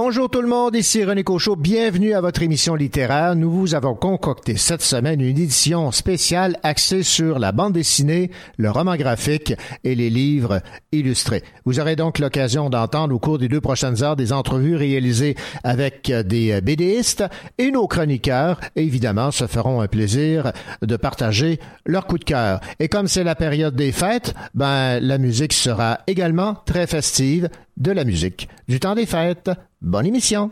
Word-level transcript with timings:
Bonjour 0.00 0.30
tout 0.30 0.42
le 0.42 0.48
monde, 0.48 0.76
ici 0.76 1.02
René 1.02 1.24
Cochot. 1.24 1.56
Bienvenue 1.56 2.14
à 2.14 2.20
votre 2.20 2.40
émission 2.42 2.76
littéraire. 2.76 3.34
Nous 3.34 3.50
vous 3.50 3.74
avons 3.74 3.96
concocté 3.96 4.56
cette 4.56 4.80
semaine 4.80 5.20
une 5.20 5.36
édition 5.36 5.90
spéciale 5.90 6.56
axée 6.62 7.02
sur 7.02 7.40
la 7.40 7.50
bande 7.50 7.72
dessinée, 7.72 8.30
le 8.58 8.70
roman 8.70 8.94
graphique 8.94 9.54
et 9.82 9.96
les 9.96 10.08
livres 10.08 10.60
illustrés. 10.92 11.42
Vous 11.64 11.80
aurez 11.80 11.96
donc 11.96 12.20
l'occasion 12.20 12.70
d'entendre 12.70 13.12
au 13.12 13.18
cours 13.18 13.38
des 13.38 13.48
deux 13.48 13.60
prochaines 13.60 14.04
heures 14.04 14.14
des 14.14 14.32
entrevues 14.32 14.76
réalisées 14.76 15.34
avec 15.64 16.12
des 16.12 16.60
BDistes 16.60 17.24
et 17.58 17.72
nos 17.72 17.88
chroniqueurs, 17.88 18.60
évidemment, 18.76 19.32
se 19.32 19.48
feront 19.48 19.80
un 19.80 19.88
plaisir 19.88 20.52
de 20.80 20.94
partager 20.94 21.58
leur 21.86 22.06
coup 22.06 22.18
de 22.18 22.24
cœur. 22.24 22.60
Et 22.78 22.86
comme 22.86 23.08
c'est 23.08 23.24
la 23.24 23.34
période 23.34 23.74
des 23.74 23.90
fêtes, 23.90 24.32
ben, 24.54 25.00
la 25.00 25.18
musique 25.18 25.52
sera 25.52 25.98
également 26.06 26.54
très 26.66 26.86
festive 26.86 27.48
de 27.76 27.90
la 27.90 28.04
musique. 28.04 28.48
Du 28.68 28.80
temps 28.80 28.94
des 28.94 29.06
fêtes, 29.06 29.50
bonne 29.80 30.06
émission. 30.06 30.50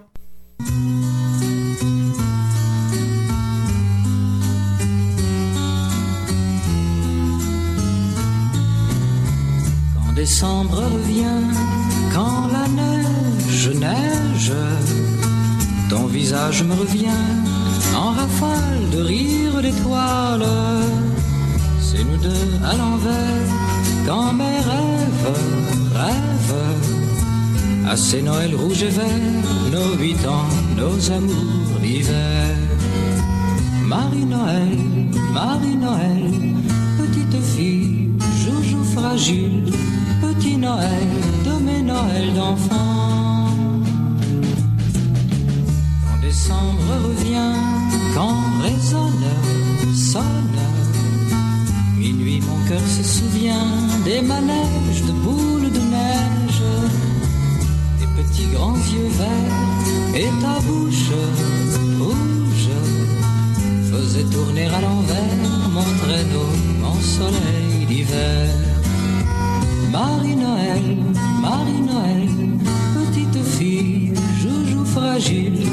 Quand 9.95 10.13
décembre 10.15 10.77
revient, 10.77 11.43
quand 12.15 12.49
la 12.49 12.69
neige 12.69 13.71
neige, 13.71 14.53
ton 15.91 16.07
visage 16.07 16.63
me 16.63 16.75
revient 16.75 17.25
en 17.95 18.11
rafale 18.11 18.91
de 18.93 19.03
rire 19.03 19.63
d'étoiles. 19.63 20.47
C'est 21.81 22.05
nous 22.05 22.17
deux 22.17 22.51
à 22.65 22.77
l'envers, 22.77 23.49
quand 24.07 24.33
mes 24.33 24.59
rêves 24.71 25.37
rêvent 25.95 26.96
à 27.87 27.97
ces 27.97 28.21
Noëls 28.21 28.55
rouges 28.55 28.83
et 28.83 28.89
verts, 28.89 29.51
nos 29.71 29.95
huit 29.97 30.27
ans, 30.27 30.49
nos 30.77 31.13
amours 31.13 31.79
d'hiver. 31.81 32.57
Marie-Noël, 33.85 34.77
Marie-Noël, 35.33 36.31
petite 36.99 37.41
fille, 37.55 38.11
joujou 38.45 38.83
fragile, 38.97 39.73
petit 40.21 40.57
Noël 40.57 41.09
de 41.45 41.65
mes 41.65 41.83
Noëls 41.83 42.35
d'enfants. 42.35 43.55
Quand 46.05 46.21
décembre 46.21 46.89
revient, 47.05 47.55
quand 48.15 48.43
résonne, 48.63 49.29
sonne, 49.95 50.61
minuit 51.97 52.41
mon 52.41 52.69
cœur 52.69 52.87
se 52.99 53.05
souvient 53.05 53.71
des 54.05 54.23
manèges 54.23 55.03
de 55.07 55.13
boules 55.13 55.71
de 55.71 55.79
neige 55.79 56.36
petits 58.37 58.49
grands 58.49 58.75
yeux 58.75 59.09
verts 59.09 60.15
et 60.15 60.29
ta 60.43 60.61
bouche 60.67 61.11
rouge 61.99 62.71
faisait 63.91 64.25
tourner 64.25 64.67
à 64.67 64.81
l'envers 64.81 65.37
mon 65.73 65.89
traîneau, 66.03 66.49
mon 66.81 67.01
soleil 67.01 67.87
d'hiver. 67.87 68.49
Marie-Noël, 69.91 70.97
Marie-Noël, 71.41 72.29
petite 72.97 73.43
fille, 73.59 74.13
joujou 74.43 74.85
fragile, 74.85 75.67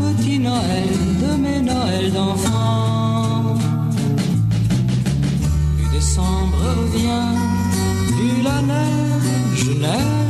petit 0.00 0.38
Noël 0.38 0.90
de 1.22 1.36
mes 1.42 1.60
Noëls 1.60 2.12
d'enfants. 2.12 3.56
Plus 5.76 5.98
décembre 5.98 6.58
revient, 6.78 7.32
plus 8.16 8.42
la 8.42 8.62
neige 8.62 9.70
neige 9.80 10.23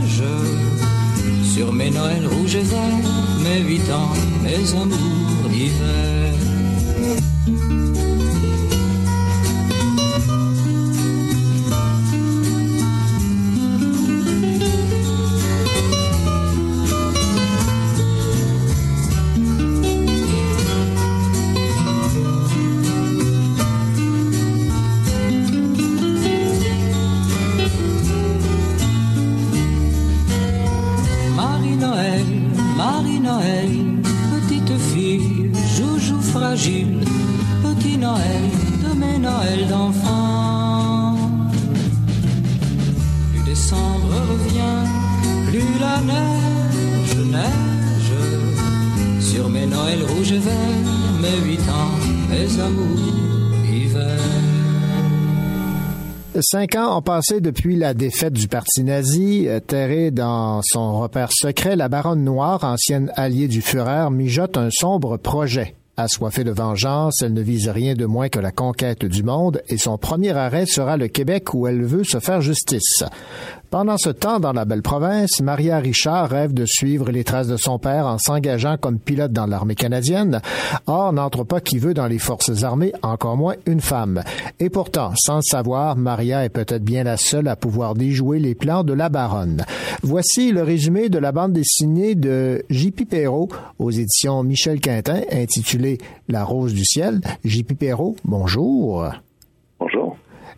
sur 1.54 1.72
mes 1.72 1.90
Noëls 1.90 2.26
rouges 2.26 2.56
et 2.56 2.62
verts, 2.62 3.40
mes 3.44 3.60
huit 3.60 3.88
ans, 3.92 4.12
mes 4.42 4.74
amours 4.74 5.48
d'hiver. 5.48 6.32
Cinq 56.40 56.74
ans 56.74 56.98
ont 56.98 57.02
passé 57.02 57.40
depuis 57.40 57.76
la 57.76 57.94
défaite 57.94 58.32
du 58.32 58.48
parti 58.48 58.82
nazi. 58.82 59.46
Euh, 59.46 59.60
Terré 59.60 60.10
dans 60.10 60.62
son 60.64 60.98
repère 60.98 61.30
secret, 61.30 61.76
la 61.76 61.88
baronne 61.88 62.24
noire, 62.24 62.64
ancienne 62.64 63.12
alliée 63.14 63.46
du 63.46 63.62
Führer, 63.62 64.10
mijote 64.10 64.56
un 64.56 64.68
sombre 64.72 65.16
projet. 65.16 65.76
Assoiffée 65.96 66.42
de 66.42 66.50
vengeance, 66.50 67.22
elle 67.22 67.34
ne 67.34 67.40
vise 67.40 67.68
rien 67.68 67.94
de 67.94 68.04
moins 68.04 68.28
que 68.28 68.40
la 68.40 68.50
conquête 68.50 69.04
du 69.04 69.22
monde 69.22 69.62
et 69.68 69.78
son 69.78 69.96
premier 69.96 70.32
arrêt 70.32 70.66
sera 70.66 70.96
le 70.96 71.06
Québec 71.06 71.54
où 71.54 71.68
elle 71.68 71.84
veut 71.84 72.02
se 72.02 72.18
faire 72.18 72.40
justice. 72.40 73.04
Pendant 73.74 73.98
ce 73.98 74.10
temps, 74.10 74.38
dans 74.38 74.52
la 74.52 74.64
belle 74.64 74.82
province, 74.82 75.40
Maria 75.40 75.80
Richard 75.80 76.30
rêve 76.30 76.54
de 76.54 76.64
suivre 76.64 77.10
les 77.10 77.24
traces 77.24 77.48
de 77.48 77.56
son 77.56 77.80
père 77.80 78.06
en 78.06 78.18
s'engageant 78.18 78.76
comme 78.76 79.00
pilote 79.00 79.32
dans 79.32 79.46
l'armée 79.46 79.74
canadienne. 79.74 80.40
Or, 80.86 81.12
n'entre 81.12 81.42
pas 81.42 81.60
qui 81.60 81.78
veut 81.78 81.92
dans 81.92 82.06
les 82.06 82.20
forces 82.20 82.62
armées, 82.62 82.92
encore 83.02 83.36
moins 83.36 83.56
une 83.66 83.80
femme. 83.80 84.22
Et 84.60 84.70
pourtant, 84.70 85.10
sans 85.16 85.38
le 85.38 85.42
savoir, 85.42 85.96
Maria 85.96 86.44
est 86.44 86.50
peut-être 86.50 86.84
bien 86.84 87.02
la 87.02 87.16
seule 87.16 87.48
à 87.48 87.56
pouvoir 87.56 87.94
déjouer 87.94 88.38
les 88.38 88.54
plans 88.54 88.84
de 88.84 88.92
la 88.92 89.08
baronne. 89.08 89.64
Voici 90.04 90.52
le 90.52 90.62
résumé 90.62 91.08
de 91.08 91.18
la 91.18 91.32
bande 91.32 91.52
dessinée 91.52 92.14
de 92.14 92.64
J.P. 92.70 93.06
Perrault 93.06 93.48
aux 93.80 93.90
éditions 93.90 94.44
Michel 94.44 94.78
Quintin, 94.78 95.22
intitulée 95.32 95.98
La 96.28 96.44
rose 96.44 96.74
du 96.74 96.84
ciel. 96.84 97.22
J.P. 97.42 97.74
Perrault, 97.74 98.14
bonjour. 98.24 99.10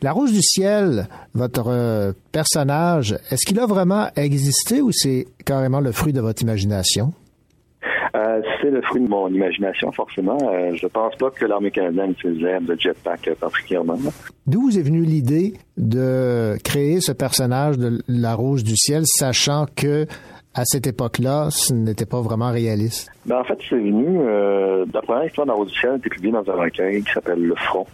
La 0.02 0.12
Rose 0.12 0.32
du 0.32 0.42
Ciel, 0.42 1.08
votre 1.34 1.68
euh, 1.68 2.12
personnage, 2.32 3.12
est-ce 3.30 3.46
qu'il 3.46 3.58
a 3.58 3.66
vraiment 3.66 4.08
existé 4.16 4.82
ou 4.82 4.90
c'est 4.92 5.26
carrément 5.44 5.80
le 5.80 5.92
fruit 5.92 6.12
de 6.12 6.20
votre 6.20 6.42
imagination? 6.42 7.12
Euh, 8.14 8.40
c'est 8.60 8.70
le 8.70 8.80
fruit 8.82 9.02
de 9.02 9.08
mon 9.08 9.28
imagination, 9.28 9.92
forcément. 9.92 10.38
Euh, 10.42 10.72
je 10.74 10.86
pense 10.86 11.14
pas 11.16 11.30
que 11.30 11.44
l'armée 11.44 11.70
canadienne 11.70 12.12
utilisait 12.12 12.60
de 12.60 12.76
jetpack 12.78 13.30
particulièrement. 13.40 13.98
D'où 14.46 14.62
vous 14.62 14.78
est 14.78 14.82
venue 14.82 15.02
l'idée 15.02 15.54
de 15.76 16.56
créer 16.62 17.00
ce 17.00 17.12
personnage 17.12 17.78
de 17.78 18.00
la 18.08 18.34
Rose 18.34 18.64
du 18.64 18.76
Ciel, 18.76 19.02
sachant 19.06 19.66
que 19.74 20.06
à 20.56 20.64
cette 20.64 20.86
époque-là, 20.86 21.48
ce 21.50 21.74
n'était 21.74 22.06
pas 22.06 22.22
vraiment 22.22 22.50
réaliste? 22.50 23.10
Ben, 23.26 23.40
en 23.40 23.44
fait, 23.44 23.58
c'est 23.68 23.76
venu. 23.76 24.20
Euh, 24.20 24.86
la 24.92 25.02
première 25.02 25.26
histoire 25.26 25.46
ciel 25.68 25.92
a 25.92 25.96
été 25.96 26.08
publiée 26.08 26.32
dans 26.32 26.48
un 26.50 26.54
recueil 26.54 27.02
qui 27.02 27.12
s'appelle 27.12 27.42
Le 27.42 27.54
Front, 27.56 27.86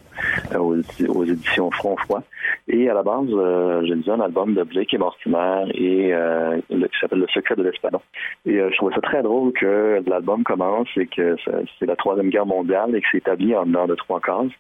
euh, 0.55 0.83
aux, 1.09 1.25
éditions 1.25 1.73
Front 1.73 1.97
Froid. 1.97 2.23
Et 2.69 2.89
à 2.89 2.95
la 2.95 3.03
base, 3.03 3.27
euh, 3.33 3.83
j'ai 3.85 3.97
lu 3.97 4.05
un 4.07 4.21
album 4.21 4.55
de 4.55 4.63
Blake 4.63 4.95
et 4.95 4.99
Mortimer 4.99 5.65
et 5.75 6.15
euh, 6.15 6.61
qui 6.69 7.01
s'appelle 7.01 7.19
Le 7.19 7.27
Secret 7.35 7.57
de 7.57 7.65
l'Espadon. 7.65 8.01
Et 8.47 8.59
je 8.59 8.77
trouvais 8.77 8.95
ça 8.95 9.01
très 9.01 9.25
drôle 9.25 9.53
que 9.55 10.01
l'album 10.07 10.45
commence 10.45 10.89
et 10.97 11.07
que 11.07 11.35
c'est 11.81 11.87
la 11.87 11.97
Troisième 11.97 12.31
Guerre 12.31 12.47
mondiale 12.47 12.95
et 12.95 13.01
que 13.01 13.07
c'est 13.11 13.19
établi 13.19 13.57
en 13.57 13.67
nord 13.67 13.89
de 13.89 13.97
trois 13.97 14.21
cases. 14.21 14.53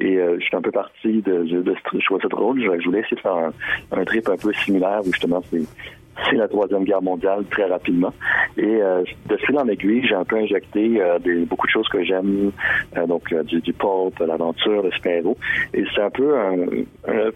Et 0.00 0.16
je 0.16 0.44
suis 0.44 0.56
un 0.56 0.62
peu 0.62 0.72
parti 0.72 1.22
de, 1.22 1.44
de, 1.44 1.62
de, 1.62 1.74
je 1.92 2.04
trouvais 2.06 2.22
ça 2.22 2.28
drôle. 2.28 2.60
Je, 2.60 2.80
je 2.80 2.86
voulais 2.86 3.00
essayer 3.00 3.16
de 3.16 3.20
faire 3.20 3.36
un, 3.36 3.52
un 3.92 4.04
trip 4.04 4.28
un 4.28 4.36
peu 4.36 4.52
similaire 4.52 5.00
où 5.02 5.12
justement 5.12 5.42
c'est 5.48 5.62
c'est 6.24 6.36
la 6.36 6.48
Troisième 6.48 6.84
Guerre 6.84 7.02
mondiale 7.02 7.44
très 7.50 7.66
rapidement. 7.66 8.12
Et 8.56 8.64
euh, 8.64 9.04
de 9.28 9.36
fil 9.36 9.56
en 9.58 9.68
aiguille, 9.68 10.06
j'ai 10.08 10.14
un 10.14 10.24
peu 10.24 10.36
injecté 10.36 11.00
euh, 11.00 11.18
des, 11.18 11.44
beaucoup 11.44 11.66
de 11.66 11.72
choses 11.72 11.88
que 11.88 12.02
j'aime, 12.04 12.52
euh, 12.96 13.06
donc 13.06 13.32
du, 13.44 13.60
du 13.60 13.72
pulp, 13.72 14.18
l'aventure, 14.18 14.82
le 14.82 14.90
super 14.92 15.22
Et 15.74 15.84
c'est 15.94 16.02
un 16.02 16.10
peu 16.10 16.36
un, 16.38 16.56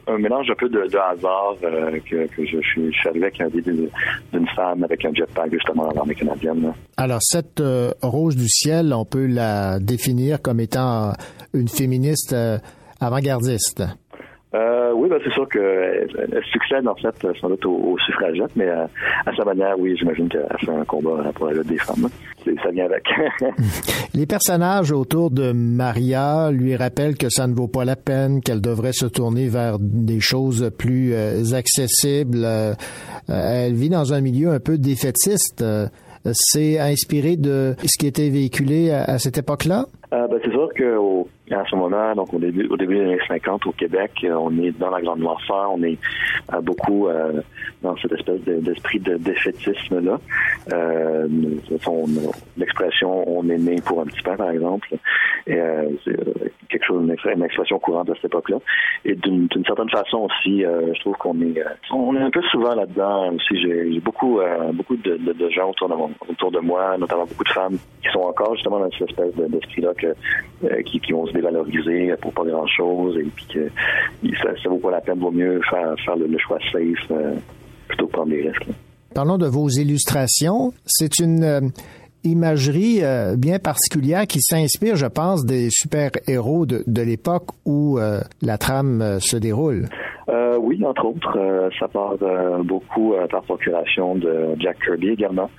un, 0.06 0.18
mélange 0.18 0.50
un 0.50 0.54
peu 0.54 0.68
de, 0.68 0.86
de 0.86 0.96
hasard 0.96 1.56
que, 1.60 2.26
que, 2.26 2.46
je, 2.46 2.58
je, 2.60 2.90
suis 2.90 3.08
arrivé 3.08 3.26
avec 3.26 3.40
un 3.40 3.48
d'une 3.48 4.48
femme 4.54 4.84
avec 4.84 5.04
un 5.04 5.12
jetpack 5.12 5.52
justement 5.52 5.86
dans 5.88 5.94
l'armée 5.94 6.14
canadienne. 6.14 6.72
Alors 6.96 7.20
cette 7.20 7.62
rose 8.02 8.36
du 8.36 8.48
ciel, 8.48 8.92
on 8.94 9.04
peut 9.04 9.26
la 9.26 9.78
définir 9.78 10.40
comme 10.40 10.60
étant 10.60 11.12
une 11.52 11.68
féministe 11.68 12.34
avant-gardiste? 13.00 13.82
Euh, 14.52 14.90
oui, 14.94 15.08
ben, 15.08 15.20
c'est 15.22 15.32
sûr 15.32 15.48
qu'elle 15.48 16.42
succède 16.50 16.86
en 16.88 16.94
fait 16.96 17.14
sans 17.40 17.48
doute 17.48 17.64
aux, 17.66 17.96
suffragettes, 18.04 18.50
mais 18.56 18.68
euh, 18.68 18.84
à, 19.24 19.34
sa 19.36 19.44
manière, 19.44 19.78
oui, 19.78 19.96
j'imagine 19.96 20.28
qu'elle 20.28 20.44
fait 20.58 20.72
un 20.72 20.84
combat 20.84 21.30
pour 21.34 21.46
la 21.46 21.62
des 21.62 21.78
femmes. 21.78 22.08
Ça 22.44 22.70
vient 22.70 22.86
avec. 22.86 23.04
Les 24.14 24.26
personnages 24.26 24.90
autour 24.90 25.30
de 25.30 25.52
Maria 25.52 26.50
lui 26.50 26.74
rappellent 26.74 27.16
que 27.16 27.28
ça 27.28 27.46
ne 27.46 27.54
vaut 27.54 27.68
pas 27.68 27.84
la 27.84 27.94
peine, 27.94 28.40
qu'elle 28.40 28.60
devrait 28.60 28.92
se 28.92 29.06
tourner 29.06 29.46
vers 29.48 29.78
des 29.78 30.20
choses 30.20 30.70
plus 30.76 31.14
euh, 31.14 31.54
accessibles. 31.54 32.42
Euh, 32.44 32.74
elle 33.28 33.74
vit 33.74 33.90
dans 33.90 34.12
un 34.12 34.20
milieu 34.20 34.50
un 34.50 34.58
peu 34.58 34.78
défaitiste. 34.78 35.64
c'est 36.32 36.78
inspiré 36.80 37.36
de 37.36 37.76
ce 37.84 37.96
qui 37.98 38.08
était 38.08 38.30
véhiculé 38.30 38.90
à, 38.90 39.18
cette 39.18 39.38
époque-là? 39.38 39.86
ben, 40.10 40.38
c'est 40.42 40.50
sûr 40.50 40.68
qu'au 40.76 41.28
à 41.56 41.64
ce 41.68 41.74
moment, 41.74 42.14
donc 42.14 42.32
au 42.32 42.38
début, 42.38 42.66
au 42.68 42.76
début 42.76 42.96
des 42.96 43.02
années 43.02 43.18
50 43.26 43.66
au 43.66 43.72
Québec, 43.72 44.12
euh, 44.24 44.34
on 44.34 44.56
est 44.58 44.70
dans 44.78 44.90
la 44.90 45.00
grande 45.00 45.18
noirceur, 45.18 45.72
on 45.72 45.82
est 45.82 45.98
euh, 46.52 46.60
beaucoup 46.60 47.08
euh, 47.08 47.40
dans 47.82 47.96
cette 47.96 48.12
espèce 48.12 48.40
d'esprit 48.42 49.00
de, 49.00 49.16
défaitisme 49.16 50.00
là. 50.00 50.18
Euh, 50.72 51.26
L'expression 52.56 53.24
"on 53.26 53.48
est 53.48 53.58
né 53.58 53.76
pour 53.84 54.00
un 54.00 54.04
petit 54.04 54.22
pain", 54.22 54.36
par 54.36 54.50
exemple, 54.50 54.88
et, 55.46 55.58
c'est 56.04 56.16
quelque 56.68 56.84
chose, 56.84 57.02
une, 57.02 57.42
expression 57.44 57.78
courante 57.78 58.10
à 58.10 58.14
cette 58.14 58.26
époque-là. 58.26 58.58
Et 59.04 59.14
d'une 59.14 59.48
certaine 59.66 59.90
façon 59.90 60.28
aussi, 60.28 60.62
je 60.62 61.00
trouve 61.00 61.16
qu'on 61.16 61.40
est, 61.40 61.62
on 61.90 62.14
est 62.16 62.20
un 62.20 62.30
peu 62.30 62.42
souvent 62.42 62.74
là-dedans. 62.74 63.32
Aussi, 63.32 63.60
j'ai 63.60 64.00
beaucoup, 64.00 64.40
beaucoup 64.74 64.96
de, 64.96 65.50
gens 65.50 65.70
autour 65.70 65.88
de, 65.88 65.94
autour 66.28 66.52
de 66.52 66.60
moi, 66.60 66.96
notamment 66.98 67.24
beaucoup 67.24 67.44
de 67.44 67.50
femmes 67.50 67.78
qui 68.02 68.10
sont 68.12 68.20
encore 68.20 68.54
justement 68.54 68.78
dans 68.78 68.90
cette 68.90 69.10
espèce 69.10 69.34
d'esprit-là 69.34 69.92
que 69.94 70.82
qui, 70.82 71.00
qui 71.00 71.12
vont 71.12 71.26
se 71.26 71.32
dévaloriser 71.40 72.14
pour 72.20 72.32
pas 72.32 72.44
grand-chose 72.44 73.16
et 73.16 73.24
puis 73.34 73.46
que 73.46 73.68
ça, 74.42 74.50
ça 74.62 74.68
vaut 74.68 74.78
pas 74.78 74.90
la 74.90 75.00
peine, 75.00 75.18
vaut 75.18 75.30
mieux 75.30 75.60
faire, 75.68 75.94
faire 76.04 76.16
le, 76.16 76.38
choix 76.38 76.58
safe 76.72 77.10
euh, 77.10 77.34
plutôt 77.88 78.06
que 78.06 78.12
prendre 78.12 78.30
des 78.30 78.42
risques. 78.48 78.66
Parlons 79.14 79.38
de 79.38 79.46
vos 79.46 79.68
illustrations. 79.68 80.72
C'est 80.86 81.18
une 81.18 81.42
euh, 81.42 81.60
imagerie 82.24 83.02
euh, 83.02 83.36
bien 83.36 83.58
particulière 83.58 84.26
qui 84.26 84.40
s'inspire, 84.40 84.96
je 84.96 85.06
pense, 85.06 85.44
des 85.44 85.68
super-héros 85.70 86.66
de, 86.66 86.84
de 86.86 87.02
l'époque 87.02 87.48
où 87.64 87.98
la 88.42 88.58
trame 88.58 89.18
se 89.20 89.36
déroule. 89.36 89.86
oui, 90.60 90.84
entre 90.84 91.06
autres, 91.06 91.70
ça 91.78 91.88
part 91.88 92.16
beaucoup 92.64 93.14
par 93.30 93.42
procuration 93.42 94.14
de 94.14 94.54
Jack 94.58 94.78
Kirby 94.84 95.08
également. 95.08 95.50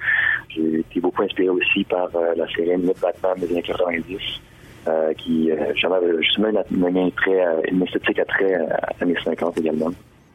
J'ai 0.49 0.79
été 0.79 0.99
beaucoup 0.99 1.23
inspiré 1.23 1.49
aussi 1.49 1.83
par 1.85 2.09
la 2.35 2.47
série 2.53 2.77
Batman 3.01 3.33
des 3.37 3.51
années 3.51 3.63
90 3.63 4.41
euh, 4.87 5.13
qui 5.13 5.51
euh, 5.51 5.73
justement 5.73 6.49
une, 6.49 6.57
euh, 6.57 7.61
une 7.71 7.83
esthétique 7.83 8.17
à 8.17 8.25
très 8.25 8.67
années 8.99 9.15
50 9.23 9.57
également. 9.59 9.91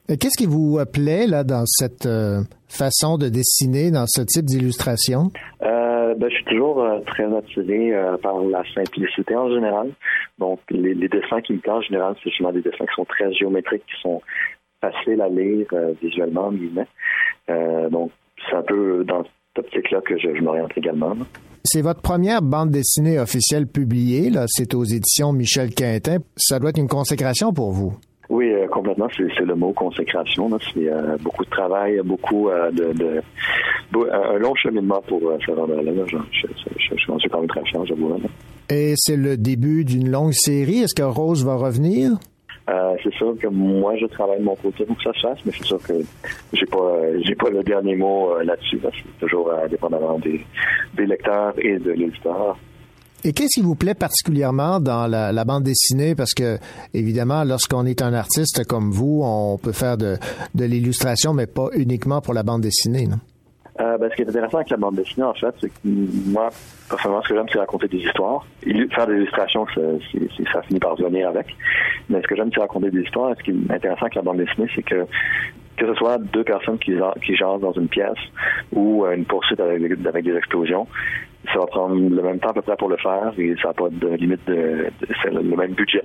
Qu'est-ce 0.07 0.39
qui 0.39 0.47
vous 0.47 0.79
plaît 0.93 1.27
là 1.27 1.43
dans 1.43 1.65
cette 1.67 2.09
façon 2.69 3.19
de 3.19 3.29
dessiner, 3.29 3.91
dans 3.91 4.07
ce 4.07 4.23
type 4.23 4.45
d'illustration? 4.45 5.33
Euh, 5.63 6.15
ben, 6.15 6.31
je 6.31 6.37
suis 6.37 6.45
toujours 6.45 6.87
très 7.07 7.25
attiré 7.37 7.93
par 8.23 8.39
la 8.45 8.63
simplicité 8.73 9.35
en 9.35 9.51
général. 9.51 9.91
Donc, 10.39 10.61
les, 10.71 10.95
dessins 11.09 11.41
qui 11.41 11.55
me 11.55 11.59
plaisent 11.59 11.75
en 11.75 11.81
général, 11.81 12.15
c'est 12.23 12.31
justement 12.31 12.53
des 12.53 12.63
dessins 12.63 12.87
qui 12.87 12.95
sont 12.95 13.05
très 13.05 13.33
géométriques, 13.33 13.83
qui 13.85 14.01
sont 14.01 14.23
faciles 14.81 15.21
à 15.21 15.29
lire 15.29 15.67
visuellement, 16.01 16.53
en 16.53 17.89
donc, 17.91 18.13
c'est 18.49 18.55
un 18.55 18.63
peu 18.63 19.03
dans 19.03 19.25
cette 19.25 19.65
optique-là 19.65 20.03
que 20.03 20.17
je, 20.17 20.37
je 20.37 20.41
m'oriente 20.41 20.71
également. 20.77 21.17
C'est 21.67 21.83
votre 21.83 22.01
première 22.01 22.43
bande 22.43 22.71
dessinée 22.71 23.19
officielle 23.19 23.67
publiée, 23.67 24.31
là. 24.31 24.45
C'est 24.47 24.73
aux 24.73 24.85
éditions 24.85 25.33
Michel 25.33 25.75
Quintin. 25.75 26.19
Ça 26.37 26.61
doit 26.61 26.71
être 26.71 26.79
une 26.79 26.87
consécration 26.87 27.53
pour 27.53 27.73
vous. 27.73 27.93
Oui, 28.29 28.53
euh, 28.53 28.69
complètement. 28.69 29.09
C'est 29.17 29.45
le 29.45 29.55
mot 29.57 29.73
consécration. 29.73 30.49
C'est 30.73 30.89
euh, 30.89 31.17
beaucoup 31.21 31.45
de 31.45 31.51
travail, 31.51 32.01
beaucoup 32.05 32.49
euh, 32.49 32.71
de, 32.71 33.21
un 34.13 34.39
long 34.39 34.55
cheminement 34.55 35.03
pour 35.09 35.21
se 35.45 35.51
rendre 35.51 35.75
là. 35.75 35.93
Je, 36.07 36.97
suis 37.19 37.29
quand 37.31 37.41
même 37.41 37.49
très 37.49 37.65
fier, 37.65 37.85
j'avoue. 37.85 38.17
Et 38.71 38.95
c'est 38.97 39.17
le 39.17 39.37
début 39.37 39.85
d'une 39.85 40.09
longue 40.09 40.35
série. 40.35 40.79
Est-ce 40.79 40.95
que 40.95 41.03
Rose 41.03 41.45
va 41.45 41.57
revenir? 41.57 42.13
Euh, 42.69 42.97
c'est 43.03 43.15
sûr 43.15 43.37
que 43.39 43.47
moi, 43.47 43.95
je 43.97 44.07
travaille 44.07 44.41
de 44.41 44.45
mon 44.45 44.57
côté 44.57 44.85
pour 44.85 44.97
que 44.97 45.03
ça 45.05 45.13
se 45.13 45.21
fasse, 45.21 45.39
mais 45.45 45.53
c'est 45.57 45.65
sûr 45.65 45.81
que 45.81 45.95
j'ai 46.53 46.67
pas, 46.67 46.99
j'ai 47.23 47.35
pas 47.37 47.49
le 47.49 47.63
dernier 47.63 47.95
mot 47.95 48.33
euh, 48.33 48.43
là-dessus. 48.43 48.81
C'est 48.83 49.19
toujours 49.21 49.51
euh, 49.51 49.69
dépendamment 49.69 50.19
des, 50.19 50.45
lecteurs 50.99 51.55
et 51.59 51.79
de 51.79 51.93
l'éditeur. 51.93 52.59
Et 53.25 53.33
qu'est-ce 53.33 53.61
qui 53.61 53.65
vous 53.65 53.77
plaît 53.77 53.95
particulièrement 53.95 54.81
dans 54.81 55.07
la, 55.07 55.45
bande 55.45 55.63
dessinée? 55.63 56.15
Parce 56.15 56.35
que, 56.35 56.59
évidemment, 56.93 57.45
lorsqu'on 57.45 57.87
est 57.87 58.03
un 58.03 58.13
artiste 58.15 58.67
comme 58.67 58.91
vous, 58.91 59.21
on 59.23 59.59
peut 59.59 59.73
faire 59.73 59.97
de, 59.97 60.17
de 60.55 60.65
l'illustration, 60.65 61.35
mais 61.35 61.47
pas 61.47 61.69
uniquement 61.75 62.21
pour 62.21 62.35
la 62.35 62.43
bande 62.43 62.63
dessinée, 62.63 63.07
non? 63.07 63.19
Euh, 63.79 63.99
ben, 63.99 64.11
ce 64.11 64.17
qui 64.17 64.23
est 64.23 64.29
intéressant 64.29 64.59
avec 64.59 64.71
la 64.71 64.77
bande 64.77 64.95
dessinée, 64.95 65.27
en 65.27 65.35
fait, 65.35 65.55
c'est 65.61 65.69
que 65.69 65.75
moi, 65.85 66.49
personnellement, 66.89 67.23
ce 67.23 67.29
que 67.29 67.35
j'aime, 67.35 67.47
c'est 67.53 67.59
raconter 67.59 67.89
des 67.89 67.99
histoires. 67.99 68.47
Faire 68.63 69.07
des 69.07 69.17
illustrations, 69.17 69.67
ça 70.53 70.63
finit 70.63 70.81
par 70.81 70.97
venir 70.97 71.29
avec. 71.29 71.55
Mais 72.09 72.23
ce 72.23 72.27
que 72.27 72.37
j'aime, 72.37 72.51
c'est 72.55 72.61
raconter 72.61 72.91
des 72.91 73.03
histoires. 73.03 73.35
ce 73.37 73.43
qui 73.43 73.51
est 73.51 73.73
intéressant 73.73 74.03
avec 74.03 74.15
la 74.15 74.23
bande 74.23 74.39
dessinée, 74.39 74.69
c'est 74.75 74.83
que 74.83 75.07
que 75.77 75.87
ce 75.87 75.95
soit 75.95 76.19
deux 76.19 76.45
personnes 76.45 76.79
qui, 76.79 76.95
qui 77.25 77.37
jasent 77.37 77.61
dans 77.61 77.73
une 77.73 77.89
pièce 77.89 78.19
ou 78.73 79.05
euh, 79.05 79.15
une 79.15 79.27
poursuite 79.27 79.61
avec, 79.61 79.83
avec, 80.07 80.25
des 80.25 80.35
explosions, 80.35 80.87
ça 81.53 81.59
va 81.59 81.67
prendre 81.67 81.95
le 81.95 82.23
même 82.23 82.39
temps 82.39 82.49
à 82.49 82.55
peu 82.55 82.63
près 82.63 82.77
pour 82.77 82.89
le 82.89 82.97
faire 82.97 83.33
et 83.37 83.55
ça 83.61 83.69
n'a 83.69 83.75
pas 83.75 83.89
de 83.91 84.09
limite 84.15 84.41
de, 84.47 84.87
c'est 85.23 85.31
le, 85.31 85.43
même 85.43 85.73
budget. 85.73 86.03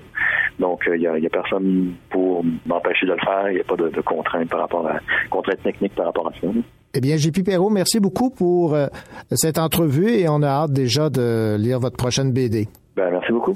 Donc 0.59 0.83
il 0.87 1.05
euh, 1.05 1.19
n'y 1.19 1.25
a, 1.25 1.29
personne 1.29 1.93
pour 2.09 2.43
m'empêcher 2.65 3.05
de 3.05 3.13
le 3.13 3.19
faire, 3.19 3.49
il 3.49 3.55
n'y 3.55 3.61
a 3.61 3.63
pas 3.63 3.77
de, 3.77 3.89
de 3.89 4.01
contraintes 4.01 4.49
par 4.49 4.59
rapport 4.59 4.85
à 4.85 4.99
contraintes 5.29 5.63
techniques 5.63 5.95
par 5.95 6.07
rapport 6.07 6.27
à 6.27 6.33
ça. 6.41 6.47
Eh 6.93 6.99
bien, 6.99 7.15
JP 7.15 7.43
Perrault, 7.45 7.69
merci 7.69 7.99
beaucoup 7.99 8.29
pour 8.29 8.73
euh, 8.73 8.87
cette 9.31 9.57
entrevue 9.57 10.09
et 10.09 10.27
on 10.27 10.41
a 10.41 10.47
hâte 10.47 10.73
déjà 10.73 11.09
de 11.09 11.55
lire 11.57 11.79
votre 11.79 11.95
prochaine 11.95 12.31
BD. 12.33 12.67
Ben, 12.97 13.09
merci 13.11 13.31
beaucoup. 13.31 13.55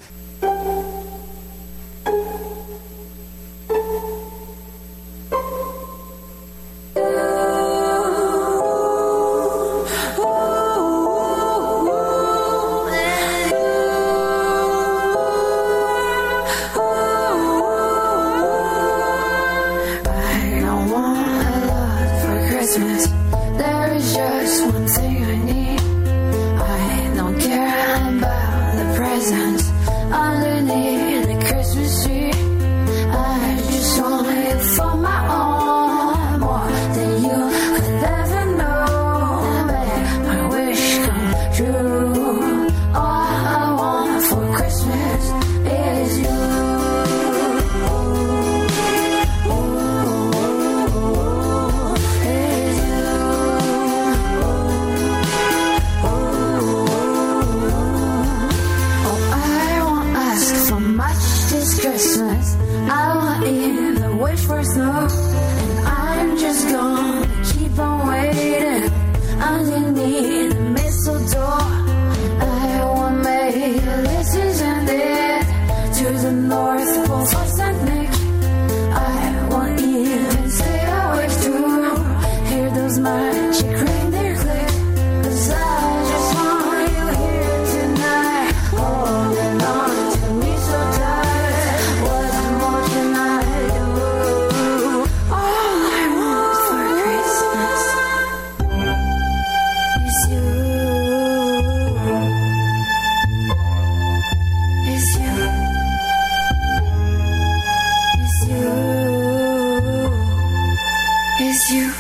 is 111.42 111.70
you. 111.70 111.92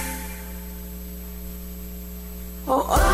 Oh, 2.67 2.85
oh. 2.89 3.04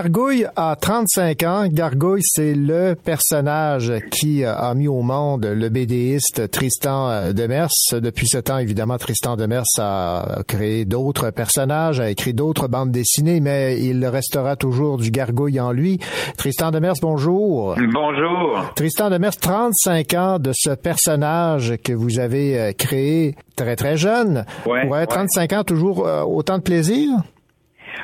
Gargouille 0.00 0.46
a 0.56 0.76
35 0.76 1.42
ans. 1.42 1.64
Gargouille, 1.68 2.22
c'est 2.24 2.54
le 2.54 2.94
personnage 2.94 3.92
qui 4.10 4.42
a 4.46 4.72
mis 4.72 4.88
au 4.88 5.02
monde 5.02 5.44
le 5.44 5.68
BDiste 5.68 6.50
Tristan 6.50 7.34
Demers. 7.34 7.68
Depuis 7.92 8.26
ce 8.26 8.38
temps, 8.38 8.56
évidemment, 8.56 8.96
Tristan 8.96 9.36
Demers 9.36 9.66
a 9.78 10.38
créé 10.48 10.86
d'autres 10.86 11.28
personnages, 11.28 12.00
a 12.00 12.08
écrit 12.08 12.32
d'autres 12.32 12.66
bandes 12.66 12.92
dessinées, 12.92 13.40
mais 13.40 13.78
il 13.78 14.06
restera 14.06 14.56
toujours 14.56 14.96
du 14.96 15.10
Gargouille 15.10 15.60
en 15.60 15.70
lui. 15.70 15.98
Tristan 16.38 16.70
Demers, 16.70 16.94
bonjour. 17.02 17.74
Bonjour. 17.76 18.72
Tristan 18.76 19.10
Demers, 19.10 19.36
35 19.36 20.14
ans 20.14 20.38
de 20.38 20.52
ce 20.54 20.70
personnage 20.70 21.74
que 21.84 21.92
vous 21.92 22.20
avez 22.20 22.58
euh, 22.58 22.72
créé 22.72 23.34
très, 23.54 23.76
très 23.76 23.98
jeune. 23.98 24.46
Ouais, 24.64 25.06
35 25.06 25.52
ans, 25.52 25.62
toujours 25.62 26.06
euh, 26.06 26.22
autant 26.22 26.56
de 26.56 26.62
plaisir? 26.62 27.10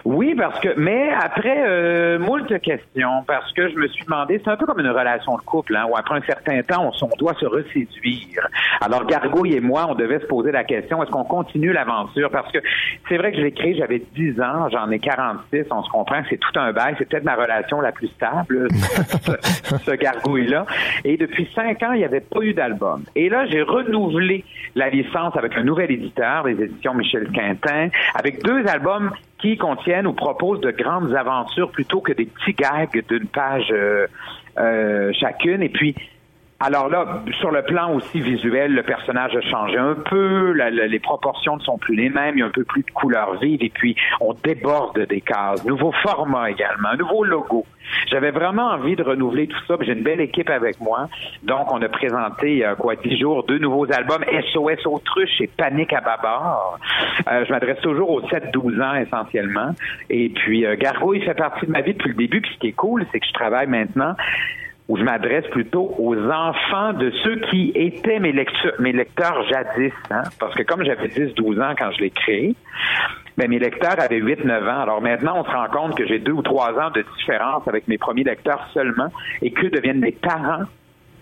Oui, 0.05 0.35
parce 0.35 0.59
que, 0.61 0.69
mais 0.77 1.11
après 1.11 1.65
euh, 1.67 2.19
moult 2.19 2.47
questions, 2.61 3.25
parce 3.27 3.53
que 3.53 3.69
je 3.69 3.77
me 3.77 3.89
suis 3.89 4.05
demandé, 4.05 4.41
c'est 4.45 4.51
un 4.51 4.57
peu 4.57 4.67
comme 4.67 4.81
une 4.81 4.91
relation 4.91 5.37
de 5.37 5.43
couple, 5.43 5.77
hein, 5.77 5.87
où 5.89 5.97
après 5.97 6.17
un 6.19 6.23
certain 6.23 6.63
temps, 6.63 6.91
on, 7.03 7.17
doit 7.19 7.35
se 7.35 7.47
reséduire. 7.47 8.49
Alors, 8.81 9.07
Gargouille 9.07 9.55
et 9.55 9.61
moi, 9.61 9.87
on 9.89 9.95
devait 9.95 10.21
se 10.21 10.27
poser 10.27 10.53
la 10.53 10.65
question, 10.65 11.03
est-ce 11.03 11.11
qu'on 11.11 11.25
continue 11.25 11.73
l'aventure? 11.73 12.31
Parce 12.31 12.51
que 12.53 12.59
c'est 13.09 13.17
vrai 13.17 13.33
que 13.33 13.39
je 13.39 13.43
l'ai 13.43 13.53
créé, 13.53 13.75
j'avais 13.75 14.03
10 14.15 14.41
ans, 14.41 14.69
j'en 14.71 14.91
ai 14.91 14.99
46, 14.99 15.65
on 15.71 15.83
se 15.83 15.91
comprend 15.91 16.23
que 16.23 16.29
c'est 16.31 16.39
tout 16.39 16.59
un 16.59 16.73
bail, 16.73 16.95
c'est 16.99 17.09
peut-être 17.09 17.25
ma 17.25 17.35
relation 17.35 17.81
la 17.81 17.93
plus 17.93 18.09
stable, 18.09 18.69
ce, 18.71 19.79
ce 19.79 19.91
Gargouille-là. 19.93 20.67
Et 21.05 21.17
depuis 21.17 21.49
5 21.55 21.83
ans, 21.83 21.93
il 21.93 21.99
n'y 21.99 22.05
avait 22.05 22.21
pas 22.21 22.41
eu 22.41 22.55
d'album. 22.55 23.03
Et 23.15 23.29
là, 23.29 23.47
j'ai 23.47 23.63
renouvelé 23.63 24.45
la 24.75 24.91
licence 24.91 25.37
avec 25.37 25.57
un 25.57 25.65
nouvel 25.65 25.91
éditeur, 25.91 26.47
les 26.47 26.63
éditions 26.63 26.95
Michel 26.95 27.29
Quintin, 27.33 27.89
avec 28.15 28.43
deux 28.43 28.67
albums 28.67 29.11
qui 29.39 29.57
contiennent 29.57 30.07
ou 30.07 30.13
proposent 30.13 30.61
de 30.61 30.71
grandes 30.71 31.15
aventures 31.15 31.71
plutôt 31.71 32.01
que 32.01 32.13
des 32.13 32.27
petits 32.27 32.55
gags 32.55 33.05
d'une 33.09 33.27
page 33.27 33.69
euh, 33.71 34.07
euh, 34.59 35.13
chacune. 35.13 35.63
Et 35.63 35.69
puis, 35.69 35.95
alors 36.59 36.89
là, 36.89 37.23
sur 37.39 37.51
le 37.51 37.63
plan 37.63 37.93
aussi 37.93 38.21
visuel, 38.21 38.73
le 38.73 38.83
personnage 38.83 39.37
a 39.37 39.43
changé 39.43 39.77
un 39.77 39.95
peu, 39.95 40.53
les 40.53 40.99
proportions 41.01 41.57
ne 41.57 41.61
sont 41.61 41.77
plus 41.77 41.95
les 41.95 42.09
mêmes, 42.09 42.37
il 42.37 42.41
y 42.41 42.43
a 42.43 42.47
un 42.47 42.51
peu 42.51 42.65
plus 42.65 42.83
de 42.83 42.91
couleurs 42.91 43.39
vives 43.39 43.63
et 43.63 43.69
puis 43.69 43.95
on 44.21 44.33
déborde 44.33 44.99
des 45.07 45.21
cases. 45.21 45.65
Nouveau 45.67 45.93
format 46.03 46.51
également, 46.51 46.95
nouveau 46.99 47.25
logo. 47.25 47.67
J'avais 48.11 48.31
vraiment 48.31 48.71
envie 48.71 48.97
de 48.97 49.03
renouveler 49.03 49.47
tout 49.47 49.59
ça. 49.69 49.77
J'ai 49.81 49.93
une 49.93 50.03
belle 50.03 50.21
équipe 50.21 50.51
avec 50.51 50.81
moi. 50.81 51.09
Donc, 51.43 51.73
on 51.73 51.81
a 51.83 51.89
présenté, 51.89 52.65
a 52.65 52.75
quoi, 52.75 52.97
dix 52.97 53.19
jours, 53.19 53.45
deux 53.45 53.59
nouveaux 53.59 53.91
albums, 53.93 54.25
SOS 54.53 54.87
Autruche 54.87 55.41
et 55.41 55.47
Panique 55.47 55.93
à 55.93 56.01
Babar. 56.01 56.79
Euh, 57.31 57.45
je 57.45 57.53
m'adresse 57.53 57.81
toujours 57.81 58.11
aux 58.11 58.23
7-12 58.23 58.83
ans 58.83 58.95
essentiellement. 58.97 59.71
Et 60.11 60.31
puis, 60.31 60.67
euh, 60.67 60.77
Gargouille 60.77 61.21
fait 61.21 61.35
partie 61.35 61.67
de 61.67 61.71
ma 61.71 61.81
vie 61.81 61.93
depuis 61.93 62.09
le 62.09 62.15
début. 62.17 62.41
Puis 62.41 62.53
ce 62.55 62.59
qui 62.59 62.69
est 62.69 62.73
cool, 62.73 63.07
c'est 63.13 63.21
que 63.21 63.27
je 63.27 63.33
travaille 63.33 63.69
maintenant 63.69 64.15
où 64.89 64.97
je 64.97 65.03
m'adresse 65.03 65.47
plutôt 65.49 65.95
aux 65.99 66.17
enfants 66.17 66.93
de 66.93 67.11
ceux 67.25 67.37
qui 67.51 67.73
étaient 67.75 68.21
mes, 68.21 68.33
lecteurs, 68.33 68.75
mes 68.79 68.93
lecteurs 68.93 69.43
jadis. 69.49 69.93
Hein? 70.11 70.23
Parce 70.39 70.55
que 70.55 70.63
comme 70.63 70.85
j'avais 70.85 71.09
10-12 71.09 71.61
ans 71.61 71.75
quand 71.77 71.91
je 71.93 72.03
l'ai 72.03 72.11
créé, 72.11 72.55
ben, 73.37 73.49
mes 73.49 73.59
lecteurs 73.59 73.99
avaient 73.99 74.21
8-9 74.21 74.63
ans. 74.63 74.81
Alors 74.81 75.03
maintenant, 75.03 75.41
on 75.41 75.45
se 75.45 75.51
rend 75.51 75.69
compte 75.69 75.97
que 75.97 76.07
j'ai 76.07 76.19
deux 76.19 76.33
ou 76.33 76.43
trois 76.43 76.73
ans 76.79 76.91
de 76.91 77.05
différence 77.19 77.67
avec 77.67 77.89
mes 77.89 77.99
premiers 77.99 78.25
lecteurs 78.25 78.69
seulement 78.73 79.09
et 79.43 79.51
que 79.51 79.67
deviennent 79.67 80.01
les 80.01 80.13
parents 80.13 80.65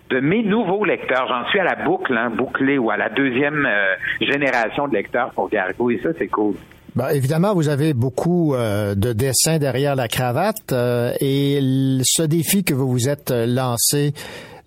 de 0.09 0.19
mes 0.19 0.43
nouveaux 0.43 0.85
lecteurs. 0.85 1.27
J'en 1.27 1.49
suis 1.49 1.59
à 1.59 1.63
la 1.63 1.75
boucle, 1.75 2.15
hein, 2.15 2.29
bouclée 2.29 2.77
ou 2.77 2.91
à 2.91 2.97
la 2.97 3.09
deuxième 3.09 3.65
euh, 3.65 3.95
génération 4.21 4.87
de 4.87 4.93
lecteurs 4.93 5.31
pour 5.31 5.49
Gargou 5.49 5.89
et 5.89 5.97
ça, 5.97 6.09
c'est 6.17 6.27
cool. 6.27 6.55
Ben, 6.95 7.09
évidemment, 7.09 7.53
vous 7.53 7.67
avez 7.67 7.93
beaucoup 7.93 8.55
euh, 8.55 8.95
de 8.95 9.11
dessins 9.11 9.57
derrière 9.57 9.97
la 9.97 10.07
cravate 10.07 10.71
euh, 10.71 11.11
et 11.19 11.59
ce 12.03 12.23
défi 12.23 12.63
que 12.63 12.73
vous 12.73 12.87
vous 12.87 13.09
êtes 13.09 13.31
lancé 13.31 14.13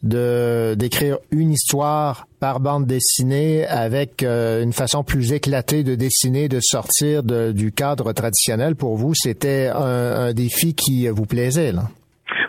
de 0.02 0.74
d'écrire 0.74 1.16
une 1.32 1.50
histoire 1.52 2.26
par 2.38 2.60
bande 2.60 2.86
dessinée 2.86 3.66
avec 3.66 4.22
euh, 4.22 4.62
une 4.62 4.74
façon 4.74 5.04
plus 5.04 5.32
éclatée 5.32 5.82
de 5.84 5.94
dessiner, 5.94 6.48
de 6.48 6.60
sortir 6.60 7.22
du 7.22 7.72
cadre 7.72 8.12
traditionnel 8.12 8.76
pour 8.76 8.96
vous, 8.96 9.14
c'était 9.14 9.70
un, 9.74 10.34
défi 10.34 10.74
qui 10.74 11.08
vous 11.08 11.24
plaisait 11.24 11.72
là? 11.72 11.84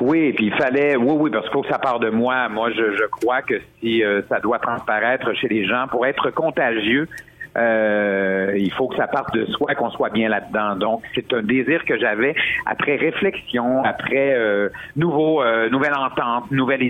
Oui, 0.01 0.33
puis 0.33 0.47
il 0.47 0.53
fallait, 0.55 0.97
oui, 0.97 1.13
oui, 1.17 1.29
parce 1.31 1.45
qu'il 1.45 1.53
faut 1.53 1.61
que 1.61 1.69
ça 1.69 1.79
part 1.79 1.99
de 1.99 2.09
moi. 2.09 2.49
Moi, 2.49 2.69
je, 2.71 2.97
je 2.97 3.05
crois 3.09 3.41
que 3.41 3.55
si 3.79 4.01
ça 4.27 4.39
doit 4.39 4.59
transparaître 4.59 5.33
chez 5.35 5.47
les 5.47 5.65
gens 5.65 5.87
pour 5.89 6.05
être 6.05 6.31
contagieux, 6.31 7.07
euh, 7.59 8.53
il 8.57 8.71
faut 8.71 8.87
que 8.87 8.95
ça 8.95 9.07
parte 9.07 9.33
de 9.33 9.45
soi, 9.45 9.75
qu'on 9.75 9.89
soit 9.91 10.09
bien 10.09 10.29
là-dedans. 10.29 10.75
Donc, 10.75 11.03
c'est 11.13 11.33
un 11.33 11.41
désir 11.41 11.83
que 11.85 11.97
j'avais 11.97 12.35
après 12.65 12.95
réflexion, 12.95 13.83
après 13.83 14.33
euh, 14.35 14.69
nouveau, 14.95 15.43
euh, 15.43 15.69
nouvelle 15.69 15.95
entente, 15.95 16.49
nouvel 16.51 16.81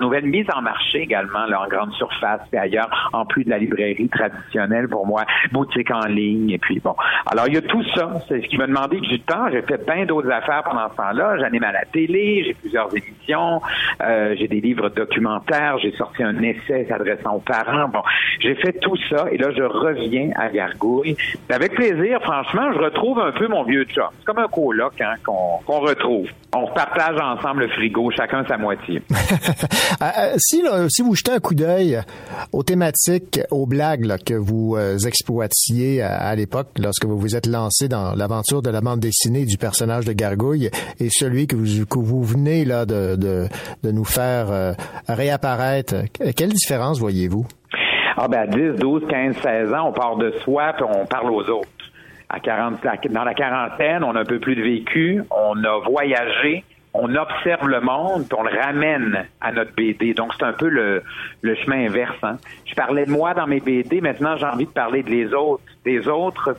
nouvelle 0.00 0.26
mise 0.26 0.46
en 0.54 0.62
marché 0.62 1.02
également, 1.02 1.46
là, 1.46 1.62
en 1.62 1.68
grande 1.68 1.92
surface 1.92 2.40
et 2.52 2.58
ailleurs, 2.58 3.10
en 3.12 3.24
plus 3.24 3.44
de 3.44 3.50
la 3.50 3.58
librairie 3.58 4.08
traditionnelle 4.08 4.88
pour 4.88 5.06
moi, 5.06 5.24
boutique 5.52 5.90
en 5.90 6.06
ligne, 6.06 6.50
et 6.50 6.58
puis 6.58 6.80
bon. 6.80 6.94
Alors, 7.26 7.46
il 7.48 7.54
y 7.54 7.58
a 7.58 7.62
tout 7.62 7.84
ça. 7.94 8.10
C'est 8.28 8.42
ce 8.42 8.46
qui 8.48 8.58
m'a 8.58 8.66
demandé 8.66 9.00
du 9.00 9.20
temps. 9.20 9.48
J'ai 9.52 9.62
fait 9.62 9.84
plein 9.84 10.04
d'autres 10.04 10.30
affaires 10.30 10.62
pendant 10.64 10.88
ce 10.90 10.96
temps-là. 10.96 11.38
J'anime 11.38 11.64
à 11.64 11.72
la 11.72 11.84
télé, 11.84 12.44
j'ai 12.46 12.54
plusieurs 12.54 12.88
émissions, 12.94 13.60
euh, 14.02 14.34
j'ai 14.38 14.48
des 14.48 14.60
livres 14.60 14.88
documentaires, 14.88 15.78
j'ai 15.78 15.92
sorti 15.92 16.22
un 16.22 16.40
essai 16.42 16.86
s'adressant 16.88 17.36
aux 17.36 17.40
parents. 17.40 17.88
Bon, 17.88 18.02
j'ai 18.40 18.54
fait 18.56 18.72
tout 18.80 18.96
ça, 19.08 19.26
et 19.30 19.38
là, 19.38 19.50
je 19.56 19.62
reviens 19.62 20.30
à 20.36 20.48
Gargouille. 20.48 21.16
Avec 21.48 21.74
plaisir, 21.74 22.20
franchement, 22.22 22.72
je 22.72 22.78
retrouve 22.78 23.20
un 23.20 23.32
peu 23.32 23.48
mon 23.48 23.64
vieux 23.64 23.86
chat. 23.94 24.10
C'est 24.18 24.24
comme 24.24 24.38
un 24.38 24.48
coloc 24.48 25.00
hein, 25.00 25.14
qu'on 25.24 25.80
retrouve. 25.80 26.28
On 26.54 26.66
partage 26.68 27.18
ensemble 27.20 27.60
le 27.62 27.68
frigo, 27.68 28.10
chacun 28.10 28.44
sa 28.46 28.56
moitié. 28.56 29.02
si, 30.36 30.62
si 30.88 31.02
vous 31.02 31.14
jetez 31.14 31.32
un 31.32 31.40
coup 31.40 31.54
d'œil 31.54 32.00
aux 32.52 32.62
thématiques, 32.62 33.40
aux 33.50 33.66
blagues 33.66 34.16
que 34.24 34.34
vous 34.34 34.76
exploitiez 35.06 36.02
à, 36.02 36.34
l'époque, 36.34 36.68
lorsque 36.78 37.04
vous 37.04 37.18
vous 37.18 37.36
êtes 37.36 37.46
lancé 37.46 37.88
dans 37.88 38.14
l'aventure 38.14 38.62
de 38.62 38.70
la 38.70 38.80
bande 38.80 39.00
dessinée 39.00 39.44
du 39.44 39.56
personnage 39.56 40.04
de 40.04 40.12
Gargouille, 40.12 40.70
et 40.98 41.08
celui 41.10 41.46
que 41.46 41.56
vous, 41.56 41.86
que 41.86 41.98
vous 41.98 42.22
venez 42.22 42.64
là 42.64 42.86
de, 42.86 43.48
nous 43.84 44.04
faire 44.04 44.74
réapparaître, 45.08 45.94
quelle 46.36 46.50
différence 46.50 46.98
voyez-vous? 46.98 47.46
Ah 48.16 48.28
ben, 48.28 48.46
10, 48.46 48.78
12, 48.78 49.06
15, 49.08 49.36
16 49.36 49.72
ans, 49.72 49.88
on 49.88 49.92
part 49.92 50.16
de 50.16 50.32
soi 50.44 50.74
puis 50.74 50.84
on 50.84 51.06
parle 51.06 51.30
aux 51.30 51.48
autres. 51.48 51.68
À 52.28 52.38
40, 52.38 52.80
dans 53.10 53.24
la 53.24 53.34
quarantaine, 53.34 54.04
on 54.04 54.14
a 54.14 54.20
un 54.20 54.24
peu 54.24 54.38
plus 54.38 54.54
de 54.54 54.62
vécu, 54.62 55.22
on 55.30 55.56
a 55.64 55.80
voyagé, 55.88 56.64
on 56.94 57.14
observe 57.14 57.68
le 57.68 57.80
monde, 57.80 58.26
puis 58.28 58.38
on 58.38 58.42
le 58.42 58.58
ramène 58.58 59.26
à 59.40 59.52
notre 59.52 59.74
BD. 59.74 60.14
Donc, 60.14 60.32
c'est 60.38 60.44
un 60.44 60.52
peu 60.52 60.68
le, 60.68 61.02
le 61.42 61.54
chemin 61.56 61.86
inverse. 61.86 62.16
Hein. 62.22 62.36
Je 62.66 62.74
parlais 62.74 63.06
de 63.06 63.10
moi 63.10 63.34
dans 63.34 63.46
mes 63.46 63.60
BD, 63.60 64.00
maintenant 64.00 64.36
j'ai 64.36 64.46
envie 64.46 64.66
de 64.66 64.70
parler 64.70 65.02
de 65.02 65.10
les 65.10 65.32
autres, 65.32 65.62
des 65.84 66.08
autres 66.08 66.56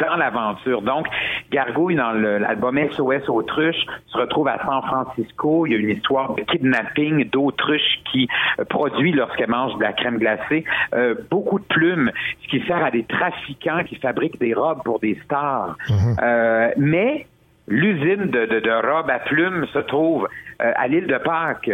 dans 0.00 0.16
l'aventure. 0.16 0.82
Donc, 0.82 1.06
Gargouille, 1.50 1.96
dans 1.96 2.12
l'album 2.12 2.78
SOS 2.92 3.28
Autruche, 3.28 3.84
se 4.06 4.18
retrouve 4.18 4.48
à 4.48 4.58
San 4.64 4.82
Francisco. 4.82 5.66
Il 5.66 5.72
y 5.72 5.76
a 5.76 5.78
une 5.78 5.90
histoire 5.90 6.34
de 6.34 6.42
kidnapping 6.42 7.28
d'autruche 7.30 8.00
qui 8.10 8.28
euh, 8.58 8.64
produit 8.64 9.12
lorsqu'elle 9.12 9.50
mange 9.50 9.76
de 9.76 9.82
la 9.82 9.92
crème 9.92 10.18
glacée 10.18 10.64
euh, 10.94 11.14
beaucoup 11.30 11.58
de 11.58 11.64
plumes, 11.64 12.10
ce 12.42 12.48
qui 12.48 12.66
sert 12.66 12.82
à 12.84 12.90
des 12.90 13.04
trafiquants 13.04 13.84
qui 13.84 13.96
fabriquent 13.96 14.40
des 14.40 14.54
robes 14.54 14.82
pour 14.84 15.00
des 15.00 15.18
stars. 15.24 15.76
Mhm. 15.88 16.16
euh, 16.22 16.70
mais 16.76 17.26
l'usine 17.70 18.26
de, 18.26 18.44
de, 18.46 18.60
de, 18.60 18.70
robes 18.70 19.08
à 19.08 19.20
plumes 19.20 19.66
se 19.72 19.78
trouve 19.78 20.28
euh, 20.60 20.72
à 20.76 20.88
l'île 20.88 21.06
de 21.06 21.18
Pâques, 21.18 21.70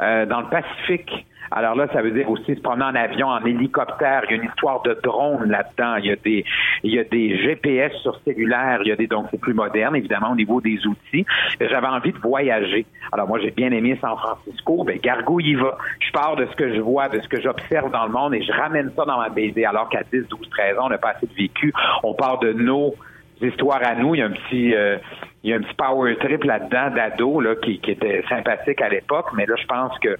dans 0.00 0.40
le 0.40 0.48
Pacifique. 0.48 1.24
Alors 1.50 1.76
là, 1.76 1.86
ça 1.92 2.02
veut 2.02 2.10
dire 2.10 2.28
aussi 2.28 2.56
se 2.56 2.60
promener 2.60 2.84
en 2.84 2.94
avion, 2.96 3.28
en 3.28 3.44
hélicoptère. 3.44 4.22
Il 4.24 4.30
y 4.30 4.38
a 4.38 4.42
une 4.42 4.48
histoire 4.48 4.82
de 4.82 4.98
drone 5.02 5.48
là-dedans. 5.48 5.96
Il 5.96 6.06
y 6.06 6.10
a 6.10 6.16
des, 6.16 6.44
il 6.82 6.92
y 6.92 6.98
a 6.98 7.04
des 7.04 7.38
GPS 7.38 7.92
sur 8.02 8.18
cellulaire. 8.24 8.80
Il 8.82 8.88
y 8.88 8.92
a 8.92 8.96
des, 8.96 9.06
donc 9.06 9.26
c'est 9.30 9.40
plus 9.40 9.54
moderne, 9.54 9.94
évidemment, 9.94 10.32
au 10.32 10.34
niveau 10.34 10.60
des 10.60 10.84
outils. 10.84 11.24
J'avais 11.60 11.86
envie 11.86 12.12
de 12.12 12.18
voyager. 12.18 12.86
Alors 13.12 13.28
moi, 13.28 13.38
j'ai 13.40 13.52
bien 13.52 13.70
aimé 13.70 13.96
San 14.00 14.16
Francisco. 14.16 14.82
Ben, 14.82 14.98
Gargou 14.98 15.38
y 15.38 15.54
va. 15.54 15.78
Je 16.00 16.10
pars 16.10 16.34
de 16.34 16.46
ce 16.46 16.56
que 16.56 16.74
je 16.74 16.80
vois, 16.80 17.08
de 17.08 17.20
ce 17.20 17.28
que 17.28 17.40
j'observe 17.40 17.92
dans 17.92 18.06
le 18.06 18.12
monde 18.12 18.34
et 18.34 18.42
je 18.42 18.52
ramène 18.52 18.90
ça 18.96 19.04
dans 19.04 19.18
ma 19.18 19.28
BD. 19.28 19.64
Alors 19.64 19.88
qu'à 19.88 20.02
10, 20.12 20.26
12, 20.28 20.50
13 20.50 20.78
ans, 20.78 20.86
on 20.86 20.88
n'a 20.88 20.98
pas 20.98 21.10
assez 21.10 21.26
de 21.26 21.34
vécu. 21.34 21.72
On 22.02 22.14
part 22.14 22.40
de 22.40 22.52
nos 22.52 22.94
histoires 23.40 23.80
à 23.84 23.94
nous. 23.94 24.14
Il 24.14 24.18
y 24.18 24.22
a 24.22 24.26
un 24.26 24.30
petit, 24.30 24.74
euh, 24.74 24.96
il 25.44 25.50
y 25.50 25.52
a 25.52 25.56
un 25.56 25.60
petit 25.60 25.74
power 25.74 26.16
trip 26.16 26.42
là-dedans 26.42 26.90
d'ado, 26.94 27.40
là, 27.40 27.54
qui, 27.56 27.78
qui 27.78 27.90
était 27.90 28.24
sympathique 28.28 28.80
à 28.80 28.88
l'époque. 28.88 29.26
Mais 29.36 29.44
là, 29.46 29.54
je 29.60 29.66
pense 29.66 29.96
que 29.98 30.16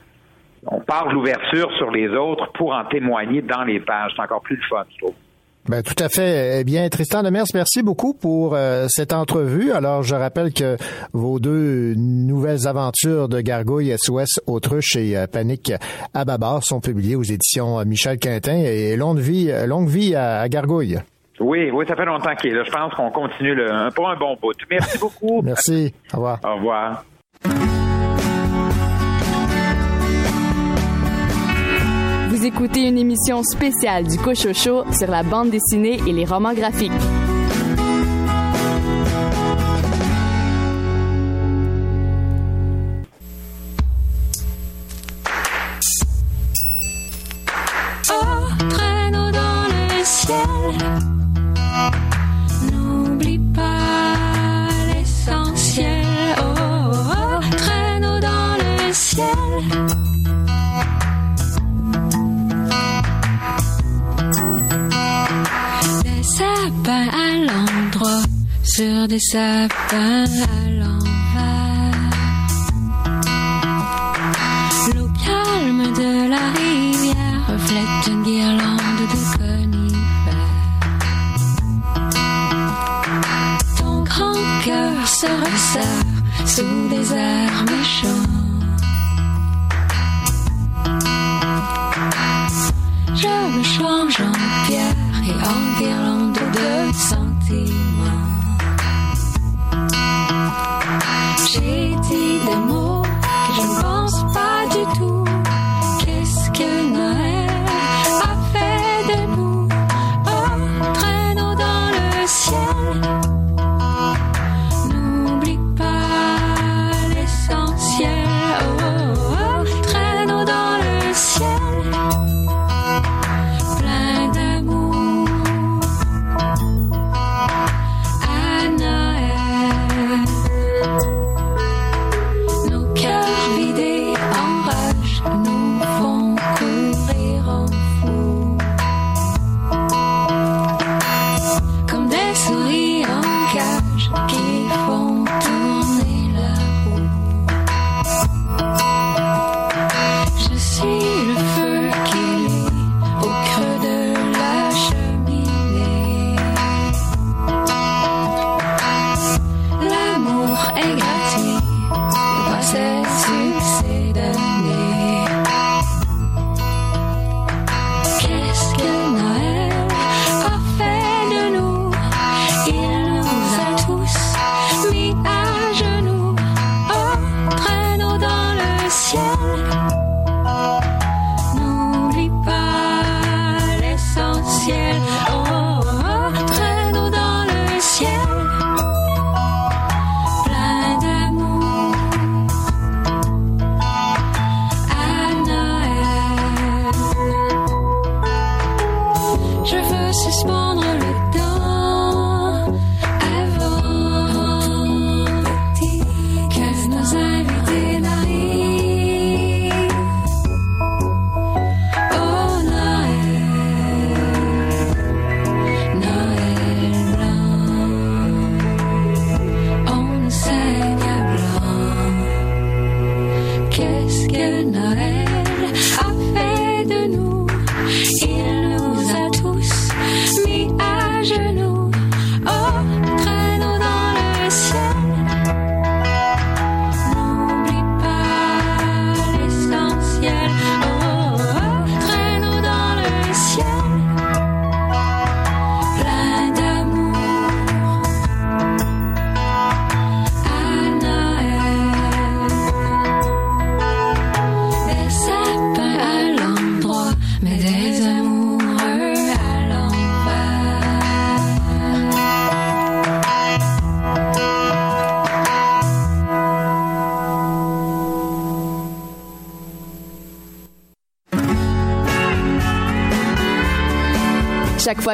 on 0.66 0.80
part 0.80 1.12
l'ouverture 1.12 1.70
sur 1.76 1.90
les 1.90 2.08
autres 2.08 2.52
pour 2.52 2.72
en 2.72 2.84
témoigner 2.84 3.42
dans 3.42 3.64
les 3.64 3.80
pages. 3.80 4.12
C'est 4.14 4.22
encore 4.22 4.42
plus 4.42 4.56
le 4.56 4.62
fun, 4.68 4.84
je 4.92 4.98
trouve. 4.98 5.14
Ben, 5.66 5.82
tout 5.82 5.94
à 5.98 6.10
fait. 6.10 6.60
Eh 6.60 6.64
bien, 6.64 6.86
Tristan 6.90 7.22
Demers, 7.22 7.46
merci 7.54 7.82
beaucoup 7.82 8.12
pour 8.12 8.54
euh, 8.54 8.84
cette 8.90 9.14
entrevue. 9.14 9.72
Alors, 9.72 10.02
je 10.02 10.14
rappelle 10.14 10.52
que 10.52 10.76
vos 11.14 11.40
deux 11.40 11.94
nouvelles 11.96 12.66
aventures 12.66 13.30
de 13.30 13.40
Gargouille 13.40 13.94
SOS 13.96 14.40
Autruche 14.46 14.96
et 14.96 15.16
euh, 15.16 15.26
Panique 15.26 15.72
à 16.12 16.26
Babar 16.26 16.62
sont 16.62 16.80
publiées 16.80 17.16
aux 17.16 17.22
éditions 17.22 17.80
euh, 17.80 17.84
Michel 17.86 18.18
Quintin 18.18 18.58
et 18.58 18.94
longue 18.96 19.20
vie, 19.20 19.50
longue 19.66 19.88
vie 19.88 20.14
à, 20.14 20.46
Gargouille. 20.50 20.98
Oui, 21.40 21.70
oui, 21.72 21.84
ça 21.86 21.96
fait 21.96 22.04
longtemps 22.04 22.34
qu'il 22.36 22.52
est 22.52 22.54
là. 22.54 22.64
Je 22.64 22.70
pense 22.70 22.94
qu'on 22.94 23.10
continue 23.10 23.54
le, 23.54 23.90
pour 23.94 24.08
un 24.08 24.16
bon 24.16 24.36
bout. 24.40 24.52
Merci 24.70 24.98
beaucoup. 24.98 25.42
merci. 25.42 25.94
Au 26.12 26.16
revoir. 26.16 26.38
Au 26.44 26.54
revoir. 26.56 27.04
écoutez 32.44 32.82
une 32.82 32.98
émission 32.98 33.42
spéciale 33.42 34.06
du 34.06 34.18
Cochocho 34.18 34.84
sur 34.92 35.10
la 35.10 35.22
bande 35.22 35.50
dessinée 35.50 35.98
et 36.06 36.12
les 36.12 36.26
romans 36.26 36.52
graphiques. 36.52 36.92
Oh, 48.10 48.66
traîneau 48.68 49.30
dans 49.30 49.64
le 49.68 50.04
ciel. 50.04 51.13
N'oublie 52.70 53.40
pas 53.54 54.66
l'essentiel. 54.88 56.04
Oh, 56.38 56.42
oh, 56.50 57.40
traîneau 57.56 58.20
dans 58.20 58.56
le 58.58 58.92
ciel. 58.92 59.26
sapins 66.38 67.08
à 67.24 67.30
l'endroit, 67.46 68.22
sur 68.62 69.08
des 69.08 69.20
sapins 69.20 70.24
à 70.24 70.70
l'envers. 70.70 71.03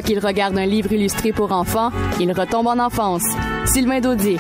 Fois 0.01 0.09
qu'il 0.09 0.19
regarde 0.19 0.57
un 0.57 0.67
livre 0.67 0.93
illustré 0.93 1.33
pour 1.33 1.53
enfants, 1.53 1.91
il 2.21 2.33
retombe 2.33 2.67
en 2.69 2.79
enfance. 2.79 3.25
Sylvain 3.67 4.01
Daudier. 4.01 4.39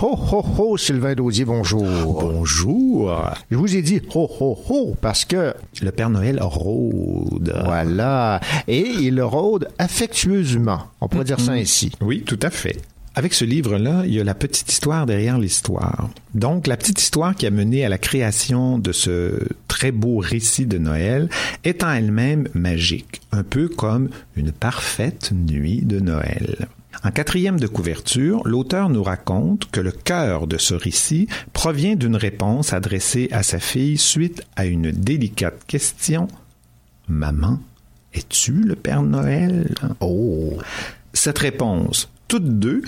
Ho, 0.00 0.18
ho, 0.32 0.44
ho, 0.58 0.76
Sylvain 0.76 1.14
Daudier, 1.14 1.44
bonjour. 1.44 1.82
Bonjour. 1.82 3.20
Je 3.50 3.56
vous 3.56 3.74
ai 3.74 3.82
dit 3.82 4.00
ho, 4.14 4.28
ho, 4.40 4.58
ho 4.68 4.94
parce 5.00 5.24
que... 5.24 5.54
Le 5.82 5.90
Père 5.90 6.10
Noël 6.10 6.38
rôde. 6.42 7.54
Voilà. 7.64 8.40
Et 8.68 8.86
il 9.00 9.20
rôde 9.22 9.68
affectueusement. 9.78 10.80
On 11.00 11.08
pourrait 11.08 11.24
dire 11.24 11.40
ça 11.40 11.52
ainsi. 11.52 11.90
Oui, 12.00 12.22
tout 12.22 12.40
à 12.42 12.50
fait. 12.50 12.76
Avec 13.16 13.32
ce 13.32 13.44
livre-là, 13.44 14.02
il 14.06 14.14
y 14.14 14.20
a 14.20 14.24
la 14.24 14.34
petite 14.34 14.72
histoire 14.72 15.06
derrière 15.06 15.38
l'histoire. 15.38 16.10
Donc, 16.34 16.66
la 16.66 16.76
petite 16.76 17.00
histoire 17.00 17.36
qui 17.36 17.46
a 17.46 17.50
mené 17.50 17.84
à 17.84 17.88
la 17.88 17.98
création 17.98 18.76
de 18.78 18.90
ce 18.90 19.46
très 19.68 19.92
beau 19.92 20.18
récit 20.18 20.66
de 20.66 20.78
Noël 20.78 21.28
est 21.62 21.84
en 21.84 21.92
elle-même 21.92 22.48
magique, 22.54 23.20
un 23.30 23.44
peu 23.44 23.68
comme 23.68 24.08
une 24.34 24.50
parfaite 24.50 25.30
nuit 25.32 25.82
de 25.82 26.00
Noël. 26.00 26.66
En 27.04 27.12
quatrième 27.12 27.60
de 27.60 27.68
couverture, 27.68 28.42
l'auteur 28.46 28.88
nous 28.88 29.02
raconte 29.02 29.70
que 29.70 29.80
le 29.80 29.92
cœur 29.92 30.48
de 30.48 30.58
ce 30.58 30.74
récit 30.74 31.28
provient 31.52 31.94
d'une 31.94 32.16
réponse 32.16 32.72
adressée 32.72 33.28
à 33.30 33.44
sa 33.44 33.60
fille 33.60 33.98
suite 33.98 34.42
à 34.56 34.66
une 34.66 34.90
délicate 34.90 35.64
question. 35.68 36.26
Maman, 37.06 37.60
es-tu 38.12 38.52
le 38.54 38.74
Père 38.74 39.02
Noël? 39.02 39.72
Oh! 40.00 40.58
Cette 41.12 41.38
réponse, 41.38 42.10
toutes 42.28 42.58
deux 42.58 42.82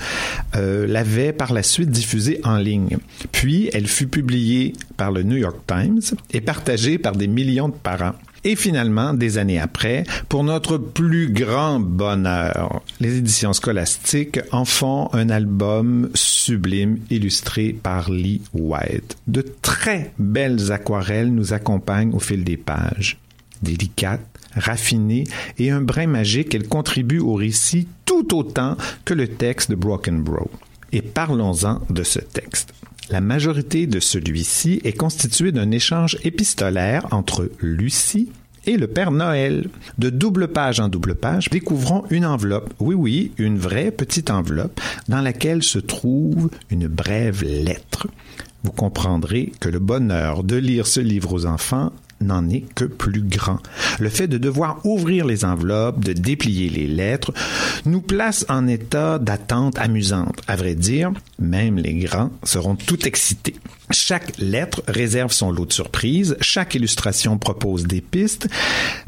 euh, 0.55 0.87
l'avaient 0.87 1.33
par 1.33 1.53
la 1.53 1.63
suite 1.63 1.91
diffusée 1.91 2.41
en 2.45 2.57
ligne. 2.57 2.99
Puis, 3.33 3.71
elle 3.73 3.87
fut 3.87 4.07
publiée 4.07 4.73
par 4.97 5.13
le 5.13 5.23
New 5.23 5.37
York 5.37 5.59
Times 5.67 6.01
et 6.33 6.41
partagée 6.41 6.99
par 6.99 7.17
des 7.17 7.27
millions 7.27 7.69
de 7.69 7.75
parents. 7.75 8.15
Et 8.45 8.55
finalement, 8.55 9.13
des 9.13 9.39
années 9.39 9.59
après, 9.59 10.05
pour 10.29 10.45
notre 10.45 10.79
plus 10.79 11.33
grand 11.33 11.81
bonheur, 11.81 12.81
les 13.01 13.19
éditions 13.19 13.53
scolastiques 13.53 14.39
en 14.53 14.65
font 14.65 15.09
un 15.13 15.31
album 15.31 16.11
sublime 16.15 16.99
illustré 17.11 17.73
par 17.73 18.09
Lee 18.09 18.43
White. 18.55 19.17
De 19.27 19.45
très 19.63 20.13
belles 20.21 20.71
aquarelles 20.71 21.35
nous 21.35 21.53
accompagnent 21.53 22.15
au 22.15 22.21
fil 22.21 22.45
des 22.45 22.57
pages. 22.57 23.19
Délicates, 23.63 24.36
raffinée 24.57 25.25
et 25.59 25.71
un 25.71 25.81
brin 25.81 26.07
magique, 26.07 26.55
elle 26.55 26.69
contribue 26.69 27.21
au 27.21 27.35
récit 27.35 27.87
tout 28.05 28.37
autant 28.37 28.77
que 29.05 29.15
le 29.15 29.29
texte 29.29 29.71
de 29.71 29.77
Broken 29.77 30.23
Bro. 30.23 30.51
Et 30.93 31.03
parlons-en 31.03 31.83
de 31.91 32.03
ce 32.03 32.21
texte. 32.21 32.73
La 33.11 33.21
majorité 33.21 33.87
de 33.87 34.01
celui-ci 34.01 34.81
est 34.83 34.97
constituée 34.97 35.53
d'un 35.53 35.71
échange 35.71 36.19
épistolaire 36.25 37.07
entre 37.13 37.51
Lucie 37.61 38.31
et 38.67 38.77
le 38.77 38.89
Père 38.89 39.13
Noël. 39.13 39.69
De 39.99 40.11
double 40.11 40.49
page 40.49 40.81
en 40.81 40.89
double 40.89 41.15
page, 41.15 41.49
découvrons 41.51 42.05
une 42.11 42.27
enveloppe, 42.27 42.75
oui 42.81 42.95
oui, 42.97 43.33
une 43.39 43.59
vraie 43.59 43.93
petite 43.93 44.31
enveloppe, 44.31 44.81
dans 45.09 45.21
laquelle 45.21 45.63
se 45.63 45.79
trouve 45.79 46.51
une 46.71 46.89
brève 46.89 47.45
lettre. 47.45 48.09
Vous 48.65 48.73
comprendrez 48.73 49.53
que 49.61 49.69
le 49.69 49.79
bonheur 49.79 50.43
de 50.43 50.57
lire 50.57 50.89
ce 50.89 50.99
livre 50.99 51.33
aux 51.33 51.47
enfants 51.47 51.93
n'en 52.21 52.49
est 52.49 52.65
que 52.75 52.85
plus 52.85 53.23
grand. 53.23 53.59
Le 53.99 54.09
fait 54.09 54.27
de 54.27 54.39
devoir 54.39 54.85
ouvrir 54.85 55.27
les 55.27 55.45
enveloppes, 55.45 56.05
de 56.05 56.13
déplier 56.13 56.69
les 56.69 56.87
lettres, 56.87 57.33
nous 57.85 58.01
place 58.01 58.45
en 58.49 58.67
état 58.67 59.19
d'attente 59.19 59.79
amusante. 59.79 60.41
À 60.47 60.57
vrai 60.57 60.75
dire, 60.75 61.13
même 61.39 61.79
les 61.79 61.95
grands 61.95 62.31
seront 62.43 62.77
tout 62.77 63.07
excités. 63.07 63.57
Chaque 63.91 64.37
lettre 64.39 64.83
réserve 64.89 65.33
son 65.33 65.53
lot 65.53 65.67
de 65.67 65.73
surprises, 65.73 66.37
chaque 66.41 66.75
illustration 66.75 67.39
propose 67.39 67.87
des 67.87 68.01
pistes 68.01 68.49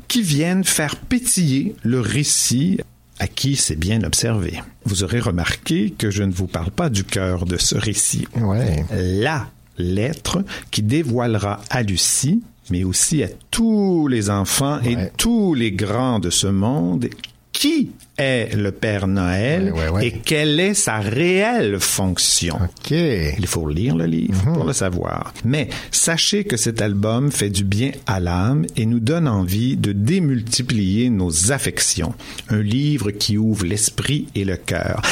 qui 0.07 0.23
viennent 0.23 0.64
faire 0.64 0.97
pétiller 0.97 1.75
le 1.83 2.01
récit 2.01 2.81
à 3.18 3.27
qui 3.27 3.57
c'est 3.57 3.77
bien 3.77 4.05
observé. 4.05 4.62
Vous 4.85 5.03
aurez 5.03 5.18
remarqué 5.21 5.90
que 5.90 6.11
je 6.11 6.23
ne 6.23 6.33
vous 6.33 6.47
parle 6.47 6.71
pas 6.71 6.88
du 6.88 7.05
cœur 7.05 7.44
de 7.44 7.57
ce 7.57 7.75
récit. 7.75 8.29
Ouais. 8.37 8.85
La 8.92 9.49
lettre 9.77 10.44
qui 10.71 10.83
dévoilera 10.83 11.61
à 11.71 11.83
Lucie 11.83 12.42
mais 12.70 12.85
aussi 12.85 13.22
à 13.22 13.28
tous 13.50 14.09
les 14.09 14.31
enfants 14.31 14.81
et 14.83 14.96
tous 15.16 15.54
les 15.54 15.72
grands 15.72 16.18
de 16.18 16.31
ce 16.31 16.46
monde 16.46 17.09
qui 17.52 17.90
est 18.18 18.54
le 18.54 18.70
Père 18.70 19.09
Noël 19.09 19.72
Ouais, 19.72 19.83
ouais, 19.85 19.88
ouais. 19.88 20.07
et 20.07 20.12
quelle 20.12 20.61
est 20.61 20.74
sa 20.74 20.98
réelle 20.98 21.81
fonction? 21.81 22.57
Il 22.90 23.46
faut 23.46 23.68
lire 23.68 23.96
le 23.96 24.04
livre 24.07 24.40
pour 24.54 24.64
le 24.64 24.72
savoir. 24.72 25.33
Mais 25.44 25.68
sachez 25.90 26.44
que 26.44 26.57
cet 26.57 26.81
album 26.83 27.33
fait 27.33 27.50
du 27.50 27.64
bien 27.64 27.90
à 28.07 28.20
l'âme 28.20 28.64
et 28.76 28.87
nous 28.87 29.00
donne 29.00 29.26
envie 29.26 29.76
de 29.76 29.90
démultiplier 29.92 31.11
nos 31.11 31.50
affections. 31.50 32.14
Un 32.48 32.61
livre 32.61 33.11
qui 33.11 33.37
ouvre 33.38 33.64
l'esprit 33.66 34.28
et 34.37 34.44
le 34.44 34.57
cœur. 34.57 35.02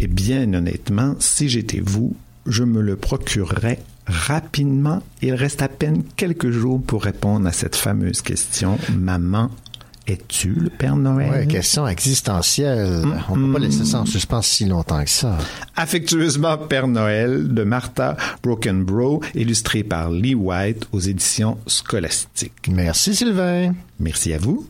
Et 0.00 0.08
bien 0.08 0.52
honnêtement, 0.54 1.14
si 1.20 1.48
j'étais 1.48 1.82
vous, 1.84 2.16
je 2.46 2.64
me 2.64 2.80
le 2.80 2.96
procurerais 2.96 3.78
rapidement. 4.06 5.02
Il 5.22 5.34
reste 5.34 5.62
à 5.62 5.68
peine 5.68 6.02
quelques 6.16 6.50
jours 6.50 6.82
pour 6.82 7.02
répondre 7.04 7.46
à 7.46 7.52
cette 7.52 7.76
fameuse 7.76 8.22
question. 8.22 8.78
Maman, 8.96 9.50
es-tu 10.06 10.50
le 10.50 10.70
Père 10.70 10.96
Noël? 10.96 11.30
Ouais, 11.30 11.46
question 11.46 11.86
existentielle. 11.88 13.04
On 13.28 13.34
peut 13.34 13.52
pas 13.52 13.58
laisser 13.58 13.84
ça 13.84 14.00
en 14.00 14.06
suspens 14.06 14.42
si 14.42 14.64
longtemps 14.64 15.02
que 15.02 15.10
ça. 15.10 15.36
Affectueusement 15.74 16.56
Père 16.58 16.86
Noël 16.86 17.52
de 17.52 17.64
Martha 17.64 18.16
Brokenbrough, 18.42 19.20
illustré 19.34 19.82
par 19.82 20.10
Lee 20.10 20.34
White 20.34 20.86
aux 20.92 21.00
éditions 21.00 21.58
scolastiques. 21.66 22.68
Merci 22.68 23.14
Sylvain. 23.14 23.74
Merci 23.98 24.32
à 24.32 24.38
vous. 24.38 24.66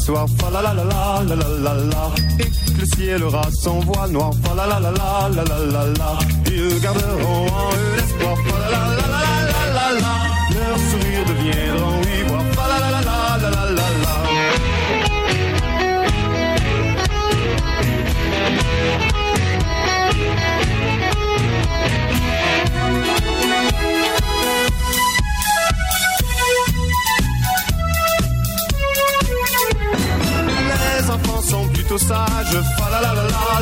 soir, 0.00 0.26
fa 0.38 0.50
la 0.50 0.62
la 0.62 0.72
la 0.74 0.84
la 0.84 1.34
la 1.36 1.48
la 1.64 1.74
la 1.74 2.04
et 2.38 2.44
que 2.44 2.80
le 2.80 2.86
ciel 2.94 3.22
aura 3.22 3.42
son 3.62 3.80
voile 3.80 4.12
noir, 4.12 4.30
fa 4.42 4.54
la 4.54 4.66
la 4.66 4.80
la 4.80 4.90
la 4.90 5.44
la 5.48 5.58
la 5.74 5.84
la 5.98 6.18
Ils 6.46 6.80
garderont 6.80 7.46
en 7.46 7.70
eux 7.82 7.96
l'espoir, 7.96 8.36
fa 8.46 8.56
la 8.58 8.68
la 8.70 8.80
la 9.00 9.06
la 9.16 9.34
la 9.52 9.62
la 9.76 9.86
la, 10.04 10.14
leurs 10.54 10.82
sourires 10.90 11.26
deviendront 11.30 11.99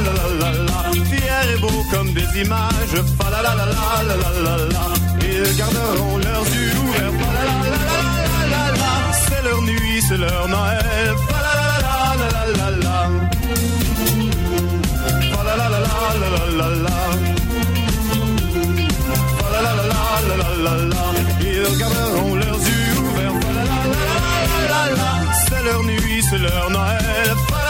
la 0.04 1.04
fier 1.10 1.42
et 1.54 1.60
beau 1.60 1.78
comme 1.92 2.12
des 2.12 2.28
images, 2.42 2.98
fa 3.18 3.26
la 3.30 3.40
la 3.42 3.54
la 3.54 3.66
la 3.66 3.76
la 4.08 4.16
la 4.46 4.54
la, 4.74 4.84
ils 5.22 5.56
garderont 5.56 6.16
leurs 6.18 6.46
yeux 6.56 6.72
ouverts, 6.84 7.14
fa 7.20 7.28
la 7.36 7.42
la 7.48 7.56
la 7.64 7.80
la 8.32 8.42
la 8.52 8.64
la 8.80 8.90
c'est 9.12 9.42
leur 9.42 9.60
nuit, 9.62 10.00
c'est 10.08 10.18
leur 10.18 10.48
Noël, 10.48 11.14
fa 11.28 11.38
la 11.46 11.52
la 11.58 11.66
la 11.70 11.90
la 12.20 12.28
la 12.34 12.42
la 12.58 12.68
la, 12.84 12.98
fa 15.32 15.40
la 15.46 15.54
la 15.60 15.66
la 15.74 15.80
la 15.80 16.28
la 16.34 16.42
la 16.58 16.68
la 16.84 16.96
fa 19.38 19.46
la 19.52 19.60
la 19.66 19.72
la 19.76 19.84
la 20.28 20.34
la 20.42 20.50
la 20.64 20.74
la, 20.92 21.04
ils 21.40 21.78
garderont 21.78 22.34
leurs 22.34 22.60
yeux 22.70 22.92
ouverts, 23.04 23.36
fa 23.42 23.50
la 23.56 23.62
la 23.70 23.78
la 23.92 24.00
la 24.02 24.50
la 24.52 24.70
la 24.72 24.82
la, 25.00 25.10
c'est 25.46 25.62
leur 25.64 25.82
nuit, 25.82 26.20
c'est 26.28 26.38
leur 26.38 26.66
Noël, 26.70 27.30
fa 27.48 27.60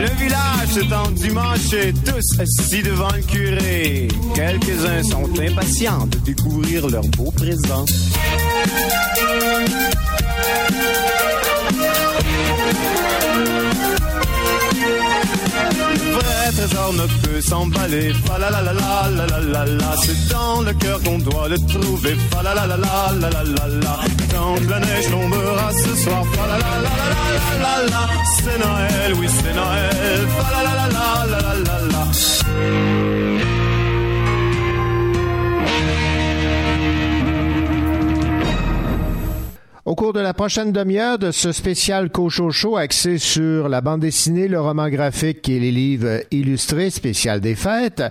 le 0.00 0.08
village 0.18 0.68
s'est 0.70 0.94
endimanché, 0.94 1.94
tous 2.04 2.40
assis 2.40 2.82
devant 2.82 3.10
le 3.14 3.22
curé. 3.22 4.08
Quelques-uns 4.34 5.02
sont 5.02 5.28
impatients 5.40 6.06
de 6.06 6.18
découvrir 6.18 6.88
leur 6.88 7.04
beau 7.16 7.30
présent. 7.32 7.84
Trésor 16.62 16.92
ne 16.92 17.06
peut 17.22 17.40
s'emballer. 17.40 18.12
Fa 18.24 18.38
la 18.38 18.50
la 18.50 18.62
la 18.62 18.72
la 18.72 19.26
la 19.26 19.40
la 19.40 19.64
la. 19.64 19.96
C'est 20.04 20.28
dans 20.28 20.60
le 20.62 20.72
cœur 20.74 21.00
qu'on 21.02 21.18
doit 21.18 21.48
le 21.48 21.58
trouver. 21.58 22.14
Fa 22.30 22.42
la 22.42 22.54
la 22.54 22.66
la 22.66 22.76
la 22.76 23.12
la 23.20 23.28
la 23.30 23.42
la 23.42 23.66
la. 23.84 23.94
Quand 24.32 24.54
la 24.70 24.78
neige 24.80 25.10
tombera 25.10 25.72
ce 25.72 25.96
soir. 26.02 26.24
Fa 26.34 26.46
la 26.50 26.58
la 26.64 26.72
la 26.86 26.94
la 27.12 27.18
la 27.34 27.74
la 27.82 27.90
la. 27.92 28.02
C'est 28.36 28.58
Noël, 28.58 29.14
oui 29.18 29.28
c'est 29.28 29.54
Noël. 29.54 30.20
Fa 30.36 30.48
la 30.54 30.62
la 30.68 30.74
la 30.78 30.86
la 30.96 31.26
la 31.32 31.40
la 31.42 31.54
la 31.66 31.76
la. 31.92 33.21
Au 39.92 39.94
cours 39.94 40.14
de 40.14 40.20
la 40.20 40.32
prochaine 40.32 40.72
demi-heure 40.72 41.18
de 41.18 41.30
ce 41.30 41.52
spécial 41.52 42.08
Cochocho 42.08 42.78
axé 42.78 43.18
sur 43.18 43.68
la 43.68 43.82
bande 43.82 44.00
dessinée, 44.00 44.48
le 44.48 44.58
roman 44.58 44.88
graphique 44.88 45.46
et 45.50 45.60
les 45.60 45.70
livres 45.70 46.22
illustrés 46.30 46.88
spécial 46.88 47.42
des 47.42 47.54
fêtes, 47.54 48.02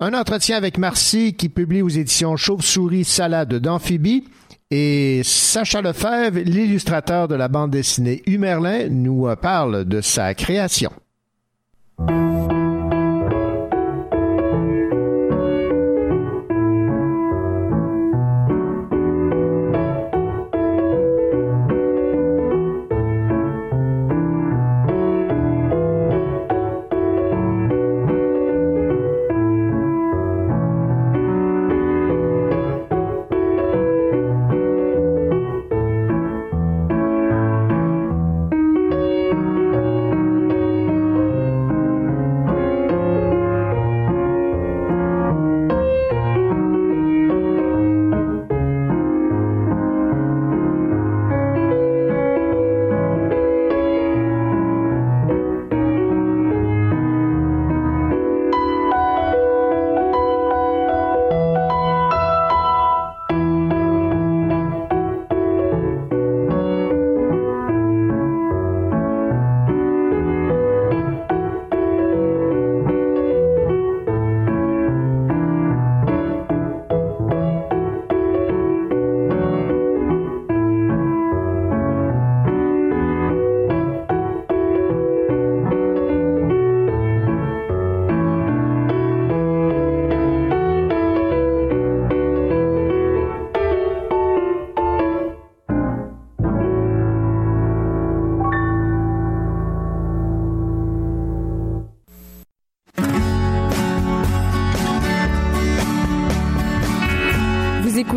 un 0.00 0.14
entretien 0.14 0.56
avec 0.56 0.78
Marcy 0.78 1.34
qui 1.34 1.50
publie 1.50 1.82
aux 1.82 1.90
éditions 1.90 2.38
Chauve-souris 2.38 3.04
Salade 3.04 3.52
d'Amphibie 3.52 4.24
et 4.70 5.20
Sacha 5.24 5.82
Lefebvre, 5.82 6.38
l'illustrateur 6.38 7.28
de 7.28 7.34
la 7.34 7.48
bande 7.48 7.72
dessinée 7.72 8.22
Humerlin, 8.24 8.88
nous 8.88 9.28
parle 9.36 9.84
de 9.84 10.00
sa 10.00 10.32
création. 10.32 10.90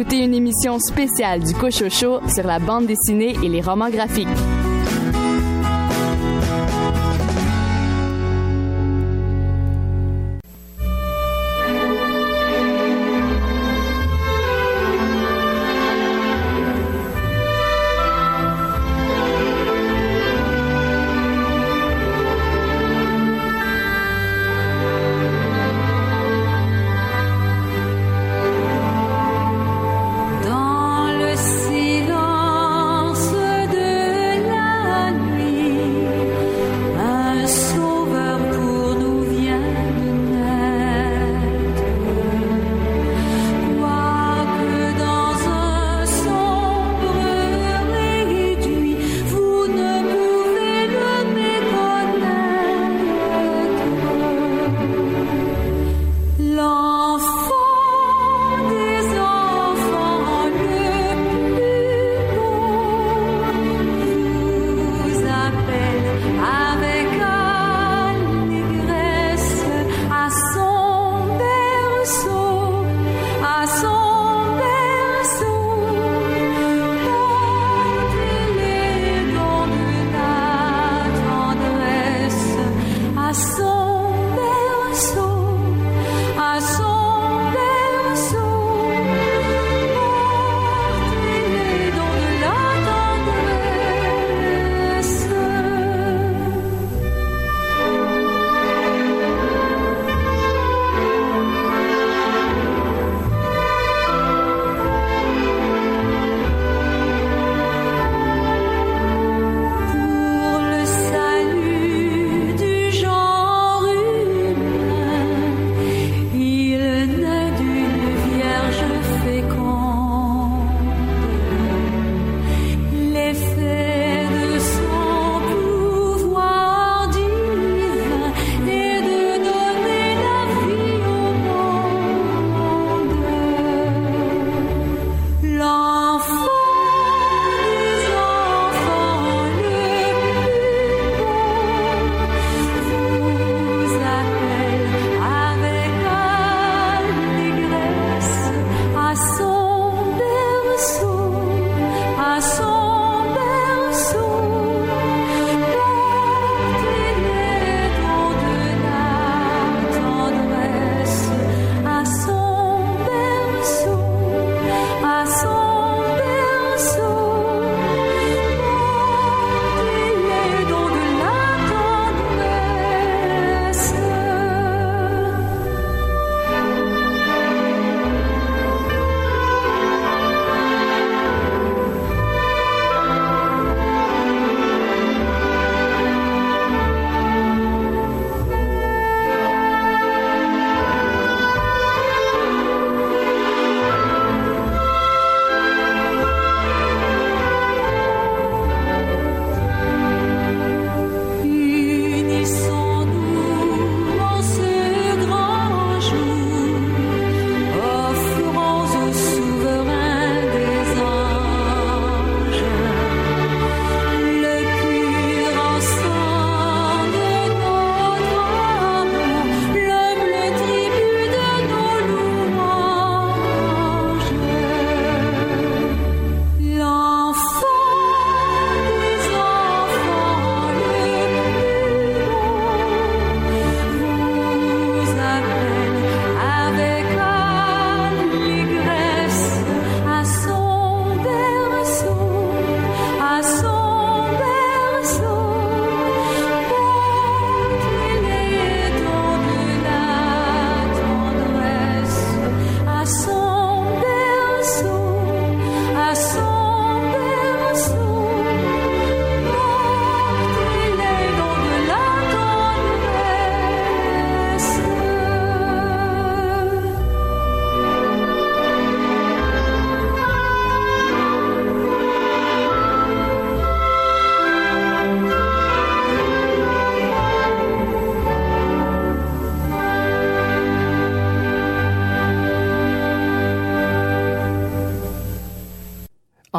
Écoutez 0.07 0.23
une 0.23 0.33
émission 0.35 0.79
spéciale 0.79 1.41
du 1.41 1.53
Cochocho 1.53 2.21
sur 2.29 2.47
la 2.47 2.59
bande 2.59 2.85
dessinée 2.85 3.35
et 3.43 3.49
les 3.49 3.59
romans 3.59 3.89
graphiques. 3.89 4.27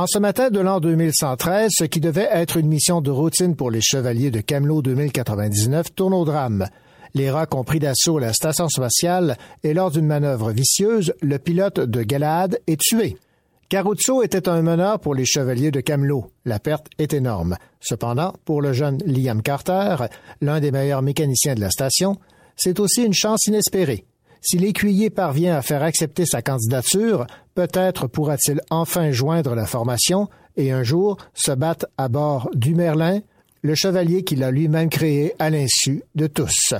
Ce 0.08 0.18
matin 0.18 0.48
de 0.48 0.60
l'an 0.60 0.80
2113, 0.80 1.70
ce 1.70 1.84
qui 1.84 2.00
devait 2.00 2.28
être 2.32 2.56
une 2.56 2.66
mission 2.66 3.02
de 3.02 3.10
routine 3.10 3.54
pour 3.54 3.70
les 3.70 3.82
chevaliers 3.82 4.30
de 4.30 4.40
Camelot 4.40 4.80
2099 4.80 5.94
tourne 5.94 6.14
au 6.14 6.24
drame. 6.24 6.66
Les 7.12 7.30
rats 7.30 7.46
ont 7.52 7.62
pris 7.62 7.78
d'assaut 7.78 8.18
la 8.18 8.32
station 8.32 8.70
spatiale 8.70 9.36
et 9.64 9.74
lors 9.74 9.90
d'une 9.90 10.06
manœuvre 10.06 10.50
vicieuse, 10.50 11.12
le 11.20 11.38
pilote 11.38 11.80
de 11.80 12.02
Galahad 12.02 12.58
est 12.66 12.80
tué. 12.80 13.18
Caruso 13.68 14.22
était 14.22 14.48
un 14.48 14.62
meneur 14.62 14.98
pour 14.98 15.14
les 15.14 15.26
chevaliers 15.26 15.70
de 15.70 15.80
Camelot. 15.80 16.30
La 16.46 16.58
perte 16.58 16.86
est 16.98 17.12
énorme. 17.12 17.58
Cependant, 17.80 18.32
pour 18.46 18.62
le 18.62 18.72
jeune 18.72 19.02
Liam 19.04 19.42
Carter, 19.42 19.96
l'un 20.40 20.58
des 20.60 20.70
meilleurs 20.70 21.02
mécaniciens 21.02 21.54
de 21.54 21.60
la 21.60 21.70
station, 21.70 22.16
c'est 22.56 22.80
aussi 22.80 23.04
une 23.04 23.12
chance 23.12 23.46
inespérée. 23.46 24.06
Si 24.40 24.58
l'écuyer 24.58 25.10
parvient 25.10 25.56
à 25.56 25.62
faire 25.62 25.82
accepter 25.82 26.26
sa 26.26 26.42
candidature, 26.42 27.26
peut-être 27.54 28.06
pourra-t-il 28.06 28.60
enfin 28.70 29.10
joindre 29.10 29.54
la 29.54 29.66
formation 29.66 30.28
et 30.56 30.72
un 30.72 30.82
jour 30.82 31.16
se 31.34 31.52
battre 31.52 31.86
à 31.96 32.08
bord 32.08 32.50
du 32.54 32.74
Merlin, 32.74 33.20
le 33.62 33.74
chevalier 33.74 34.24
qu'il 34.24 34.42
a 34.42 34.50
lui-même 34.50 34.88
créé 34.88 35.34
à 35.38 35.50
l'insu 35.50 36.02
de 36.14 36.26
tous. 36.26 36.74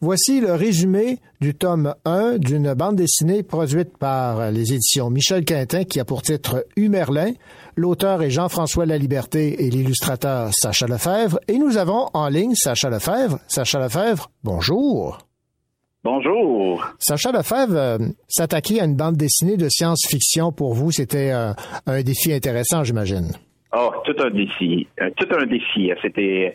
Voici 0.00 0.40
le 0.40 0.54
résumé 0.54 1.18
du 1.40 1.56
tome 1.56 1.92
1 2.04 2.38
d'une 2.38 2.72
bande 2.74 2.96
dessinée 2.96 3.42
produite 3.42 3.98
par 3.98 4.52
les 4.52 4.72
éditions 4.72 5.10
Michel 5.10 5.44
Quintin 5.44 5.82
qui 5.82 5.98
a 5.98 6.04
pour 6.04 6.22
titre 6.22 6.64
Humerlin. 6.76 7.32
L'auteur 7.74 8.22
est 8.22 8.30
Jean-François 8.30 8.86
Laliberté 8.86 9.64
et 9.64 9.70
l'illustrateur 9.70 10.50
Sacha 10.52 10.86
Lefebvre. 10.86 11.40
Et 11.48 11.58
nous 11.58 11.76
avons 11.78 12.06
en 12.14 12.28
ligne 12.28 12.54
Sacha 12.54 12.90
Lefebvre. 12.90 13.40
Sacha 13.48 13.80
Lefebvre, 13.80 14.30
bonjour. 14.44 15.27
Bonjour. 16.04 16.86
Sacha 17.00 17.32
Lefebvre, 17.32 17.76
euh, 17.76 17.98
s'attaquer 18.28 18.80
à 18.80 18.84
une 18.84 18.96
bande 18.96 19.16
dessinée 19.16 19.56
de 19.56 19.68
science-fiction 19.68 20.52
pour 20.52 20.72
vous, 20.72 20.92
c'était 20.92 21.32
euh, 21.32 21.52
un 21.86 22.02
défi 22.02 22.32
intéressant, 22.32 22.84
j'imagine. 22.84 23.32
Oh, 23.76 23.92
tout 24.04 24.14
un 24.22 24.30
défi. 24.30 24.86
Euh, 25.00 25.10
tout 25.16 25.28
un 25.34 25.44
défi. 25.44 25.90
C'était 26.00 26.54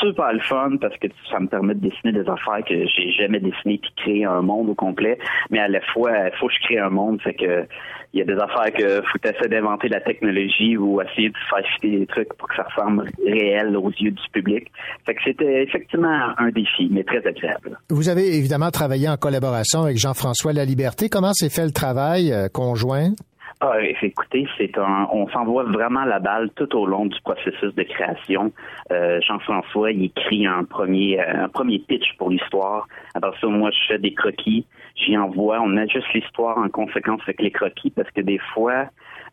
super 0.00 0.32
le 0.32 0.40
fun 0.40 0.76
parce 0.80 0.96
que 0.98 1.06
ça 1.30 1.38
me 1.40 1.46
permet 1.46 1.74
de 1.74 1.88
dessiner 1.88 2.12
des 2.12 2.28
affaires 2.28 2.62
que 2.68 2.86
j'ai 2.86 3.12
jamais 3.12 3.40
dessinées 3.40 3.78
puis 3.78 3.92
créer 3.96 4.24
un 4.24 4.42
monde 4.42 4.68
au 4.68 4.74
complet. 4.74 5.18
Mais 5.50 5.60
à 5.60 5.68
la 5.68 5.80
fois, 5.92 6.10
il 6.10 6.36
faut 6.38 6.48
que 6.48 6.52
je 6.54 6.66
crée 6.66 6.78
un 6.78 6.90
monde. 6.90 7.18
C'est 7.24 7.34
que 7.34 7.66
il 8.12 8.18
y 8.18 8.22
a 8.22 8.24
des 8.24 8.40
affaires 8.40 8.72
que 8.72 9.02
faut 9.12 9.18
essayer 9.22 9.48
d'inventer 9.48 9.88
la 9.88 10.00
technologie 10.00 10.76
ou 10.76 11.00
essayer 11.00 11.28
de 11.28 11.36
faire 11.48 11.64
fitter 11.74 11.98
des 11.98 12.06
trucs 12.06 12.32
pour 12.34 12.48
que 12.48 12.56
ça 12.56 12.64
ressemble 12.64 13.08
réel 13.24 13.76
aux 13.76 13.90
yeux 13.90 14.10
du 14.10 14.22
public. 14.32 14.70
Fait 15.06 15.14
que 15.14 15.20
c'était 15.24 15.62
effectivement 15.62 16.32
un 16.36 16.50
défi, 16.50 16.88
mais 16.90 17.04
très 17.04 17.24
agréable. 17.26 17.78
Vous 17.88 18.08
avez 18.08 18.36
évidemment 18.36 18.70
travaillé 18.70 19.08
en 19.08 19.16
collaboration 19.16 19.82
avec 19.82 19.98
Jean-François 19.98 20.52
Laliberté. 20.52 21.08
Comment 21.08 21.32
s'est 21.32 21.50
fait 21.50 21.64
le 21.64 21.72
travail 21.72 22.32
euh, 22.32 22.48
conjoint? 22.48 23.10
Ah, 23.62 23.74
écoutez, 24.00 24.48
c'est 24.56 24.78
un, 24.78 25.06
on 25.12 25.28
s'envoie 25.28 25.64
vraiment 25.64 26.06
la 26.06 26.18
balle 26.18 26.48
tout 26.56 26.74
au 26.74 26.86
long 26.86 27.04
du 27.04 27.20
processus 27.20 27.74
de 27.74 27.82
création. 27.82 28.52
Euh, 28.90 29.20
Jean-François, 29.20 29.92
il 29.92 30.04
écrit 30.04 30.46
un 30.46 30.64
premier, 30.64 31.20
euh, 31.20 31.44
un 31.44 31.48
premier 31.48 31.78
pitch 31.78 32.16
pour 32.16 32.30
l'histoire. 32.30 32.88
Après 33.14 33.32
ça, 33.38 33.48
moi, 33.48 33.70
je 33.70 33.78
fais 33.86 33.98
des 33.98 34.14
croquis, 34.14 34.64
j'y 35.00 35.16
envoie. 35.16 35.60
On 35.60 35.76
ajuste 35.76 36.12
l'histoire 36.14 36.58
en 36.58 36.68
conséquence 36.68 37.20
avec 37.22 37.40
les 37.40 37.50
croquis 37.50 37.90
parce 37.90 38.10
que 38.10 38.20
des 38.20 38.38
fois, 38.52 38.86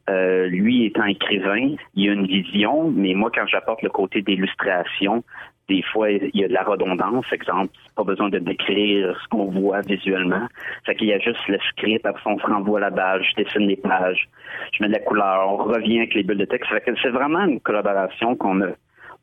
euh, 0.10 0.48
lui 0.48 0.86
étant 0.86 1.06
écrivain, 1.06 1.76
il 1.96 2.10
a 2.10 2.14
une 2.14 2.28
vision, 2.28 2.90
mais 2.90 3.14
moi, 3.14 3.32
quand 3.34 3.46
j'apporte 3.48 3.82
le 3.82 3.90
côté 3.90 4.22
d'illustration, 4.22 5.24
des 5.68 5.82
fois, 5.82 6.10
il 6.10 6.32
y 6.34 6.46
a 6.46 6.48
de 6.48 6.54
la 6.54 6.64
redondance. 6.64 7.26
Exemple, 7.32 7.74
pas 7.96 8.04
besoin 8.04 8.30
de 8.30 8.40
décrire 8.40 9.20
ce 9.22 9.28
qu'on 9.28 9.46
voit 9.46 9.82
visuellement. 9.82 10.48
Fait 10.86 10.96
qu'il 10.96 11.08
y 11.08 11.14
a 11.14 11.20
juste 11.20 11.46
le 11.50 11.60
script, 11.70 12.06
après 12.06 12.32
on 12.32 12.40
se 12.40 12.46
renvoie 12.46 12.80
la 12.80 12.90
base, 12.90 13.22
je 13.24 13.44
dessine 13.44 13.68
les 13.68 13.76
pages, 13.76 14.30
je 14.72 14.82
mets 14.82 14.88
de 14.88 14.94
la 14.94 15.00
couleur, 15.00 15.46
on 15.48 15.58
revient 15.58 16.00
avec 16.00 16.14
les 16.14 16.24
bulles 16.24 16.38
de 16.38 16.46
texte. 16.46 16.70
Fait 16.72 16.82
que 16.82 16.92
c'est 17.02 17.10
vraiment 17.10 17.44
une 17.44 17.60
collaboration 17.60 18.36
qu'on 18.36 18.62
a 18.62 18.70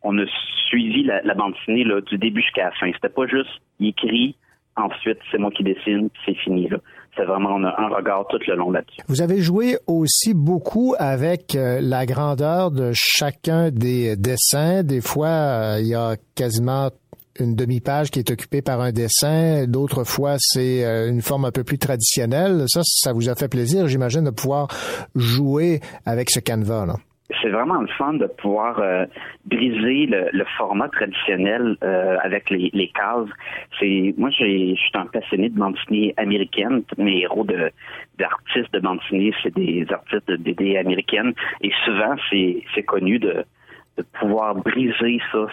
on 0.05 0.19
a 0.19 0.27
suivi 0.69 1.03
la, 1.03 1.35
bande 1.35 1.55
dessinée 1.55 1.87
du 2.07 2.19
début 2.19 2.43
jusqu'à 2.43 2.65
la 2.65 2.71
fin. 2.73 2.93
C'était 2.93 3.09
pas 3.09 3.27
juste 3.27 3.63
écrit, 3.81 4.37
ensuite 4.77 5.19
c'est 5.31 5.39
moi 5.39 5.51
qui 5.51 5.65
dessine, 5.65 6.09
c'est 6.25 6.35
fini. 6.35 6.69
Là 6.69 6.79
c'est 7.17 7.25
vraiment 7.25 7.51
on 7.55 7.65
a 7.65 7.75
un 7.81 7.89
regard 7.89 8.27
tout 8.29 8.39
le 8.47 8.57
long 8.57 8.71
là-dessus. 8.71 9.01
Vous 9.09 9.23
avez 9.23 9.41
joué 9.41 9.77
aussi 9.87 10.35
beaucoup 10.35 10.95
avec 10.99 11.55
euh, 11.55 11.81
la 11.81 12.07
grandeur 12.07 12.71
de 12.71 12.91
chacun 12.95 13.71
des 13.71 14.17
dessins. 14.17 14.83
Des 14.83 15.01
fois, 15.01 15.29
euh, 15.29 15.79
il 15.81 15.87
y 15.87 15.95
a 15.95 16.17
quasiment 16.35 16.91
une 17.39 17.55
demi-page 17.55 18.11
qui 18.11 18.21
est 18.21 18.31
occupée 18.31 18.63
par 18.63 18.81
un 18.81 18.93
dessin. 18.93 19.67
D'autres 19.67 20.05
fois, 20.05 20.37
c'est 20.39 20.85
euh, 20.85 21.09
une 21.09 21.23
forme 21.23 21.45
un 21.45 21.51
peu 21.51 21.65
plus 21.65 21.79
traditionnelle. 21.79 22.65
Ça, 22.69 22.81
ça 22.85 23.13
vous 23.13 23.29
a 23.29 23.35
fait 23.35 23.49
plaisir, 23.49 23.89
j'imagine, 23.89 24.25
de 24.25 24.31
pouvoir 24.31 24.69
jouer 25.15 25.81
avec 26.07 26.31
ce 26.31 26.41
canevas. 26.41 26.87
Là 26.87 26.97
c'est 27.41 27.49
vraiment 27.49 27.81
le 27.81 27.87
fun 27.87 28.15
de 28.15 28.27
pouvoir 28.27 28.79
euh, 28.79 29.07
briser 29.47 30.07
le, 30.07 30.45
format 30.59 30.89
traditionnel 30.89 31.77
euh, 31.83 32.19
avec 32.23 32.51
les, 32.51 32.71
les 32.75 32.89
cases. 32.89 33.29
C'est 33.79 34.15
moi, 34.19 34.29
je 34.31 34.75
suis 34.75 34.77
un 34.95 35.07
passionné 35.07 35.49
de 35.49 35.59
bande 35.59 35.75
dessinée 35.75 36.13
américaine. 36.19 36.83
Mes 36.99 37.23
héros 37.23 37.45
de 37.45 37.71
d'artistes 38.19 38.73
de 38.75 38.81
bande 38.81 39.01
c'est 39.09 39.55
des 39.55 39.87
artistes 39.91 40.29
de 40.29 40.37
BD 40.37 40.77
américaines. 40.77 41.33
Et 41.63 41.73
souvent, 41.85 42.15
c'est 42.31 42.83
connu 42.85 43.19
de 43.19 43.45
de 43.97 44.03
pouvoir 44.03 44.57
briser 44.57 45.21
ça, 45.31 45.47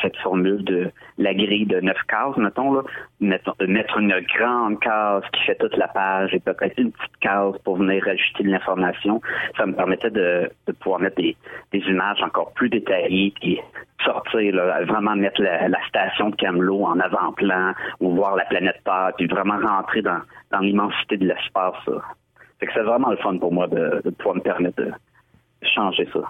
cette 0.00 0.16
formule 0.18 0.62
de 0.64 0.90
la 1.18 1.34
grille 1.34 1.66
de 1.66 1.80
neuf 1.80 2.00
cases, 2.08 2.36
mettons, 2.36 2.72
là, 2.72 2.82
mettre, 3.20 3.54
mettre 3.66 3.98
une 3.98 4.14
grande 4.36 4.78
case 4.80 5.24
qui 5.32 5.42
fait 5.42 5.56
toute 5.56 5.76
la 5.76 5.88
page 5.88 6.32
et 6.32 6.38
peut-être 6.38 6.78
une 6.78 6.92
petite 6.92 7.16
case 7.20 7.54
pour 7.64 7.76
venir 7.76 8.04
rajouter 8.04 8.44
de 8.44 8.50
l'information. 8.50 9.20
Ça 9.56 9.66
me 9.66 9.74
permettait 9.74 10.10
de, 10.10 10.50
de 10.66 10.72
pouvoir 10.72 11.00
mettre 11.00 11.16
des, 11.16 11.36
des, 11.72 11.80
images 11.80 12.22
encore 12.22 12.52
plus 12.52 12.68
détaillées 12.68 13.32
puis 13.40 13.60
sortir, 14.04 14.54
là, 14.54 14.84
vraiment 14.84 15.16
mettre 15.16 15.42
la, 15.42 15.68
station 15.88 16.30
de 16.30 16.36
Camelot 16.36 16.84
en 16.84 17.00
avant-plan 17.00 17.72
ou 17.98 18.14
voir 18.14 18.36
la 18.36 18.44
planète 18.44 18.80
Terre 18.84 19.12
puis 19.16 19.26
vraiment 19.26 19.58
rentrer 19.58 20.02
dans, 20.02 20.20
dans 20.52 20.60
l'immensité 20.60 21.16
de 21.16 21.26
l'espace. 21.26 21.74
Fait 22.60 22.66
que 22.66 22.72
c'est 22.72 22.82
vraiment 22.82 23.10
le 23.10 23.16
fun 23.16 23.36
pour 23.38 23.52
moi 23.52 23.66
de, 23.66 24.00
de 24.04 24.10
pouvoir 24.10 24.36
me 24.36 24.40
permettre 24.40 24.82
de 24.82 24.92
changer 25.62 26.08
ça. 26.12 26.20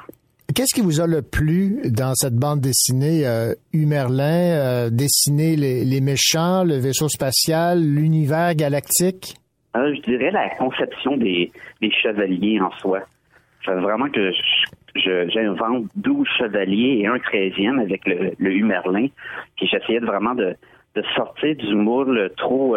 Qu'est-ce 0.55 0.75
qui 0.75 0.81
vous 0.81 1.01
a 1.01 1.07
le 1.07 1.23
plu 1.23 1.79
dans 1.85 2.15
cette 2.15 2.35
bande 2.35 2.61
dessinée 2.61 3.25
euh, 3.25 3.55
Humerlin, 3.73 4.57
euh, 4.57 4.91
dessiner 4.91 5.55
les, 5.55 6.01
méchants, 6.01 6.65
le 6.65 6.75
vaisseau 6.75 7.09
spatial, 7.09 7.79
l'univers 7.79 8.55
galactique? 8.57 9.35
Euh, 9.77 9.95
je 9.95 10.01
dirais 10.11 10.33
la 10.33 10.49
conception 10.57 11.17
des, 11.19 11.53
chevaliers 12.03 12.59
en 12.61 12.71
soi. 12.79 13.01
C'est 13.65 13.75
vraiment 13.75 14.09
que 14.09 14.33
j'invente 14.97 15.85
12 15.97 16.27
chevaliers 16.39 17.03
et 17.03 17.07
un 17.07 17.19
13e 17.19 17.81
avec 17.81 18.05
le, 18.07 18.33
le 18.37 18.53
Humerlin. 18.53 19.07
Puis 19.57 19.69
j'essayais 19.69 20.01
vraiment 20.01 20.35
de, 20.35 20.57
sortir 21.15 21.55
du 21.55 21.75
moule 21.77 22.33
trop 22.37 22.77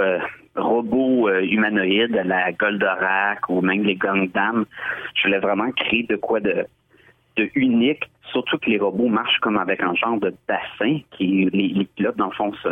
robot 0.55 1.29
humanoïde 1.41 2.15
à 2.15 2.23
la 2.23 2.51
Goldorak 2.51 3.49
ou 3.49 3.61
même 3.61 3.83
les 3.83 3.95
Gundam. 3.95 4.65
Je 5.15 5.23
voulais 5.23 5.39
vraiment 5.39 5.71
créer 5.71 6.03
de 6.03 6.17
quoi 6.17 6.39
de 6.39 6.67
de 7.35 7.49
unique, 7.55 8.09
surtout 8.31 8.57
que 8.57 8.69
les 8.69 8.77
robots 8.77 9.07
marchent 9.07 9.39
comme 9.39 9.57
avec 9.57 9.81
un 9.81 9.93
genre 9.95 10.19
de 10.19 10.33
bassin 10.47 10.99
qui 11.11 11.49
les, 11.51 11.87
pilotes 11.95 12.17
dans 12.17 12.27
le 12.27 12.33
fond 12.33 12.53
se, 12.61 12.69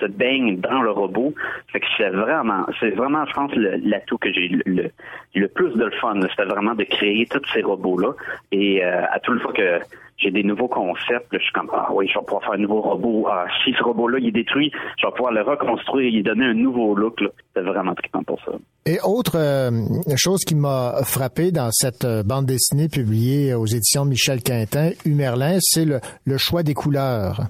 se 0.00 0.06
baignent 0.06 0.60
dans 0.60 0.82
le 0.82 0.90
robot. 0.90 1.34
Fait 1.72 1.80
que 1.80 1.86
c'est 1.96 2.10
vraiment, 2.10 2.66
c'est 2.80 2.90
vraiment, 2.90 3.24
je 3.26 3.32
pense, 3.32 3.52
l'atout 3.54 4.18
que 4.18 4.32
j'ai 4.32 4.48
le, 4.48 4.90
le, 5.34 5.48
plus 5.48 5.74
de 5.74 5.84
le 5.84 5.90
fun. 5.92 6.20
C'était 6.30 6.44
vraiment 6.44 6.74
de 6.74 6.84
créer 6.84 7.26
tous 7.26 7.42
ces 7.52 7.62
robots-là. 7.62 8.12
Et 8.52 8.84
euh, 8.84 9.04
à 9.10 9.20
toute 9.20 9.40
fois 9.40 9.52
que 9.52 9.80
j'ai 10.16 10.30
des 10.30 10.42
nouveaux 10.42 10.68
concepts. 10.68 11.28
je 11.32 11.38
suis 11.38 11.52
comme, 11.52 11.70
ah 11.72 11.88
oui, 11.92 12.08
je 12.08 12.18
vais 12.18 12.24
pouvoir 12.24 12.42
faire 12.42 12.52
un 12.52 12.58
nouveau 12.58 12.80
robot. 12.80 13.26
Ah, 13.30 13.46
si 13.64 13.72
ce 13.72 13.82
robot-là, 13.82 14.18
il 14.20 14.28
est 14.28 14.32
détruit, 14.32 14.70
je 14.98 15.06
vais 15.06 15.12
pouvoir 15.12 15.32
le 15.32 15.42
reconstruire, 15.42 16.12
lui 16.12 16.22
donner 16.22 16.46
un 16.46 16.54
nouveau 16.54 16.94
look. 16.94 17.22
C'est 17.54 17.62
vraiment 17.62 17.94
très 17.94 18.08
pour 18.22 18.40
ça. 18.44 18.52
Et 18.86 18.98
autre 19.02 19.36
euh, 19.36 19.70
chose 20.16 20.40
qui 20.44 20.54
m'a 20.54 21.02
frappé 21.04 21.50
dans 21.50 21.70
cette 21.72 22.04
euh, 22.04 22.22
bande 22.22 22.46
dessinée 22.46 22.88
publiée 22.88 23.54
aux 23.54 23.66
éditions 23.66 24.04
Michel 24.04 24.42
Quintin, 24.42 24.90
Humerlin, 25.04 25.58
c'est 25.60 25.84
le, 25.84 26.00
le 26.24 26.38
choix 26.38 26.62
des 26.62 26.74
couleurs. 26.74 27.48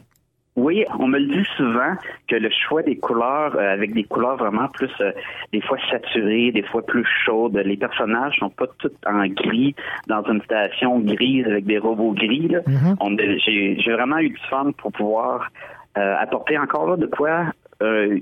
Oui, 0.57 0.85
on 1.01 1.09
me 1.09 1.19
le 1.19 1.27
dit 1.27 1.49
souvent 1.57 1.95
que 2.29 2.37
le 2.37 2.49
choix 2.49 2.83
des 2.83 2.97
couleurs, 2.97 3.57
euh, 3.57 3.73
avec 3.73 3.93
des 3.93 4.05
couleurs 4.05 4.37
vraiment 4.37 4.69
plus, 4.69 4.91
euh, 5.01 5.11
des 5.53 5.61
fois 5.61 5.79
saturées, 5.91 6.53
des 6.53 6.63
fois 6.63 6.83
plus 6.87 7.05
chaudes, 7.25 7.57
les 7.57 7.77
personnages 7.77 8.37
sont 8.39 8.51
pas 8.51 8.67
tous 8.79 8.93
en 9.05 9.27
gris 9.27 9.75
dans 10.07 10.23
une 10.23 10.41
station 10.43 11.01
grise 11.01 11.47
avec 11.47 11.65
des 11.65 11.79
robots 11.79 12.13
gris. 12.13 12.49
Mm-hmm. 12.49 13.81
J'ai 13.81 13.93
vraiment 13.93 14.19
eu 14.19 14.29
du 14.29 14.41
fun 14.49 14.71
pour 14.79 14.93
pouvoir 14.93 15.51
euh, 15.99 16.17
apporter 16.21 16.57
encore 16.57 16.89
là 16.89 16.97
de 16.97 17.07
quoi 17.07 17.47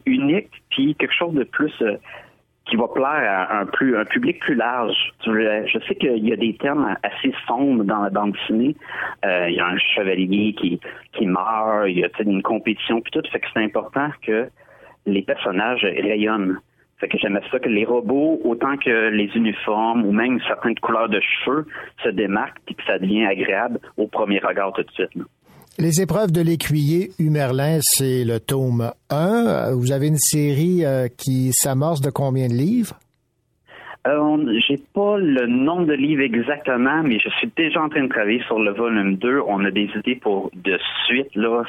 unique, 0.07 0.51
puis 0.71 0.97
quelque 0.97 1.15
chose 1.15 1.35
de 1.35 1.45
plus 1.45 1.73
qui 2.67 2.77
va 2.77 2.89
plaire 2.89 3.49
à 3.51 3.59
un, 3.61 3.67
plus, 3.67 3.97
un 3.97 4.05
public 4.05 4.39
plus 4.41 4.55
large. 4.55 4.95
Je 5.25 5.79
sais 5.89 5.95
qu'il 5.95 6.27
y 6.27 6.33
a 6.33 6.37
des 6.37 6.55
thèmes 6.55 6.97
assez 7.03 7.35
sombres 7.47 7.85
dans 7.85 8.03
la 8.03 8.11
bande 8.11 8.33
dessinée. 8.33 8.77
Euh, 9.25 9.49
il 9.49 9.57
y 9.57 9.61
a 9.61 9.67
un 9.67 9.79
chevalier 9.79 10.55
qui, 10.55 10.81
qui 11.13 11.27
meurt, 11.27 11.89
il 11.89 11.99
y 11.99 12.05
a 12.05 12.09
une 12.21 12.43
compétition, 12.43 13.01
puis 13.01 13.11
tout. 13.11 13.23
Fait 13.31 13.41
que 13.41 13.47
c'est 13.53 13.63
important 13.63 14.11
que 14.25 14.49
les 15.07 15.23
personnages 15.23 15.83
rayonnent. 15.83 16.59
Fait 16.99 17.09
que 17.09 17.19
j'aimais 17.19 17.41
ça 17.51 17.59
que 17.59 17.69
les 17.69 17.85
robots, 17.85 18.41
autant 18.45 18.77
que 18.77 19.09
les 19.09 19.29
uniformes 19.35 20.05
ou 20.05 20.13
même 20.13 20.39
certaines 20.47 20.79
couleurs 20.79 21.09
de 21.09 21.21
cheveux, 21.21 21.67
se 22.05 22.11
démarquent 22.11 22.61
et 22.69 22.75
que 22.75 22.85
ça 22.85 23.01
devient 23.01 23.27
agréable 23.27 23.81
au 23.97 24.07
premier 24.07 24.39
regard 24.39 24.73
tout 24.73 24.85
de 24.85 24.91
suite. 24.93 25.15
là. 25.17 25.25
Les 25.79 26.03
épreuves 26.03 26.33
de 26.33 26.43
l'écuyer 26.43 27.11
Humerlin, 27.19 27.79
c'est 27.81 28.25
le 28.25 28.39
tome 28.41 28.93
1. 29.11 29.73
Vous 29.75 29.91
avez 29.93 30.09
une 30.09 30.19
série 30.19 30.85
euh, 30.85 31.09
qui 31.09 31.51
s'amorce 31.53 32.01
de 32.03 32.11
combien 32.11 32.49
de 32.49 32.53
livres? 32.53 32.95
Euh, 34.07 34.61
J'ai 34.69 34.79
pas 34.93 35.17
le 35.17 35.47
nombre 35.47 35.87
de 35.87 35.95
livres 35.95 36.23
exactement, 36.23 37.03
mais 37.03 37.19
je 37.19 37.31
suis 37.31 37.51
déjà 37.57 37.81
en 37.83 37.89
train 37.89 38.03
de 38.03 38.09
travailler 38.09 38.43
sur 38.47 38.59
le 38.59 38.73
volume 38.73 39.17
2. 39.17 39.41
On 39.47 39.65
a 39.65 39.71
des 39.71 39.89
idées 39.97 40.17
pour 40.17 40.51
de 40.55 40.79
suite. 41.07 41.35
Là, 41.37 41.63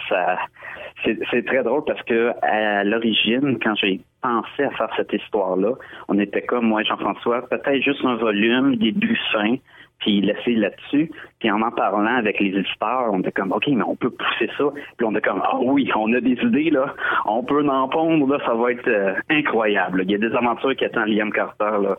c'est 1.06 1.46
très 1.46 1.64
drôle 1.64 1.84
parce 1.86 2.02
que 2.04 2.32
à 2.42 2.84
l'origine, 2.84 3.58
quand 3.64 3.76
j'ai 3.76 4.02
pensé 4.22 4.64
à 4.64 4.70
faire 4.72 4.90
cette 4.98 5.14
histoire-là, 5.14 5.74
on 6.10 6.20
était 6.20 6.42
comme 6.42 6.66
moi, 6.68 6.82
et 6.82 6.86
Jean-François, 6.86 7.48
peut-être 7.48 7.82
juste 7.82 8.04
un 8.04 8.16
volume, 8.16 8.76
début, 8.76 9.18
fin, 9.32 9.56
puis 10.04 10.22
laisser 10.22 10.54
là-dessus. 10.56 11.10
Puis 11.40 11.50
en 11.50 11.62
en 11.62 11.72
parlant 11.72 12.16
avec 12.16 12.40
les 12.40 12.50
éditeurs, 12.50 13.10
on 13.12 13.22
était 13.22 13.32
comme, 13.32 13.52
OK, 13.54 13.68
mais 13.68 13.84
on 13.84 13.96
peut 13.96 14.10
pousser 14.10 14.50
ça. 14.58 14.66
Puis 14.98 15.06
on 15.06 15.12
était 15.12 15.22
comme, 15.22 15.42
ah 15.44 15.58
oui, 15.62 15.90
on 15.96 16.12
a 16.14 16.20
des 16.20 16.38
idées, 16.44 16.70
là. 16.70 16.94
On 17.26 17.44
peut 17.44 17.68
en 17.68 17.88
pondre, 17.88 18.28
là, 18.28 18.40
ça 18.46 18.54
va 18.54 18.72
être 18.72 18.88
euh, 18.88 19.14
incroyable. 19.30 20.04
Il 20.04 20.12
y 20.12 20.16
a 20.16 20.18
des 20.18 20.36
aventures 20.36 20.76
qui 20.76 20.86
attendent 20.86 21.08
Liam 21.08 21.32
Carter, 21.32 21.78
là. 21.82 21.98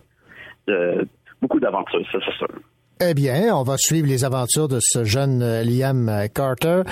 Beaucoup 1.40 1.60
d'aventures, 1.60 2.06
ça, 2.10 2.18
c'est 2.24 2.34
sûr. 2.34 2.48
Eh 3.00 3.12
bien, 3.12 3.52
on 3.56 3.64
va 3.64 3.76
suivre 3.76 4.06
les 4.06 4.24
aventures 4.24 4.68
de 4.68 4.78
ce 4.80 5.02
jeune 5.02 5.42
euh, 5.42 5.64
Liam 5.64 6.08
Carter. 6.32 6.82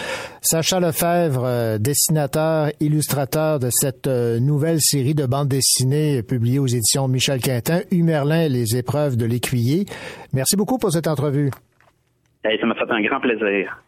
Sacha 0.40 0.80
Lefebvre, 0.80 1.44
euh, 1.44 1.78
dessinateur, 1.78 2.70
illustrateur 2.80 3.60
de 3.60 3.68
cette 3.70 4.08
euh, 4.08 4.40
nouvelle 4.40 4.80
série 4.80 5.14
de 5.14 5.26
bandes 5.26 5.46
dessinées 5.46 6.24
publiée 6.24 6.58
aux 6.58 6.66
éditions 6.66 7.06
Michel 7.06 7.40
Quintin, 7.40 7.82
Humerlin, 7.92 8.48
les 8.48 8.76
épreuves 8.76 9.16
de 9.16 9.26
l'écuyer. 9.26 9.86
Merci 10.32 10.56
beaucoup 10.56 10.76
pour 10.76 10.90
cette 10.90 11.06
entrevue. 11.06 11.50
Ça 12.42 12.66
m'a 12.66 12.74
fait 12.74 12.90
un 12.90 13.02
grand 13.02 13.20
plaisir. 13.20 13.80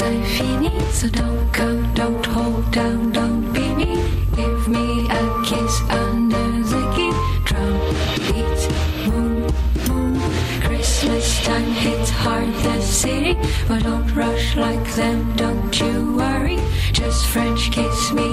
Love's 0.00 0.16
infini. 0.16 0.92
So 0.92 1.08
don't 1.08 1.52
come, 1.52 1.94
don't 1.94 2.24
hold 2.26 2.70
down, 2.72 3.12
don't 3.12 3.52
be 3.52 3.74
me. 3.74 3.96
Give 4.36 4.68
me 4.68 5.08
a 5.08 5.42
kiss 5.44 5.80
under 5.88 6.46
the 6.62 6.82
key. 6.94 7.12
Drum 7.44 7.80
beats, 8.26 8.66
boom, 9.04 9.46
boom. 9.86 10.20
Christmas 10.62 11.44
time 11.44 11.72
hits 11.72 12.10
hard 12.10 12.52
the 12.64 12.80
city. 12.80 13.34
But 13.68 13.82
don't 13.82 14.14
rush 14.14 14.56
like 14.56 14.94
them, 14.94 15.36
don't 15.36 15.80
you 15.80 16.16
worry. 16.16 16.58
Just 16.92 17.26
French 17.26 17.70
kiss 17.70 18.12
me 18.12 18.28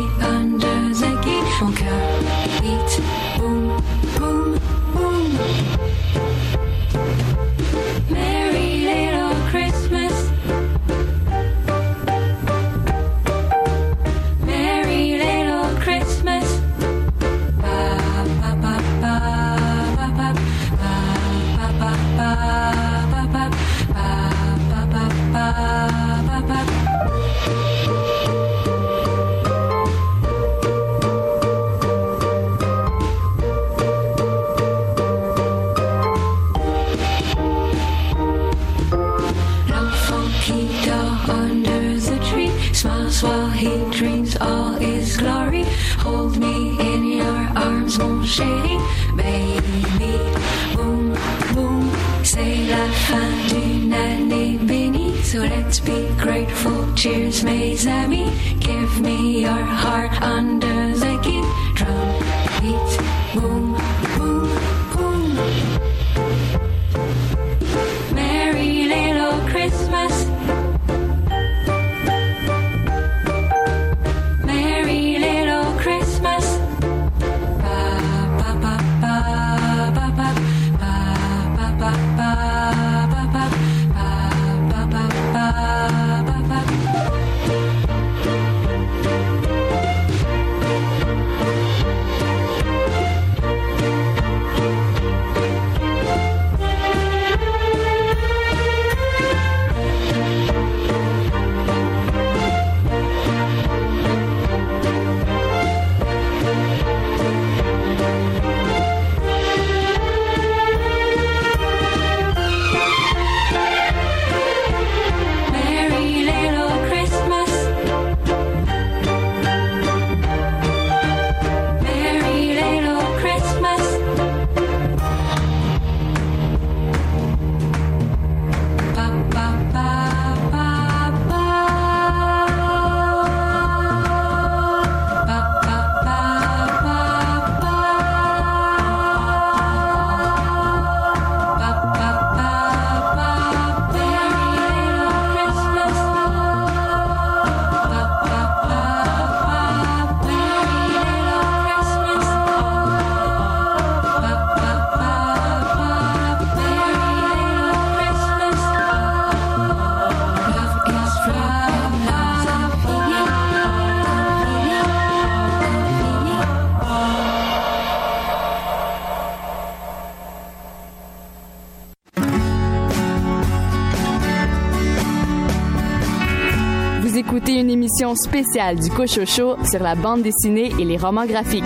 spéciale 178.16 178.78
du 178.80 178.90
Cochocho 178.92 179.56
sur 179.64 179.82
la 179.82 179.96
bande 179.96 180.22
dessinée 180.22 180.72
et 180.80 180.86
les 180.86 180.98
romans 180.98 181.26
graphiques. 181.26 181.64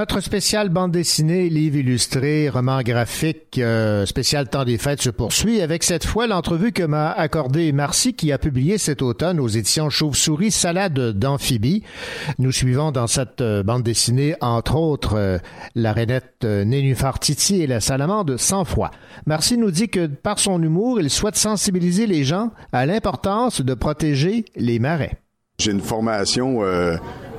Notre 0.00 0.20
spécial 0.20 0.70
bande 0.70 0.92
dessinée, 0.92 1.50
livre 1.50 1.76
illustré, 1.76 2.48
roman 2.48 2.80
graphique, 2.80 3.58
euh, 3.58 4.06
spécial 4.06 4.48
temps 4.48 4.64
des 4.64 4.78
fêtes 4.78 5.02
se 5.02 5.10
poursuit 5.10 5.60
avec 5.60 5.82
cette 5.82 6.06
fois 6.06 6.26
l'entrevue 6.26 6.72
que 6.72 6.84
m'a 6.84 7.10
accordée 7.10 7.70
Marcy 7.72 8.14
qui 8.14 8.32
a 8.32 8.38
publié 8.38 8.78
cet 8.78 9.02
automne 9.02 9.38
aux 9.38 9.48
éditions 9.48 9.90
Chauve-souris 9.90 10.52
Salade 10.52 11.12
d'amphibie. 11.18 11.82
Nous 12.38 12.50
suivons 12.50 12.92
dans 12.92 13.06
cette 13.08 13.42
euh, 13.42 13.62
bande 13.62 13.82
dessinée 13.82 14.36
entre 14.40 14.76
autres 14.76 15.18
euh, 15.18 15.36
la 15.74 15.92
rainette 15.92 16.44
Nénuphar 16.44 17.18
Titi 17.18 17.60
et 17.60 17.66
la 17.66 17.80
salamande 17.80 18.38
sans 18.38 18.64
foi. 18.64 18.92
Marcy 19.26 19.58
nous 19.58 19.70
dit 19.70 19.90
que 19.90 20.06
par 20.06 20.38
son 20.38 20.62
humour, 20.62 20.98
il 20.98 21.10
souhaite 21.10 21.36
sensibiliser 21.36 22.06
les 22.06 22.24
gens 22.24 22.52
à 22.72 22.86
l'importance 22.86 23.60
de 23.60 23.74
protéger 23.74 24.46
les 24.56 24.78
marais. 24.78 25.18
J'ai 25.58 25.72
une 25.72 25.82
formation 25.82 26.62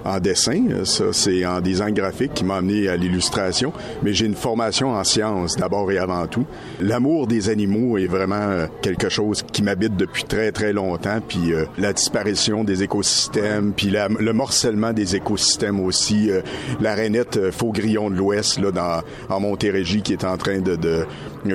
en 0.05 0.19
dessin, 0.19 0.63
ça 0.83 1.05
c'est 1.11 1.45
en 1.45 1.61
design 1.61 1.93
graphique 1.93 2.33
qui 2.33 2.43
m'a 2.43 2.55
amené 2.57 2.87
à 2.87 2.95
l'illustration, 2.97 3.71
mais 4.03 4.13
j'ai 4.13 4.25
une 4.25 4.35
formation 4.35 4.91
en 4.91 5.03
sciences 5.03 5.55
d'abord 5.57 5.91
et 5.91 5.97
avant 5.97 6.25
tout. 6.27 6.45
L'amour 6.79 7.27
des 7.27 7.49
animaux 7.49 7.97
est 7.97 8.07
vraiment 8.07 8.35
euh, 8.35 8.67
quelque 8.81 9.09
chose 9.09 9.43
qui 9.51 9.63
m'habite 9.63 9.95
depuis 9.97 10.23
très 10.23 10.51
très 10.51 10.73
longtemps, 10.73 11.19
puis 11.27 11.53
euh, 11.53 11.65
la 11.77 11.93
disparition 11.93 12.63
des 12.63 12.83
écosystèmes, 12.83 13.73
puis 13.75 13.89
la- 13.89 14.07
le 14.07 14.33
morcellement 14.33 14.93
des 14.93 15.15
écosystèmes 15.15 15.79
aussi, 15.79 16.31
euh, 16.31 16.41
la 16.81 16.95
rainette 16.95 17.37
euh, 17.37 17.51
faux 17.51 17.71
grillon 17.71 18.09
de 18.09 18.15
l'Ouest 18.15 18.59
là 18.59 18.71
dans 18.71 19.01
en 19.29 19.39
Montérégie 19.39 20.01
qui 20.01 20.13
est 20.13 20.25
en 20.25 20.37
train 20.37 20.59
de, 20.59 20.75
de 20.75 21.05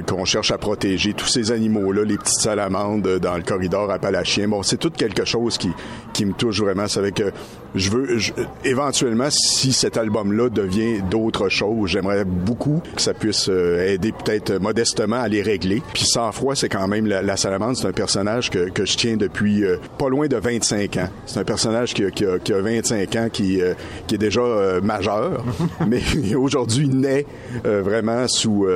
qu'on 0.06 0.24
cherche 0.24 0.50
à 0.50 0.58
protéger 0.58 1.12
tous 1.14 1.26
ces 1.28 1.52
animaux-là, 1.52 2.02
les 2.04 2.16
petites 2.18 2.40
salamandres 2.40 3.08
euh, 3.08 3.18
dans 3.18 3.36
le 3.36 3.42
corridor 3.42 3.90
appalachien. 3.90 4.48
Bon, 4.48 4.62
c'est 4.62 4.76
tout 4.78 4.90
quelque 4.90 5.24
chose 5.24 5.58
qui, 5.58 5.70
qui 6.12 6.24
me 6.26 6.32
touche 6.32 6.60
vraiment. 6.60 6.86
C'est 6.88 6.98
avec, 6.98 7.20
euh, 7.20 7.30
je 7.76 7.90
veux, 7.90 8.18
je- 8.18 8.32
éventuellement, 8.64 9.28
si 9.30 9.72
cet 9.72 9.96
album-là 9.96 10.48
devient 10.48 11.00
d'autres 11.10 11.48
choses, 11.48 11.90
j'aimerais 11.90 12.24
beaucoup 12.24 12.82
que 12.94 13.00
ça 13.00 13.14
puisse 13.14 13.48
euh, 13.48 13.86
aider 13.86 14.12
peut-être 14.12 14.58
modestement 14.60 15.16
à 15.16 15.28
les 15.28 15.42
régler. 15.42 15.82
Puis 15.94 16.04
sans 16.04 16.32
foi, 16.32 16.54
c'est 16.56 16.68
quand 16.68 16.88
même 16.88 17.06
la, 17.06 17.22
la 17.22 17.36
salamandre, 17.36 17.76
c'est 17.76 17.86
un 17.86 17.92
personnage 17.92 18.50
que, 18.50 18.70
que 18.70 18.84
je 18.84 18.96
tiens 18.96 19.16
depuis 19.16 19.64
euh, 19.64 19.76
pas 19.98 20.08
loin 20.08 20.26
de 20.26 20.36
25 20.36 20.96
ans. 20.96 21.08
C'est 21.26 21.38
un 21.38 21.44
personnage 21.44 21.94
qui 21.94 22.04
a, 22.04 22.10
qui 22.10 22.24
a, 22.26 22.38
qui 22.38 22.52
a 22.52 22.60
25 22.60 23.16
ans, 23.16 23.28
qui, 23.32 23.60
euh, 23.60 23.74
qui 24.06 24.14
est 24.16 24.18
déjà 24.18 24.40
euh, 24.40 24.80
majeur, 24.80 25.44
mais 25.86 26.02
aujourd'hui 26.34 26.88
naît 26.88 27.26
vraiment 27.64 28.26
sous, 28.28 28.66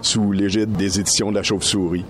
sous 0.00 0.32
l'égide 0.32 0.72
des 0.72 1.00
éditions 1.00 1.30
de 1.30 1.36
la 1.36 1.42
Chauve-souris. 1.42 2.04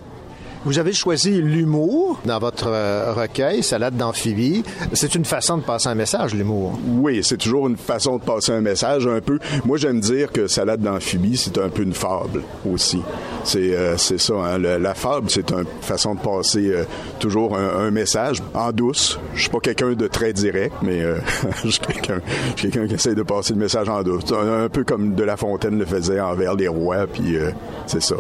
Vous 0.65 0.79
avez 0.79 0.93
choisi 0.93 1.43
l'humour 1.43 2.21
dans 2.25 2.39
votre 2.39 2.69
euh, 2.69 3.13
recueil, 3.13 3.65
Salade 3.65 3.97
d'amphibie. 3.97 4.63
C'est 4.93 5.17
une 5.17 5.25
façon 5.25 5.59
de 5.59 5.63
passer 5.63 5.89
un 5.89 5.97
message, 5.97 6.35
l'humour. 6.35 6.79
Oui, 6.87 7.21
c'est 7.25 7.37
toujours 7.37 7.67
une 7.67 7.77
façon 7.77 8.19
de 8.19 8.23
passer 8.23 8.53
un 8.53 8.61
message 8.61 9.07
un 9.09 9.21
peu. 9.21 9.41
Moi, 9.65 9.77
j'aime 9.77 9.99
dire 9.99 10.31
que 10.31 10.47
Salade 10.47 10.81
d'amphibie, 10.81 11.37
c'est 11.37 11.59
un 11.59 11.69
peu 11.69 11.83
une 11.83 11.93
fable 11.95 12.43
aussi. 12.71 13.01
C'est 13.43 13.75
euh, 13.77 13.97
c'est 13.97 14.21
ça. 14.21 14.35
hein. 14.35 14.59
Le- 14.59 14.79
la 14.79 14.95
fable, 14.95 15.29
c'est 15.31 15.51
une 15.51 15.65
façon 15.81 16.15
de 16.15 16.21
passer 16.21 16.69
euh, 16.73 16.85
toujours 17.19 17.57
un, 17.59 17.87
un 17.87 17.91
message 17.91 18.41
en 18.55 18.71
douce. 18.71 19.19
Je 19.35 19.41
suis 19.43 19.51
pas 19.51 19.59
quelqu'un 19.61 19.95
de 19.95 20.07
très 20.07 20.33
direct, 20.33 20.77
mais 20.83 21.03
euh, 21.03 21.17
je 21.65 21.71
suis 21.71 21.81
quelqu'un 21.81 22.21
je 22.55 22.61
suis 22.61 22.71
quelqu'un 22.71 22.87
qui 22.87 22.95
essaie 22.95 23.17
de 23.17 23.23
passer 23.25 23.55
le 23.55 23.59
message 23.59 23.89
en 23.89 24.03
douce. 24.05 24.23
Un, 24.33 24.65
un 24.65 24.69
peu 24.69 24.85
comme 24.85 25.17
De 25.17 25.25
La 25.25 25.37
Fontaine 25.37 25.77
le 25.77 25.87
faisait 25.87 26.21
envers 26.21 26.55
les 26.55 26.69
rois, 26.69 27.09
puis 27.09 27.37
euh, 27.37 27.51
c'est 27.89 28.01
ça. 28.03 28.15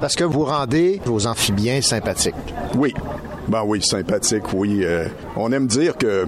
Parce 0.00 0.14
que 0.16 0.24
vous 0.24 0.44
rendez 0.44 1.00
vos 1.04 1.26
amphibiens 1.26 1.80
sympathiques. 1.80 2.34
Oui. 2.76 2.92
Ben 3.48 3.62
oui, 3.64 3.80
sympathique, 3.80 4.52
oui. 4.54 4.80
Euh, 4.82 5.06
on 5.36 5.52
aime 5.52 5.68
dire 5.68 5.96
que 5.96 6.26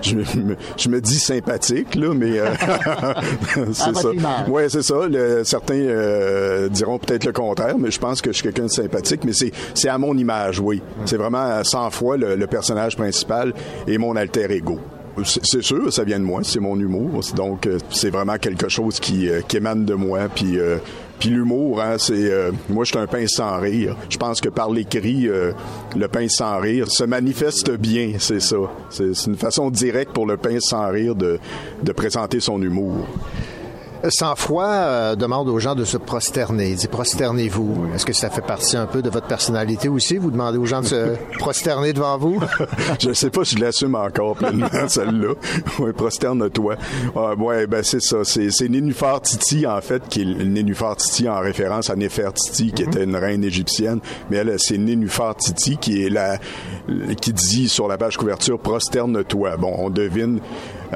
je, 0.00 0.14
me- 0.16 0.56
je 0.78 0.88
me 0.88 0.98
dis 1.02 1.18
sympathique, 1.18 1.94
là, 1.94 2.14
mais 2.14 2.38
euh, 2.38 2.46
c'est 3.74 3.94
ça. 3.94 4.10
Ouais, 4.48 4.70
c'est 4.70 4.80
ça. 4.82 5.06
Le- 5.06 5.44
certains 5.44 5.74
euh, 5.74 6.70
diront 6.70 6.98
peut-être 6.98 7.26
le 7.26 7.32
contraire, 7.32 7.76
mais 7.78 7.90
je 7.90 7.98
pense 8.00 8.22
que 8.22 8.30
je 8.32 8.36
suis 8.36 8.44
quelqu'un 8.44 8.62
de 8.64 8.68
sympathique. 8.68 9.24
Mais 9.24 9.32
c'est 9.74 9.88
à 9.90 9.98
mon 9.98 10.16
image, 10.16 10.58
oui. 10.58 10.82
C'est 11.04 11.18
vraiment 11.18 11.62
sans 11.64 11.90
fois 11.90 12.16
le, 12.16 12.34
le 12.34 12.46
personnage 12.46 12.96
principal 12.96 13.52
et 13.86 13.98
mon 13.98 14.16
alter 14.16 14.50
ego. 14.50 14.78
C'est 15.22 15.62
sûr, 15.62 15.92
ça 15.92 16.04
vient 16.04 16.18
de 16.18 16.24
moi, 16.24 16.40
c'est 16.42 16.60
mon 16.60 16.78
humour. 16.78 17.20
Donc, 17.36 17.66
euh, 17.66 17.78
c'est 17.90 18.10
vraiment 18.10 18.36
quelque 18.38 18.68
chose 18.68 18.98
qui, 18.98 19.28
euh, 19.28 19.40
émane 19.54 19.84
de 19.84 19.94
moi. 19.94 20.28
Puis, 20.34 20.58
euh, 20.58 20.78
puis 21.20 21.28
l'humour, 21.30 21.80
hein, 21.80 21.96
c'est 21.96 22.32
moi, 22.68 22.84
je 22.84 22.90
suis 22.90 22.98
un 22.98 23.06
pince 23.06 23.30
sans 23.30 23.58
rire. 23.60 23.96
Je 24.10 24.16
pense 24.16 24.40
que 24.40 24.48
par 24.48 24.70
l'écrit, 24.70 25.28
euh, 25.28 25.52
le 25.96 26.08
pince 26.08 26.32
sans 26.32 26.58
rire 26.58 26.90
se 26.90 27.04
manifeste 27.04 27.70
bien, 27.70 28.14
c'est 28.18 28.40
ça. 28.40 28.56
C'est 28.90 29.26
une 29.26 29.36
façon 29.36 29.70
directe 29.70 30.12
pour 30.12 30.26
le 30.26 30.36
pince 30.36 30.64
sans 30.64 30.90
rire 30.90 31.14
de, 31.14 31.38
de 31.82 31.92
présenter 31.92 32.40
son 32.40 32.60
humour. 32.60 33.06
Sans 34.08 34.36
foi 34.36 34.66
euh, 34.66 35.16
demande 35.16 35.48
aux 35.48 35.58
gens 35.58 35.74
de 35.74 35.84
se 35.84 35.96
prosterner. 35.96 36.70
Il 36.70 36.76
dit 36.76 36.88
prosternez-vous. 36.88 37.86
Est-ce 37.94 38.04
que 38.04 38.12
ça 38.12 38.28
fait 38.28 38.42
partie 38.42 38.76
un 38.76 38.86
peu 38.86 39.00
de 39.00 39.08
votre 39.08 39.26
personnalité 39.26 39.88
aussi? 39.88 40.18
Vous 40.18 40.30
demandez 40.30 40.58
aux 40.58 40.66
gens 40.66 40.82
de 40.82 40.86
se 40.86 41.16
prosterner 41.38 41.92
devant 41.94 42.18
vous? 42.18 42.38
je 43.00 43.12
sais 43.14 43.30
pas 43.30 43.44
si 43.44 43.56
je 43.56 43.60
l'assume 43.60 43.94
encore 43.94 44.36
pleinement, 44.36 44.68
celle-là. 44.88 45.34
Oui, 45.78 45.92
prosterne-toi. 45.92 46.76
Ah, 47.16 47.34
ouais, 47.34 47.66
ben 47.66 47.82
c'est 47.82 48.02
ça. 48.02 48.24
C'est, 48.24 48.50
c'est 48.50 48.68
Nénuphar 48.68 49.22
Titi, 49.22 49.66
en 49.66 49.80
fait, 49.80 50.02
qui 50.08 50.22
est 50.22 50.44
Nénuphar 50.44 50.96
Titi 50.96 51.26
en 51.28 51.40
référence 51.40 51.88
à 51.88 51.96
Néfertiti, 51.96 52.72
qui 52.72 52.82
était 52.82 53.04
une 53.04 53.16
reine 53.16 53.42
égyptienne. 53.42 54.00
Mais 54.30 54.38
elle, 54.38 54.54
c'est 54.58 54.78
Nénuphar 54.78 55.34
Titi 55.36 55.78
qui 55.78 56.04
est 56.04 56.10
la, 56.10 56.38
qui 57.20 57.32
dit 57.32 57.68
sur 57.70 57.88
la 57.88 57.96
page 57.96 58.18
couverture, 58.18 58.58
prosterne-toi. 58.58 59.56
Bon, 59.56 59.74
on 59.78 59.88
devine 59.88 60.40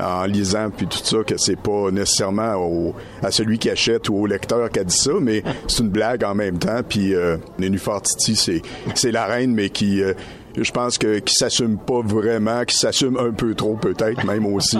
en 0.00 0.24
lisant 0.24 0.70
puis 0.70 0.86
tout 0.86 0.98
ça 1.02 1.18
que 1.26 1.36
c'est 1.36 1.56
pas 1.60 1.90
nécessairement 1.90 2.54
au- 2.56 2.94
à 3.22 3.30
celui 3.30 3.58
qui 3.58 3.70
achète 3.70 4.08
ou 4.08 4.16
au 4.16 4.26
lecteur 4.26 4.70
qui 4.70 4.78
a 4.80 4.84
dit 4.84 4.96
ça, 4.96 5.12
mais 5.20 5.42
c'est 5.66 5.82
une 5.82 5.90
blague 5.90 6.24
en 6.24 6.34
même 6.34 6.58
temps. 6.58 6.80
Puis 6.88 7.14
euh, 7.14 7.36
Nénuphar 7.58 8.02
Titi, 8.02 8.36
c'est 8.36 8.62
c'est 8.94 9.10
la 9.12 9.26
reine, 9.26 9.52
mais 9.54 9.70
qui 9.70 10.02
euh, 10.02 10.14
je 10.62 10.72
pense 10.72 10.98
que 10.98 11.18
qui 11.18 11.34
s'assume 11.34 11.78
pas 11.78 12.00
vraiment, 12.02 12.64
qui 12.64 12.76
s'assume 12.76 13.16
un 13.18 13.32
peu 13.32 13.54
trop 13.54 13.74
peut-être 13.74 14.24
même 14.24 14.46
aussi. 14.46 14.78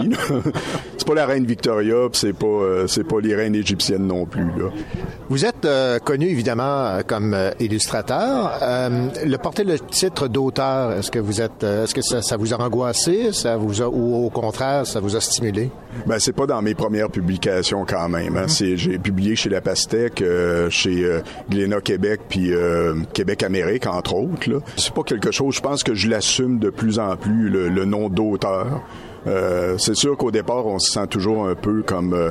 c'est 0.97 1.07
pas 1.07 1.13
la 1.13 1.25
reine 1.25 1.45
Victoria, 1.45 2.07
c'est 2.13 2.33
pas 2.33 2.47
euh, 2.47 2.87
c'est 2.87 3.03
pas 3.03 3.19
les 3.21 3.35
reines 3.35 3.55
égyptiennes 3.55 4.07
non 4.07 4.25
plus 4.25 4.45
là. 4.57 4.69
Vous 5.29 5.45
êtes 5.45 5.65
euh, 5.65 5.99
connu 5.99 6.27
évidemment 6.27 6.63
euh, 6.87 7.01
comme 7.05 7.37
illustrateur. 7.59 8.57
Euh, 8.61 9.07
le 9.25 9.37
porter 9.37 9.63
le 9.63 9.79
titre 9.79 10.27
d'auteur, 10.27 10.93
est-ce 10.93 11.11
que 11.11 11.19
vous 11.19 11.39
êtes, 11.41 11.63
est-ce 11.63 11.93
que 11.93 12.01
ça, 12.01 12.21
ça 12.21 12.35
vous 12.35 12.53
a 12.53 12.57
angoissé, 12.61 13.31
ça 13.31 13.55
vous 13.55 13.81
a, 13.81 13.87
ou 13.87 14.25
au 14.25 14.29
contraire, 14.29 14.87
ça 14.87 14.99
vous 14.99 15.15
a 15.15 15.21
stimulé? 15.21 15.69
Ben 16.07 16.17
c'est 16.19 16.33
pas 16.33 16.47
dans 16.47 16.61
mes 16.61 16.73
premières 16.73 17.09
publications 17.09 17.85
quand 17.87 18.09
même. 18.09 18.37
hein. 18.37 18.47
C'est 18.47 18.75
j'ai 18.77 18.97
publié 18.97 19.35
chez 19.35 19.49
La 19.49 19.61
Pastèque, 19.61 20.23
chez 20.69 21.21
Glénat 21.49 21.81
Québec 21.81 22.21
puis 22.27 22.51
Québec 23.13 23.43
Amérique 23.43 23.85
entre 23.87 24.15
autres. 24.15 24.49
Là. 24.49 24.57
C'est 24.77 24.93
pas 24.93 25.03
quelque 25.03 25.31
chose. 25.31 25.55
Je 25.55 25.61
pense 25.61 25.68
que 25.77 25.93
je 25.93 26.09
l'assume 26.09 26.59
de 26.59 26.69
plus 26.69 26.99
en 26.99 27.15
plus 27.15 27.49
le, 27.49 27.69
le 27.69 27.85
nom 27.85 28.09
d'auteur. 28.09 28.81
Euh, 29.27 29.77
c'est 29.77 29.95
sûr 29.95 30.17
qu'au 30.17 30.31
départ 30.31 30.65
on 30.65 30.79
se 30.79 30.91
sent 30.91 31.07
toujours 31.07 31.47
un 31.47 31.55
peu 31.55 31.81
comme 31.81 32.13
euh, 32.13 32.29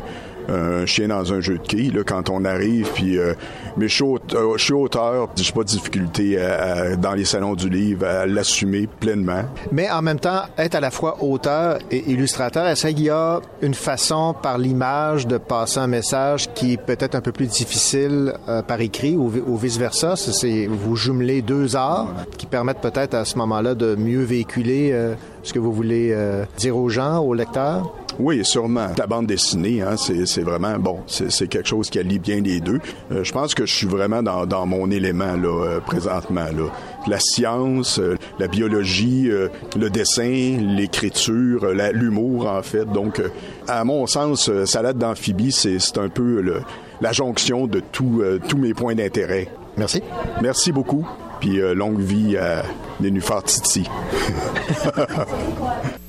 un 0.49 0.87
chien 0.87 1.09
dans 1.09 1.33
un 1.33 1.41
jeu 1.41 1.59
de 1.59 1.63
quilles 1.67 1.91
là, 1.93 2.03
quand 2.05 2.31
on 2.31 2.45
arrive. 2.45 2.89
Puis, 2.95 3.19
euh, 3.19 3.35
mais 3.77 3.89
je 3.89 3.95
suis, 3.95 4.05
euh, 4.05 4.57
je 4.57 4.75
auteur, 4.75 5.29
j'ai 5.37 5.53
pas 5.53 5.61
de 5.63 5.67
difficulté 5.69 6.41
à- 6.41 6.63
à- 6.93 6.97
dans 6.97 7.13
les 7.13 7.25
salons 7.25 7.55
du 7.55 7.69
livre 7.69 8.07
à 8.07 8.27
l'assumer 8.27 8.87
pleinement. 8.87 9.43
Mais 9.73 9.91
en 9.91 10.03
même 10.03 10.19
temps, 10.21 10.43
être 10.57 10.75
à 10.75 10.81
la 10.81 10.91
fois 10.91 11.23
auteur 11.23 11.79
et 11.91 12.11
illustrateur, 12.11 12.67
est-ce 12.67 12.87
qu'il 12.89 13.03
y 13.03 13.11
a 13.11 13.41
une 13.63 13.75
façon 13.75 14.35
par 14.43 14.59
l'image 14.59 15.27
de 15.27 15.37
passer 15.39 15.79
un 15.81 15.87
message 15.87 16.49
qui 16.55 16.75
est 16.75 16.77
peut-être 16.83 17.15
un 17.15 17.21
peu 17.21 17.33
plus 17.33 17.47
difficile 17.47 18.33
euh, 18.49 18.63
par 18.63 18.81
écrit 18.81 19.17
ou, 19.17 19.29
vi- 19.29 19.43
ou 19.47 19.57
vice-versa? 19.57 20.17
C'est- 20.17 20.33
C'est, 20.33 20.67
vous 20.71 20.95
jumelez 20.95 21.43
deux 21.43 21.75
arts 21.75 22.09
qui 22.37 22.47
permettent 22.47 22.81
peut-être 22.81 23.15
à 23.15 23.25
ce 23.25 23.37
moment-là 23.39 23.75
de 23.75 23.97
mieux 23.97 24.23
véhiculer 24.23 24.91
euh, 24.93 25.15
ce 25.43 25.53
que 25.53 25.59
vous 25.59 25.73
voulez 25.73 26.11
euh, 26.13 26.45
dire 26.57 26.77
aux 26.77 26.89
gens, 26.89 27.19
aux 27.21 27.35
lecteurs? 27.35 27.93
Oui, 28.19 28.45
sûrement. 28.45 28.89
La 28.97 29.07
bande 29.07 29.27
dessinée, 29.27 29.81
hein, 29.81 29.95
c'est, 29.97 30.43
vraiment 30.43 30.77
bon. 30.79 31.01
C'est, 31.07 31.47
quelque 31.47 31.69
chose 31.69 31.89
qui 31.89 32.01
allie 32.01 32.19
bien 32.19 32.41
les 32.41 32.61
deux. 32.61 32.81
Euh, 33.13 33.23
je 33.23 33.33
pense 33.33 33.55
que 33.55 33.65
je 33.65 33.73
suis 33.73 33.87
vraiment 33.87 34.23
dans, 34.25 34.45
dans 34.45 34.67
mon 34.67 34.91
élément 34.91 35.37
là 35.37 35.49
euh, 35.49 35.81
présentement 35.81 36.47
là. 36.47 36.71
La 37.07 37.21
science, 37.21 38.01
euh, 38.01 38.17
la 38.41 38.49
biologie, 38.49 39.31
le 39.77 39.91
dessin, 39.91 40.59
l'écriture, 40.61 41.67
l'humour 41.93 42.49
en 42.49 42.63
fait. 42.63 42.85
Donc, 42.87 43.23
à 43.69 43.85
mon 43.85 44.07
sens, 44.07 44.51
Salade 44.65 44.99
d'amphibie, 44.99 45.53
c'est, 45.53 45.79
un 45.99 46.09
peu 46.09 46.41
le- 46.41 46.63
la 47.01 47.13
jonction 47.13 47.67
de 47.67 47.81
tout, 47.81 48.23
tous 48.49 48.59
mes 48.59 48.75
points 48.75 48.95
d'intérêt. 48.97 49.49
Merci. 49.77 50.03
Merci 50.43 50.73
beaucoup. 50.73 51.07
Puis 51.41 51.61
euh, 51.61 51.75
longue 51.75 52.01
vie 52.01 52.37
à 52.37 52.63
Nénuphar 53.01 53.43
Titi. 53.45 53.89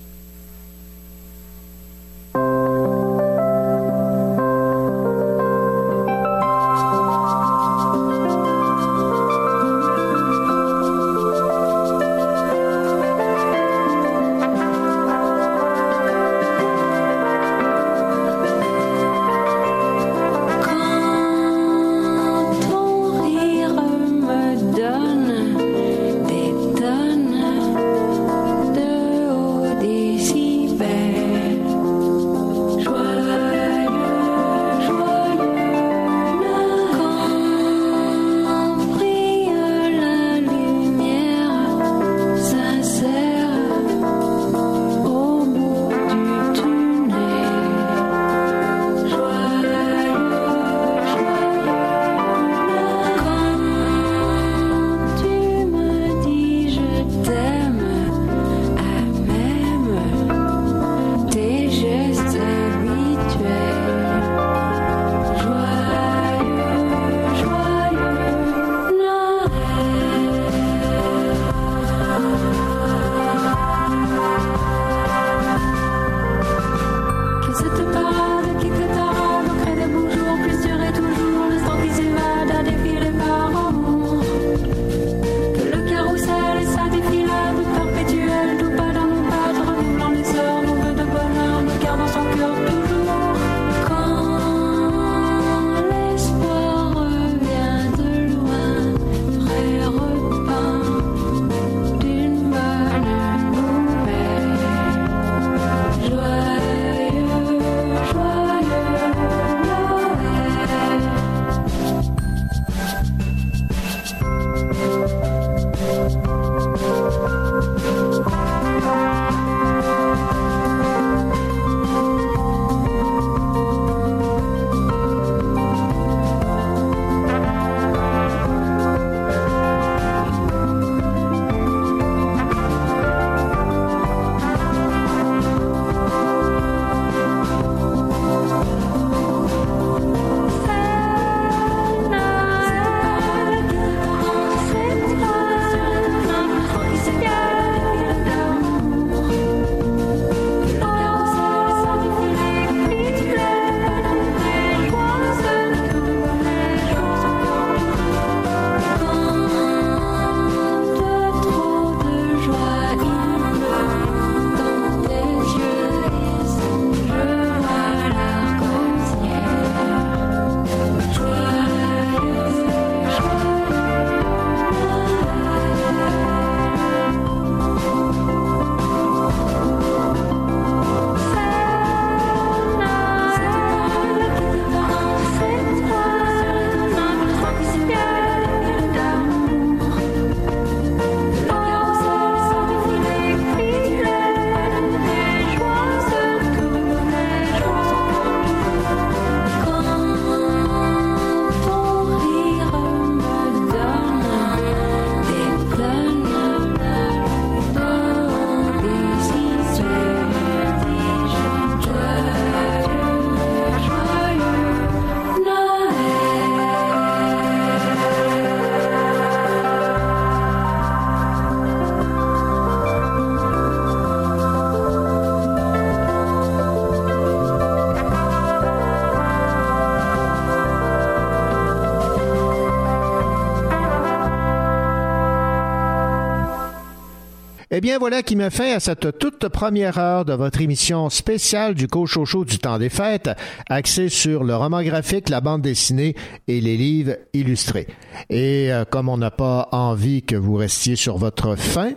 Eh 237.80 237.82
bien, 237.82 237.98
voilà 237.98 238.24
qui 238.24 238.36
me 238.36 238.50
fait 238.50 238.74
à 238.74 238.82
cette 238.82 239.18
toute 239.20 239.48
première 239.48 240.00
heure 240.00 240.26
de 240.26 240.34
votre 240.34 240.60
émission 240.60 241.10
spéciale 241.10 241.76
du 241.76 241.88
Cochocho 241.88 242.44
du 242.44 242.60
temps 242.60 242.78
des 242.78 242.90
fêtes, 242.90 243.30
axée 243.70 244.10
sur 244.10 244.44
le 244.44 244.54
roman 244.54 244.84
graphique, 244.84 245.30
la 245.30 245.40
bande 245.40 245.62
dessinée 245.62 246.14
et 246.50 246.60
les 246.60 246.76
livres 246.76 247.16
illustrés. 247.32 247.88
Et 248.30 248.70
euh, 248.70 248.84
comme 248.84 249.08
on 249.08 249.16
n'a 249.16 249.32
pas 249.32 249.70
envie 249.72 250.24
que 250.24 250.36
vous 250.36 250.56
restiez 250.56 250.98
sur 250.98 251.18
votre 251.18 251.56
faim, 251.56 251.94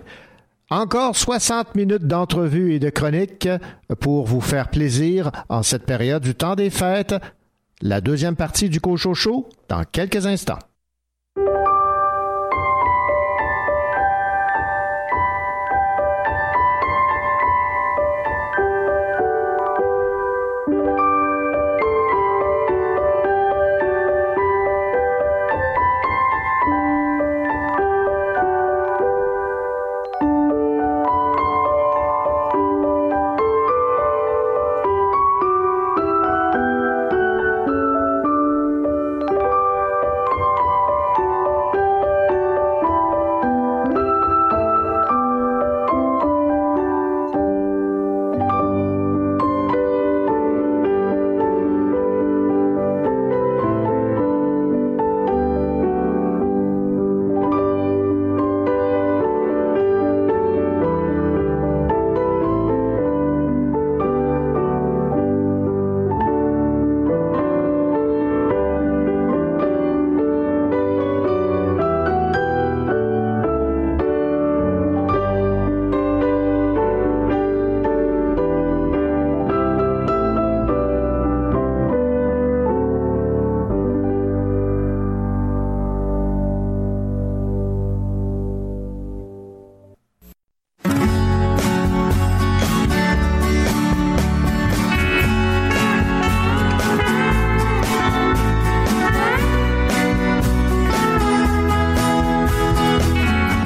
encore 0.70 1.16
60 1.16 1.74
minutes 1.74 2.06
d'entrevue 2.06 2.74
et 2.74 2.78
de 2.78 2.90
chronique 2.90 3.48
pour 3.98 4.24
vous 4.24 4.40
faire 4.40 4.68
plaisir 4.68 5.32
en 5.48 5.64
cette 5.64 5.84
période 5.84 6.22
du 6.22 6.36
temps 6.36 6.54
des 6.54 6.70
fêtes. 6.70 7.16
La 7.80 8.00
deuxième 8.00 8.36
partie 8.36 8.68
du 8.68 8.80
Cochocho 8.80 9.48
dans 9.68 9.82
quelques 9.82 10.26
instants. 10.26 10.60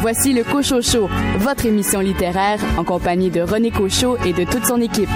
Voici 0.08 0.32
le 0.32 0.44
Cochocho, 0.44 1.08
votre 1.40 1.66
émission 1.66 1.98
littéraire 1.98 2.60
en 2.78 2.84
compagnie 2.84 3.28
de 3.28 3.40
René 3.40 3.72
Cochot 3.72 4.16
et 4.24 4.32
de 4.32 4.44
toute 4.44 4.64
son 4.64 4.80
équipe. 4.80 5.10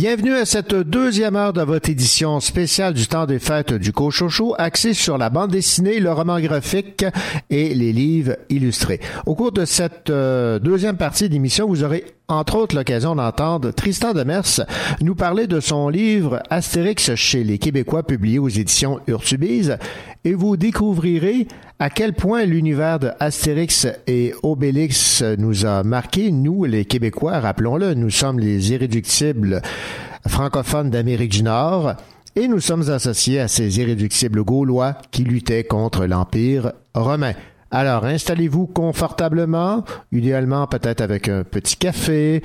Bienvenue 0.00 0.32
à 0.32 0.46
cette 0.46 0.74
deuxième 0.74 1.36
heure 1.36 1.52
de 1.52 1.60
votre 1.60 1.90
édition 1.90 2.40
spéciale 2.40 2.94
du 2.94 3.06
temps 3.06 3.26
des 3.26 3.38
fêtes 3.38 3.74
du 3.74 3.92
Cochocho, 3.92 4.54
axée 4.56 4.94
sur 4.94 5.18
la 5.18 5.28
bande 5.28 5.50
dessinée, 5.50 6.00
le 6.00 6.10
roman 6.10 6.40
graphique 6.40 7.04
et 7.50 7.74
les 7.74 7.92
livres 7.92 8.38
illustrés. 8.48 8.98
Au 9.26 9.34
cours 9.34 9.52
de 9.52 9.66
cette 9.66 10.08
euh, 10.08 10.58
deuxième 10.58 10.96
partie 10.96 11.28
d'émission, 11.28 11.68
vous 11.68 11.84
aurez 11.84 12.06
entre 12.30 12.56
autres 12.56 12.76
l'occasion 12.76 13.14
d'entendre 13.14 13.70
Tristan 13.70 14.12
Demers 14.12 14.60
nous 15.00 15.14
parler 15.14 15.46
de 15.46 15.60
son 15.60 15.88
livre 15.88 16.42
Astérix 16.50 17.14
chez 17.14 17.44
les 17.44 17.58
Québécois 17.58 18.02
publié 18.02 18.38
aux 18.38 18.48
éditions 18.48 19.00
Urtubise 19.06 19.78
et 20.24 20.34
vous 20.34 20.56
découvrirez 20.56 21.48
à 21.78 21.90
quel 21.90 22.12
point 22.12 22.44
l'univers 22.44 22.98
de 22.98 23.10
Astérix 23.20 23.86
et 24.06 24.32
Obélix 24.42 25.22
nous 25.38 25.66
a 25.66 25.82
marqué, 25.82 26.30
nous 26.30 26.64
les 26.64 26.84
Québécois, 26.84 27.40
rappelons-le, 27.40 27.94
nous 27.94 28.10
sommes 28.10 28.38
les 28.38 28.72
irréductibles 28.72 29.62
francophones 30.26 30.90
d'Amérique 30.90 31.32
du 31.32 31.42
Nord 31.42 31.94
et 32.36 32.46
nous 32.46 32.60
sommes 32.60 32.90
associés 32.90 33.40
à 33.40 33.48
ces 33.48 33.78
irréductibles 33.80 34.44
Gaulois 34.44 34.96
qui 35.10 35.24
luttaient 35.24 35.64
contre 35.64 36.06
l'Empire 36.06 36.72
romain. 36.94 37.32
Alors, 37.70 38.04
installez-vous 38.04 38.66
confortablement, 38.66 39.84
idéalement 40.10 40.66
peut-être 40.66 41.00
avec 41.00 41.28
un 41.28 41.44
petit 41.44 41.76
café, 41.76 42.42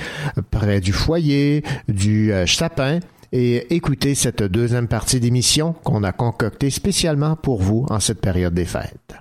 près 0.52 0.82
du 0.82 0.94
foyer, 0.94 1.64
du 1.88 2.32
euh, 2.32 2.46
sapin, 2.46 3.00
et 3.32 3.76
écoutez 3.76 4.14
cette 4.14 4.44
deuxième 4.44 4.88
partie 4.88 5.20
d'émission 5.20 5.74
qu'on 5.84 6.04
a 6.04 6.12
concoctée 6.12 6.70
spécialement 6.70 7.36
pour 7.36 7.62
vous 7.62 7.86
en 7.90 8.00
cette 8.00 8.22
période 8.22 8.54
des 8.54 8.66
fêtes. 8.66 9.16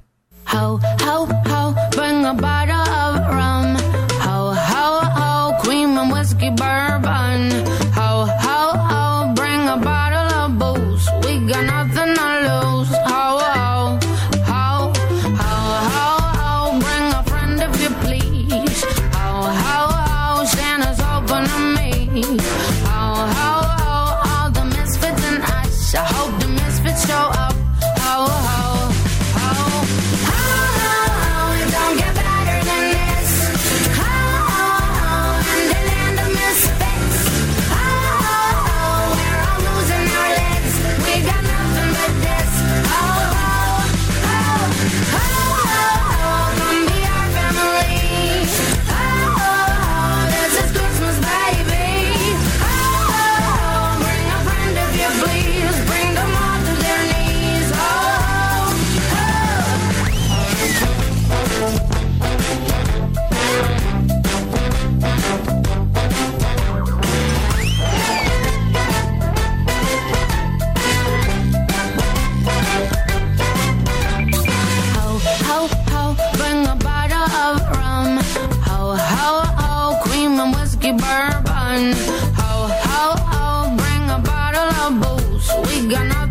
You're 85.95 86.03
not 86.07 86.24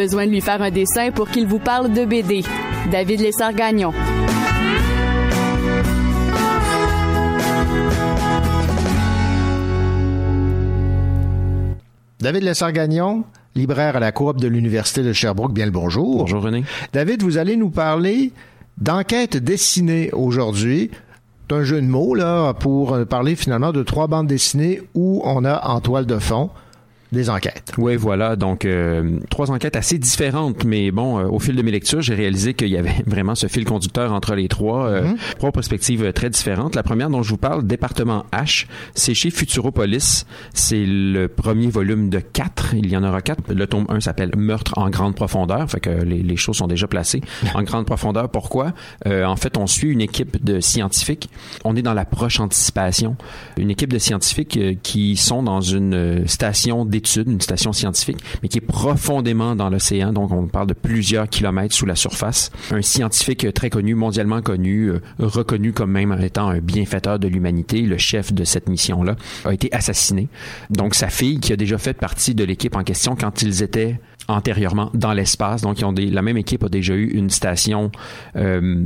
besoin 0.00 0.24
de 0.24 0.30
lui 0.30 0.40
faire 0.40 0.62
un 0.62 0.70
dessin 0.70 1.10
pour 1.10 1.28
qu'il 1.28 1.46
vous 1.46 1.58
parle 1.58 1.92
de 1.92 2.06
BD. 2.06 2.42
David 2.90 3.20
Lessard-Gagnon. 3.20 3.92
David 12.18 12.44
Lessard-Gagnon, 12.44 13.24
libraire 13.54 13.96
à 13.96 14.00
la 14.00 14.10
coop 14.10 14.40
de 14.40 14.48
l'Université 14.48 15.02
de 15.02 15.12
Sherbrooke. 15.12 15.52
Bien 15.52 15.66
le 15.66 15.70
bonjour. 15.70 16.20
Bonjour 16.20 16.44
René. 16.44 16.64
David, 16.94 17.22
vous 17.22 17.36
allez 17.36 17.56
nous 17.56 17.68
parler 17.68 18.32
d'enquête 18.78 19.36
dessinée 19.36 20.10
aujourd'hui. 20.14 20.90
C'est 21.50 21.56
un 21.56 21.62
jeu 21.62 21.82
de 21.82 21.86
mots, 21.86 22.14
là, 22.14 22.54
pour 22.54 22.94
euh, 22.94 23.04
parler 23.04 23.36
finalement 23.36 23.72
de 23.72 23.82
trois 23.82 24.06
bandes 24.06 24.28
dessinées 24.28 24.80
où 24.94 25.20
on 25.26 25.44
a 25.44 25.68
en 25.68 25.80
toile 25.80 26.06
de 26.06 26.18
fond 26.18 26.48
des 27.12 27.28
enquêtes. 27.30 27.72
Oui, 27.78 27.96
voilà. 27.96 28.36
Donc, 28.36 28.64
euh, 28.64 29.18
trois 29.30 29.50
enquêtes 29.50 29.76
assez 29.76 29.98
différentes, 29.98 30.64
mais 30.64 30.90
bon, 30.90 31.18
euh, 31.18 31.24
au 31.28 31.38
fil 31.38 31.56
de 31.56 31.62
mes 31.62 31.70
lectures, 31.70 32.00
j'ai 32.02 32.14
réalisé 32.14 32.54
qu'il 32.54 32.68
y 32.68 32.76
avait 32.76 32.94
vraiment 33.06 33.34
ce 33.34 33.46
fil 33.48 33.64
conducteur 33.64 34.12
entre 34.12 34.34
les 34.34 34.48
trois, 34.48 34.86
euh, 34.86 35.02
Mhm. 35.02 35.16
trois 35.38 35.52
perspectives 35.52 36.04
euh, 36.04 36.12
très 36.12 36.30
différentes. 36.30 36.74
La 36.74 36.82
première 36.82 37.10
dont 37.10 37.22
je 37.22 37.30
vous 37.30 37.36
parle, 37.36 37.66
département 37.66 38.24
H, 38.32 38.66
c'est 38.94 39.14
chez 39.14 39.30
Futuropolis. 39.30 40.24
C'est 40.54 40.84
le 40.86 41.26
premier 41.28 41.68
volume 41.68 42.10
de 42.10 42.18
quatre. 42.20 42.74
Il 42.74 42.88
y 42.90 42.96
en 42.96 43.02
aura 43.04 43.22
quatre. 43.22 43.42
Le 43.52 43.66
tome 43.66 43.86
1 43.88 44.00
s'appelle 44.00 44.30
Meurtre 44.36 44.72
en 44.76 44.88
grande 44.90 45.14
profondeur. 45.14 45.68
Fait 45.70 45.80
que 45.80 45.90
les, 45.90 46.22
les 46.22 46.36
choses 46.36 46.56
sont 46.56 46.66
déjà 46.68 46.86
placées. 46.86 47.20
En 47.54 47.62
grande 47.64 47.84
profondeur, 47.86 48.28
pourquoi? 48.28 48.72
Euh, 49.06 49.24
en 49.24 49.36
fait, 49.36 49.56
on 49.56 49.66
suit 49.66 49.90
une 49.90 50.00
équipe 50.00 50.42
de 50.44 50.60
scientifiques. 50.60 51.28
On 51.64 51.74
est 51.76 51.82
dans 51.82 51.94
l'approche 51.94 52.38
anticipation. 52.40 53.16
Une 53.58 53.70
équipe 53.70 53.92
de 53.92 53.98
scientifiques 53.98 54.56
euh, 54.56 54.74
qui 54.82 55.16
sont 55.16 55.42
dans 55.42 55.60
une 55.60 56.26
station 56.28 56.84
une 57.16 57.40
station 57.40 57.72
scientifique, 57.72 58.18
mais 58.42 58.48
qui 58.48 58.58
est 58.58 58.62
profondément 58.62 59.56
dans 59.56 59.70
l'océan. 59.70 60.12
Donc, 60.12 60.32
on 60.32 60.46
parle 60.46 60.66
de 60.66 60.74
plusieurs 60.74 61.28
kilomètres 61.28 61.74
sous 61.74 61.86
la 61.86 61.96
surface. 61.96 62.50
Un 62.70 62.82
scientifique 62.82 63.52
très 63.52 63.70
connu, 63.70 63.94
mondialement 63.94 64.42
connu, 64.42 64.88
euh, 64.88 65.00
reconnu 65.18 65.72
comme 65.72 65.90
même 65.90 66.16
étant 66.22 66.48
un 66.48 66.58
bienfaiteur 66.58 67.18
de 67.18 67.28
l'humanité, 67.28 67.82
le 67.82 67.98
chef 67.98 68.32
de 68.32 68.44
cette 68.44 68.68
mission-là, 68.68 69.16
a 69.44 69.54
été 69.54 69.72
assassiné. 69.72 70.28
Donc, 70.70 70.94
sa 70.94 71.08
fille, 71.08 71.40
qui 71.40 71.52
a 71.52 71.56
déjà 71.56 71.78
fait 71.78 71.94
partie 71.94 72.34
de 72.34 72.44
l'équipe 72.44 72.76
en 72.76 72.84
question 72.84 73.16
quand 73.16 73.42
ils 73.42 73.62
étaient 73.62 74.00
antérieurement 74.28 74.90
dans 74.94 75.12
l'espace. 75.12 75.62
Donc, 75.62 75.80
ils 75.80 75.84
ont 75.84 75.94
la 75.96 76.22
même 76.22 76.36
équipe 76.36 76.62
a 76.62 76.68
déjà 76.68 76.94
eu 76.94 77.06
une 77.06 77.30
station 77.30 77.90
euh, 78.36 78.76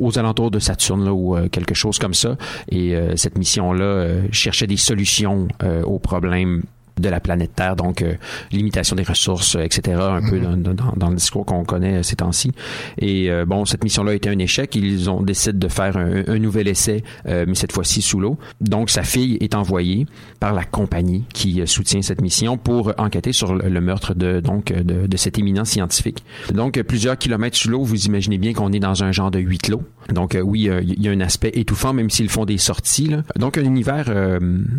aux, 0.00 0.18
alentours 0.18 0.50
de 0.50 0.58
Saturne 0.58 1.04
là, 1.04 1.12
ou 1.12 1.36
euh, 1.36 1.48
quelque 1.48 1.74
chose 1.74 1.98
comme 1.98 2.14
ça. 2.14 2.36
Et 2.70 2.94
cette 3.16 3.38
mission-là 3.38 4.22
cherchait 4.32 4.66
des 4.66 4.76
solutions 4.76 5.48
aux 5.84 5.98
problèmes 5.98 6.62
de 7.00 7.08
la 7.08 7.20
planète 7.20 7.52
Terre, 7.54 7.76
donc 7.76 8.02
euh, 8.02 8.14
limitation 8.52 8.96
des 8.96 9.02
ressources, 9.02 9.56
euh, 9.56 9.60
etc., 9.62 9.98
un 10.00 10.28
peu 10.28 10.38
dans, 10.40 10.56
dans- 10.56 10.92
dans 10.96 11.08
le 11.08 11.16
discours 11.16 11.44
qu'on 11.46 11.64
connaît 11.64 11.98
euh, 11.98 12.02
ces 12.02 12.16
temps-ci. 12.16 12.52
Et 12.98 13.30
euh, 13.30 13.44
bon, 13.46 13.64
cette 13.64 13.82
mission-là 13.84 14.12
a 14.12 14.14
été 14.14 14.28
un 14.28 14.38
échec. 14.38 14.74
Ils 14.76 15.08
ont 15.10 15.22
décidé 15.22 15.58
de 15.58 15.68
faire 15.68 15.96
un, 15.96 16.22
un 16.26 16.38
nouvel 16.38 16.68
essai, 16.68 17.02
euh, 17.26 17.44
mais 17.48 17.54
cette 17.54 17.72
fois-ci 17.72 18.02
sous 18.02 18.20
l'eau. 18.20 18.38
Donc, 18.60 18.90
sa 18.90 19.02
fille 19.02 19.36
est 19.40 19.54
envoyée 19.54 20.06
par 20.38 20.52
la 20.54 20.64
compagnie 20.64 21.24
qui 21.32 21.60
euh, 21.60 21.66
soutient 21.66 22.02
cette 22.02 22.20
mission 22.20 22.56
pour 22.58 22.92
enquêter 22.98 23.32
sur 23.32 23.54
le, 23.54 23.68
le 23.68 23.80
meurtre 23.80 24.14
de 24.14 24.40
donc 24.40 24.72
de, 24.72 25.06
de 25.06 25.16
cet 25.16 25.38
éminent 25.38 25.64
scientifique. 25.64 26.24
Donc, 26.52 26.80
plusieurs 26.82 27.16
kilomètres 27.18 27.56
sous 27.56 27.68
l'eau, 27.70 27.82
vous 27.82 28.06
imaginez 28.06 28.38
bien 28.38 28.52
qu'on 28.52 28.72
est 28.72 28.78
dans 28.80 29.02
un 29.04 29.12
genre 29.12 29.30
de 29.30 29.38
huit 29.38 29.58
clos. 29.62 29.82
Donc, 30.12 30.34
euh, 30.34 30.40
oui, 30.40 30.68
il 30.82 31.02
y 31.02 31.08
a 31.08 31.10
un 31.12 31.20
aspect 31.20 31.50
étouffant, 31.54 31.92
même 31.92 32.10
s'ils 32.10 32.28
font 32.28 32.44
des 32.44 32.58
sorties. 32.58 33.06
là. 33.08 33.22
Donc, 33.38 33.58
un 33.58 33.64
univers 33.64 34.06
euh, 34.08 34.38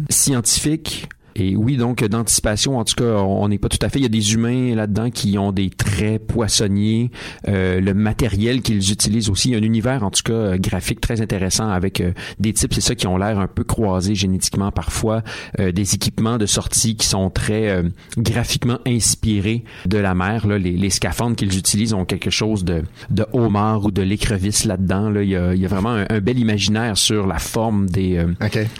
scientifique 0.10 1.10
et 1.36 1.56
oui, 1.56 1.78
donc 1.78 2.04
d'anticipation, 2.04 2.78
en 2.78 2.84
tout 2.84 2.96
cas, 2.96 3.18
on 3.18 3.48
n'est 3.48 3.58
pas 3.58 3.70
tout 3.70 3.78
à 3.82 3.90
fait. 3.90 4.00
Il 4.00 4.04
y 4.04 4.06
a 4.06 4.10
des 4.10 4.34
humains 4.34 4.76
là-dedans 4.76 5.10
qui 5.10 5.38
ont 5.38 5.52
des 5.52 5.70
traits 5.70 6.26
poissonniers. 6.28 7.12
Euh, 7.48 7.80
le 7.80 7.94
matériel 7.94 8.62
qu'ils 8.62 8.92
utilisent 8.92 9.30
aussi, 9.30 9.50
il 9.50 9.52
y 9.54 9.56
a 9.56 9.60
un 9.60 9.64
univers, 9.64 10.04
en 10.04 10.12
tout 10.12 10.24
cas, 10.24 10.34
euh, 10.34 10.58
graphique 10.58 11.02
très 11.02 11.22
intéressant 11.22 11.70
avec 11.70 12.02
euh, 12.02 12.12
des 12.40 12.54
types, 12.54 12.74
c'est 12.74 12.82
ça, 12.82 12.96
qui 12.96 13.08
ont 13.08 13.18
l'air 13.18 13.40
un 13.40 13.48
peu 13.48 13.64
croisés 13.64 14.16
génétiquement 14.16 14.72
parfois. 14.72 15.24
Euh, 15.60 15.72
des 15.72 15.96
équipements 15.96 16.38
de 16.38 16.46
sortie 16.46 16.96
qui 16.96 17.08
sont 17.08 17.30
très 17.30 17.70
euh, 17.70 17.84
graphiquement 18.18 18.80
inspirés 18.86 19.64
de 19.86 19.98
la 19.98 20.14
mer. 20.14 20.48
Là. 20.48 20.58
Les, 20.58 20.72
les 20.72 20.90
scaphandres 20.90 21.36
qu'ils 21.36 21.58
utilisent 21.58 21.94
ont 21.94 22.06
quelque 22.06 22.30
chose 22.30 22.64
de, 22.64 22.84
de 23.10 23.26
homard 23.34 23.86
ou 23.86 23.92
de 23.92 24.02
l'écrevisse 24.02 24.66
là-dedans. 24.66 25.10
Là. 25.10 25.24
Il, 25.24 25.30
y 25.30 25.36
a, 25.36 25.54
il 25.54 25.62
y 25.62 25.66
a 25.66 25.68
vraiment 25.68 25.92
un, 25.92 26.06
un 26.10 26.20
bel 26.20 26.40
imaginaire 26.40 26.98
sur 26.98 27.28
la 27.28 27.40
forme 27.40 27.90
des, 27.90 28.18
euh, 28.18 28.34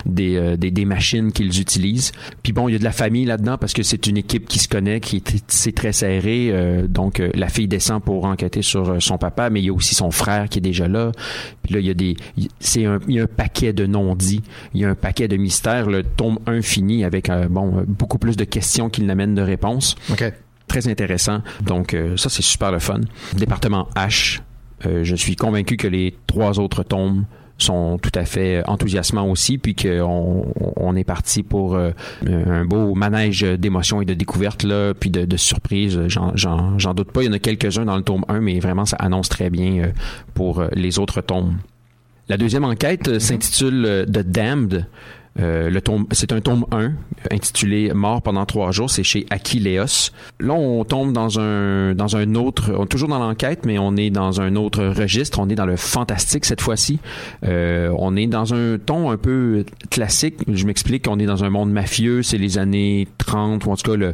des, 0.06 0.36
euh, 0.36 0.58
des, 0.58 0.72
des 0.72 0.86
machines 0.86 1.32
qu'ils 1.32 1.60
utilisent. 1.60 2.12
Puis 2.44 2.54
bon, 2.54 2.68
il 2.68 2.72
y 2.72 2.76
a 2.76 2.80
de 2.80 2.84
la 2.84 2.92
famille 2.92 3.26
là-dedans 3.26 3.58
parce 3.58 3.74
que 3.74 3.84
c'est 3.84 4.08
une 4.08 4.18
équipe 4.18 4.48
qui 4.48 4.58
se 4.60 4.68
connaît, 4.68 5.00
qui 5.00 5.18
est 5.18 5.44
c'est 5.48 5.74
très 5.74 5.92
serré. 5.92 6.50
euh, 6.52 6.88
donc 6.88 7.20
euh, 7.20 7.30
la 7.36 7.50
fille 7.50 7.68
descend 7.68 8.02
pour 8.04 8.26
enquêter 8.26 8.62
sur 8.64 8.90
euh, 8.90 9.00
son 9.00 9.18
papa, 9.18 9.50
mais 9.50 9.62
il 9.62 9.66
y 9.66 9.70
a 9.70 9.74
aussi 9.74 9.94
son 9.94 10.10
frère 10.12 10.50
qui 10.50 10.58
est 10.58 10.62
déjà 10.62 10.88
là. 10.88 11.12
Puis 11.64 11.74
là, 11.76 11.80
il 11.80 11.86
y 11.86 11.90
a 11.90 11.94
des, 11.94 12.16
c'est 12.60 12.86
un, 12.86 13.00
il 13.08 13.16
y 13.16 13.20
a 13.20 13.24
un 13.24 13.28
paquet 13.28 13.74
de 13.74 13.86
non-dits, 13.86 14.42
il 14.74 14.82
y 14.82 14.86
a 14.86 14.90
un 14.90 14.96
paquet 14.96 15.28
de 15.28 15.38
mystères. 15.38 15.88
Le 15.90 16.04
tome 16.04 16.40
1 16.48 16.62
fini 16.62 17.04
avec 17.04 17.30
euh, 17.30 17.48
bon 17.48 17.84
beaucoup 17.88 18.18
plus 18.18 18.38
de 18.38 18.44
questions 18.44 18.90
qu'il 18.90 19.06
n'amène 19.06 19.36
de 19.36 19.42
réponses. 19.42 19.96
Très 20.68 20.88
intéressant. 20.88 21.42
Donc 21.64 21.94
euh, 21.94 22.18
ça 22.18 22.30
c'est 22.30 22.42
super 22.42 22.72
le 22.72 22.80
fun. 22.80 23.02
Département 23.36 23.88
H. 23.96 24.40
euh, 24.86 25.04
je 25.04 25.16
suis 25.16 25.36
convaincu 25.36 25.78
que 25.78 25.88
les 25.88 26.16
trois 26.28 26.60
autres 26.60 26.82
tomes 26.84 27.26
sont 27.64 27.98
tout 27.98 28.12
à 28.16 28.26
fait 28.26 28.64
enthousiasmants 28.68 29.30
aussi, 29.30 29.58
puis 29.58 29.76
qu'on 29.76 30.46
on 30.76 30.96
est 30.96 31.04
parti 31.04 31.44
pour 31.44 31.76
euh, 31.76 31.92
un 32.28 32.66
beau 32.66 32.96
manège 32.96 33.42
d'émotions 33.42 34.02
et 34.02 34.06
de 34.06 34.14
découvertes, 34.14 34.66
puis 35.00 35.10
de, 35.10 35.38
surprises. 35.38 36.00
J'en- 36.08 36.94
doute 36.94 37.12
pas. 37.12 37.24
Il 37.24 37.28
y 37.28 37.30
en 37.30 37.34
a 37.34 37.40
quelques-uns 37.40 37.86
dans 37.86 37.96
le 37.96 38.04
tome 38.04 38.26
1, 38.28 38.42
mais 38.42 38.60
vraiment, 38.60 38.86
ça 38.86 38.98
annonce 38.98 39.30
très 39.30 39.50
bien 39.50 39.84
euh, 39.84 39.88
pour 40.34 40.60
euh, 40.60 40.68
les 40.74 41.00
autres 41.00 41.22
tomes. 41.22 41.58
La 42.30 42.38
deuxième 42.38 42.64
enquête 42.64 43.20
s'intitule 43.20 44.06
The 44.08 44.20
Damned. 44.20 44.88
Euh, 45.40 45.70
le 45.70 45.82
tome, 45.82 46.08
c'est 46.12 46.34
un 46.34 46.42
tome 46.42 46.66
1 46.72 46.92
intitulé 47.32 47.94
Mort 47.94 48.22
pendant 48.22 48.46
trois 48.46 48.72
jours. 48.72 48.90
C'est 48.90 49.04
chez 49.04 49.26
Aquileos. 49.30 50.12
Là, 50.40 50.54
on 50.54 50.84
tombe 50.84 51.14
dans 51.14 51.40
un 51.40 51.94
dans 51.96 52.16
un 52.18 52.36
autre, 52.36 52.74
on 52.78 52.86
toujours 52.86 53.08
dans 53.08 53.20
l'enquête, 53.20 53.66
mais 53.66 53.80
on 53.80 53.96
est 53.96 54.10
dans 54.10 54.42
un 54.42 54.56
autre 54.56 54.84
registre. 54.86 55.40
On 55.40 55.50
est 55.50 55.56
dans 55.56 55.66
le 55.66 55.78
fantastique 55.78 56.46
cette 56.46 56.62
fois-ci. 56.62 57.00
Euh, 57.46 57.94
on 57.98 58.16
est 58.16 58.28
dans 58.28 58.54
un 58.54 58.78
ton 58.78 59.10
un 59.10 59.18
peu 59.18 59.66
classique. 59.90 60.36
Je 60.52 60.66
m'explique. 60.66 61.08
On 61.08 61.18
est 61.20 61.26
dans 61.26 61.44
un 61.44 61.50
monde 61.50 61.72
mafieux. 61.72 62.24
C'est 62.24 62.38
les 62.38 62.58
années 62.58 63.08
30 63.18 63.66
ou 63.66 63.72
en 63.72 63.76
tout 63.76 63.92
cas, 63.92 64.12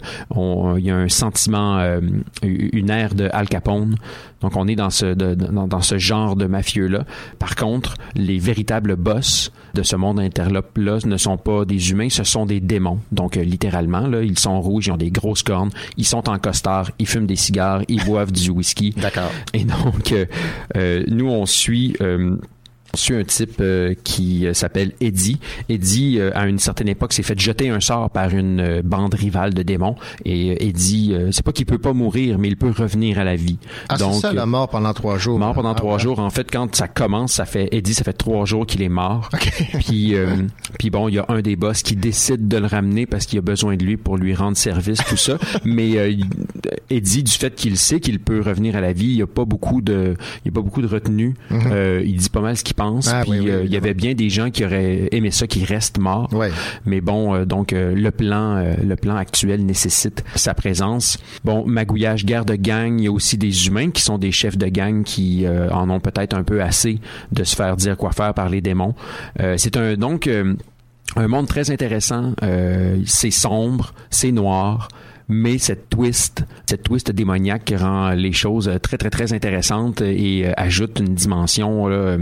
il 0.78 0.86
y 0.86 0.92
a 0.92 0.96
un 0.96 1.10
sentiment, 1.10 1.80
euh, 1.80 2.00
une 2.44 2.90
ère 2.90 3.16
de 3.16 3.30
Al 3.34 3.50
Capone. 3.50 3.96
Donc, 4.42 4.56
on 4.56 4.68
est 4.68 4.76
dans 4.76 4.90
ce 4.90 5.06
de- 5.08 5.36
dans, 5.36 5.68
dans 5.68 5.82
ce 5.82 5.98
genre 5.98 6.36
de 6.36 6.46
mafieux 6.46 6.88
là. 6.88 7.06
Par 7.40 7.56
contre, 7.56 7.96
les 8.16 8.38
véritables 8.38 8.96
boss 8.96 9.52
de 9.74 9.84
ce 9.84 9.96
monde 9.96 10.20
interlope 10.20 10.78
là 10.78 10.98
ne 11.06 11.18
sont 11.18 11.38
pas 11.38 11.66
des 11.66 11.92
humains, 11.92 12.10
ce 12.10 12.24
sont 12.24 12.46
des 12.46 12.60
démons. 12.60 13.00
Donc, 13.12 13.38
euh, 13.38 13.44
littéralement 13.44 14.08
là, 14.08 14.22
ils 14.22 14.38
sont 14.40 14.60
rouges, 14.62 14.88
ils 14.88 14.92
ont 14.92 14.98
des 14.98 15.12
grosses 15.12 15.44
cornes, 15.44 15.70
ils 15.98 16.06
sont 16.06 16.30
en 16.30 16.38
costard, 16.40 16.92
ils 17.00 17.08
fument 17.08 17.28
des 17.28 17.36
cigares, 17.36 17.82
ils 17.88 18.04
boivent 18.06 18.32
du 18.32 18.50
whisky. 18.50 18.92
D'accord. 18.92 19.32
Et 19.54 19.64
donc, 19.66 20.12
euh, 20.12 20.26
euh, 20.76 21.04
nous 21.08 21.28
on 21.30 21.46
suit. 21.46 21.96
Suit 22.94 23.16
un 23.16 23.24
type 23.24 23.58
euh, 23.60 23.94
qui 24.04 24.48
euh, 24.48 24.54
s'appelle 24.54 24.94
Eddie. 25.02 25.40
Eddie, 25.70 26.18
euh, 26.20 26.32
à 26.36 26.48
une 26.48 26.60
certaine 26.60 26.88
époque, 26.88 27.14
s'est 27.14 27.24
fait 27.24 27.40
jeter 27.40 27.70
un 27.70 27.80
sort 27.80 28.10
par 28.10 28.34
une 28.34 28.82
bande 28.84 29.14
rivale 29.14 29.54
de 29.54 29.64
démons. 29.64 29.96
Et 30.26 30.68
Eddie, 30.68 31.16
c'est 31.32 31.44
pas 31.44 31.52
qu'il 31.52 31.66
peut 31.66 31.78
pas 31.78 31.94
mourir, 31.94 32.38
mais 32.40 32.48
il 32.48 32.58
peut 32.58 32.72
revenir 32.76 33.20
à 33.20 33.24
la 33.24 33.36
vie. 33.36 33.58
Ah, 33.90 33.96
c'est 33.98 34.12
ça, 34.14 34.34
la 34.34 34.46
mort 34.46 34.70
pendant 34.70 34.94
trois 34.94 35.18
jours. 35.18 35.40
Mort 35.40 35.54
pendant 35.54 35.72
Ah, 35.72 35.76
trois 35.76 35.94
ouais. 35.96 36.00
jours. 36.00 36.20
En 36.20 36.30
fait, 36.30 36.50
quand 36.52 36.76
ça 36.76 36.88
commence, 36.88 37.34
ça 37.34 37.46
fait 37.46 37.70
Eddie, 37.72 37.94
ça 37.94 38.04
fait 38.04 38.14
trois 38.14 38.46
jours 38.46 38.66
qu'il 38.66 38.82
est 38.82 38.90
mort. 38.90 39.30
puis, 39.80 40.16
euh, 40.16 40.36
puis 40.80 40.90
bon, 40.90 41.08
il 41.08 41.16
y 41.16 41.20
a 41.20 41.26
un 41.30 41.42
des 41.42 41.56
boss 41.56 41.82
qui 41.82 41.96
décide 41.96 42.48
de 42.48 42.58
le 42.58 42.68
ramener 42.68 43.06
parce 43.06 43.26
qu'il 43.26 43.40
a 43.40 43.42
besoin 43.42 43.76
de 43.76 43.84
lui 43.84 43.98
pour 43.98 44.18
lui 44.18 44.34
rendre 44.34 44.58
service, 44.58 45.00
tout 45.08 45.18
ça. 45.18 45.38
Mais 45.66 46.18
Eddie, 46.90 47.24
du 47.24 47.32
fait 47.32 47.54
qu'il 47.56 47.78
sait 47.78 48.00
qu'il 48.00 48.20
peut 48.20 48.42
revenir 48.42 48.76
à 48.76 48.82
la 48.82 48.94
vie, 48.94 49.08
il 49.08 49.18
y 49.18 49.22
a 49.22 49.28
pas 49.28 49.46
beaucoup 49.46 49.82
de, 49.82 50.16
il 50.44 50.50
y 50.50 50.50
a 50.50 50.52
pas 50.54 50.62
beaucoup 50.62 50.82
de 50.82 50.88
retenue. 50.88 51.36
Mhm. 51.50 51.62
Euh, 51.72 52.02
il 52.06 52.18
dit 52.18 52.30
pas 52.30 52.42
mal 52.42 52.58
ce 52.58 52.64
qu'il 52.64 52.76
pense. 52.76 52.87
Ah, 53.08 53.22
puis 53.22 53.32
oui, 53.32 53.40
oui, 53.40 53.50
euh, 53.52 53.64
il 53.66 53.72
y 53.72 53.78
avait 53.78 53.94
bien 53.94 54.14
des 54.14 54.30
gens 54.30 54.50
qui 54.50 54.66
auraient 54.66 55.10
aimé 55.12 55.32
ça, 55.32 55.48
qui 55.48 55.64
restent 55.66 56.00
morts. 56.00 56.30
Mais 56.86 57.02
bon, 57.02 57.34
euh, 57.34 57.46
donc 57.46 57.74
euh, 57.74 57.94
le 57.94 58.12
plan, 58.12 58.64
le 58.84 58.96
plan 58.96 59.16
actuel 59.16 59.66
nécessite 59.66 60.24
sa 60.36 60.54
présence. 60.54 61.18
Bon, 61.44 61.66
magouillage, 61.66 62.26
guerre 62.26 62.46
de 62.46 62.56
gang. 62.56 63.00
Il 63.00 63.06
y 63.06 63.08
a 63.08 63.12
aussi 63.12 63.38
des 63.38 63.68
humains 63.68 63.92
qui 63.92 64.02
sont 64.02 64.18
des 64.18 64.32
chefs 64.32 64.58
de 64.58 64.68
gang 64.68 65.04
qui 65.04 65.46
en 65.48 65.90
ont 65.90 66.00
peut-être 66.00 66.36
un 66.36 66.44
peu 66.44 66.62
assez 66.62 67.00
de 67.32 67.44
se 67.44 67.56
faire 67.56 67.76
dire 67.76 67.98
quoi 67.98 68.12
faire 68.12 68.34
par 68.34 68.50
les 68.50 68.62
démons. 68.62 68.96
C'est 69.58 69.78
un 69.78 69.96
donc 69.96 70.30
un 71.16 71.28
monde 71.28 71.48
très 71.48 71.72
intéressant. 71.72 72.34
C'est 73.06 73.32
sombre, 73.32 73.94
c'est 74.10 74.32
noir. 74.32 74.90
Mais 75.30 75.58
cette 75.58 75.90
twist, 75.90 76.46
cette 76.66 76.84
twist 76.84 77.12
démoniaque 77.12 77.74
rend 77.78 78.12
les 78.12 78.32
choses 78.32 78.72
très 78.82 78.98
très 78.98 79.10
très 79.10 79.34
intéressantes 79.34 80.02
et 80.02 80.48
euh, 80.48 80.52
ajoute 80.58 81.00
une 81.00 81.14
dimension 81.16 81.88
là, 81.88 82.18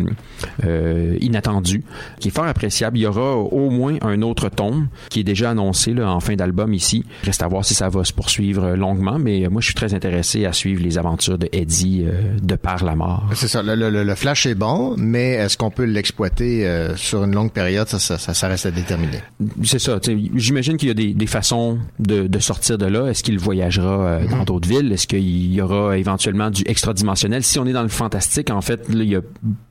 euh, 0.64 1.18
inattendue 1.22 1.84
qui 2.20 2.30
est 2.30 2.32
fort 2.32 2.46
appréciable. 2.46 2.98
Il 2.98 3.02
y 3.02 3.06
aura 3.06 3.36
au 3.36 3.70
moins 3.70 3.98
un 4.02 4.22
autre 4.22 4.50
tome 4.50 4.88
qui 5.10 5.20
est 5.22 5.24
déjà 5.24 5.52
annoncé 5.52 5.94
là, 5.94 6.12
en 6.12 6.20
fin 6.20 6.36
d'album 6.36 6.74
ici. 6.74 7.06
Reste 7.24 7.44
à 7.44 7.48
voir 7.48 7.64
si 7.66 7.74
ça 7.74 7.90
va 7.90 8.04
se 8.04 8.14
poursuivre 8.14 8.76
longuement, 8.76 9.20
mais 9.20 9.48
moi 9.50 9.62
je 9.62 9.66
suis 9.68 9.76
très 9.76 9.94
intéressé 9.94 10.46
à 10.46 10.54
suivre 10.54 10.82
les 10.84 10.98
aventures 10.98 11.38
de 11.38 11.48
Eddie 11.52 12.04
euh, 12.06 12.38
de 12.42 12.56
par 12.56 12.84
la 12.84 12.96
mort. 12.96 13.30
C'est 13.36 13.48
ça. 13.48 13.62
Le, 13.64 13.76
le- 13.76 14.04
le 14.04 14.16
flash 14.16 14.46
est 14.46 14.56
bon, 14.56 14.96
mais 14.98 15.32
est-ce 15.34 15.58
qu'on 15.58 15.72
peut 15.72 15.84
l'exploiter 15.86 16.66
euh, 16.68 16.96
sur 16.96 17.24
une 17.24 17.34
longue 17.34 17.52
période? 17.52 17.88
Ça, 17.88 18.00
ça, 18.00 18.18
ça, 18.18 18.34
ça 18.34 18.48
reste 18.48 18.66
à 18.66 18.72
déterminer. 18.72 19.20
C'est 19.64 19.80
ça. 19.80 20.00
J'imagine 20.36 20.78
qu'il 20.78 20.88
y 20.88 20.92
a 20.92 20.94
des, 20.94 21.14
des 21.14 21.28
façons 21.28 21.80
de, 22.00 22.28
de 22.28 22.40
sortir 22.40 22.78
de 22.78 22.86
là. 22.86 22.95
Est-ce 23.04 23.24
qu'il 23.24 23.38
voyagera 23.40 24.06
euh, 24.06 24.28
dans 24.28 24.44
d'autres 24.44 24.68
villes? 24.68 24.92
Est-ce 24.92 25.08
qu'il 25.08 25.54
y 25.54 25.62
aura 25.62 25.98
éventuellement 25.98 26.50
du 26.50 26.64
extra-dimensionnel? 26.66 27.44
Si 27.44 27.60
on 27.60 27.66
est 27.66 27.74
dans 27.74 27.84
le 27.84 27.90
fantastique, 27.90 28.50
en 28.50 28.62
fait, 28.62 28.88
là, 28.94 29.04
il 29.04 29.10
y 29.10 29.16
a 29.16 29.22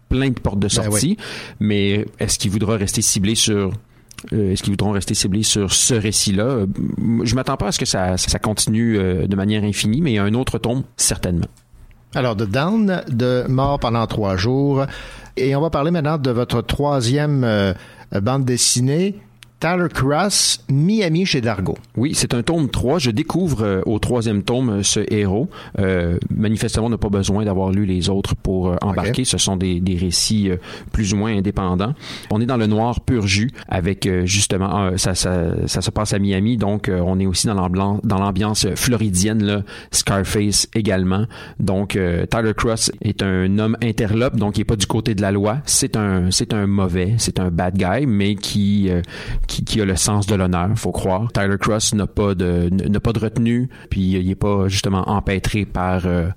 plein 0.09 0.29
de 0.31 0.39
portes 0.39 0.59
de 0.59 0.69
Ben 0.69 0.69
sortie. 0.85 1.17
Mais 1.61 2.07
est-ce 2.21 2.39
qu'il 2.39 2.51
voudra 2.51 2.77
rester 2.77 3.03
ciblé 3.03 3.35
sur... 3.35 3.73
euh, 4.33 4.53
Est-ce 4.53 4.63
qu'ils 4.63 4.73
voudront 4.73 4.93
rester 4.93 5.15
ciblés 5.15 5.43
sur 5.43 5.73
ce 5.73 5.95
récit-là? 5.95 6.45
Euh, 6.45 6.67
Je 7.25 7.35
m'attends 7.35 7.57
pas 7.57 7.69
à 7.69 7.73
ce 7.73 7.79
que 7.79 7.87
ça, 7.87 8.17
ça 8.17 8.39
continue 8.39 8.97
de 8.99 9.37
manière 9.37 9.65
infinie, 9.65 10.01
mais 10.01 10.13
il 10.13 10.15
y 10.15 10.19
a 10.19 10.25
un 10.25 10.35
autre 10.35 10.59
tome, 10.59 10.83
certainement. 10.97 11.47
Alors, 12.15 12.37
de 12.37 12.45
Down, 12.45 13.03
de 13.09 13.45
Mort 13.49 13.81
pendant 13.81 14.07
trois 14.07 14.37
jours. 14.37 14.85
Et 15.37 15.57
on 15.57 15.61
va 15.61 15.71
parler 15.71 15.91
maintenant 15.91 16.17
de 16.17 16.31
votre 16.31 16.63
troisième 16.63 17.43
euh, 17.43 17.73
bande 18.23 18.45
dessinée, 18.45 19.17
Tyler 19.65 19.89
Cross, 19.89 20.63
Miami 20.69 21.25
chez 21.25 21.41
Dargo. 21.41 21.79
Oui, 21.97 22.13
c'est 22.15 22.35
un 22.35 22.43
tome 22.43 22.69
3. 22.69 22.99
Je 22.99 23.11
découvre 23.11 23.63
euh, 23.63 23.81
au 23.87 23.99
troisième 23.99 24.43
tome 24.43 24.69
euh, 24.69 24.83
ce 24.83 25.01
héros. 25.11 25.49
Euh, 25.79 26.19
manifestement, 26.29 26.89
on 26.89 26.91
n'a 26.91 26.99
pas 26.99 27.09
besoin 27.09 27.47
d'avoir 27.47 27.71
lu 27.71 27.87
les 27.87 28.11
autres 28.11 28.35
pour 28.35 28.69
euh, 28.69 28.77
embarquer. 28.83 29.25
Ce 29.25 29.39
sont 29.39 29.57
des, 29.57 29.81
des 29.81 29.97
récits 29.97 30.51
plus 30.93 31.15
ou 31.15 31.17
moins 31.17 31.35
indépendants. 31.35 31.95
On 32.31 32.43
est 32.43 32.47
dans 32.47 32.59
le 32.59 32.67
noir 32.67 33.01
pur 33.01 33.27
jus 33.27 33.53
avec 33.67 34.07
justement, 34.25 34.99
ça, 34.99 35.15
ça, 35.15 35.67
ça 35.67 35.81
se 35.81 35.91
passe 35.91 36.13
à 36.13 36.19
Miami, 36.19 36.59
donc 36.59 36.91
on 36.93 37.19
est 37.19 37.27
aussi 37.27 37.47
dans 37.47 37.55
l'ambiance, 38.19 38.67
floridienne, 38.75 39.43
là, 39.43 39.63
Scarface 39.91 40.69
également. 40.75 41.25
Donc 41.59 41.99
Tyler 42.31 42.55
Cross 42.55 42.93
est 43.01 43.23
un 43.23 43.59
homme 43.59 43.79
interlope, 43.83 44.37
donc 44.37 44.59
il 44.59 44.63
est 44.63 44.65
pas 44.65 44.77
du 44.77 44.87
côté 44.87 45.15
de 45.15 45.23
la 45.23 45.33
loi. 45.33 45.59
C'est 45.65 45.97
un, 45.97 46.31
c'est 46.31 46.53
un 46.53 46.67
mauvais, 46.67 47.15
c'est 47.19 47.41
un 47.41 47.51
bad 47.51 47.77
guy, 47.77 48.07
mais 48.07 48.35
qui, 48.35 48.91
euh, 48.91 49.01
qui, 49.63 49.81
a 49.81 49.85
le 49.85 49.97
sens 49.97 50.27
de 50.27 50.35
l'honneur, 50.35 50.71
faut 50.77 50.93
croire. 50.93 51.31
Tyler 51.33 51.59
Cross 51.59 51.95
n'a 51.95 52.07
pas 52.07 52.35
de, 52.35 52.69
n'a 52.71 53.01
pas 53.01 53.13
de 53.13 53.19
retenue, 53.19 53.69
puis 53.91 54.01
il 54.01 54.31
est 54.31 54.35
pas 54.35 54.69
justement 54.69 55.09
empêtré 55.09 55.65
par. 55.65 56.07
euh, 56.07 56.29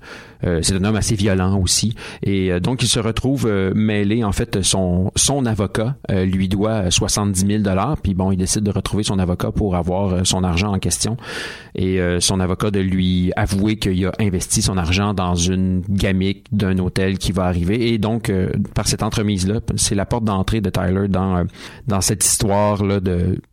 euh, 0.44 0.60
c'est 0.62 0.74
un 0.74 0.84
homme 0.84 0.94
assez 0.94 1.16
violent 1.16 1.60
aussi, 1.60 1.96
et 2.22 2.52
euh, 2.52 2.60
donc 2.60 2.82
il 2.84 2.86
se 2.86 3.00
retrouve 3.00 3.50
mêlé. 3.74 4.22
En 4.22 4.30
fait, 4.30 4.62
son 4.62 5.10
son 5.16 5.46
avocat 5.46 5.96
lui 6.08 6.48
doit 6.48 6.90
70 6.90 7.46
000 7.46 7.62
dollars, 7.62 7.96
puis 8.00 8.14
bon, 8.14 8.30
il 8.30 8.36
décide 8.36 8.62
de 8.62 8.70
retrouver 8.70 9.02
son 9.02 9.18
avocat 9.18 9.50
pour 9.50 9.74
avoir 9.74 10.24
son 10.24 10.44
argent 10.44 10.72
en 10.72 10.78
question, 10.78 11.16
et 11.74 11.98
son 12.20 12.40
avocat 12.40 12.70
de 12.70 12.80
lui 12.80 13.32
avouer 13.36 13.76
qu'il 13.76 14.06
a 14.06 14.12
investi 14.20 14.62
son 14.62 14.76
argent 14.76 15.12
dans 15.12 15.34
une 15.34 15.82
gamique 15.88 16.46
d'un 16.52 16.78
hôtel 16.78 17.18
qui 17.18 17.32
va 17.32 17.44
arriver, 17.44 17.92
et 17.92 17.98
donc 17.98 18.32
par 18.74 18.86
cette 18.86 19.02
entremise 19.02 19.48
là, 19.48 19.60
c'est 19.76 19.94
la 19.94 20.06
porte 20.06 20.24
d'entrée 20.24 20.60
de 20.60 20.70
Tyler 20.70 21.08
dans 21.08 21.44
dans 21.86 22.00
cette 22.00 22.24
histoire 22.24 22.84
là 22.84 22.97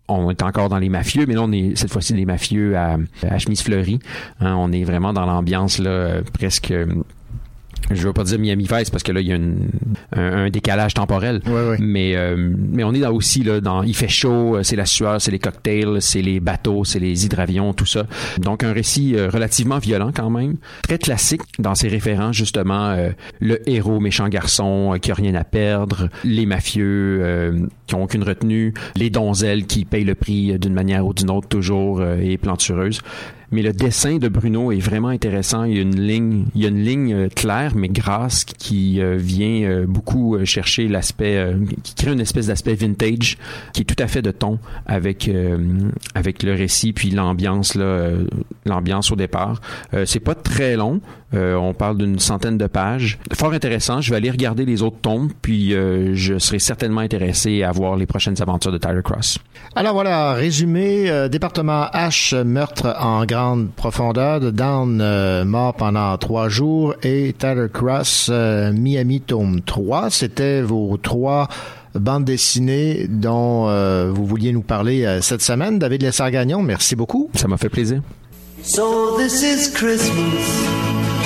on 0.08 0.30
est 0.30 0.44
encore 0.44 0.70
dans 0.70 0.78
les 0.78 0.90
mafieux, 0.90 1.26
mais 1.28 1.34
là 1.34 1.42
on 1.44 1.52
est 1.52 1.76
cette 1.76 1.92
fois-ci 1.92 2.14
des 2.14 2.26
mafieux 2.26 2.78
à, 2.78 2.98
à 3.24 3.38
chemise 3.40 3.62
fleurie. 3.62 4.00
Hein, 4.40 4.56
on 4.58 4.72
est 4.72 4.84
vraiment 4.84 5.14
dans 5.14 5.26
l'ambiance 5.26 5.80
là 5.80 5.90
euh, 5.90 6.22
presque. 6.34 6.74
Je 7.92 8.08
veux 8.08 8.14
pas 8.14 8.24
dire 8.24 8.40
Miami 8.40 8.68
Vice 8.72 8.90
parce 8.90 9.04
que 9.04 9.12
là 9.12 9.22
il 9.22 9.28
y 9.28 9.32
a 9.32 9.36
une- 9.36 9.70
un, 10.16 10.46
un 10.46 10.50
décalage 10.50 10.94
temporel. 10.94 11.42
Mais 11.80 12.16
euh, 12.16 12.36
mais 12.72 12.84
on 12.84 12.94
est 12.94 13.00
là 13.00 13.12
aussi 13.14 13.44
là 13.44 13.62
dans 13.62 13.84
il 13.84 13.96
fait 13.96 14.08
chaud, 14.08 14.56
euh, 14.58 14.64
c'est 14.64 14.76
la 14.76 14.86
sueur, 14.86 15.22
c'est 15.22 15.32
les 15.32 15.40
cocktails, 15.40 16.02
c'est 16.02 16.22
les 16.22 16.40
bateaux, 16.40 16.84
c'est 16.84 17.00
les 17.00 17.26
hydravions, 17.26 17.74
tout 17.74 17.86
ça. 17.86 18.06
Donc 18.40 18.64
un 18.64 18.74
récit 18.74 19.16
euh, 19.16 19.30
relativement 19.30 19.78
violent 19.80 20.12
quand 20.14 20.30
même, 20.30 20.56
très 20.84 20.98
classique 20.98 21.42
dans 21.60 21.76
ses 21.76 21.88
références 21.88 22.36
justement 22.36 22.90
euh, 22.90 23.10
le 23.40 23.68
héros 23.70 24.00
méchant 24.00 24.28
garçon 24.30 24.94
euh, 24.94 24.98
qui 24.98 25.12
a 25.12 25.14
rien 25.16 25.36
à 25.36 25.44
perdre, 25.44 26.10
les 26.24 26.46
mafieux 26.46 27.20
euh, 27.22 27.68
qui 27.88 27.96
ont 27.96 28.04
aucune 28.04 28.24
retenue, 28.24 28.74
les 28.96 29.10
donzelles 29.10 29.66
qui 29.66 29.86
payent 29.86 30.04
le 30.04 30.16
prix 30.16 30.58
d'une 30.60 30.74
manière 30.74 31.06
ou 31.06 31.14
d'une 31.14 31.30
autre 31.30 31.48
toujours 31.48 32.00
euh, 32.00 32.18
et 32.22 32.38
plantureuse. 32.38 33.02
Mais 33.52 33.62
le 33.62 33.74
dessin 33.74 34.18
de 34.18 34.28
Bruno 34.28 34.72
est 34.72 34.80
vraiment 34.80 35.10
intéressant. 35.10 35.64
Il 35.64 35.76
y 35.76 35.80
a 35.80 35.82
une 35.82 36.00
ligne, 36.00 36.46
il 36.56 36.62
y 36.62 36.66
a 36.66 36.70
une 36.70 36.84
ligne 36.84 37.14
euh, 37.14 37.28
claire 37.30 37.74
mais 37.76 37.90
grasse 37.90 38.44
qui 38.46 39.02
euh, 39.02 39.16
vient 39.18 39.64
euh, 39.64 39.86
beaucoup 39.88 40.38
chercher 40.46 40.88
l'aspect, 40.88 41.56
qui 41.84 41.94
crée 41.96 42.12
une 42.12 42.20
espèce 42.20 42.48
d'aspect 42.48 42.74
vintage 42.76 43.38
qui 43.74 43.82
est 43.82 43.86
tout 43.86 44.02
à 44.02 44.08
fait 44.08 44.22
de 44.22 44.32
ton 44.32 44.60
avec 44.86 45.30
avec 46.14 46.44
le 46.44 46.54
récit 46.54 46.94
puis 46.94 47.12
l'ambiance 47.12 47.76
là, 47.76 48.10
l'ambiance 48.66 49.12
au 49.12 49.16
départ. 49.16 49.62
C'est 50.06 50.20
pas 50.20 50.36
très 50.36 50.76
long. 50.76 51.02
On 51.34 51.74
parle 51.74 51.98
d'une 51.98 52.20
centaine 52.20 52.58
de 52.58 52.68
pages. 52.68 53.20
Fort 53.34 53.54
intéressant. 53.54 54.02
Je 54.02 54.12
vais 54.12 54.18
aller 54.18 54.32
regarder 54.32 54.66
les 54.66 54.82
autres 54.82 55.00
tomes 55.02 55.30
puis 55.42 55.72
je 55.72 56.38
serai 56.40 56.60
certainement 56.60 57.02
intéressé 57.02 57.64
à 57.64 57.72
voir 57.72 57.96
les 57.96 58.06
prochaines 58.06 58.42
aventures 58.42 58.72
de 58.72 58.78
Tyler 58.78 59.02
Cross. 59.04 59.40
Alors 59.76 59.94
voilà, 59.94 60.34
résumé, 60.34 61.28
département 61.30 61.88
H, 61.94 62.44
meurtre 62.44 62.96
en 63.00 63.26
profondeur, 63.76 64.40
de 64.40 64.52
Down, 64.52 65.00
euh, 65.02 65.46
mort 65.46 65.74
pendant 65.74 66.18
trois 66.18 66.50
jours, 66.50 66.94
et 67.04 67.34
Tyler 67.38 67.68
Cross, 67.72 68.30
euh, 68.32 68.72
Miami, 68.74 69.22
tome 69.22 69.62
3. 69.62 70.10
C'était 70.10 70.62
vos 70.62 70.98
trois 70.98 71.48
bandes 72.00 72.26
dessinées 72.26 73.08
dont 73.10 73.68
euh, 73.68 74.12
vous 74.14 74.26
vouliez 74.26 74.52
nous 74.52 74.62
parler 74.62 75.06
euh, 75.06 75.22
cette 75.22 75.42
semaine. 75.42 75.80
David 75.80 76.04
Lessard-Gagnon, 76.04 76.62
merci 76.62 76.96
beaucoup. 76.96 77.30
Ça 77.36 77.48
m'a 77.48 77.58
fait 77.58 77.70
plaisir. 77.70 78.02
So 78.64 79.18
this 79.18 79.44
is 79.44 79.72
Christmas. 79.72 81.25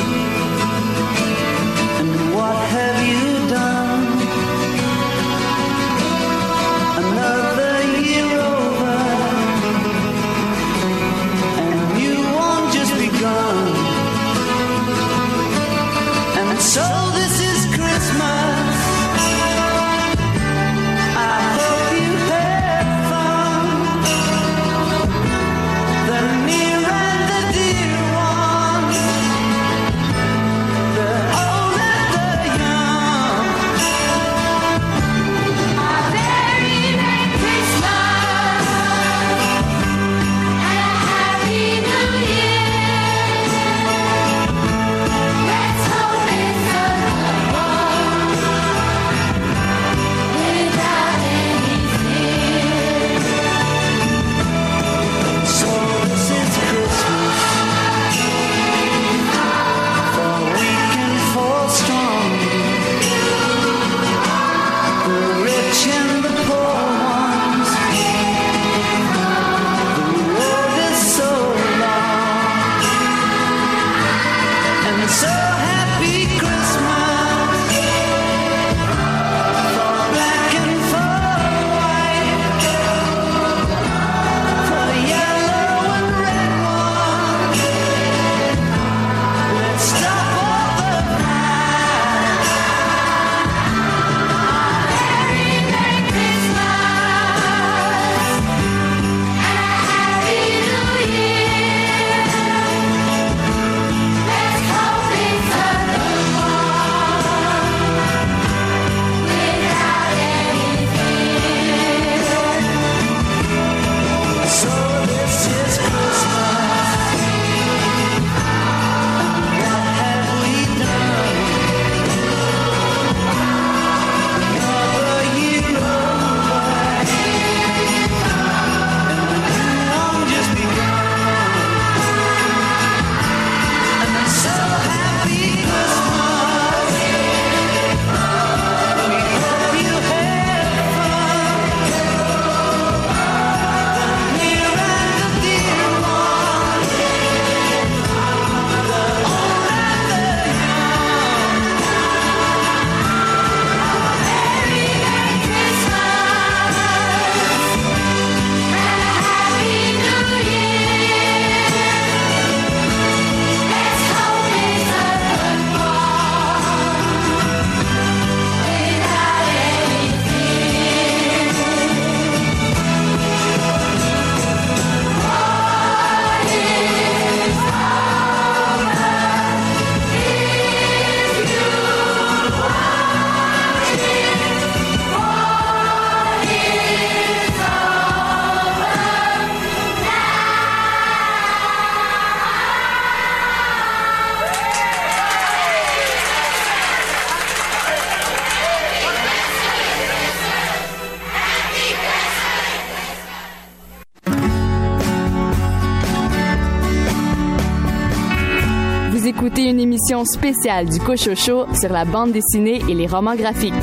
Spéciale 210.10 210.90
du 210.90 211.00
Cochocho 211.00 211.66
sur 211.76 211.94
la 211.94 212.04
bande 212.04 212.32
dessinée 212.32 212.82
et 212.90 212.96
les 212.96 213.06
romans 213.06 213.36
graphiques. 213.36 213.74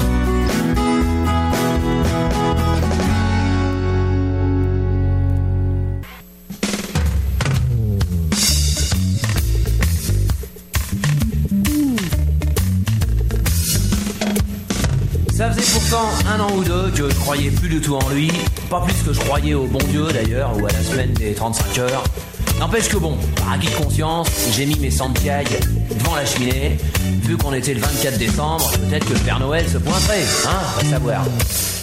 Ça 15.33 15.53
faisait 15.53 15.79
pourtant 15.79 16.09
un 16.29 16.41
an 16.41 16.49
ou 16.57 16.65
deux 16.65 16.91
que 16.91 17.09
je 17.09 17.15
croyais 17.21 17.51
plus 17.51 17.69
du 17.69 17.81
tout 17.81 17.95
en 17.95 18.09
lui. 18.09 18.33
Pas 18.69 18.81
plus 18.81 18.95
que 19.05 19.13
je 19.13 19.21
croyais 19.21 19.55
au 19.55 19.67
bon 19.67 19.79
Dieu 19.91 20.09
d'ailleurs, 20.13 20.51
ou 20.61 20.67
à 20.67 20.71
la 20.71 20.83
semaine 20.83 21.13
des 21.13 21.35
35 21.35 21.79
heures. 21.79 22.03
N'empêche 22.59 22.89
que 22.89 22.97
bon, 22.97 23.17
par 23.37 23.53
acquis 23.53 23.69
de 23.69 23.77
conscience, 23.77 24.29
j'ai 24.53 24.67
mis 24.67 24.79
mes 24.81 24.91
santiailles 24.91 25.45
devant 25.45 25.76
la 26.17 26.27
cheminée. 26.27 26.77
Vu 27.23 27.37
qu'on 27.37 27.53
était 27.53 27.75
le 27.75 27.81
24 27.81 28.19
décembre, 28.19 28.71
peut-être 28.71 29.07
que 29.07 29.15
le 29.15 29.21
Père 29.21 29.41
Noël 29.41 29.69
se 29.69 29.79
pointerait, 29.79 30.25
hein, 30.47 30.81
on 30.81 30.91
savoir. 30.91 31.25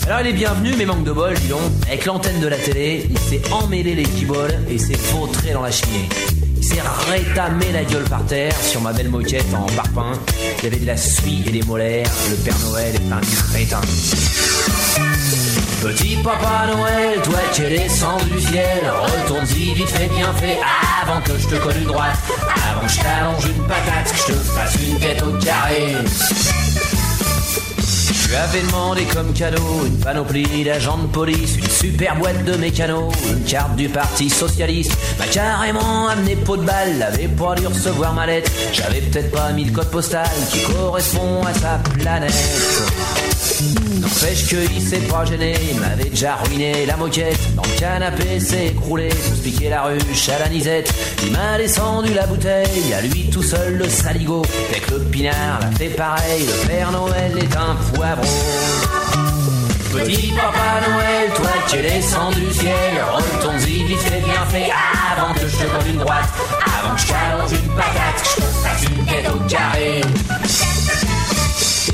Alors 0.05 0.21
il 0.21 0.27
est 0.27 0.33
bienvenu, 0.33 0.73
mais 0.77 0.85
manque 0.85 1.03
de 1.03 1.11
bol, 1.11 1.33
dis 1.35 1.47
donc. 1.47 1.61
Avec 1.87 2.05
l'antenne 2.05 2.39
de 2.39 2.47
la 2.47 2.57
télé, 2.57 3.07
il 3.09 3.19
s'est 3.19 3.41
emmêlé 3.51 3.95
les 3.95 4.03
kiboles 4.03 4.55
et 4.69 4.77
s'est 4.77 4.97
vautré 5.11 5.51
dans 5.53 5.61
la 5.61 5.71
cheminée. 5.71 6.09
Il 6.57 6.63
s'est 6.63 6.81
rétamé 7.09 7.71
la 7.73 7.83
gueule 7.83 8.03
par 8.05 8.25
terre 8.25 8.55
sur 8.61 8.81
ma 8.81 8.93
belle 8.93 9.09
moquette 9.09 9.45
en 9.53 9.65
parpaing. 9.75 10.13
Il 10.59 10.63
y 10.63 10.67
avait 10.67 10.79
de 10.79 10.87
la 10.87 10.97
suie 10.97 11.43
et 11.45 11.51
des 11.51 11.63
molaires. 11.63 12.09
Le 12.29 12.35
Père 12.37 12.59
Noël 12.69 12.95
est 12.95 13.11
un 13.11 13.21
crétin. 13.51 13.81
Petit 15.81 16.15
papa 16.23 16.67
Noël, 16.67 17.21
toi 17.21 17.39
qui 17.51 17.63
es 17.63 17.69
descendu 17.69 18.29
du 18.29 18.39
ciel, 18.39 18.79
retourne-y 19.01 19.73
vite 19.73 19.89
fait 19.89 20.07
bien 20.07 20.33
fait 20.35 20.57
avant 21.01 21.19
que 21.19 21.37
je 21.37 21.47
te 21.47 21.55
colle 21.55 21.83
droite, 21.83 22.17
que 22.83 22.91
je 22.91 22.99
t'allonge 22.99 23.45
une 23.45 23.63
patate, 23.63 24.11
que 24.11 24.17
je 24.17 24.25
te 24.25 24.33
fasse 24.33 24.75
une 24.75 24.99
tête 24.99 25.21
au 25.23 25.31
carré. 25.43 25.95
Je 28.11 28.35
avais 28.35 28.61
demandé 28.61 29.03
comme 29.13 29.31
cadeau 29.33 29.85
une 29.85 29.99
panoplie 29.99 30.63
d'agents 30.63 30.97
de 30.97 31.07
police, 31.07 31.55
une 31.57 31.69
super 31.69 32.15
boîte 32.15 32.43
de 32.45 32.55
mécano, 32.57 33.09
une 33.29 33.43
carte 33.43 33.75
du 33.75 33.89
parti 33.89 34.29
socialiste. 34.29 34.97
M'a 35.19 35.27
carrément 35.27 36.07
amené 36.07 36.35
pot 36.35 36.57
de 36.57 36.63
balle, 36.63 37.01
avait 37.03 37.27
pas 37.27 37.55
dû 37.55 37.67
recevoir 37.67 38.13
ma 38.13 38.25
lettre. 38.25 38.51
J'avais 38.73 39.01
peut-être 39.01 39.31
pas 39.31 39.51
mis 39.51 39.65
le 39.65 39.71
code 39.71 39.91
postal 39.91 40.27
qui 40.49 40.63
correspond 40.63 41.43
à 41.43 41.53
sa 41.53 41.79
planète. 41.99 42.33
N'empêche 43.99 44.47
qu'il 44.47 44.81
s'est 44.81 44.99
pas 45.01 45.23
gêné, 45.25 45.53
il 45.71 45.79
m'avait 45.79 46.09
déjà 46.09 46.35
ruiné 46.35 46.85
la 46.85 46.97
moquette. 46.97 47.55
Dans 47.55 47.61
le 47.61 47.79
canapé 47.79 48.39
s'est 48.39 48.67
écroulé 48.67 49.09
pour 49.09 49.35
se 49.35 49.69
la 49.69 49.83
ruche 49.83 50.29
à 50.29 50.39
la 50.39 50.49
nisette. 50.49 50.93
Il 51.23 51.31
m'a 51.31 51.57
descendu 51.57 52.13
la 52.13 52.25
bouteille, 52.25 52.93
à 52.93 53.01
lui 53.01 53.29
tout 53.29 53.43
seul 53.43 53.77
le 53.77 53.87
saligo. 53.87 54.41
Avec 54.69 54.89
le 54.89 54.99
pinard 54.99 55.59
l'a 55.61 55.71
fait 55.71 55.89
pareil, 55.89 56.45
le 56.45 56.67
Père 56.67 56.91
Noël 56.91 57.31
est 57.37 57.55
un 57.55 57.75
poivreau. 57.93 58.23
Petit 59.91 60.31
papa 60.31 60.89
Noël, 60.89 61.29
toi 61.35 61.77
es 61.77 61.81
descendu 61.83 62.41
du 62.41 62.53
ciel, 62.53 62.73
retourne-y 63.11 63.83
vite 63.83 63.99
fait 63.99 64.21
bien 64.21 64.45
fait 64.49 64.71
avant 65.15 65.33
que 65.35 65.47
je 65.47 65.55
te 65.55 65.63
colle 65.63 65.87
une 65.87 65.99
droite, 65.99 66.29
avant 66.65 66.95
que 66.95 67.01
je 67.01 67.07
t'allonge 67.07 67.51
une 67.51 67.75
patate, 67.75 68.23
que 68.23 68.27
je 68.27 68.35
te 68.35 68.41
fasse 68.41 68.83
une 68.83 69.05
tête 69.05 69.29
au 69.31 69.39
carré. 69.47 70.01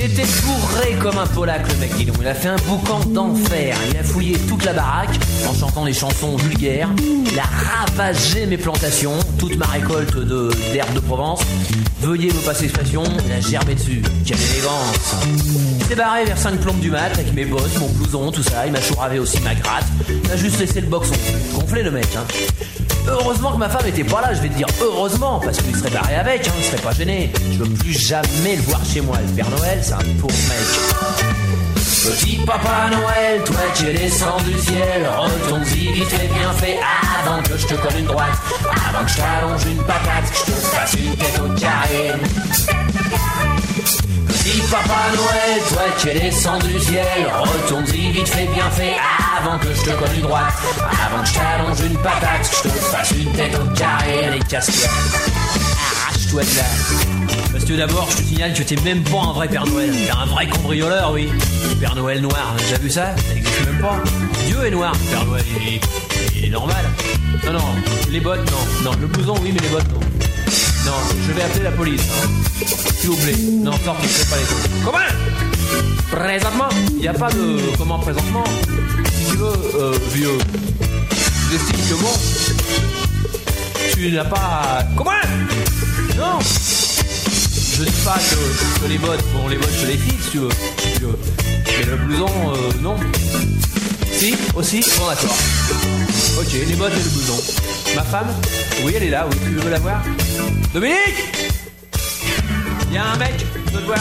Il 0.01 0.05
était 0.05 0.23
bourré 0.45 0.95
comme 1.01 1.17
un 1.17 1.27
polac 1.27 1.67
le 1.67 1.75
mec, 1.75 2.05
donc. 2.05 2.15
Il 2.21 2.27
a 2.27 2.33
fait 2.33 2.47
un 2.47 2.55
boucan 2.67 2.99
d'enfer. 3.01 3.75
Il 3.91 3.97
a 3.97 4.03
fouillé 4.03 4.37
toute 4.47 4.63
la 4.63 4.71
baraque 4.71 5.19
en 5.45 5.53
chantant 5.53 5.83
des 5.83 5.91
chansons 5.91 6.37
vulgaires. 6.37 6.89
Il 6.99 7.37
a 7.37 7.43
ravagé 7.43 8.45
mes 8.45 8.57
plantations, 8.57 9.19
toute 9.37 9.57
ma 9.57 9.65
récolte 9.65 10.15
de 10.15 10.51
d'herbes 10.71 10.93
de 10.93 11.01
Provence. 11.01 11.41
Veuillez 11.99 12.31
me 12.31 12.45
passer 12.45 12.63
l'expression, 12.63 13.03
il 13.25 13.31
a 13.33 13.41
germé 13.41 13.75
dessus. 13.75 14.01
Quelle 14.25 14.39
élégance. 14.39 15.15
Il 15.79 15.85
s'est 15.85 15.95
barré 15.95 16.23
vers 16.23 16.37
5 16.37 16.61
plombes 16.61 16.79
du 16.79 16.91
mat 16.91 17.11
avec 17.13 17.33
mes 17.33 17.43
bottes, 17.43 17.77
mon 17.77 17.89
blouson, 17.89 18.31
tout 18.31 18.43
ça. 18.43 18.65
Il 18.67 18.71
m'a 18.71 18.81
chouravé 18.81 19.19
aussi 19.19 19.41
ma 19.41 19.53
gratte. 19.53 19.85
Il 20.07 20.31
a 20.31 20.37
juste 20.37 20.59
laissé 20.59 20.79
le 20.79 20.87
boxon. 20.87 21.13
Gonflé 21.53 21.83
le 21.83 21.91
mec, 21.91 22.07
hein. 22.15 22.23
Heureusement 23.09 23.53
que 23.53 23.57
ma 23.57 23.69
femme 23.69 23.87
était 23.87 24.03
pas 24.03 24.21
là, 24.21 24.33
je 24.33 24.41
vais 24.41 24.49
te 24.49 24.53
dire 24.53 24.67
heureusement, 24.81 25.39
parce 25.43 25.57
qu'il 25.57 25.75
serait 25.75 25.89
barré 25.89 26.15
avec, 26.15 26.47
hein, 26.47 26.51
il 26.57 26.63
serait 26.63 26.81
pas 26.81 26.93
gêné. 26.93 27.31
Je 27.51 27.57
veux 27.57 27.69
plus 27.69 27.93
jamais 27.93 28.55
le 28.55 28.61
voir 28.63 28.81
chez 28.85 29.01
moi. 29.01 29.17
Le 29.25 29.33
Père 29.33 29.49
Noël, 29.49 29.79
c'est 29.81 29.93
un 29.93 29.97
pauvre 30.19 30.35
mec. 30.47 31.29
Petit 31.75 32.37
papa 32.45 32.89
Noël, 32.89 33.43
toi 33.45 33.55
qui 33.75 33.87
es 33.87 33.93
descendu 33.93 34.51
du 34.51 34.59
ciel, 34.59 35.09
retourne-y 35.17 35.91
vite 35.91 36.05
fait 36.05 36.27
bien 36.27 36.51
fait 36.53 36.79
avant 37.19 37.41
que 37.43 37.57
je 37.57 37.67
te 37.67 37.73
colle 37.73 37.99
une 37.99 38.05
droite, 38.05 38.29
avant 38.89 39.03
que 39.03 39.11
je 39.11 39.17
t'allonge 39.17 39.65
une 39.65 39.83
patate, 39.83 40.31
que 40.31 40.37
je 40.37 40.43
te 40.45 40.51
fasse 40.51 40.93
une 40.93 41.15
tête 41.17 41.39
au 41.39 41.59
carré. 41.59 42.13
Petit 44.39 44.61
papa 44.71 45.11
Noël, 45.13 45.61
toi 45.67 45.81
qui 45.97 46.09
es 46.09 46.19
descendu 46.19 46.73
du 46.73 46.79
ciel, 46.79 47.05
retourne-y 47.39 48.11
vite 48.11 48.27
fait 48.27 48.47
bien 48.47 48.69
fait 48.71 48.95
avant 49.37 49.59
que 49.59 49.67
je 49.67 49.81
te 49.81 49.89
colle 49.91 50.15
une 50.15 50.21
droite, 50.21 50.53
avant 51.05 51.21
que 51.21 51.27
je 51.27 51.33
t'allonge 51.33 51.79
une 51.81 51.97
patate, 51.97 52.49
que 52.49 52.69
je 52.69 52.73
te 52.73 52.79
fasse 52.79 53.11
une 53.11 53.31
tête 53.33 53.55
au 53.55 53.65
carré, 53.77 54.25
allez 54.25 54.39
casse-toi, 54.39 54.89
arrache-toi 56.07 56.41
de 56.43 56.55
là. 56.57 56.63
Monsieur 57.53 57.77
d'abord, 57.77 58.07
je 58.11 58.17
te 58.17 58.21
signale 58.23 58.53
que 58.53 58.63
t'es 58.63 58.77
même 58.77 59.03
pas 59.03 59.19
un 59.29 59.33
vrai 59.33 59.47
Père 59.49 59.65
Noël, 59.67 59.91
t'es 59.91 60.11
un 60.11 60.25
vrai 60.25 60.47
cambrioleur, 60.47 61.11
oui. 61.11 61.29
Père 61.79 61.95
Noël 61.95 62.21
noir, 62.21 62.55
j'ai 62.57 62.63
déjà 62.65 62.77
vu 62.77 62.89
ça? 62.89 63.15
Ça 63.17 63.33
n'existe 63.33 63.65
même 63.65 63.81
pas. 63.81 64.01
Dieu 64.45 64.65
est 64.65 64.71
noir, 64.71 64.93
Père 65.11 65.25
Noël, 65.25 65.45
il 65.61 65.73
est, 65.75 65.81
il 66.37 66.45
est 66.45 66.49
normal. 66.49 66.85
Non, 67.45 67.53
non, 67.53 67.65
les 68.09 68.19
bottes, 68.19 68.49
non. 68.49 68.91
Non, 68.91 68.97
le 68.99 69.07
blouson, 69.07 69.35
oui, 69.41 69.51
mais 69.53 69.59
les 69.59 69.69
bottes, 69.69 69.91
non. 69.93 69.99
Non, 70.85 70.93
je 71.27 71.31
vais 71.33 71.41
appeler 71.43 71.63
la 71.63 71.71
police. 71.71 72.01
Hein. 72.01 72.29
S'il 72.99 73.09
vous 73.09 73.15
plaît. 73.17 73.35
Non, 73.63 73.73
sortez, 73.83 74.07
faites 74.07 74.29
pas 74.29 74.37
les 74.37 74.45
choses. 74.45 74.69
Comment? 74.83 74.97
Présentement 76.11 76.69
Il 76.95 77.01
n'y 77.01 77.07
a 77.07 77.13
pas 77.13 77.29
de... 77.29 77.57
Comment 77.77 77.99
présentement? 77.99 78.43
Si 79.17 79.31
tu 79.31 79.37
veux, 79.37 79.53
euh, 79.75 79.97
vieux, 80.13 80.37
j'estime 81.51 81.77
que 81.77 82.01
bon, 82.01 82.11
tu 83.93 84.11
n'as 84.11 84.25
pas... 84.25 84.83
Comment? 84.95 85.11
Non 86.17 86.39
Je 86.41 87.83
dis 87.83 87.91
pas 88.03 88.17
que, 88.17 88.87
les 88.87 88.97
bottes, 88.97 89.23
bon, 89.33 89.47
les 89.47 89.57
bottes, 89.57 89.69
je 89.81 89.87
les 89.87 89.97
file, 89.97 90.15
si 90.23 90.31
tu 90.31 90.37
veux. 90.39 90.49
si 90.77 90.93
tu 90.99 91.05
veux. 91.05 91.19
Mais 91.77 91.85
le 91.85 91.97
blouson, 91.97 92.25
euh, 92.27 92.71
non. 92.81 92.95
Si, 94.11 94.35
aussi 94.55 94.81
Bon, 94.97 95.07
d'accord. 95.07 95.37
Ok, 96.39 96.51
les 96.67 96.75
bottes 96.75 96.93
et 96.93 97.03
le 97.03 97.09
blouson. 97.09 97.39
Ma 97.95 98.03
femme 98.03 98.27
Oui, 98.83 98.93
elle 98.95 99.03
est 99.03 99.09
là, 99.09 99.27
oui, 99.29 99.37
tu 99.43 99.51
veux 99.51 99.69
la 99.69 99.79
voir? 99.79 100.01
Dominique 100.73 101.55
Il 102.87 102.93
y 102.93 102.97
a 102.97 103.05
un 103.05 103.17
mec, 103.17 103.33
je 103.67 103.71
veux 103.71 103.81
te 103.81 103.85
voir. 103.85 103.99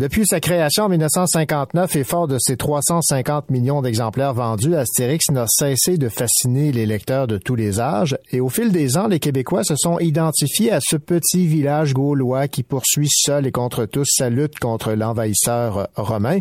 Depuis 0.00 0.24
sa 0.24 0.40
création 0.40 0.84
en 0.84 0.88
1959 0.88 1.94
et 1.94 2.04
fort 2.04 2.26
de 2.26 2.38
ses 2.38 2.56
350 2.56 3.50
millions 3.50 3.82
d'exemplaires 3.82 4.32
vendus, 4.32 4.74
Astérix 4.74 5.30
n'a 5.30 5.44
cessé 5.46 5.98
de 5.98 6.08
fasciner 6.08 6.72
les 6.72 6.86
lecteurs 6.86 7.26
de 7.26 7.36
tous 7.36 7.54
les 7.54 7.80
âges 7.80 8.16
et 8.32 8.40
au 8.40 8.48
fil 8.48 8.72
des 8.72 8.96
ans, 8.96 9.08
les 9.08 9.18
Québécois 9.18 9.62
se 9.62 9.76
sont 9.76 9.98
identifiés 9.98 10.72
à 10.72 10.78
ce 10.80 10.96
petit 10.96 11.46
village 11.46 11.92
gaulois 11.92 12.48
qui 12.48 12.62
poursuit 12.62 13.10
seul 13.10 13.46
et 13.46 13.52
contre 13.52 13.84
tous 13.84 14.06
sa 14.10 14.30
lutte 14.30 14.58
contre 14.58 14.92
l'envahisseur 14.92 15.88
romain. 15.96 16.38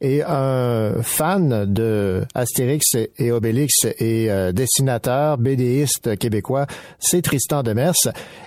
Et 0.00 0.22
un 0.22 1.02
fan 1.02 1.70
de 1.70 2.24
Astérix 2.34 2.96
et 3.18 3.30
Obélix 3.30 3.74
et 3.98 4.30
euh, 4.30 4.52
dessinateur, 4.52 5.36
bédéiste 5.36 6.16
québécois, 6.16 6.66
c'est 6.98 7.20
Tristan 7.20 7.62
Demers 7.62 7.92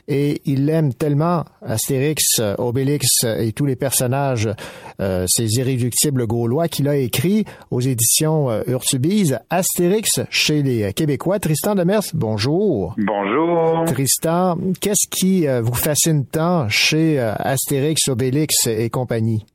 et 0.08 0.42
il 0.46 0.68
aime 0.72 0.92
tellement 0.92 1.46
Astérix, 1.64 2.42
Obélix 2.58 3.06
et 3.26 3.52
tous 3.52 3.68
les 3.68 3.76
personnages 3.76 4.50
euh, 5.00 5.26
ces 5.28 5.60
irréductibles 5.60 6.26
gaulois 6.28 6.68
qu'il 6.68 6.88
a 6.88 6.96
écrit 6.96 7.46
aux 7.72 7.82
éditions 7.82 8.50
euh, 8.50 8.62
Urtubise 8.68 9.40
Astérix 9.50 10.22
chez 10.30 10.64
les 10.64 10.94
Québécois. 10.94 11.40
Tristan 11.40 11.76
Demers, 11.76 12.04
bonjour. 12.14 12.96
Bonjour. 12.98 13.86
Tristan, 13.86 14.58
qu'est-ce 14.82 15.08
qui 15.10 15.48
euh, 15.48 15.62
vous 15.62 15.74
fascine 15.74 16.26
tant 16.26 16.68
chez 16.70 17.20
euh, 17.20 17.34
Astérix, 17.38 18.08
Obélix 18.08 18.68
et 18.68 18.90
compagnie? 18.90 19.46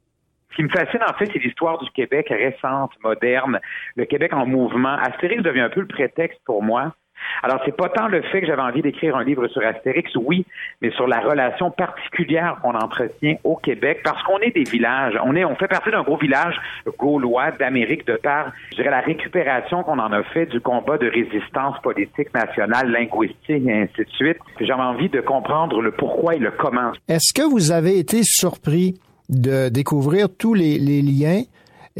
Ce 0.50 0.56
qui 0.56 0.62
me 0.64 0.68
fascine, 0.68 1.00
en 1.08 1.12
fait, 1.14 1.30
c'est 1.32 1.38
l'histoire 1.38 1.78
du 1.78 1.88
Québec 1.90 2.26
récente, 2.28 2.90
moderne, 3.04 3.60
le 3.94 4.04
Québec 4.04 4.32
en 4.32 4.46
mouvement. 4.46 4.96
Astérix 4.96 5.42
devient 5.42 5.60
un 5.60 5.70
peu 5.70 5.80
le 5.80 5.86
prétexte 5.86 6.40
pour 6.44 6.62
moi. 6.62 6.94
Alors, 7.42 7.60
c'est 7.64 7.76
pas 7.76 7.88
tant 7.88 8.08
le 8.08 8.22
fait 8.22 8.40
que 8.40 8.46
j'avais 8.46 8.62
envie 8.62 8.82
d'écrire 8.82 9.16
un 9.16 9.24
livre 9.24 9.46
sur 9.48 9.62
Astérix, 9.62 10.14
oui, 10.16 10.46
mais 10.80 10.90
sur 10.92 11.06
la 11.06 11.20
relation 11.20 11.70
particulière 11.70 12.58
qu'on 12.62 12.74
entretient 12.74 13.36
au 13.44 13.56
Québec, 13.56 14.00
parce 14.04 14.22
qu'on 14.24 14.38
est 14.38 14.54
des 14.54 14.64
villages. 14.64 15.14
On 15.24 15.34
est, 15.36 15.44
on 15.44 15.56
fait 15.56 15.68
partie 15.68 15.90
d'un 15.90 16.02
gros 16.02 16.16
village 16.16 16.54
gaulois 16.98 17.50
d'Amérique 17.52 18.06
de 18.06 18.16
par, 18.16 18.52
je 18.72 18.76
dirais, 18.76 18.90
la 18.90 19.00
récupération 19.00 19.82
qu'on 19.82 19.98
en 19.98 20.12
a 20.12 20.22
fait 20.22 20.46
du 20.46 20.60
combat 20.60 20.98
de 20.98 21.08
résistance 21.08 21.76
politique 21.82 22.32
nationale, 22.34 22.90
linguistique 22.90 23.66
et 23.66 23.82
ainsi 23.82 24.04
de 24.04 24.10
suite. 24.10 24.38
J'avais 24.60 24.82
envie 24.82 25.08
de 25.08 25.20
comprendre 25.20 25.80
le 25.80 25.92
pourquoi 25.92 26.34
et 26.34 26.38
le 26.38 26.50
comment. 26.50 26.92
Est-ce 27.08 27.32
que 27.34 27.48
vous 27.48 27.72
avez 27.72 27.98
été 27.98 28.20
surpris 28.22 28.94
de 29.28 29.68
découvrir 29.68 30.28
tous 30.36 30.54
les, 30.54 30.78
liens 30.78 31.42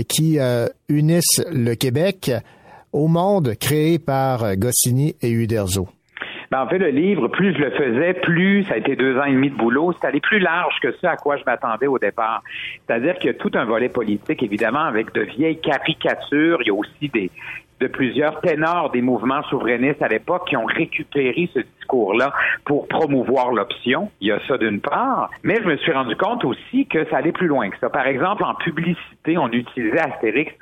qui 0.08 0.38
euh, 0.38 0.66
unissent 0.88 1.44
le 1.52 1.74
Québec 1.74 2.30
au 2.92 3.08
monde 3.08 3.54
créé 3.60 3.98
par 3.98 4.56
Goscinny 4.56 5.14
et 5.22 5.30
Uderzo? 5.30 5.88
Ben, 6.50 6.62
en 6.62 6.68
fait, 6.68 6.78
le 6.78 6.88
livre, 6.88 7.28
plus 7.28 7.54
je 7.54 7.58
le 7.58 7.70
faisais, 7.70 8.12
plus 8.14 8.64
ça 8.64 8.74
a 8.74 8.78
été 8.78 8.96
deux 8.96 9.16
ans 9.16 9.24
et 9.24 9.32
demi 9.32 9.50
de 9.50 9.54
boulot. 9.54 9.92
C'est 9.92 10.08
allé 10.08 10.20
plus 10.20 10.40
large 10.40 10.74
que 10.82 10.90
ce 11.00 11.06
à 11.06 11.14
quoi 11.14 11.36
je 11.36 11.44
m'attendais 11.46 11.86
au 11.86 12.00
départ. 12.00 12.42
C'est-à-dire 12.86 13.14
qu'il 13.18 13.28
y 13.28 13.30
a 13.30 13.34
tout 13.34 13.52
un 13.54 13.64
volet 13.64 13.88
politique, 13.88 14.42
évidemment, 14.42 14.82
avec 14.82 15.14
de 15.14 15.20
vieilles 15.20 15.60
caricatures. 15.60 16.58
Il 16.62 16.66
y 16.66 16.70
a 16.70 16.74
aussi 16.74 17.08
des 17.08 17.30
de 17.80 17.86
plusieurs 17.86 18.40
ténors 18.40 18.90
des 18.90 19.00
mouvements 19.00 19.42
souverainistes 19.44 20.02
à 20.02 20.08
l'époque 20.08 20.48
qui 20.48 20.56
ont 20.56 20.66
récupéré 20.66 21.48
ce 21.54 21.60
discours-là 21.60 22.32
pour 22.64 22.86
promouvoir 22.88 23.52
l'option. 23.52 24.10
Il 24.20 24.28
y 24.28 24.32
a 24.32 24.38
ça 24.46 24.58
d'une 24.58 24.80
part, 24.80 25.30
mais 25.42 25.56
je 25.62 25.66
me 25.66 25.76
suis 25.78 25.92
rendu 25.92 26.14
compte 26.16 26.44
aussi 26.44 26.86
que 26.86 27.08
ça 27.08 27.16
allait 27.16 27.32
plus 27.32 27.46
loin 27.46 27.70
que 27.70 27.78
ça. 27.78 27.88
Par 27.88 28.06
exemple, 28.06 28.44
en 28.44 28.54
publicité, 28.54 29.38
on 29.38 29.48
utilisait 29.48 29.98
Astérix 29.98 30.52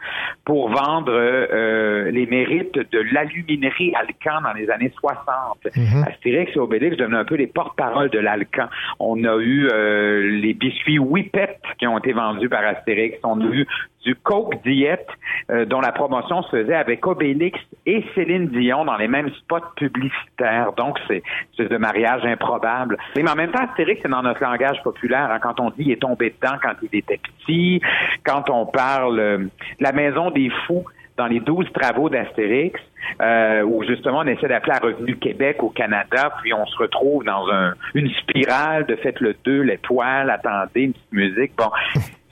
pour 0.44 0.70
vendre 0.70 1.12
euh, 1.12 2.10
les 2.10 2.26
mérites 2.26 2.78
de 2.78 3.00
l'aluminerie 3.12 3.92
Alcan 3.94 4.40
dans 4.42 4.52
les 4.52 4.70
années 4.70 4.92
60. 4.98 5.66
Astérix 6.06 6.52
et 6.54 6.58
Obélix 6.58 6.96
devenaient 6.96 7.18
un 7.18 7.24
peu 7.24 7.34
les 7.34 7.48
porte-parole 7.48 8.10
de 8.10 8.18
l'Alcan. 8.18 8.68
On 9.00 9.24
a 9.24 9.36
eu 9.38 9.68
euh, 9.70 10.40
les 10.40 10.54
biscuits 10.54 10.98
Whippet 10.98 11.58
qui 11.78 11.86
ont 11.86 11.98
été 11.98 12.12
vendus 12.12 12.48
par 12.48 12.64
Astérix. 12.64 13.18
On 13.24 13.40
a 13.40 13.52
eu 13.52 13.66
du 14.08 14.14
Coke 14.14 14.54
Diet 14.64 15.06
euh, 15.50 15.66
dont 15.66 15.80
la 15.80 15.92
promotion 15.92 16.42
se 16.44 16.48
faisait 16.48 16.74
avec 16.74 17.06
Obélix 17.06 17.60
et 17.84 18.02
Céline 18.14 18.48
Dion 18.48 18.86
dans 18.86 18.96
les 18.96 19.06
mêmes 19.06 19.28
spots 19.34 19.74
publicitaires. 19.76 20.72
Donc, 20.78 20.98
c'est 21.06 21.22
de 21.58 21.76
mariage 21.76 22.24
improbable. 22.24 22.96
Mais 23.14 23.28
en 23.28 23.34
même 23.34 23.50
temps, 23.50 23.62
Astérix, 23.68 24.00
c'est 24.02 24.08
dans 24.08 24.22
notre 24.22 24.42
langage 24.42 24.82
populaire. 24.82 25.30
hein, 25.30 25.38
quand 25.42 25.60
on 25.60 25.68
dit 25.68 25.82
il 25.88 25.92
est 25.92 26.00
tombé 26.00 26.34
dedans 26.40 26.56
quand 26.62 26.72
il 26.82 26.98
était 26.98 27.18
petit, 27.18 27.82
quand 28.24 28.48
on 28.48 28.64
parle 28.64 29.20
euh, 29.20 29.46
la 29.78 29.92
maison 29.92 30.30
des 30.30 30.50
fous 30.66 30.86
dans 31.18 31.26
les 31.26 31.40
douze 31.40 31.66
travaux 31.74 32.08
d'Astérix, 32.08 32.80
euh, 33.20 33.62
où 33.62 33.82
justement 33.84 34.20
on 34.20 34.26
essaie 34.26 34.48
d'appeler 34.48 34.76
à 34.76 34.78
Revenu 34.78 35.16
Québec 35.16 35.62
au 35.62 35.68
Canada, 35.68 36.32
puis 36.40 36.54
on 36.54 36.64
se 36.64 36.78
retrouve 36.78 37.24
dans 37.24 37.46
un, 37.50 37.74
une 37.94 38.08
spirale 38.14 38.86
de 38.86 38.96
faites 38.96 39.20
le 39.20 39.34
2, 39.44 39.62
l'étoile, 39.62 40.30
attendez, 40.30 40.82
une 40.82 40.92
petite 40.92 41.12
musique. 41.12 41.52
Bon, 41.56 41.70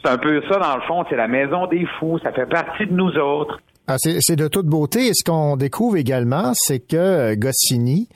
c'est 0.06 0.12
un 0.12 0.18
peu 0.18 0.40
ça 0.48 0.58
dans 0.58 0.76
le 0.76 0.82
fond, 0.82 1.04
c'est 1.10 1.16
la 1.16 1.28
maison 1.28 1.66
des 1.66 1.84
fous, 1.98 2.18
ça 2.22 2.32
fait 2.32 2.46
partie 2.46 2.86
de 2.86 2.92
nous 2.92 3.16
autres. 3.18 3.60
Ah, 3.88 3.96
c'est 3.98 4.36
de 4.36 4.48
toute 4.48 4.66
beauté. 4.66 5.08
Et 5.08 5.12
ce 5.14 5.24
qu'on 5.24 5.56
découvre 5.56 5.96
également, 5.96 6.52
c'est 6.54 6.80
que 6.80 6.96
euh, 6.96 7.34
Goscinny 7.36 8.08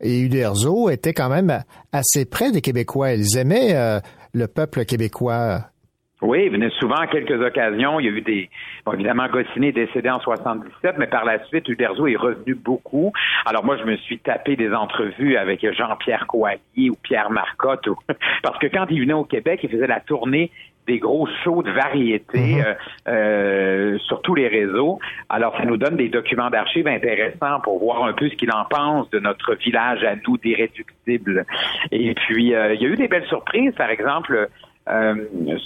et 0.00 0.20
Uderzo 0.20 0.90
étaient 0.90 1.12
quand 1.12 1.28
même 1.28 1.62
assez 1.92 2.24
près 2.24 2.50
des 2.50 2.60
Québécois. 2.60 3.12
Ils 3.12 3.36
aimaient 3.38 3.74
euh, 3.76 4.00
le 4.32 4.46
peuple 4.48 4.84
québécois. 4.84 5.60
Oui, 6.22 6.44
il 6.46 6.52
venait 6.52 6.70
souvent 6.78 6.94
à 6.96 7.08
quelques 7.08 7.40
occasions. 7.44 7.98
Il 7.98 8.06
y 8.06 8.08
a 8.08 8.12
eu 8.12 8.20
des. 8.20 8.48
Bon, 8.86 8.92
évidemment, 8.92 9.26
Goscinny 9.28 9.68
est 9.68 9.72
décédé 9.72 10.08
en 10.08 10.20
77, 10.20 10.94
mais 10.98 11.08
par 11.08 11.24
la 11.24 11.44
suite, 11.46 11.68
Uderzo 11.68 12.06
est 12.06 12.16
revenu 12.16 12.54
beaucoup. 12.54 13.12
Alors 13.44 13.64
moi, 13.64 13.76
je 13.76 13.84
me 13.84 13.96
suis 13.96 14.18
tapé 14.20 14.54
des 14.54 14.72
entrevues 14.72 15.36
avec 15.36 15.66
Jean-Pierre 15.76 16.26
Coallier 16.28 16.90
ou 16.90 16.94
Pierre 17.02 17.30
Marcotte, 17.30 17.86
ou- 17.88 17.96
parce 18.44 18.58
que 18.58 18.68
quand 18.68 18.86
il 18.90 19.00
venait 19.00 19.12
au 19.14 19.24
Québec, 19.24 19.60
il 19.64 19.70
faisait 19.70 19.88
la 19.88 19.98
tournée 20.00 20.52
des 20.86 20.98
gros 20.98 21.28
shows 21.44 21.62
de 21.62 21.70
variété 21.70 22.62
euh, 22.62 22.74
euh, 23.08 23.98
sur 23.98 24.20
tous 24.22 24.34
les 24.34 24.48
réseaux. 24.48 24.98
Alors, 25.28 25.56
ça 25.56 25.64
nous 25.64 25.76
donne 25.76 25.96
des 25.96 26.08
documents 26.08 26.50
d'archives 26.50 26.88
intéressants 26.88 27.60
pour 27.62 27.78
voir 27.78 28.04
un 28.04 28.12
peu 28.12 28.28
ce 28.28 28.34
qu'il 28.34 28.50
en 28.50 28.64
pense 28.64 29.08
de 29.10 29.18
notre 29.18 29.54
village 29.54 30.02
à 30.04 30.14
nous 30.26 30.36
d'irréductibles. 30.38 31.46
Et 31.90 32.14
puis, 32.14 32.54
euh, 32.54 32.74
il 32.74 32.82
y 32.82 32.86
a 32.86 32.88
eu 32.88 32.96
des 32.96 33.08
belles 33.08 33.26
surprises, 33.26 33.74
par 33.76 33.90
exemple, 33.90 34.48
euh, 34.88 35.14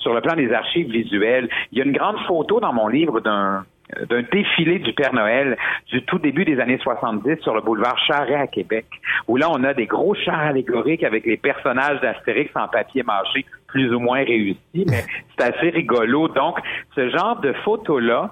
sur 0.02 0.12
le 0.12 0.20
plan 0.20 0.34
des 0.34 0.52
archives 0.52 0.90
visuelles. 0.90 1.48
Il 1.72 1.78
y 1.78 1.80
a 1.80 1.84
une 1.84 1.96
grande 1.96 2.18
photo 2.26 2.60
dans 2.60 2.72
mon 2.72 2.88
livre 2.88 3.20
d'un 3.20 3.64
d'un 4.10 4.22
défilé 4.32 4.80
du 4.80 4.92
Père 4.92 5.14
Noël 5.14 5.56
du 5.92 6.02
tout 6.02 6.18
début 6.18 6.44
des 6.44 6.58
années 6.58 6.78
70 6.82 7.40
sur 7.42 7.54
le 7.54 7.60
boulevard 7.60 7.96
Charret 7.98 8.34
à 8.34 8.46
Québec, 8.48 8.86
où 9.28 9.36
là, 9.36 9.48
on 9.50 9.62
a 9.62 9.74
des 9.74 9.86
gros 9.86 10.14
chars 10.14 10.40
allégoriques 10.40 11.04
avec 11.04 11.24
les 11.24 11.36
personnages 11.36 12.00
d'Astérix 12.00 12.50
en 12.56 12.66
papier 12.66 13.04
mâché 13.04 13.46
plus 13.76 13.94
ou 13.94 14.00
moins 14.00 14.24
réussis, 14.24 14.86
mais 14.88 15.04
c'est 15.36 15.44
assez 15.44 15.68
rigolo. 15.68 16.28
Donc, 16.28 16.58
ce 16.94 17.10
genre 17.10 17.38
de 17.40 17.52
photos-là, 17.64 18.30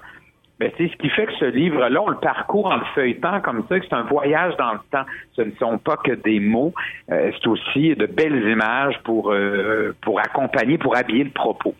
ben, 0.59 0.71
c'est 0.75 0.87
ce 0.87 0.95
qui 0.97 1.09
fait 1.09 1.27
que 1.27 1.33
ce 1.39 1.45
livre-là, 1.45 2.01
on 2.01 2.09
le 2.09 2.17
parcourt 2.17 2.65
en 2.65 2.77
le 2.77 2.85
feuilletant 2.95 3.41
comme 3.41 3.63
ça, 3.69 3.79
que 3.79 3.85
c'est 3.87 3.95
un 3.95 4.05
voyage 4.05 4.55
dans 4.57 4.73
le 4.73 4.79
temps. 4.89 5.05
Ce 5.35 5.43
ne 5.43 5.51
sont 5.59 5.77
pas 5.77 5.97
que 5.97 6.13
des 6.13 6.39
mots, 6.39 6.73
euh, 7.11 7.31
c'est 7.37 7.47
aussi 7.47 7.95
de 7.95 8.07
belles 8.07 8.49
images 8.49 8.99
pour, 9.03 9.31
euh, 9.31 9.95
pour 10.01 10.19
accompagner, 10.19 10.79
pour 10.79 10.97
habiller 10.97 11.25
le 11.25 11.29
propos. 11.29 11.75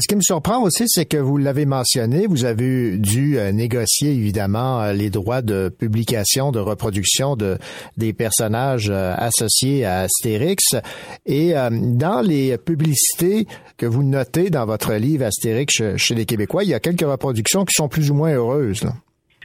Ce 0.00 0.06
qui 0.06 0.14
me 0.14 0.20
surprend 0.20 0.62
aussi, 0.62 0.84
c'est 0.86 1.06
que 1.06 1.16
vous 1.16 1.38
l'avez 1.38 1.66
mentionné, 1.66 2.28
vous 2.28 2.44
avez 2.44 2.98
dû 2.98 3.36
euh, 3.36 3.50
négocier 3.50 4.12
évidemment 4.12 4.80
euh, 4.80 4.92
les 4.92 5.10
droits 5.10 5.42
de 5.42 5.70
publication, 5.76 6.52
de 6.52 6.60
reproduction 6.60 7.34
de 7.34 7.58
des 7.96 8.12
personnages 8.12 8.90
euh, 8.90 9.14
associés 9.16 9.84
à 9.84 10.00
Astérix. 10.00 10.76
Et 11.26 11.52
dans 11.52 12.20
les 12.20 12.58
publicités 12.58 13.46
que 13.76 13.86
vous 13.86 14.02
notez 14.02 14.50
dans 14.50 14.66
votre 14.66 14.94
livre 14.94 15.24
Astérix 15.24 15.82
chez, 15.96 16.14
les 16.14 16.26
Québécois, 16.26 16.64
il 16.64 16.70
y 16.70 16.74
a 16.74 16.80
quelques 16.80 17.06
reproductions 17.06 17.64
qui 17.64 17.74
sont 17.74 17.88
plus 17.88 18.10
ou 18.10 18.14
moins 18.14 18.32
heureuses. 18.32 18.86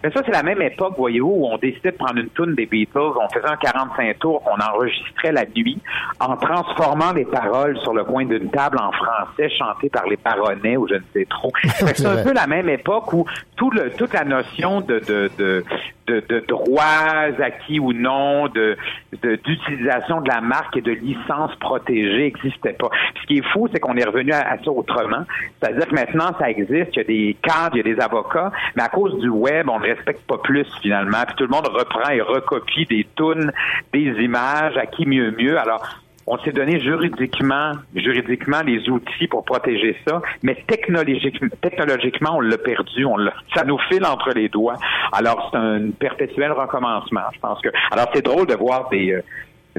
Mais 0.03 0.11
ça, 0.11 0.21
c'est 0.25 0.33
la 0.33 0.43
même 0.43 0.61
époque, 0.61 0.95
voyez-vous, 0.97 1.33
où 1.33 1.47
on 1.47 1.57
décidait 1.57 1.91
de 1.91 1.97
prendre 1.97 2.19
une 2.19 2.29
toune 2.29 2.55
des 2.55 2.65
Beatles, 2.65 2.97
on 2.97 3.29
faisait 3.29 3.47
un 3.47 3.55
45 3.55 4.19
tours 4.19 4.43
qu'on 4.43 4.59
enregistrait 4.59 5.31
la 5.31 5.45
nuit 5.45 5.79
en 6.19 6.35
transformant 6.35 7.13
les 7.13 7.23
paroles 7.23 7.79
sur 7.79 7.93
le 7.93 8.03
coin 8.03 8.25
d'une 8.25 8.51
table 8.51 8.79
en 8.79 8.91
français 8.91 9.49
chantées 9.57 9.89
par 9.89 10.05
les 10.07 10.17
paronnets 10.17 10.75
ou 10.75 10.87
je 10.89 10.95
ne 10.95 11.03
sais 11.13 11.25
trop. 11.29 11.51
C'est 11.63 12.05
un 12.05 12.21
peu 12.21 12.33
la 12.33 12.47
même 12.47 12.67
époque 12.67 13.13
où 13.13 13.25
tout 13.55 13.71
le, 13.71 13.91
toute 13.91 14.13
la 14.13 14.25
notion 14.25 14.81
de, 14.81 14.99
de, 14.99 15.31
de, 15.37 15.63
de, 16.07 16.23
de 16.27 16.39
droits 16.47 17.31
acquis 17.39 17.79
ou 17.79 17.93
non, 17.93 18.47
de 18.49 18.75
d'utilisation 19.21 20.21
de, 20.21 20.27
la 20.27 20.41
marque 20.41 20.75
et 20.75 20.81
de 20.81 20.91
licence 20.91 21.55
protégée 21.59 22.33
n'existait 22.33 22.73
pas. 22.73 22.89
Puis 22.89 23.21
ce 23.21 23.27
qui 23.27 23.37
est 23.37 23.53
fou, 23.53 23.69
c'est 23.71 23.79
qu'on 23.79 23.95
est 23.95 24.03
revenu 24.03 24.33
à, 24.33 24.39
à 24.39 24.57
ça 24.57 24.71
autrement. 24.71 25.23
C'est-à-dire 25.61 25.87
que 25.87 25.95
maintenant, 25.95 26.31
ça 26.39 26.49
existe, 26.49 26.89
il 26.93 26.97
y 26.97 26.99
a 26.99 27.03
des 27.03 27.37
cadres, 27.41 27.75
il 27.75 27.87
y 27.87 27.91
a 27.91 27.95
des 27.95 28.01
avocats, 28.01 28.51
mais 28.75 28.83
à 28.83 28.89
cause 28.89 29.17
du 29.19 29.29
web, 29.29 29.69
on 29.69 29.79
ne 29.79 29.92
respecte 29.93 30.25
pas 30.27 30.37
plus 30.37 30.67
finalement. 30.81 31.23
Puis 31.27 31.35
tout 31.37 31.43
le 31.43 31.49
monde 31.49 31.67
reprend 31.67 32.09
et 32.09 32.21
recopie 32.21 32.85
des 32.85 33.07
tunes, 33.15 33.51
des 33.93 34.23
images, 34.23 34.77
à 34.77 34.85
qui 34.85 35.05
mieux 35.05 35.31
mieux. 35.37 35.57
Alors, 35.57 36.03
on 36.25 36.37
s'est 36.39 36.51
donné 36.51 36.79
juridiquement, 36.79 37.73
juridiquement 37.95 38.61
les 38.61 38.89
outils 38.89 39.27
pour 39.27 39.43
protéger 39.43 39.95
ça, 40.07 40.21
mais 40.41 40.55
technologiquement, 40.67 41.49
technologiquement 41.61 42.37
on 42.37 42.39
l'a 42.39 42.57
perdu, 42.57 43.05
on 43.05 43.17
ça 43.53 43.65
nous 43.65 43.77
file 43.89 44.05
entre 44.05 44.31
les 44.33 44.47
doigts. 44.47 44.77
Alors 45.11 45.49
c'est 45.51 45.57
un 45.57 45.91
perpétuel 45.91 46.53
recommencement. 46.53 47.21
Je 47.33 47.39
pense 47.39 47.61
que, 47.61 47.69
alors 47.91 48.07
c'est 48.13 48.23
drôle 48.23 48.47
de 48.47 48.55
voir 48.55 48.89
des, 48.89 49.11
euh, 49.11 49.21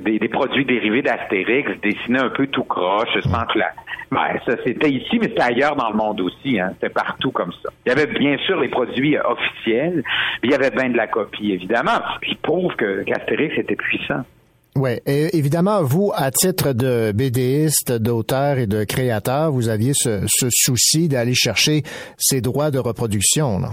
des, 0.01 0.19
des 0.19 0.29
produits 0.29 0.65
dérivés 0.65 1.03
d'Astérix 1.03 1.71
dessinés 1.83 2.19
un 2.19 2.31
peu 2.31 2.47
tout 2.49 2.65
croche, 2.65 3.19
sans 3.23 3.45
que 3.47 3.59
la, 3.59 3.71
ben, 4.11 4.39
ça 4.47 4.57
c'était 4.65 4.91
ici, 4.91 5.19
mais 5.21 5.29
c'était 5.29 5.43
ailleurs 5.43 5.77
dans 5.77 5.91
le 5.91 5.97
monde 5.97 6.21
aussi. 6.21 6.59
Hein, 6.59 6.71
c'était 6.75 6.93
partout 6.93 7.31
comme 7.31 7.53
ça. 7.63 7.71
Il 7.87 7.89
y 7.91 7.93
avait 7.93 8.07
bien 8.07 8.37
sûr 8.39 8.61
les 8.61 8.69
produits 8.69 9.17
euh, 9.17 9.23
officiels, 9.29 10.03
mais 10.43 10.49
il 10.49 10.51
y 10.51 10.55
avait 10.55 10.71
bien 10.71 10.91
de 10.91 10.97
la 10.97 11.07
copie 11.07 11.53
évidemment, 11.53 12.01
qui 12.25 12.35
prouve 12.37 12.75
que 12.77 13.03
qu'Astérix 13.03 13.59
était 13.59 13.77
puissant. 13.77 14.23
Et 15.07 15.37
évidemment, 15.39 15.83
vous, 15.85 16.11
à 16.17 16.33
titre 16.33 16.73
de 16.73 17.13
BDiste, 17.13 17.93
d'auteur 17.93 18.59
et 18.59 18.67
de 18.67 18.83
créateur, 18.83 19.53
vous 19.53 19.69
aviez 19.69 19.93
ce, 19.95 20.25
ce 20.27 20.49
souci 20.51 21.09
d'aller 21.09 21.35
chercher 21.35 21.83
ces 22.19 22.41
droits 22.41 22.73
de 22.73 22.81
reproduction. 22.81 23.61
là. 23.61 23.69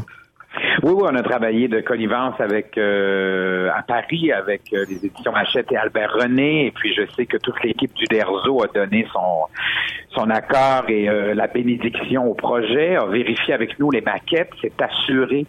On 0.94 1.16
a 1.16 1.24
travaillé 1.24 1.70
de 1.70 1.80
connivence 1.80 2.36
avec 2.40 2.78
euh, 2.78 3.70
à 3.74 3.82
Paris 3.82 4.32
avec 4.32 4.62
euh, 4.74 4.86
les 4.90 5.06
éditions 5.06 5.34
Hachette 5.34 5.72
et 5.72 5.78
Albert 5.78 6.12
René, 6.14 6.66
et 6.66 6.72
puis 6.72 6.94
je 6.94 7.04
sais 7.16 7.26
que 7.26 7.38
toute 7.38 7.64
l'équipe 7.64 7.94
du 7.94 8.06
Derzo 8.06 8.62
a 8.62 8.68
donné 8.68 9.08
son 9.14 9.46
son 10.14 10.30
accord 10.30 10.90
et 10.90 11.08
euh, 11.08 11.34
la 11.34 11.48
bénédiction 11.48 12.26
au 12.30 12.34
projet, 12.34 12.98
a 12.98 13.06
vérifié 13.06 13.54
avec 13.54 13.80
nous 13.80 13.90
les 13.90 14.02
maquettes, 14.02 14.52
s'est 14.62 14.74
assuré 14.80 15.46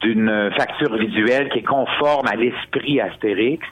d'une 0.00 0.50
facture 0.56 0.96
visuelle 0.96 1.48
qui 1.50 1.60
est 1.60 1.62
conforme 1.62 2.26
à 2.26 2.36
l'esprit 2.36 3.00
Astérix, 3.00 3.66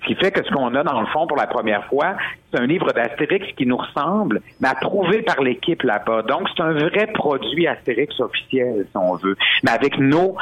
ce 0.00 0.06
qui 0.06 0.14
fait 0.14 0.30
que 0.30 0.44
ce 0.44 0.50
qu'on 0.50 0.74
a 0.74 0.82
dans 0.82 1.00
le 1.00 1.06
fond 1.06 1.26
pour 1.26 1.36
la 1.36 1.46
première 1.46 1.84
fois, 1.86 2.16
c'est 2.50 2.60
un 2.60 2.66
livre 2.66 2.92
d'Astérix 2.92 3.46
qui 3.56 3.66
nous 3.66 3.76
ressemble, 3.76 4.40
mais 4.60 4.68
approuvé 4.68 5.22
par 5.22 5.42
l'équipe 5.42 5.82
là-bas. 5.82 6.22
Donc 6.22 6.48
c'est 6.54 6.62
un 6.62 6.72
vrai 6.72 7.08
produit 7.12 7.66
Astérix 7.66 8.18
officiel, 8.20 8.86
si 8.90 8.96
on 8.96 9.16
veut, 9.16 9.36
mais 9.64 9.72
avec 9.72 9.98
nos 9.98 10.36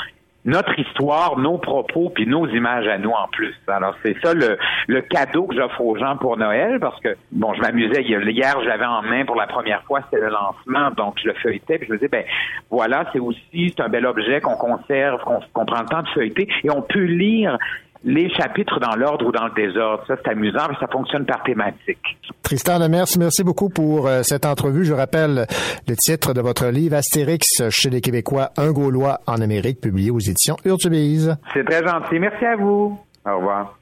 notre 0.44 0.78
histoire, 0.78 1.38
nos 1.38 1.58
propos, 1.58 2.10
puis 2.14 2.26
nos 2.26 2.46
images 2.48 2.86
à 2.86 2.98
nous 2.98 3.10
en 3.10 3.28
plus. 3.28 3.54
Alors 3.66 3.94
c'est 4.02 4.16
ça 4.22 4.34
le, 4.34 4.58
le 4.88 5.00
cadeau 5.00 5.46
que 5.46 5.56
j'offre 5.56 5.80
aux 5.80 5.96
gens 5.96 6.16
pour 6.16 6.36
Noël, 6.36 6.78
parce 6.80 7.00
que 7.00 7.16
bon, 7.32 7.54
je 7.54 7.60
m'amusais 7.60 8.02
hier, 8.02 8.60
je 8.60 8.66
l'avais 8.66 8.84
en 8.84 9.02
main 9.02 9.24
pour 9.24 9.36
la 9.36 9.46
première 9.46 9.82
fois, 9.84 10.00
c'était 10.04 10.22
le 10.22 10.30
lancement, 10.30 10.90
donc 10.90 11.18
je 11.22 11.28
le 11.28 11.34
feuilletais, 11.34 11.78
puis 11.78 11.86
je 11.88 11.92
me 11.92 11.98
disais 11.98 12.08
ben 12.08 12.24
voilà, 12.70 13.06
c'est 13.12 13.20
aussi 13.20 13.72
c'est 13.74 13.80
un 13.80 13.88
bel 13.88 14.06
objet 14.06 14.40
qu'on 14.40 14.56
conserve, 14.56 15.22
qu'on 15.24 15.64
prend 15.64 15.80
le 15.80 15.88
temps 15.88 16.02
de 16.02 16.08
feuilleter, 16.08 16.48
et 16.62 16.70
on 16.70 16.82
peut 16.82 17.04
lire 17.04 17.58
les 18.04 18.30
chapitres 18.30 18.78
dans 18.80 18.96
l'ordre 18.96 19.26
ou 19.26 19.32
dans 19.32 19.46
le 19.46 19.54
désordre. 19.54 20.04
Ça 20.06 20.16
c'est 20.22 20.30
amusant, 20.30 20.66
mais 20.68 20.76
ça 20.78 20.86
fonctionne 20.86 21.24
par 21.24 21.42
thématique. 21.42 22.18
Tristan 22.42 22.78
Lemers, 22.78 23.06
merci 23.18 23.42
beaucoup 23.42 23.70
pour 23.70 24.06
euh, 24.06 24.22
cette 24.22 24.46
entrevue. 24.46 24.84
Je 24.84 24.92
rappelle 24.92 25.46
le 25.88 25.96
titre 25.96 26.34
de 26.34 26.40
votre 26.40 26.66
livre 26.66 26.96
Astérix 26.96 27.62
chez 27.70 27.90
les 27.90 28.00
Québécois, 28.00 28.50
un 28.56 28.72
Gaulois 28.72 29.20
en 29.26 29.40
Amérique, 29.40 29.80
publié 29.80 30.10
aux 30.10 30.20
éditions 30.20 30.56
Urtubise. 30.64 31.36
C'est 31.52 31.64
très 31.64 31.86
gentil. 31.86 32.18
Merci 32.18 32.44
à 32.44 32.56
vous. 32.56 32.98
Au 33.26 33.36
revoir. 33.36 33.78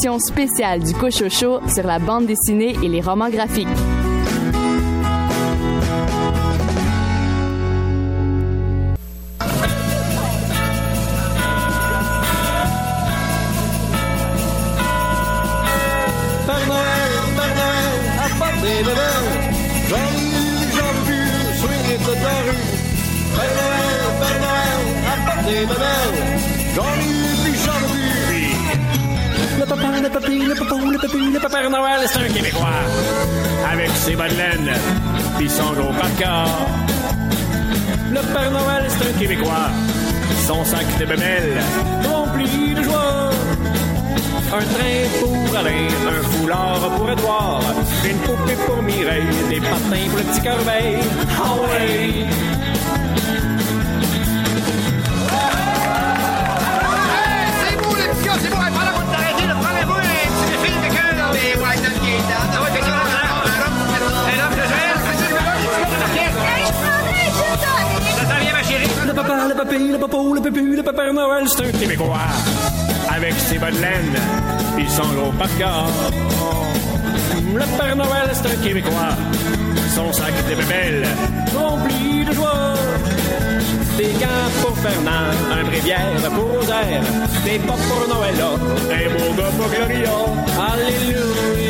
Spéciale 0.00 0.82
du 0.82 0.94
Cochocho 0.94 1.60
sur 1.68 1.86
la 1.86 1.98
bande 1.98 2.24
dessinée 2.26 2.74
et 2.82 2.88
les 2.88 3.02
romans 3.02 3.28
graphiques. 3.28 3.68
Le 30.02 30.08
papy, 30.08 30.38
le 30.38 30.54
papa, 30.54 30.76
le 30.76 30.98
papy, 30.98 31.30
le 31.32 31.38
papa 31.38 31.68
Noël, 31.68 32.00
c'est 32.06 32.20
un 32.20 32.32
Québécois. 32.32 32.80
Avec 33.70 33.90
ses 33.96 34.16
bas 34.16 34.28
de 34.28 34.34
laine, 34.34 34.72
pis 35.38 35.48
son 35.48 35.72
gros 35.74 35.92
parka. 35.92 36.44
Le 38.10 38.20
Père 38.32 38.50
Noël, 38.50 38.84
c'est 38.88 39.08
un 39.08 39.18
Québécois. 39.18 39.68
Son 40.46 40.64
sac 40.64 40.86
de 40.98 41.04
bébelles, 41.04 41.62
rempli 42.08 42.74
de 42.74 42.82
joie. 42.82 43.30
Un 44.52 44.64
train 44.74 45.00
pour 45.20 45.58
Alain, 45.58 45.88
un 46.08 46.22
foulard 46.30 46.80
pour 46.96 47.10
Edouard, 47.10 47.62
une 48.04 48.18
poupée 48.18 48.56
pour 48.66 48.82
Mireille, 48.82 49.36
des 49.50 49.60
patins 49.60 50.08
pour 50.08 50.18
le 50.18 50.24
petit 50.24 50.42
corbeil. 50.42 50.98
Ah 51.38 51.54
ouais! 51.60 52.49
Le 69.78 69.98
papa, 69.98 70.16
le 70.34 70.40
papy, 70.40 70.76
le 70.76 70.82
papa 70.82 71.12
Noël, 71.12 71.44
c'est 71.48 71.64
un 71.64 71.70
Québécois. 71.70 72.18
Avec 73.08 73.34
ses 73.34 73.58
bas 73.58 73.70
de 73.70 73.76
laine, 73.76 74.16
pis 74.76 74.88
son 74.88 75.06
gros 75.14 75.32
parka. 75.32 75.86
Le 77.54 77.78
Père 77.78 77.96
Noël, 77.96 78.30
c'est 78.32 78.46
un 78.46 78.62
Québécois. 78.62 79.14
Son 79.94 80.12
sac 80.12 80.32
de 80.48 80.54
bébelles, 80.54 81.06
rempli 81.56 82.24
de 82.24 82.32
joie. 82.32 82.74
Des 83.96 84.12
gants 84.20 84.50
pour 84.62 84.76
Fernand, 84.78 85.30
un 85.52 85.64
bréviaire 85.64 86.30
pour 86.34 86.58
Rosaire, 86.58 87.02
des 87.44 87.58
pop 87.58 87.76
pour 87.88 88.08
Noëlla, 88.08 88.50
un 88.90 89.08
beau 89.12 89.34
gars 89.36 89.52
pour 89.56 89.68
Gloria. 89.68 90.10
Alléluia. 90.72 91.69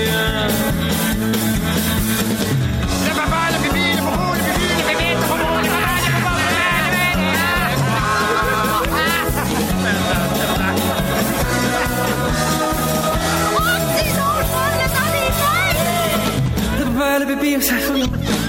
Papa, 17.11 17.19
le 17.19 17.27
bébé, 17.27 17.59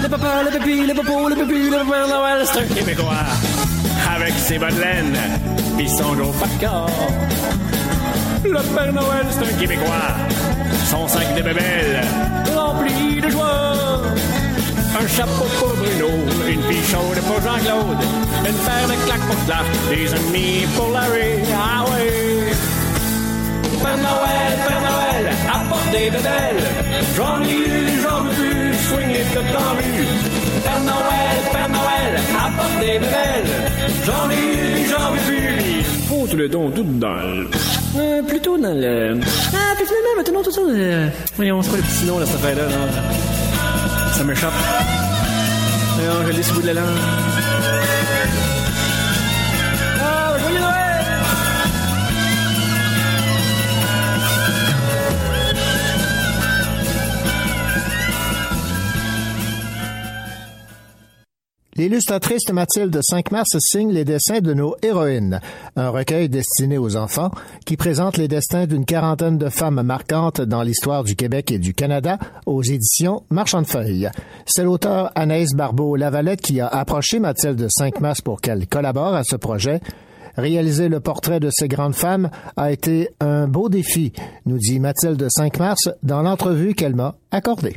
Le 0.02 0.08
papa, 0.08 0.42
le 0.44 0.50
bébé, 0.58 0.86
le 0.86 0.94
papa, 0.94 1.28
le 1.28 1.34
bébé, 1.34 1.70
le 1.70 1.90
Père 1.90 2.08
Noël, 2.08 2.44
c'est 2.44 2.60
un 2.60 2.74
Québécois. 2.74 3.26
Avec 4.14 4.34
ses 4.38 4.58
bas 4.58 4.70
de 4.70 4.80
laine, 4.80 5.16
pis 5.76 5.88
son 5.88 6.12
gros 6.14 6.32
parka. 6.32 6.86
Le 8.44 8.60
Père 8.74 8.92
Noël, 8.92 9.26
c'est 9.30 9.44
un 9.44 9.58
Québécois. 9.58 10.14
Son 10.90 11.08
sac 11.08 11.34
de 11.34 11.42
bébelles, 11.42 12.02
rempli 12.54 13.20
de 13.20 13.30
joie. 13.30 14.02
Un 15.00 15.08
chapeau 15.08 15.46
pour 15.58 15.74
Bruno, 15.76 16.10
une 16.48 16.62
chaude 16.90 17.20
pour 17.26 17.40
Jean-Claude, 17.40 18.02
une 18.46 18.58
paire 18.66 18.88
de 18.88 19.06
claques 19.06 19.26
pour 19.26 19.44
Clark, 19.46 19.66
des 19.90 20.14
amis 20.14 20.66
pour 20.76 20.90
Larry. 20.90 21.40
Ah 21.54 21.84
ouais! 21.90 22.52
Père 23.82 23.96
Noël, 23.96 24.54
Père 24.68 24.80
Noël, 24.80 25.01
apporte 25.72 25.90
des 25.90 26.10
bébelles. 26.10 26.64
J'en 27.16 27.42
ai 27.42 27.52
eu, 27.52 28.00
j'en 28.02 28.26
ai 28.26 28.34
vu, 28.34 28.74
swinguer 28.74 29.24
toute 29.32 29.56
en 29.56 29.70
rue. 29.76 30.06
Père 30.64 30.80
Noël, 30.80 31.38
Père 31.52 31.68
Noël, 31.68 32.20
apporte 32.46 32.78
des 32.80 32.98
bébelles. 32.98 33.50
J'en 34.04 34.30
ai 34.30 34.34
eu, 34.34 34.86
j'en 34.90 35.14
ai 35.14 35.18
vu. 35.30 35.82
Faut 36.08 36.26
tout 36.26 36.36
le 36.36 36.48
don 36.48 36.70
tout 36.70 36.84
dans 36.84 37.14
le... 37.14 37.48
Euh, 37.96 38.22
plutôt 38.22 38.58
dans 38.58 38.74
le... 38.74 39.18
Ah, 39.54 39.74
puis 39.76 39.86
finalement, 39.86 40.16
maintenant, 40.16 40.42
tout 40.42 40.52
ça... 40.52 40.60
Euh... 40.60 41.08
Voyons, 41.36 41.62
c'est 41.62 41.70
quoi 41.70 41.78
le 41.78 41.84
petit 41.84 42.04
nom, 42.04 42.18
là, 42.18 42.26
cette 42.26 42.36
affaire-là, 42.36 42.64
là? 42.64 44.12
Ça 44.12 44.24
m'échappe. 44.24 44.52
Voyons, 45.96 46.26
je 46.26 46.36
l'ai 46.36 46.42
sur 46.42 46.54
le 46.54 46.60
bout 46.60 46.68
de 46.68 46.72
la 46.72 46.80
langue. 46.80 47.31
L'illustratrice 61.74 62.50
Mathilde 62.52 63.00
5 63.02 63.30
mars 63.30 63.56
signe 63.58 63.92
les 63.92 64.04
dessins 64.04 64.40
de 64.40 64.52
nos 64.52 64.76
héroïnes, 64.82 65.40
un 65.74 65.88
recueil 65.88 66.28
destiné 66.28 66.76
aux 66.76 66.96
enfants 66.96 67.30
qui 67.64 67.78
présente 67.78 68.18
les 68.18 68.28
destins 68.28 68.66
d'une 68.66 68.84
quarantaine 68.84 69.38
de 69.38 69.48
femmes 69.48 69.80
marquantes 69.80 70.42
dans 70.42 70.62
l'histoire 70.62 71.02
du 71.02 71.16
Québec 71.16 71.50
et 71.50 71.58
du 71.58 71.72
Canada 71.72 72.18
aux 72.44 72.62
éditions 72.62 73.22
Marchand 73.30 73.62
de 73.62 73.66
Feuilles. 73.66 74.10
C'est 74.44 74.64
l'auteur 74.64 75.12
Anaïs 75.14 75.54
Barbeau-Lavalette 75.54 76.42
qui 76.42 76.60
a 76.60 76.66
approché 76.68 77.20
Mathilde 77.20 77.66
5 77.70 78.02
mars 78.02 78.20
pour 78.20 78.42
qu'elle 78.42 78.66
collabore 78.66 79.14
à 79.14 79.24
ce 79.24 79.36
projet. 79.36 79.80
Réaliser 80.36 80.90
le 80.90 81.00
portrait 81.00 81.40
de 81.40 81.48
ces 81.50 81.68
grandes 81.68 81.94
femmes 81.94 82.28
a 82.58 82.70
été 82.70 83.08
un 83.18 83.48
beau 83.48 83.70
défi, 83.70 84.12
nous 84.44 84.58
dit 84.58 84.78
Mathilde 84.78 85.26
5 85.26 85.58
mars 85.58 85.88
dans 86.02 86.20
l'entrevue 86.20 86.74
qu'elle 86.74 86.94
m'a 86.94 87.14
accordée. 87.30 87.76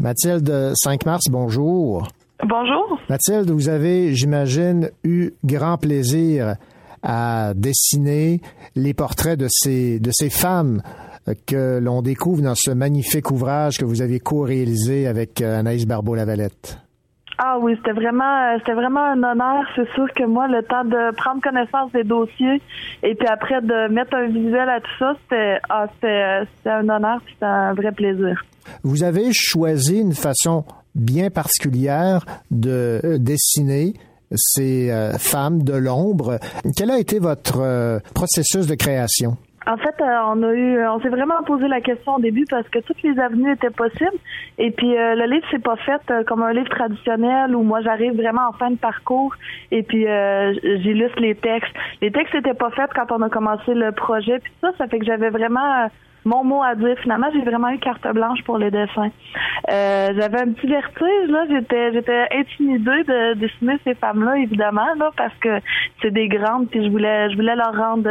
Mathilde 0.00 0.72
5 0.74 1.06
mars, 1.06 1.26
bonjour. 1.30 2.08
Bonjour. 2.46 3.00
Mathilde, 3.08 3.50
vous 3.50 3.68
avez, 3.68 4.14
j'imagine, 4.14 4.90
eu 5.04 5.30
grand 5.44 5.78
plaisir 5.78 6.56
à 7.02 7.52
dessiner 7.54 8.40
les 8.74 8.94
portraits 8.94 9.38
de 9.38 9.46
ces, 9.48 10.00
de 10.00 10.10
ces 10.12 10.30
femmes 10.30 10.82
euh, 11.28 11.34
que 11.46 11.78
l'on 11.80 12.02
découvre 12.02 12.42
dans 12.42 12.54
ce 12.56 12.70
magnifique 12.72 13.30
ouvrage 13.30 13.78
que 13.78 13.84
vous 13.84 14.02
avez 14.02 14.18
co-réalisé 14.18 15.06
avec 15.06 15.40
euh, 15.40 15.60
Anaïs 15.60 15.86
Barbeau-Lavalette. 15.86 16.78
Ah 17.38 17.58
oui, 17.60 17.74
c'était 17.76 17.92
vraiment, 17.92 18.24
euh, 18.24 18.58
c'était 18.58 18.74
vraiment 18.74 19.04
un 19.04 19.22
honneur. 19.22 19.64
C'est 19.74 19.88
sûr 19.94 20.06
que 20.14 20.24
moi, 20.24 20.48
le 20.48 20.62
temps 20.62 20.84
de 20.84 21.14
prendre 21.14 21.40
connaissance 21.40 21.92
des 21.92 22.04
dossiers 22.04 22.60
et 23.02 23.14
puis 23.14 23.28
après 23.28 23.60
de 23.60 23.88
mettre 23.92 24.14
un 24.16 24.26
visuel 24.26 24.68
à 24.68 24.80
tout 24.80 24.90
ça, 24.98 25.14
c'était, 25.22 25.58
ah, 25.68 25.86
c'était, 25.94 26.44
c'était 26.56 26.70
un 26.70 26.88
honneur, 26.88 27.20
puis 27.24 27.34
c'était 27.34 27.46
un 27.46 27.74
vrai 27.74 27.92
plaisir. 27.92 28.44
Vous 28.82 29.02
avez 29.02 29.30
choisi 29.32 30.00
une 30.00 30.14
façon 30.14 30.64
bien 30.94 31.30
particulière 31.30 32.24
de 32.50 33.00
euh, 33.04 33.18
dessiner 33.18 33.94
ces 34.34 34.90
euh, 34.90 35.12
femmes 35.18 35.62
de 35.62 35.74
l'ombre. 35.74 36.38
Quel 36.76 36.90
a 36.90 36.98
été 36.98 37.18
votre 37.18 37.60
euh, 37.60 37.98
processus 38.14 38.66
de 38.66 38.74
création? 38.74 39.36
En 39.64 39.76
fait, 39.76 39.94
on 40.00 40.42
a 40.42 40.52
eu, 40.54 40.84
on 40.88 41.00
s'est 41.00 41.08
vraiment 41.08 41.40
posé 41.46 41.68
la 41.68 41.80
question 41.80 42.16
au 42.16 42.20
début 42.20 42.44
parce 42.50 42.68
que 42.68 42.80
toutes 42.80 43.00
les 43.04 43.16
avenues 43.20 43.52
étaient 43.52 43.70
possibles. 43.70 44.18
Et 44.58 44.72
puis 44.72 44.88
le 44.88 45.24
livre 45.32 45.46
c'est 45.52 45.62
pas 45.62 45.76
fait 45.76 46.24
comme 46.26 46.42
un 46.42 46.52
livre 46.52 46.68
traditionnel 46.68 47.54
où 47.54 47.62
moi 47.62 47.80
j'arrive 47.80 48.16
vraiment 48.16 48.48
en 48.48 48.52
fin 48.54 48.72
de 48.72 48.76
parcours 48.76 49.32
et 49.70 49.84
puis 49.84 50.04
j'illustre 50.82 51.20
les 51.20 51.36
textes. 51.36 51.72
Les 52.00 52.10
textes 52.10 52.34
étaient 52.34 52.54
pas 52.54 52.70
faits 52.70 52.90
quand 52.92 53.12
on 53.12 53.22
a 53.22 53.28
commencé 53.28 53.72
le 53.72 53.92
projet. 53.92 54.40
Puis 54.40 54.52
ça, 54.60 54.72
ça 54.78 54.88
fait 54.88 54.98
que 54.98 55.04
j'avais 55.04 55.30
vraiment 55.30 55.88
mon 56.24 56.44
mot 56.44 56.62
à 56.62 56.74
dire. 56.74 56.96
Finalement, 57.02 57.28
j'ai 57.32 57.42
vraiment 57.42 57.70
eu 57.70 57.78
carte 57.78 58.06
blanche 58.12 58.42
pour 58.44 58.58
les 58.58 58.70
dessins. 58.70 59.10
Euh, 59.70 60.08
j'avais 60.16 60.40
un 60.40 60.52
petit 60.52 60.66
vertige 60.66 61.28
là. 61.28 61.44
J'étais, 61.48 61.92
j'étais 61.92 62.26
intimidée 62.32 63.04
de 63.04 63.34
dessiner 63.34 63.78
ces 63.84 63.94
femmes-là, 63.94 64.38
évidemment 64.38 64.94
là, 64.98 65.10
parce 65.16 65.34
que 65.40 65.60
c'est 66.00 66.10
des 66.10 66.28
grandes. 66.28 66.68
Puis 66.68 66.84
je 66.84 66.90
voulais, 66.90 67.30
je 67.30 67.36
voulais 67.36 67.56
leur 67.56 67.74
rendre 67.76 68.08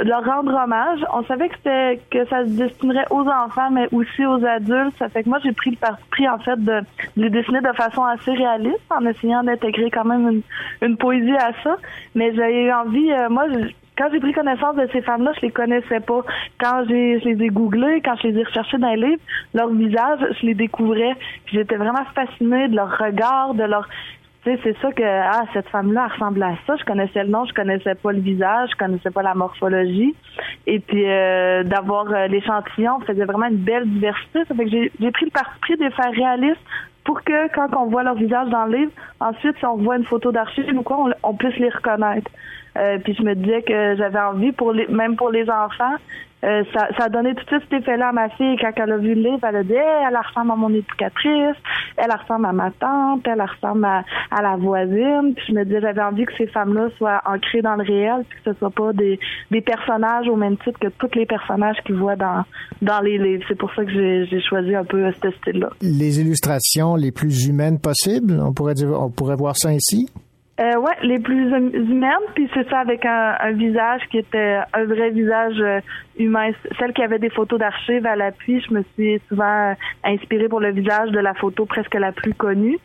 leur 0.00 0.24
rendre 0.24 0.54
hommage. 0.54 1.00
On 1.12 1.24
savait 1.24 1.48
que 1.48 1.56
c'était 1.56 2.00
que 2.10 2.24
ça 2.26 2.44
se 2.44 2.50
destinerait 2.50 3.06
aux 3.10 3.26
enfants, 3.26 3.70
mais 3.70 3.88
aussi 3.92 4.24
aux 4.24 4.44
adultes. 4.44 4.94
Ça 4.98 5.08
fait 5.08 5.24
que 5.24 5.28
moi, 5.28 5.38
j'ai 5.42 5.52
pris 5.52 5.70
le 5.70 5.76
parti 5.76 6.02
pris, 6.10 6.28
en 6.28 6.38
fait, 6.38 6.62
de, 6.62 6.80
les 7.16 7.30
dessiner 7.30 7.60
de 7.60 7.72
façon 7.72 8.04
assez 8.04 8.32
réaliste, 8.32 8.80
en 8.90 9.04
essayant 9.06 9.42
d'intégrer 9.42 9.90
quand 9.90 10.04
même 10.04 10.28
une, 10.28 10.42
une 10.82 10.96
poésie 10.96 11.36
à 11.36 11.52
ça. 11.62 11.76
Mais 12.14 12.34
j'ai 12.34 12.66
eu 12.66 12.72
envie, 12.72 13.10
euh, 13.12 13.28
moi, 13.28 13.46
quand 13.98 14.08
j'ai 14.12 14.20
pris 14.20 14.32
connaissance 14.32 14.76
de 14.76 14.88
ces 14.92 15.02
femmes-là, 15.02 15.32
je 15.36 15.42
les 15.42 15.50
connaissais 15.50 16.00
pas. 16.00 16.22
Quand 16.60 16.84
je 16.88 17.28
les 17.28 17.44
ai 17.44 17.48
googlées, 17.48 18.00
quand 18.04 18.14
je 18.22 18.28
les 18.28 18.38
ai 18.38 18.44
recherchées 18.44 18.78
dans 18.78 18.94
les 18.94 19.08
livres, 19.08 19.22
leur 19.54 19.68
visage, 19.70 20.20
je 20.40 20.46
les 20.46 20.54
découvrais. 20.54 21.16
J'étais 21.46 21.76
vraiment 21.76 22.04
fascinée 22.14 22.68
de 22.68 22.76
leur 22.76 22.96
regard, 22.96 23.54
de 23.54 23.64
leur 23.64 23.88
c'est 24.44 24.76
ça 24.80 24.92
que 24.92 25.02
ah 25.02 25.42
cette 25.52 25.68
femme-là 25.68 26.06
elle 26.06 26.12
ressemble 26.12 26.42
à 26.42 26.54
ça. 26.66 26.76
Je 26.76 26.84
connaissais 26.84 27.22
le 27.22 27.28
nom, 27.28 27.44
je 27.44 27.52
connaissais 27.52 27.94
pas 27.94 28.12
le 28.12 28.20
visage, 28.20 28.70
je 28.72 28.76
connaissais 28.76 29.10
pas 29.10 29.22
la 29.22 29.34
morphologie. 29.34 30.14
Et 30.66 30.78
puis 30.78 31.04
euh, 31.06 31.64
d'avoir 31.64 32.10
euh, 32.10 32.28
l'échantillon 32.28 33.00
faisait 33.00 33.24
vraiment 33.24 33.46
une 33.46 33.56
belle 33.56 33.86
diversité. 33.86 34.44
Ça 34.46 34.54
fait 34.54 34.64
que 34.64 34.70
j'ai 34.70 35.10
pris 35.10 35.26
le 35.26 35.30
parti 35.30 35.58
pris 35.60 35.76
de 35.76 35.90
faire 35.90 36.12
réaliste 36.12 36.60
pour 37.04 37.22
que 37.24 37.52
quand 37.54 37.76
on 37.76 37.86
voit 37.86 38.02
leur 38.02 38.14
visage 38.14 38.48
dans 38.48 38.66
le 38.66 38.78
livre, 38.78 38.92
ensuite 39.20 39.56
si 39.58 39.66
on 39.66 39.76
voit 39.76 39.96
une 39.96 40.04
photo 40.04 40.30
d'archive 40.30 40.66
ou 40.74 40.82
quoi, 40.82 41.10
on 41.22 41.34
puisse 41.34 41.56
les 41.56 41.70
reconnaître. 41.70 42.30
Euh, 42.76 42.98
puis 43.02 43.14
je 43.18 43.22
me 43.22 43.34
disais 43.34 43.62
que 43.62 43.96
j'avais 43.96 44.18
envie 44.20 44.52
pour 44.52 44.72
les 44.72 44.86
même 44.88 45.16
pour 45.16 45.30
les 45.30 45.48
enfants. 45.48 45.96
euh, 46.44 46.62
ça, 46.72 46.88
ça 46.96 47.04
a 47.04 47.08
donné 47.08 47.34
tout 47.34 47.44
de 47.44 47.48
suite 47.48 47.62
cet 47.70 47.80
effet-là 47.82 48.10
à 48.10 48.12
ma 48.12 48.28
fille 48.30 48.56
quand 48.60 48.70
elle 48.76 48.92
a 48.92 48.96
vu 48.98 49.14
le 49.14 49.22
livre. 49.22 49.40
Elle 49.42 49.56
a 49.56 49.62
dit 49.64 49.72
Hey, 49.72 50.04
elle 50.08 50.16
ressemble 50.16 50.52
à 50.52 50.56
mon 50.56 50.68
éducatrice, 50.70 51.56
elle 51.96 52.12
ressemble 52.12 52.46
à 52.46 52.52
ma 52.52 52.70
tante, 52.70 53.26
elle 53.26 53.42
ressemble 53.42 53.84
à, 53.84 54.04
à 54.30 54.42
la 54.42 54.56
voisine. 54.56 55.32
Puis 55.34 55.44
je 55.48 55.52
me 55.54 55.64
disais 55.64 55.80
j'avais 55.80 56.02
envie 56.02 56.24
que 56.26 56.32
ces 56.36 56.46
femmes-là 56.46 56.88
soient 56.98 57.20
ancrées 57.26 57.62
dans 57.62 57.74
le 57.74 57.82
réel, 57.82 58.24
puis 58.28 58.38
que 58.44 58.52
ce 58.52 58.58
soit 58.58 58.70
pas 58.70 58.92
des, 58.92 59.18
des 59.50 59.60
personnages 59.60 60.28
au 60.28 60.36
même 60.36 60.56
titre 60.58 60.78
que 60.78 60.88
tous 60.88 61.10
les 61.16 61.26
personnages 61.26 61.76
qu'ils 61.84 61.96
voient 61.96 62.16
dans 62.16 62.44
dans 62.82 63.00
les 63.00 63.18
livres. 63.18 63.44
C'est 63.48 63.58
pour 63.58 63.74
ça 63.74 63.84
que 63.84 63.90
j'ai 63.90 64.26
j'ai 64.26 64.40
choisi 64.40 64.74
un 64.76 64.84
peu 64.84 65.10
ce 65.20 65.30
style-là. 65.30 65.70
Les 65.82 66.20
illustrations 66.20 66.94
les 66.94 67.10
plus 67.10 67.46
humaines 67.48 67.80
possibles, 67.80 68.38
on 68.40 68.52
pourrait 68.52 68.74
dire, 68.74 68.90
on 68.92 69.10
pourrait 69.10 69.36
voir 69.36 69.56
ça 69.56 69.70
ainsi? 69.70 70.08
Euh, 70.60 70.76
ouais, 70.76 70.96
les 71.02 71.20
plus 71.20 71.52
hum- 71.54 71.72
humaines, 71.72 72.26
puis 72.34 72.50
c'est 72.52 72.68
ça 72.68 72.80
avec 72.80 73.06
un, 73.06 73.36
un 73.38 73.52
visage 73.52 74.02
qui 74.10 74.18
était 74.18 74.58
un 74.72 74.84
vrai 74.86 75.10
visage 75.10 75.60
euh, 75.60 75.80
humain. 76.18 76.50
Celle 76.80 76.92
qui 76.92 77.02
avait 77.02 77.20
des 77.20 77.30
photos 77.30 77.60
d'archives 77.60 78.04
à 78.06 78.16
l'appui, 78.16 78.60
je 78.68 78.74
me 78.74 78.82
suis 78.94 79.20
souvent 79.28 79.70
euh, 79.70 79.74
inspirée 80.02 80.48
pour 80.48 80.58
le 80.58 80.72
visage 80.72 81.10
de 81.10 81.20
la 81.20 81.34
photo 81.34 81.64
presque 81.64 81.94
la 81.94 82.10
plus 82.10 82.34
connue. 82.34 82.76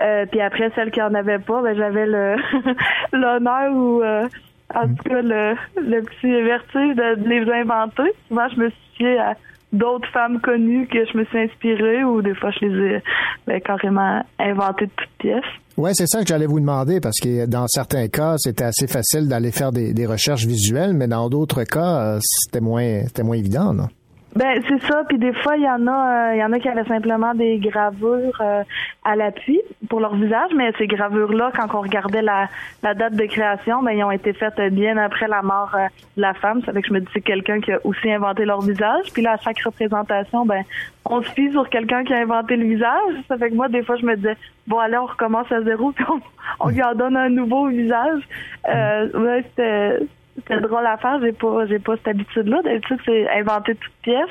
Euh, 0.00 0.24
puis 0.26 0.40
après, 0.40 0.70
celle 0.76 0.92
qui 0.92 1.02
en 1.02 1.14
avait 1.14 1.40
pas, 1.40 1.62
ben, 1.62 1.76
j'avais 1.76 2.06
le 2.06 2.36
l'honneur 3.12 3.72
ou 3.74 4.02
euh, 4.02 4.28
en 4.72 4.86
tout 4.86 5.02
cas 5.08 5.22
le, 5.22 5.56
le 5.80 6.02
petit 6.02 6.42
vertige 6.42 6.94
de, 6.94 7.16
de 7.16 7.28
les 7.28 7.50
inventer. 7.50 8.12
Souvent, 8.28 8.48
je 8.50 8.60
me 8.60 8.70
suis 8.70 8.90
fiée 8.98 9.18
à 9.18 9.34
d'autres 9.72 10.08
femmes 10.10 10.40
connues 10.40 10.86
que 10.86 11.04
je 11.04 11.18
me 11.18 11.24
suis 11.24 11.38
inspirée 11.40 12.04
ou 12.04 12.22
des 12.22 12.34
fois 12.34 12.52
je 12.52 12.66
les 12.66 12.94
ai 12.94 13.02
ben, 13.48 13.60
carrément 13.60 14.24
inventées 14.38 14.86
de 14.86 14.92
toutes 14.96 15.18
pièces. 15.18 15.44
Ouais, 15.76 15.92
c'est 15.92 16.06
ça 16.06 16.22
que 16.22 16.28
j'allais 16.28 16.46
vous 16.46 16.58
demander 16.58 17.00
parce 17.00 17.18
que 17.20 17.44
dans 17.44 17.66
certains 17.68 18.08
cas, 18.08 18.36
c'était 18.38 18.64
assez 18.64 18.86
facile 18.86 19.28
d'aller 19.28 19.52
faire 19.52 19.72
des, 19.72 19.92
des 19.92 20.06
recherches 20.06 20.46
visuelles, 20.46 20.94
mais 20.94 21.06
dans 21.06 21.28
d'autres 21.28 21.64
cas, 21.64 22.14
euh, 22.14 22.20
c'était 22.22 22.60
moins, 22.60 23.02
c'était 23.06 23.22
moins 23.22 23.36
évident. 23.36 23.74
Non? 23.74 23.88
Ben 24.36 24.62
c'est 24.68 24.82
ça, 24.82 25.02
puis 25.08 25.16
des 25.16 25.32
fois 25.32 25.56
il 25.56 25.62
y 25.62 25.68
en 25.68 25.86
a, 25.86 26.30
euh, 26.30 26.34
il 26.34 26.40
y 26.40 26.44
en 26.44 26.52
a 26.52 26.58
qui 26.58 26.68
avaient 26.68 26.84
simplement 26.84 27.32
des 27.32 27.56
gravures 27.56 28.38
euh, 28.42 28.62
à 29.02 29.16
l'appui 29.16 29.58
pour 29.88 29.98
leur 29.98 30.14
visage, 30.14 30.50
mais 30.54 30.72
ces 30.76 30.86
gravures 30.86 31.32
là, 31.32 31.50
quand 31.56 31.74
on 31.74 31.80
regardait 31.80 32.20
la, 32.20 32.46
la 32.82 32.92
date 32.92 33.14
de 33.14 33.24
création, 33.24 33.82
ben 33.82 33.92
ils 33.92 34.04
ont 34.04 34.10
été 34.10 34.34
faites 34.34 34.60
bien 34.74 34.98
après 34.98 35.26
la 35.26 35.40
mort 35.40 35.74
euh, 35.74 35.86
de 36.18 36.20
la 36.20 36.34
femme. 36.34 36.60
Ça 36.66 36.74
fait 36.74 36.82
que 36.82 36.88
je 36.88 36.92
me 36.92 37.00
dis 37.00 37.06
c'est 37.14 37.22
quelqu'un 37.22 37.60
qui 37.60 37.72
a 37.72 37.78
aussi 37.84 38.12
inventé 38.12 38.44
leur 38.44 38.60
visage. 38.60 39.10
Puis 39.14 39.22
là 39.22 39.32
à 39.32 39.36
chaque 39.38 39.58
représentation, 39.60 40.44
ben 40.44 40.64
on 41.06 41.22
se 41.22 41.30
fie 41.30 41.50
sur 41.52 41.70
quelqu'un 41.70 42.04
qui 42.04 42.12
a 42.12 42.18
inventé 42.18 42.56
le 42.56 42.66
visage. 42.66 43.14
Ça 43.28 43.38
fait 43.38 43.48
que 43.48 43.54
moi 43.54 43.68
des 43.68 43.84
fois 43.84 43.96
je 43.96 44.04
me 44.04 44.16
disais 44.16 44.36
bon 44.66 44.78
allez 44.78 44.98
on 44.98 45.06
recommence 45.06 45.50
à 45.50 45.62
zéro 45.62 45.92
puis 45.96 46.04
on, 46.10 46.20
on 46.60 46.68
lui 46.68 46.82
en 46.82 46.94
donne 46.94 47.16
un 47.16 47.30
nouveau 47.30 47.68
visage. 47.68 48.20
Euh, 48.68 49.08
ouais, 49.18 49.44
c'était 49.48 50.06
c'était 50.36 50.60
drôle 50.60 50.86
à 50.86 50.96
faire. 50.98 51.18
J'ai 51.20 51.32
pas, 51.32 51.66
j'ai 51.66 51.78
pas 51.78 51.96
cette 51.96 52.08
habitude-là. 52.08 52.62
D'habitude, 52.62 52.98
c'est 53.04 53.28
inventer 53.30 53.74
toute 53.74 53.92
pièce. 54.02 54.30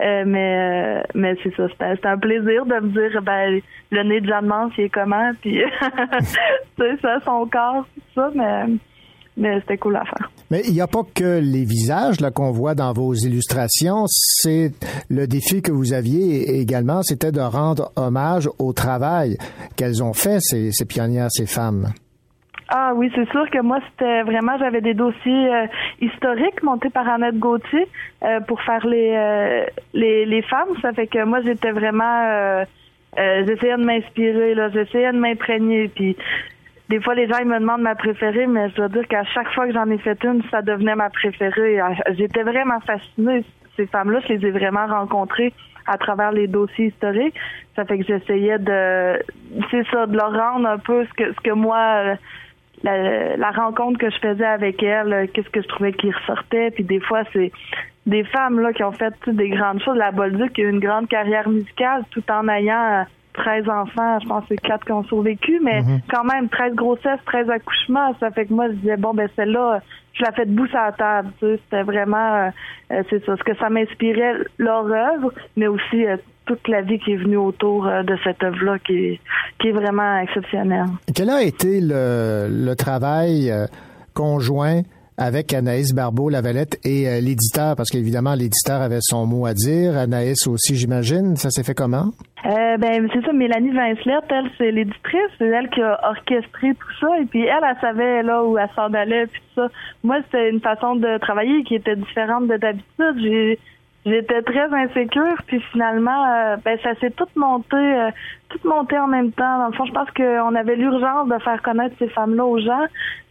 Euh, 0.00 0.22
mais, 0.26 1.00
euh, 1.00 1.02
mais 1.14 1.34
c'est 1.42 1.54
ça. 1.56 1.66
C'était, 1.68 2.06
un 2.06 2.18
plaisir 2.18 2.66
de 2.66 2.74
me 2.74 2.88
dire, 2.88 3.20
ben, 3.22 3.60
le 3.90 4.02
nez 4.04 4.20
de 4.20 4.26
Jeanne 4.26 4.52
il 4.76 4.84
est 4.84 4.88
comment, 4.88 5.32
puis 5.40 5.60
c'est 6.78 7.00
ça, 7.00 7.18
son 7.24 7.46
corps, 7.46 7.84
tout 7.94 8.00
ça. 8.14 8.30
Mais, 8.34 8.66
mais 9.36 9.60
c'était 9.60 9.78
cool 9.78 9.96
à 9.96 10.04
faire. 10.04 10.30
Mais 10.50 10.62
il 10.66 10.74
n'y 10.74 10.80
a 10.80 10.86
pas 10.86 11.02
que 11.14 11.40
les 11.40 11.64
visages 11.64 12.20
là 12.20 12.30
qu'on 12.30 12.52
voit 12.52 12.74
dans 12.74 12.92
vos 12.92 13.12
illustrations. 13.14 14.04
C'est 14.06 14.70
le 15.08 15.26
défi 15.26 15.62
que 15.62 15.72
vous 15.72 15.92
aviez 15.92 16.60
également, 16.60 17.02
c'était 17.02 17.32
de 17.32 17.40
rendre 17.40 17.90
hommage 17.96 18.48
au 18.58 18.72
travail 18.72 19.36
qu'elles 19.76 20.02
ont 20.02 20.14
fait 20.14 20.38
ces, 20.40 20.70
ces 20.70 20.84
pionnières, 20.84 21.30
ces 21.30 21.46
femmes. 21.46 21.88
Ah 22.70 22.92
oui, 22.94 23.10
c'est 23.14 23.28
sûr 23.30 23.48
que 23.50 23.60
moi, 23.62 23.78
c'était 23.90 24.22
vraiment, 24.24 24.58
j'avais 24.58 24.82
des 24.82 24.92
dossiers 24.92 25.54
euh, 25.54 25.66
historiques 26.02 26.62
montés 26.62 26.90
par 26.90 27.08
Annette 27.08 27.38
Gauthier 27.38 27.88
euh, 28.22 28.40
pour 28.40 28.60
faire 28.60 28.86
les, 28.86 29.14
euh, 29.16 29.64
les 29.94 30.26
les 30.26 30.42
femmes. 30.42 30.68
Ça 30.82 30.92
fait 30.92 31.06
que 31.06 31.24
moi, 31.24 31.40
j'étais 31.40 31.70
vraiment, 31.70 32.22
euh, 32.26 32.64
euh, 33.18 33.44
j'essayais 33.46 33.78
de 33.78 33.84
m'inspirer, 33.84 34.54
là, 34.54 34.68
j'essayais 34.68 35.12
de 35.12 35.18
m'imprégner. 35.18 35.88
Puis 35.88 36.14
des 36.90 37.00
fois, 37.00 37.14
les 37.14 37.26
gens 37.26 37.38
ils 37.40 37.48
me 37.48 37.58
demandent 37.58 37.80
ma 37.80 37.94
préférée, 37.94 38.46
mais 38.46 38.68
je 38.68 38.74
dois 38.74 38.88
dire 38.88 39.08
qu'à 39.08 39.24
chaque 39.24 39.50
fois 39.54 39.66
que 39.66 39.72
j'en 39.72 39.88
ai 39.88 39.98
fait 39.98 40.22
une, 40.24 40.42
ça 40.50 40.60
devenait 40.60 40.94
ma 40.94 41.08
préférée. 41.08 41.80
J'étais 42.18 42.42
vraiment 42.42 42.80
fascinée. 42.80 43.44
Ces 43.76 43.86
femmes-là, 43.86 44.20
je 44.28 44.34
les 44.34 44.46
ai 44.46 44.50
vraiment 44.50 44.86
rencontrées 44.86 45.54
à 45.86 45.96
travers 45.96 46.32
les 46.32 46.48
dossiers 46.48 46.88
historiques. 46.88 47.34
Ça 47.76 47.86
fait 47.86 47.98
que 47.98 48.04
j'essayais 48.04 48.58
de, 48.58 49.22
c'est 49.70 49.86
ça, 49.90 50.04
de 50.04 50.14
leur 50.14 50.34
rendre 50.34 50.68
un 50.68 50.78
peu 50.78 51.06
ce 51.06 51.14
que 51.14 51.32
ce 51.32 51.40
que 51.40 51.52
moi. 51.52 52.16
Euh, 52.86 53.36
la, 53.36 53.36
la 53.36 53.50
rencontre 53.50 53.98
que 53.98 54.10
je 54.10 54.18
faisais 54.18 54.44
avec 54.46 54.82
elle, 54.82 55.12
euh, 55.12 55.26
qu'est-ce 55.32 55.48
que 55.50 55.62
je 55.62 55.68
trouvais 55.68 55.92
qui 55.92 56.10
ressortait. 56.10 56.70
Puis 56.70 56.84
des 56.84 57.00
fois, 57.00 57.22
c'est 57.32 57.52
des 58.06 58.24
femmes 58.24 58.60
là 58.60 58.72
qui 58.72 58.82
ont 58.84 58.92
fait 58.92 59.12
des 59.26 59.50
grandes 59.50 59.82
choses. 59.82 59.96
La 59.96 60.10
Bolduc 60.12 60.52
qui 60.52 60.62
a 60.62 60.64
eu 60.64 60.70
une 60.70 60.80
grande 60.80 61.08
carrière 61.08 61.48
musicale 61.48 62.04
tout 62.10 62.22
en 62.30 62.48
ayant 62.48 63.00
euh, 63.00 63.02
13 63.34 63.68
enfants. 63.68 64.18
Je 64.20 64.26
pense 64.28 64.42
que 64.42 64.48
c'est 64.50 64.56
quatre 64.68 64.84
qui 64.84 64.92
ont 64.92 65.04
survécu, 65.04 65.60
mais 65.62 65.80
Mhm. 65.82 66.00
quand 66.10 66.24
même 66.24 66.48
13 66.48 66.74
grossesses, 66.74 67.20
13 67.26 67.48
accouchements. 67.50 68.14
Ça 68.18 68.30
fait 68.30 68.46
que 68.46 68.52
moi, 68.54 68.68
je 68.68 68.72
disais, 68.74 68.96
bon, 68.96 69.14
ben 69.14 69.28
celle-là, 69.36 69.80
je 70.14 70.22
la 70.24 70.32
fais 70.32 70.46
debout 70.46 70.66
sur 70.66 70.78
la 70.78 70.90
table. 70.92 71.28
Tu 71.38 71.46
sais, 71.46 71.60
C'était 71.64 71.82
vraiment, 71.84 72.34
euh, 72.34 72.48
euh, 72.92 73.02
c'est 73.10 73.24
ça, 73.24 73.36
ce 73.36 73.44
que 73.44 73.54
ça 73.56 73.68
m'inspirait, 73.70 74.34
leur 74.58 74.86
œuvre, 74.86 75.32
mais 75.56 75.68
aussi 75.68 76.04
euh, 76.06 76.16
toute 76.48 76.66
la 76.66 76.80
vie 76.80 76.98
qui 76.98 77.12
est 77.12 77.16
venue 77.16 77.36
autour 77.36 77.86
euh, 77.86 78.02
de 78.02 78.16
cette 78.24 78.42
œuvre-là 78.42 78.78
qui 78.80 78.92
est, 78.94 79.20
qui 79.60 79.68
est 79.68 79.72
vraiment 79.72 80.18
exceptionnelle. 80.18 80.86
Quel 81.14 81.30
a 81.30 81.42
été 81.42 81.80
le, 81.80 82.48
le 82.50 82.74
travail 82.74 83.50
euh, 83.50 83.66
conjoint 84.14 84.80
avec 85.20 85.52
Anaïs 85.52 85.92
Barbeau-Lavalette 85.94 86.78
et 86.84 87.06
euh, 87.06 87.20
l'éditeur? 87.20 87.76
Parce 87.76 87.90
qu'évidemment, 87.90 88.34
l'éditeur 88.34 88.80
avait 88.80 89.00
son 89.02 89.26
mot 89.26 89.46
à 89.46 89.52
dire. 89.52 89.96
Anaïs 89.96 90.46
aussi, 90.46 90.76
j'imagine. 90.76 91.36
Ça 91.36 91.50
s'est 91.50 91.64
fait 91.64 91.74
comment? 91.74 92.10
Euh, 92.46 92.76
ben 92.78 93.08
c'est 93.12 93.24
ça, 93.26 93.32
Mélanie 93.32 93.72
Vincelette, 93.72 94.30
elle, 94.30 94.48
c'est 94.56 94.70
l'éditrice, 94.70 95.30
c'est 95.38 95.48
elle 95.48 95.68
qui 95.70 95.82
a 95.82 95.98
orchestré 96.08 96.72
tout 96.72 96.94
ça, 97.00 97.08
et 97.20 97.26
puis 97.26 97.42
elle, 97.42 97.64
elle 97.68 97.80
savait 97.80 98.22
là 98.22 98.44
où 98.44 98.56
elle 98.56 98.70
s'en 98.76 98.94
allait, 98.94 99.26
puis 99.26 99.40
tout 99.40 99.62
ça. 99.62 99.68
Moi, 100.04 100.18
c'était 100.24 100.48
une 100.48 100.60
façon 100.60 100.94
de 100.94 101.18
travailler 101.18 101.64
qui 101.64 101.74
était 101.74 101.96
différente 101.96 102.46
de 102.46 102.56
d'habitude. 102.56 103.16
J'ai 103.20 103.58
J'étais 104.08 104.42
très 104.42 104.72
insécure, 104.72 105.36
puis 105.46 105.60
finalement, 105.72 106.24
euh, 106.24 106.56
ben 106.64 106.78
ça 106.82 106.94
s'est 106.96 107.10
tout 107.10 107.28
monté, 107.36 107.76
euh, 107.76 108.10
tout 108.48 108.60
monté 108.64 108.98
en 108.98 109.06
même 109.06 109.32
temps. 109.32 109.58
Dans 109.58 109.66
le 109.66 109.72
fond, 109.72 109.84
je 109.84 109.92
pense 109.92 110.10
qu'on 110.12 110.54
avait 110.54 110.76
l'urgence 110.76 111.28
de 111.28 111.38
faire 111.38 111.60
connaître 111.62 111.94
ces 111.98 112.08
femmes-là 112.08 112.44
aux 112.44 112.58
gens. 112.58 112.86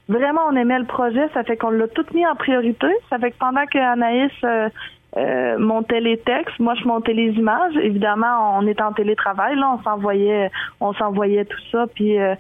Vraiment, 0.09 0.41
on 0.49 0.55
aimait 0.55 0.79
le 0.79 0.85
projet, 0.85 1.27
ça 1.33 1.43
fait 1.43 1.57
qu'on 1.57 1.71
l'a 1.71 1.87
tout 1.87 2.05
mis 2.13 2.25
en 2.25 2.35
priorité. 2.35 2.87
Ça 3.09 3.17
fait 3.17 3.31
que 3.31 3.37
pendant 3.37 3.65
que 3.65 3.77
Anaïs 3.77 4.31
euh, 4.43 4.69
euh, 5.17 5.57
montait 5.57 5.99
les 5.99 6.17
textes, 6.17 6.59
moi 6.59 6.75
je 6.75 6.85
montais 6.85 7.13
les 7.13 7.31
images. 7.31 7.75
Évidemment, 7.77 8.57
on 8.57 8.67
était 8.67 8.83
en 8.83 8.93
télétravail, 8.93 9.55
là, 9.55 9.77
on 9.77 9.83
s'envoyait, 9.83 10.51
on 10.79 10.93
s'envoyait 10.93 11.45
tout 11.45 11.61
ça, 11.71 11.85
puis 11.93 12.19
euh, 12.19 12.35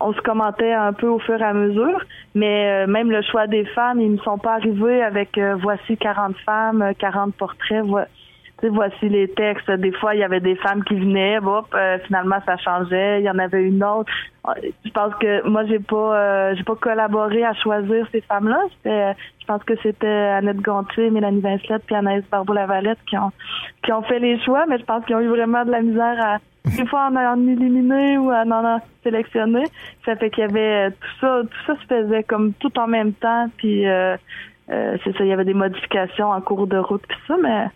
on 0.00 0.12
se 0.12 0.20
commentait 0.20 0.72
un 0.72 0.92
peu 0.92 1.06
au 1.06 1.18
fur 1.18 1.40
et 1.40 1.44
à 1.44 1.52
mesure. 1.52 2.00
Mais 2.34 2.84
euh, 2.84 2.86
même 2.86 3.10
le 3.10 3.22
choix 3.22 3.46
des 3.46 3.64
femmes, 3.66 4.00
ils 4.00 4.12
ne 4.12 4.18
sont 4.18 4.38
pas 4.38 4.54
arrivés 4.54 5.02
avec 5.02 5.36
euh, 5.38 5.56
voici 5.56 5.96
40 5.96 6.36
femmes, 6.44 6.82
euh, 6.82 6.92
40 6.98 7.34
portraits. 7.34 7.84
Voici 8.68 9.08
les 9.08 9.28
textes. 9.28 9.70
Des 9.70 9.92
fois, 9.92 10.14
il 10.14 10.20
y 10.20 10.24
avait 10.24 10.40
des 10.40 10.56
femmes 10.56 10.84
qui 10.84 10.94
venaient, 10.94 11.38
hop, 11.38 11.66
euh, 11.74 11.98
finalement 12.06 12.36
ça 12.46 12.56
changeait. 12.56 13.20
Il 13.20 13.24
y 13.24 13.30
en 13.30 13.38
avait 13.38 13.62
une 13.62 13.82
autre. 13.82 14.10
Je 14.84 14.90
pense 14.90 15.14
que 15.16 15.48
moi 15.48 15.64
j'ai 15.66 15.78
pas, 15.78 16.16
euh, 16.16 16.54
j'ai 16.56 16.64
pas 16.64 16.74
collaboré 16.74 17.44
à 17.44 17.54
choisir 17.54 18.06
ces 18.10 18.20
femmes-là. 18.22 18.60
Je 18.84 19.46
pense 19.46 19.62
que 19.64 19.74
c'était 19.82 20.06
Annette 20.06 20.60
Gontier, 20.60 21.10
Mélanie 21.10 21.40
Vincelette, 21.40 21.82
puis 21.86 21.94
Anaïs 21.94 22.24
Barbeau-Lavalette 22.30 22.98
qui 23.08 23.16
ont, 23.16 23.32
qui 23.84 23.92
ont 23.92 24.02
fait 24.02 24.18
les 24.18 24.40
choix. 24.40 24.64
Mais 24.68 24.78
je 24.78 24.84
pense 24.84 25.04
qu'ils 25.04 25.16
ont 25.16 25.20
eu 25.20 25.28
vraiment 25.28 25.64
de 25.64 25.70
la 25.70 25.82
misère 25.82 26.16
à, 26.20 26.38
des 26.64 26.86
fois 26.86 27.08
en 27.10 27.16
en 27.16 27.48
éliminer 27.48 28.18
ou 28.18 28.32
en 28.32 28.50
en 28.50 28.80
sélectionner. 29.02 29.64
Ça 30.04 30.16
fait 30.16 30.30
qu'il 30.30 30.42
y 30.42 30.46
avait 30.46 30.88
euh, 30.88 30.90
tout 30.90 31.20
ça, 31.20 31.42
tout 31.42 31.66
ça 31.66 31.80
se 31.80 31.86
faisait 31.86 32.22
comme 32.22 32.52
tout 32.54 32.76
en 32.78 32.86
même 32.86 33.12
temps. 33.14 33.46
Puis 33.56 33.86
euh, 33.88 34.16
euh, 34.70 34.96
c'est 35.04 35.16
ça, 35.16 35.24
il 35.24 35.28
y 35.28 35.32
avait 35.32 35.44
des 35.44 35.54
modifications 35.54 36.30
en 36.30 36.40
cours 36.40 36.66
de 36.66 36.78
route 36.78 37.02
puis 37.06 37.18
ça, 37.26 37.36
mais 37.42 37.66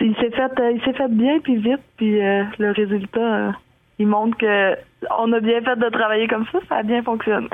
il 0.00 0.14
s'est 0.16 0.30
fait, 0.30 0.60
euh, 0.60 0.72
il 0.72 0.80
s'est 0.84 0.92
fait 0.92 1.10
bien 1.10 1.38
puis 1.40 1.56
vite. 1.56 1.80
Puis 1.96 2.20
euh, 2.20 2.44
le 2.58 2.72
résultat, 2.72 3.20
euh, 3.20 3.50
il 3.98 4.06
montre 4.06 4.36
que 4.36 4.74
on 5.18 5.32
a 5.32 5.40
bien 5.40 5.60
fait 5.62 5.76
de 5.76 5.88
travailler 5.90 6.28
comme 6.28 6.46
ça, 6.52 6.58
ça 6.68 6.76
a 6.76 6.82
bien 6.82 7.02
fonctionné. 7.02 7.48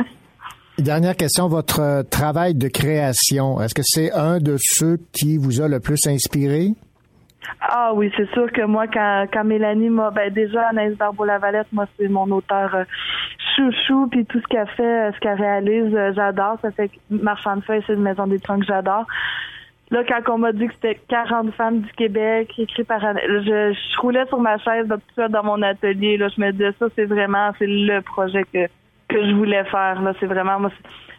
Dernière 0.79 1.17
question, 1.17 1.49
votre 1.49 2.03
travail 2.09 2.55
de 2.55 2.67
création, 2.69 3.61
est-ce 3.61 3.75
que 3.75 3.83
c'est 3.85 4.11
un 4.13 4.39
de 4.39 4.57
ceux 4.59 4.99
qui 5.13 5.37
vous 5.37 5.61
a 5.61 5.69
le 5.69 5.81
plus 5.81 6.07
inspiré? 6.07 6.71
Ah 7.61 7.93
oui, 7.95 8.11
c'est 8.17 8.29
sûr 8.31 8.51
que 8.53 8.65
moi, 8.65 8.87
quand, 8.87 9.27
quand 9.33 9.45
Mélanie 9.45 9.91
m'a... 9.91 10.11
Ben 10.11 10.33
déjà, 10.33 10.69
Anaïs 10.69 10.97
Barbeau-Lavalette, 10.97 11.67
moi, 11.73 11.87
c'est 11.99 12.09
mon 12.09 12.31
auteur 12.31 12.75
euh, 12.75 12.85
chouchou, 13.57 14.09
puis 14.09 14.25
tout 14.27 14.41
ce 14.41 14.47
qu'elle 14.47 14.69
fait, 14.69 15.13
ce 15.13 15.21
qu'elle 15.21 15.41
réalise, 15.41 15.95
euh, 15.95 16.13
j'adore. 16.15 16.59
Ça 16.63 16.71
fait 16.71 16.89
que 16.89 16.95
Marchand 17.11 17.57
de 17.57 17.63
Feuilles, 17.63 17.83
c'est 17.87 17.95
une 17.95 18.03
maison 18.03 18.27
d'édition 18.27 18.59
que 18.59 18.65
j'adore. 18.65 19.07
Là, 19.93 20.03
quand 20.09 20.33
on 20.33 20.39
m'a 20.39 20.53
dit 20.53 20.67
que 20.69 20.73
c'était 20.73 20.99
40 21.09 21.53
femmes 21.53 21.81
du 21.83 21.93
Québec, 21.93 22.51
écrit 22.59 22.83
par 22.83 22.99
je, 23.01 23.75
je 23.75 24.01
roulais 24.01 24.25
sur 24.27 24.41
ma 24.41 24.57
chaise 24.57 24.89
là, 24.89 24.97
tout 24.97 25.15
seul 25.15 25.31
dans 25.31 25.45
mon 25.45 25.61
atelier. 25.61 26.17
Là, 26.17 26.29
je 26.35 26.41
me 26.41 26.51
disais, 26.51 26.73
ça, 26.79 26.87
c'est 26.97 27.05
vraiment, 27.05 27.51
c'est 27.59 27.67
le 27.67 28.01
projet 28.01 28.43
que, 28.51 28.67
que 29.09 29.23
je 29.23 29.35
voulais 29.35 29.65
faire. 29.65 30.01
Là, 30.01 30.15
c'est 30.19 30.25
vraiment, 30.27 30.59
moi, 30.61 30.71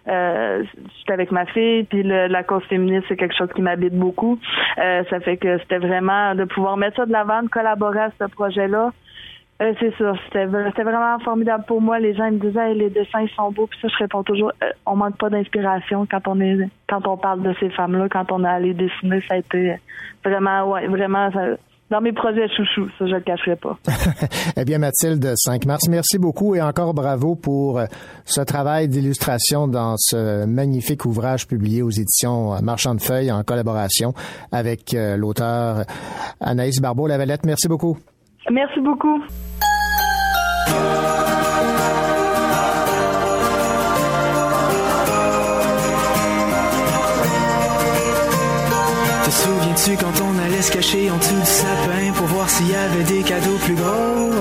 euh, 0.08 0.64
j'étais 0.98 1.14
avec 1.14 1.32
ma 1.32 1.46
fille, 1.46 1.84
puis 1.84 2.02
le- 2.02 2.26
la 2.28 2.42
cause 2.44 2.64
féministe, 2.64 3.06
c'est 3.08 3.16
quelque 3.16 3.38
chose 3.38 3.50
qui 3.56 3.62
m'habite 3.62 3.94
beaucoup. 3.94 4.40
Euh, 4.80 5.04
ça 5.08 5.20
fait 5.20 5.38
que 5.38 5.60
c'était 5.60 5.78
vraiment 5.78 6.34
de 6.34 6.44
pouvoir 6.46 6.76
mettre 6.76 6.98
ça 6.98 7.06
de 7.06 7.12
l'avant, 7.12 7.44
de 7.44 7.50
collaborer 7.50 8.00
à 8.00 8.10
ce 8.20 8.26
projet-là. 8.26 8.92
Euh, 9.64 9.74
c'est 9.80 9.94
ça, 9.98 10.14
c'était 10.26 10.46
vraiment 10.46 11.20
formidable 11.20 11.64
pour 11.68 11.82
moi. 11.82 12.00
Les 12.00 12.14
gens 12.14 12.30
me 12.30 12.38
disaient 12.38 12.72
Hey, 12.72 12.78
les 12.78 12.90
dessins 12.90 13.26
sont 13.36 13.52
beaux, 13.52 13.68
puis 13.68 13.80
ça 13.82 13.88
je 13.88 13.98
réponds 13.98 14.24
toujours 14.24 14.52
euh, 14.62 14.70
on 14.86 14.96
manque 14.96 15.18
pas 15.18 15.30
d'inspiration 15.30 16.06
quand 16.10 16.28
on 16.28 16.40
est 16.42 16.58
quand 16.90 17.08
on 17.08 17.18
parle 17.18 17.44
de 17.44 17.54
ces 17.60 17.70
femmes-là, 17.70 18.10
quand 18.10 18.32
on 18.32 18.44
a 18.44 18.50
allé 18.50 18.74
dessiner, 18.74 19.22
ça 19.28 19.36
a 19.36 19.38
été 19.38 19.76
vraiment 20.26 20.70
ouais, 20.70 20.88
vraiment 20.88 21.30
dans 21.90 22.02
mes 22.02 22.12
projets 22.12 22.48
chouchou, 22.50 22.90
ça 23.00 23.08
je 23.08 23.14
le 23.14 23.22
cacherai 23.22 23.56
pas. 23.56 23.78
Eh 24.58 24.66
bien, 24.66 24.80
Mathilde 24.80 25.34
5 25.36 25.66
mars, 25.66 25.88
merci 25.88 26.18
beaucoup 26.18 26.56
et 26.56 26.62
encore 26.62 26.94
bravo 26.94 27.36
pour 27.36 27.80
euh, 27.80 27.86
ce 28.26 28.42
travail 28.42 28.88
d'illustration 28.88 29.68
dans 29.68 29.96
ce 29.98 30.46
magnifique 30.46 31.06
ouvrage 31.06 31.48
publié 31.48 31.82
aux 31.82 31.90
éditions 31.90 32.62
Marchand 32.62 32.96
de 32.96 33.02
Feuilles 33.02 33.32
en 33.32 33.44
collaboration 33.44 34.14
avec 34.52 34.94
l'auteur 34.94 35.86
Anaïs 36.40 36.82
Barbeau-Lavalette. 36.82 37.46
Merci 37.46 37.68
beaucoup. 37.68 37.98
Merci 38.52 38.80
beaucoup. 38.82 39.24
Te 49.24 49.30
souviens-tu 49.30 49.98
quand 49.98 50.22
on 50.24 50.46
allait 50.46 50.62
se 50.62 50.72
cacher 50.72 51.10
en 51.10 51.18
dessous 51.18 51.40
du 51.40 51.46
sapin 51.46 52.12
pour 52.16 52.28
voir 52.28 52.50
s'il 52.50 52.70
y 52.70 52.76
avait 52.76 53.04
des 53.04 53.24
cadeaux 53.24 53.58
plus 53.64 53.76
gros? 53.76 54.33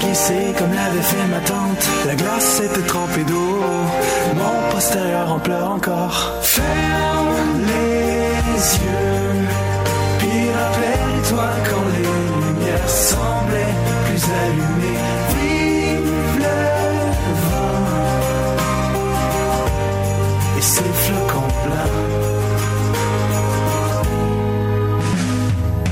Glissé 0.00 0.54
comme 0.58 0.72
l'avait 0.72 1.02
fait 1.02 1.26
ma 1.28 1.40
tante. 1.40 1.84
La 2.06 2.14
glace 2.14 2.44
s'était 2.56 2.86
trempée 2.86 3.24
d'eau, 3.24 3.60
mon 4.34 4.70
postérieur 4.72 5.32
en 5.32 5.38
pleure 5.38 5.70
encore. 5.70 6.18
Ferme 6.42 7.60
les 7.70 8.64
yeux. 8.84 9.46
Puis 10.18 10.40
rappelle-toi 10.60 11.48
quand 11.68 11.86
les 11.94 12.08
lumières 12.46 12.88
semblaient 12.88 13.76
plus 14.06 14.24
allumées. 14.42 15.02
Vive 15.34 16.36
le 16.44 16.60
vent 17.46 17.86
et 20.58 20.62
ses 20.62 20.92
flocons. 21.04 21.50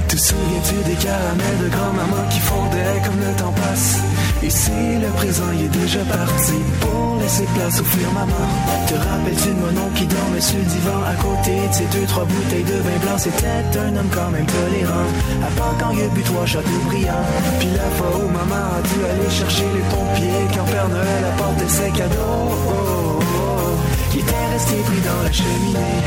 Te 0.08 0.16
souviens-tu 0.16 0.76
des 0.90 0.96
caramels 0.96 1.58
de 1.62 1.68
grand-maman 1.68 2.22
qui 2.30 2.40
fondaient 2.40 3.00
comme 3.04 3.20
le 3.20 3.32
temps 3.36 3.54
passe? 3.68 3.98
Ici, 4.42 4.70
le 5.02 5.08
présent 5.16 5.50
il 5.54 5.64
est 5.64 5.76
déjà 5.82 6.00
parti 6.04 6.58
pour 6.80 7.16
laisser 7.20 7.46
place 7.54 7.80
au 7.80 7.84
firmament. 7.84 8.48
Te 8.86 8.94
rappelles-tu 8.94 9.48
de 9.48 9.60
mon 9.64 9.82
oncle 9.82 9.94
qui 9.96 10.06
dormait 10.06 10.40
sur 10.40 10.58
le 10.58 10.64
divan? 10.64 10.98
À 11.12 11.14
côté 11.14 11.54
de 11.68 11.74
ces 11.74 11.98
deux, 11.98 12.06
trois 12.06 12.24
bouteilles 12.24 12.64
de 12.64 12.78
vin 12.86 12.98
blanc? 13.02 13.18
C'était 13.18 13.78
un 13.78 13.96
homme 13.96 14.10
quand 14.12 14.30
même 14.30 14.46
tolérant, 14.46 15.08
à 15.42 15.50
part 15.58 15.74
quand 15.80 15.90
il 15.92 16.02
a 16.02 16.08
bu 16.08 16.22
trois 16.22 16.46
châteaux 16.46 16.82
brillants. 16.86 17.26
Puis 17.58 17.68
la 17.74 17.88
fois 17.96 18.12
où 18.20 18.28
maman 18.28 18.64
a 18.78 18.80
dû 18.88 18.98
aller 19.10 19.30
chercher 19.30 19.66
les 19.76 19.84
pompiers 19.92 20.44
quand 20.54 20.66
Père 20.72 20.88
Noël 20.88 21.22
apportait 21.32 21.68
ses 21.68 21.90
cadeaux. 21.90 22.44
Oh, 22.48 22.70
oh, 22.70 23.20
oh, 23.20 23.74
qui 24.10 24.18
était 24.20 24.46
resté 24.52 24.76
pris 24.86 25.02
dans 25.08 25.22
la 25.24 25.32
cheminée. 25.32 25.98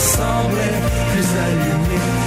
semblaient 0.00 0.80
plus 1.12 1.28
allumées. 1.44 2.19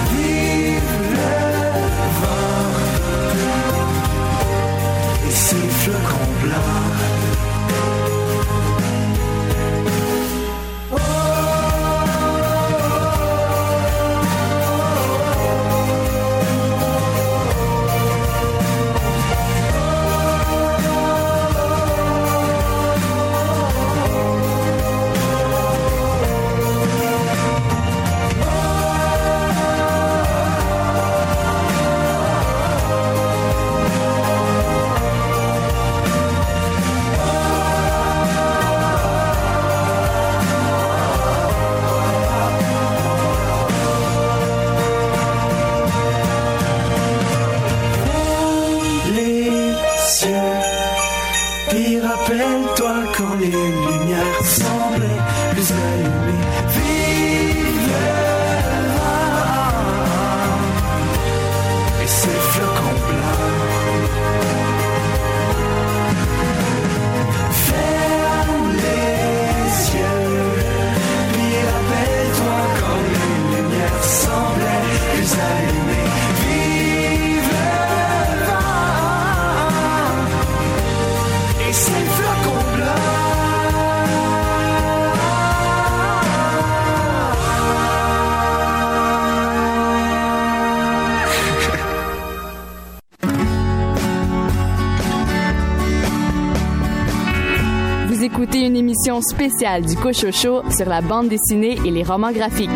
Spéciale 99.24 99.86
du 99.86 99.95
Cochocho 99.95 100.62
sur 100.70 100.88
la 100.88 101.02
bande 101.02 101.30
dessinée 101.30 101.80
et 101.86 101.91
les 101.91 102.04
romans 102.04 102.32
graphiques. 102.32 102.70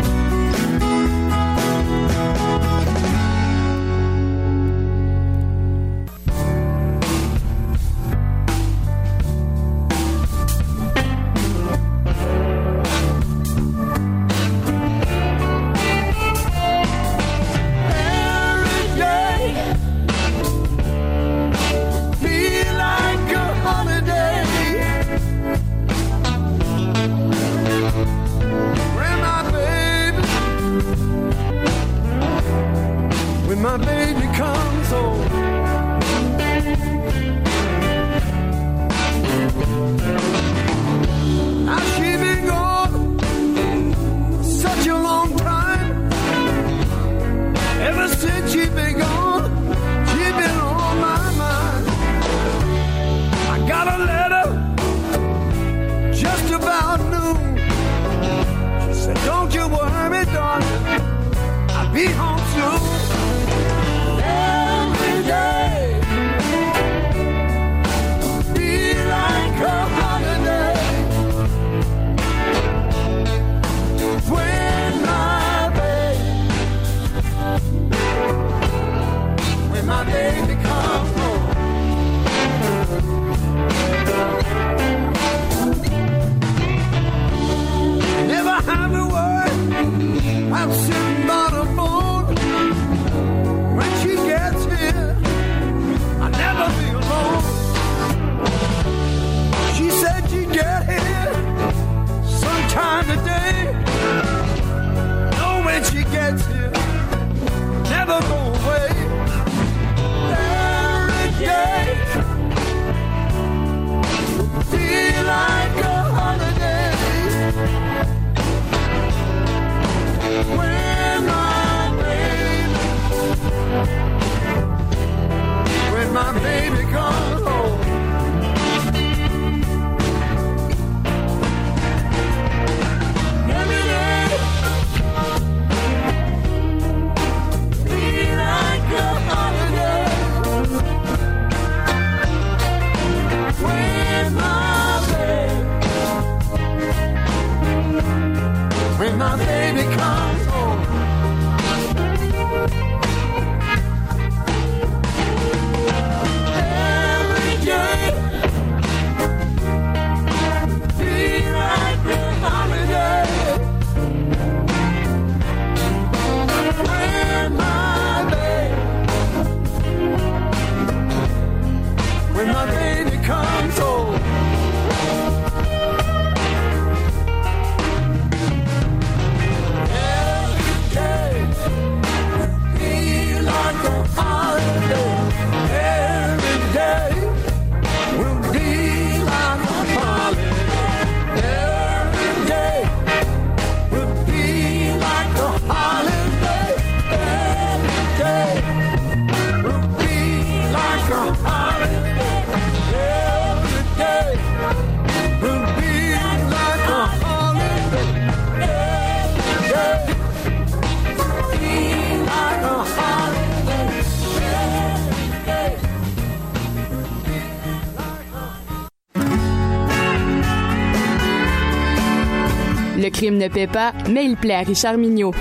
Le 223.08 223.10
crime 223.10 223.38
ne 223.38 223.48
paie 223.48 223.66
pas, 223.66 223.94
mais 224.10 224.26
il 224.26 224.36
plaît 224.36 224.52
à 224.52 224.60
Richard 224.60 224.98
Mignot. 224.98 225.32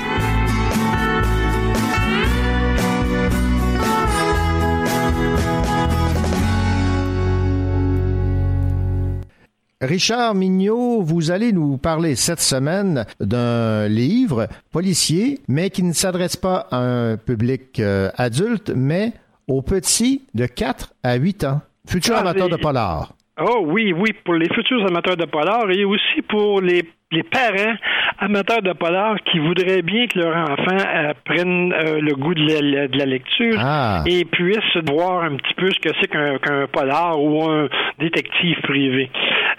Richard 9.81 10.33
Mignot, 10.33 11.01
vous 11.01 11.29
allez 11.29 11.51
nous 11.51 11.75
parler 11.77 12.15
cette 12.15 12.39
semaine 12.39 13.05
d'un 13.19 13.89
livre 13.89 14.47
policier, 14.71 15.41
mais 15.49 15.69
qui 15.69 15.83
ne 15.83 15.91
s'adresse 15.91 16.37
pas 16.37 16.69
à 16.71 16.77
un 16.77 17.17
public 17.17 17.81
euh, 17.81 18.09
adulte, 18.15 18.71
mais 18.73 19.11
aux 19.49 19.61
petits 19.61 20.21
de 20.33 20.45
4 20.45 20.93
à 21.03 21.15
8 21.15 21.43
ans. 21.43 21.61
Futur 21.85 22.15
Ah, 22.15 22.21
amateur 22.21 22.47
de 22.47 22.55
polar. 22.55 23.13
Oh 23.41 23.59
oui, 23.65 23.91
oui, 23.91 24.13
pour 24.23 24.35
les 24.35 24.47
futurs 24.53 24.85
amateurs 24.87 25.17
de 25.17 25.25
polar 25.25 25.69
et 25.69 25.83
aussi 25.83 26.21
pour 26.27 26.61
les, 26.61 26.83
les 27.11 27.23
parents 27.23 27.75
amateurs 28.19 28.61
de 28.61 28.73
polar 28.73 29.15
qui 29.31 29.39
voudraient 29.39 29.81
bien 29.81 30.07
que 30.07 30.19
leur 30.19 30.35
enfant 30.35 30.75
euh, 30.77 31.13
prenne 31.23 31.71
euh, 31.71 32.01
le 32.01 32.13
goût 32.15 32.33
de 32.33 32.41
la, 32.41 32.87
de 32.87 32.97
la 32.97 33.05
lecture 33.05 33.55
Ah. 33.59 34.03
et 34.05 34.25
puisse 34.25 34.75
voir 34.89 35.23
un 35.23 35.37
petit 35.37 35.53
peu 35.53 35.71
ce 35.71 35.79
que 35.79 35.89
c'est 36.01 36.07
qu'un 36.09 36.67
polar 36.67 37.17
ou 37.21 37.49
un 37.49 37.69
détective 37.99 38.59
privé. 38.63 39.09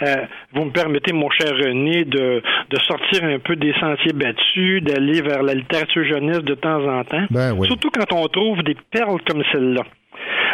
Euh, 0.02 0.14
vous 0.52 0.64
me 0.66 0.70
permettez, 0.70 1.12
mon 1.14 1.30
cher 1.30 1.52
René, 1.56 2.04
de, 2.04 2.42
de 2.70 2.78
sortir 2.80 3.24
un 3.24 3.38
peu 3.38 3.56
des 3.56 3.72
sentiers 3.80 4.12
battus, 4.12 4.82
d'aller 4.82 5.22
vers 5.22 5.42
la 5.42 5.54
littérature 5.54 6.04
jeunesse 6.04 6.42
de 6.42 6.54
temps 6.54 6.84
en 6.86 7.02
temps. 7.04 7.24
Ben 7.30 7.52
oui. 7.56 7.66
Surtout 7.66 7.90
quand 7.90 8.12
on 8.12 8.26
trouve 8.28 8.62
des 8.62 8.76
perles 8.92 9.20
comme 9.26 9.42
celle-là. 9.52 9.82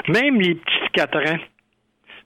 Même 0.08 0.40
les 0.40 0.54
petits 0.54 0.90
4 0.92 1.16
ans, 1.32 1.38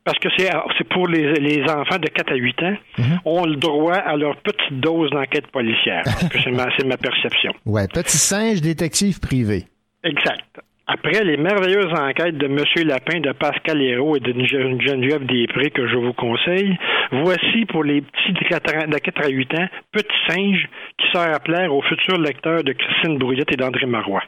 parce 0.09 0.19
que 0.21 0.29
c'est 0.39 0.89
pour 0.89 1.07
les, 1.07 1.35
les 1.35 1.63
enfants 1.65 1.99
de 1.99 2.09
4 2.09 2.33
à 2.33 2.37
8 2.37 2.63
ans, 2.63 2.77
Mhm. 2.99 3.19
ont 3.27 3.45
le 3.45 3.57
droit 3.57 3.97
à 3.97 4.17
leur 4.17 4.37
petite 4.37 4.81
dose 4.81 5.11
d'enquête 5.11 5.49
policière. 5.49 6.03
C'est 6.43 6.51
ma, 6.51 6.67
ma 6.87 6.97
perception. 6.97 7.53
Ouais, 7.67 7.87
petit 7.93 8.17
singe 8.17 8.63
détective 8.63 9.21
privé. 9.21 9.65
Exact. 10.03 10.49
Après 10.87 11.23
les 11.23 11.37
merveilleuses 11.37 11.93
enquêtes 11.93 12.39
de 12.39 12.47
M. 12.47 12.65
Lapin, 12.87 13.21
de 13.21 13.33
Pascal 13.33 13.83
Hérault 13.83 14.17
et 14.17 14.21
de 14.21 14.33
Gen- 14.47 14.81
Geneviève 14.81 15.27
Després 15.27 15.69
que 15.71 15.87
je 15.87 15.97
vous 15.97 16.15
conseille, 16.15 16.79
voici 17.13 17.67
pour 17.69 17.85
les 17.85 18.01
petits 18.01 18.33
de 18.33 18.49
4 18.49 18.75
à- 18.75 18.87
de 18.87 18.97
4 18.99 19.27
à 19.27 19.29
8 19.29 19.53
ans, 19.59 19.69
Petit 19.93 20.17
singe 20.27 20.67
qui 20.99 21.07
sert 21.13 21.35
à 21.35 21.41
plaire 21.41 21.75
aux 21.75 21.83
futurs 21.83 22.19
lecteurs 22.19 22.65
de 22.65 22.73
Christine 22.73 23.19
Brouillette 23.19 23.53
et 23.53 23.57
d'André 23.57 23.85
Marois. 23.85 24.23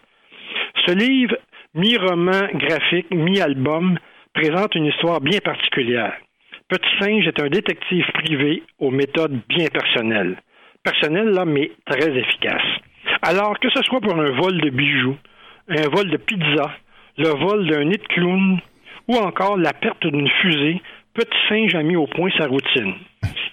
Ce 0.86 0.92
livre, 0.92 1.36
mi-roman 1.74 2.48
graphique, 2.54 3.06
mi-album, 3.10 3.96
présente 4.40 4.74
une 4.74 4.86
histoire 4.86 5.20
bien 5.20 5.38
particulière. 5.44 6.14
Petit 6.68 6.88
Singe 6.98 7.26
est 7.26 7.42
un 7.42 7.48
détective 7.48 8.06
privé 8.14 8.62
aux 8.78 8.90
méthodes 8.90 9.38
bien 9.48 9.66
personnelles. 9.66 10.38
Personnelles, 10.82 11.28
là, 11.28 11.44
mais 11.44 11.72
très 11.84 12.10
efficaces. 12.16 12.72
Alors 13.20 13.58
que 13.58 13.68
ce 13.68 13.82
soit 13.82 14.00
pour 14.00 14.18
un 14.18 14.30
vol 14.30 14.58
de 14.62 14.70
bijoux, 14.70 15.16
un 15.68 15.88
vol 15.90 16.08
de 16.08 16.16
pizza, 16.16 16.70
le 17.18 17.28
vol 17.28 17.68
d'un 17.68 17.84
nid 17.84 17.98
de 17.98 18.06
clown 18.14 18.58
ou 19.08 19.16
encore 19.16 19.58
la 19.58 19.74
perte 19.74 20.06
d'une 20.06 20.30
fusée, 20.40 20.80
Petit 21.12 21.38
Singe 21.48 21.74
a 21.74 21.82
mis 21.82 21.96
au 21.96 22.06
point 22.06 22.30
sa 22.38 22.46
routine. 22.46 22.94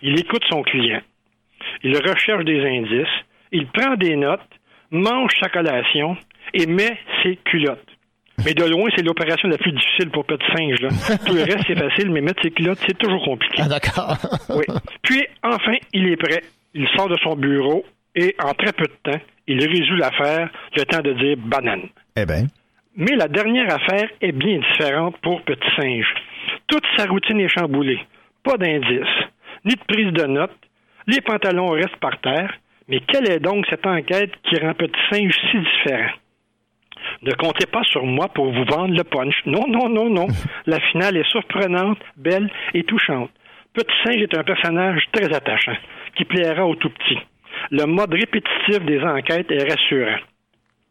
Il 0.02 0.18
écoute 0.18 0.46
son 0.50 0.62
client. 0.62 1.02
Il 1.84 1.98
recherche 1.98 2.46
des 2.46 2.62
indices. 2.66 3.18
Il 3.52 3.68
prend 3.68 3.96
des 3.96 4.16
notes, 4.16 4.40
mange 4.92 5.32
sa 5.42 5.50
collation 5.50 6.16
et 6.54 6.66
met 6.66 6.98
ses 7.24 7.36
culottes. 7.44 7.97
Mais 8.46 8.54
de 8.54 8.64
loin, 8.66 8.88
c'est 8.96 9.04
l'opération 9.04 9.50
la 9.50 9.58
plus 9.58 9.72
difficile 9.72 10.10
pour 10.12 10.26
Petit 10.26 10.46
Singe. 10.56 10.80
Là. 10.82 10.90
Tout 11.26 11.34
le 11.34 11.42
reste, 11.42 11.66
c'est 11.68 11.78
facile, 11.78 12.12
mais 12.12 12.22
mettre 12.22 12.42
ses 12.44 12.52
culottes, 12.52 12.80
c'est 12.86 12.98
toujours 12.98 13.24
compliqué. 13.24 13.62
Ah, 13.64 13.68
d'accord. 13.68 14.16
oui. 14.50 14.66
Puis, 15.02 15.26
enfin, 15.44 15.76
il 15.94 16.08
est 16.08 16.18
prêt. 16.18 16.42
Il 16.74 16.88
sort 16.96 17.10
de 17.10 17.18
son 17.24 17.36
bureau 17.36 17.84
et, 18.16 18.36
en 18.44 18.54
très 18.54 18.74
peu 18.74 18.86
de 18.86 19.12
temps, 19.12 19.20
il 19.48 19.60
résout 19.60 19.96
l'affaire, 19.96 20.50
le 20.76 20.84
temps 20.84 21.02
de 21.02 21.14
dire 21.14 21.38
banane. 21.38 21.90
Eh 22.16 22.26
bien. 22.26 22.46
Mais 22.96 23.16
la 23.16 23.28
dernière 23.28 23.74
affaire 23.74 24.10
est 24.22 24.32
bien 24.32 24.60
différente 24.60 25.18
pour 25.22 25.42
Petit 25.44 25.70
Singe. 25.76 26.08
Toute 26.68 26.84
sa 26.98 27.06
routine 27.06 27.40
est 27.40 27.48
chamboulée. 27.48 28.00
Pas 28.44 28.58
d'indices, 28.58 29.26
ni 29.66 29.74
de 29.74 29.84
prise 29.88 30.14
de 30.14 30.26
notes. 30.26 30.52
Les 31.06 31.22
pantalons 31.22 31.70
restent 31.70 32.00
par 32.02 32.20
terre. 32.22 32.54
Mais 32.88 33.02
quelle 33.02 33.30
est 33.30 33.40
donc 33.40 33.66
cette 33.70 33.86
enquête 33.86 34.32
qui 34.44 34.60
rend 34.60 34.74
Petit 34.74 35.00
Singe 35.12 35.36
si 35.52 35.58
différent? 35.60 36.12
Ne 37.22 37.34
comptez 37.34 37.66
pas 37.66 37.84
sur 37.84 38.06
moi 38.06 38.28
pour 38.30 38.52
vous 38.52 38.66
vendre 38.66 38.96
le 38.96 39.04
punch. 39.04 39.36
Non, 39.46 39.66
non, 39.68 39.90
non, 39.90 40.10
non. 40.10 40.28
La 40.66 40.80
finale 40.80 41.18
est 41.18 41.30
surprenante, 41.30 42.00
belle 42.16 42.50
et 42.74 42.84
touchante. 42.84 43.32
Petit 43.74 43.94
Singe 44.04 44.22
est 44.22 44.38
un 44.38 44.44
personnage 44.44 45.04
très 45.12 45.34
attachant, 45.34 45.76
qui 46.16 46.26
plaira 46.26 46.66
aux 46.66 46.76
tout 46.76 46.90
petits. 46.90 47.20
Le 47.72 47.86
mode 47.86 48.14
répétitif 48.14 48.80
des 48.86 49.02
enquêtes 49.02 49.52
est 49.52 49.70
rassurant. 49.70 50.20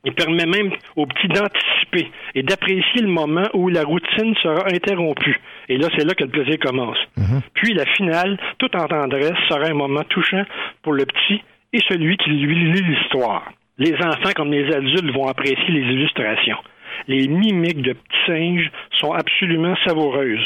Il 0.05 0.15
permet 0.15 0.47
même 0.47 0.71
aux 0.95 1.07
petits 1.07 1.27
d'anticiper 1.27 2.13
et 2.37 2.45
d'apprécier 2.45 3.03
le 3.03 3.09
moment 3.09 3.49
où 3.55 3.69
la 3.69 3.83
routine 3.83 4.37
sera 4.37 4.69
interrompue. 4.69 5.41
Et 5.69 5.79
là, 5.79 5.89
c'est 5.97 6.05
là 6.05 6.15
que 6.15 6.23
le 6.23 6.31
plaisir 6.31 6.59
commence. 6.61 6.99
Puis 7.55 7.75
la 7.75 7.85
finale, 7.87 8.39
tout 8.59 8.75
en 8.77 8.87
tendresse, 8.87 9.35
sera 9.49 9.67
un 9.67 9.75
moment 9.75 10.05
touchant 10.05 10.45
pour 10.83 10.93
le 10.93 11.07
petit 11.07 11.43
et 11.73 11.81
celui 11.89 12.17
qui 12.19 12.31
lui 12.31 12.73
lit 12.73 12.83
l'histoire. 12.83 13.51
Les 13.79 13.95
enfants 13.95 14.33
comme 14.35 14.53
les 14.53 14.73
adultes 14.75 15.13
vont 15.15 15.27
apprécier 15.29 15.69
les 15.69 15.93
illustrations. 15.93 16.57
Les 17.09 17.29
mimiques 17.29 17.83
de 17.83 17.93
petits 17.93 18.27
singes 18.27 18.71
sont 19.01 19.13
absolument 19.13 19.75
savoureuses. 19.87 20.45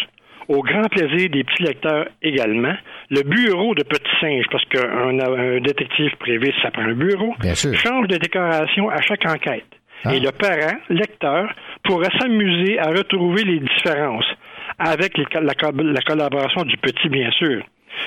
Au 0.48 0.62
grand 0.62 0.89
plaisir 0.89 1.31
des 1.31 1.44
petits 1.44 1.62
lecteurs 1.62 2.07
également, 2.23 2.74
le 3.09 3.23
bureau 3.23 3.73
de 3.77 3.85
petits 3.85 4.16
singes, 4.20 4.47
parce 4.51 4.65
qu'un 4.65 5.20
un 5.20 5.61
détective 5.61 6.11
privé, 6.19 6.52
ça 6.61 6.73
prend 6.73 6.82
un 6.82 6.94
bureau, 6.94 7.35
change 7.77 8.09
de 8.09 8.16
décoration 8.16 8.89
à 8.90 9.01
chaque 9.01 9.24
enquête. 9.27 9.66
Et 10.12 10.19
le 10.19 10.32
parent, 10.32 10.78
lecteur, 10.89 11.52
pourra 11.85 12.09
s'amuser 12.19 12.78
à 12.81 12.89
retrouver 12.90 13.44
les 13.44 13.61
différences 13.61 14.27
avec 14.78 15.16
les- 15.19 15.27
la, 15.40 15.55
co- 15.55 15.70
la 15.77 16.01
collaboration 16.01 16.62
du 16.62 16.77
petit, 16.78 17.09
bien 17.11 17.31
sûr. 17.32 17.62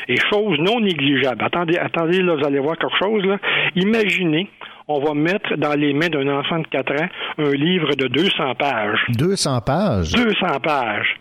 Et 0.09 0.17
chose 0.17 0.57
non 0.59 0.79
négligeable. 0.81 1.43
Attendez, 1.45 1.77
attendez, 1.77 2.21
là, 2.21 2.35
vous 2.35 2.45
allez 2.45 2.59
voir 2.59 2.77
quelque 2.77 2.97
chose, 3.01 3.23
là. 3.25 3.37
Imaginez, 3.75 4.49
on 4.87 4.99
va 4.99 5.13
mettre 5.13 5.55
dans 5.57 5.73
les 5.73 5.93
mains 5.93 6.09
d'un 6.09 6.27
enfant 6.27 6.59
de 6.59 6.67
4 6.67 7.01
ans 7.01 7.07
un 7.39 7.51
livre 7.51 7.95
de 7.95 8.07
200 8.07 8.55
pages. 8.55 8.99
200 9.09 9.61
pages? 9.61 10.11
200 10.11 10.59
pages. 10.61 11.15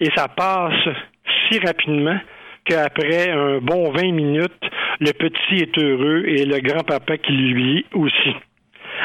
Et 0.00 0.10
ça 0.16 0.28
passe 0.28 0.88
si 1.48 1.58
rapidement 1.58 2.18
qu'après 2.64 3.30
un 3.30 3.58
bon 3.58 3.92
20 3.92 4.12
minutes, 4.12 4.52
le 5.00 5.12
petit 5.12 5.62
est 5.62 5.78
heureux 5.78 6.24
et 6.26 6.44
le 6.44 6.58
grand-papa 6.60 7.18
qui 7.18 7.32
lui 7.32 7.74
lit 7.74 7.86
aussi. 7.94 8.34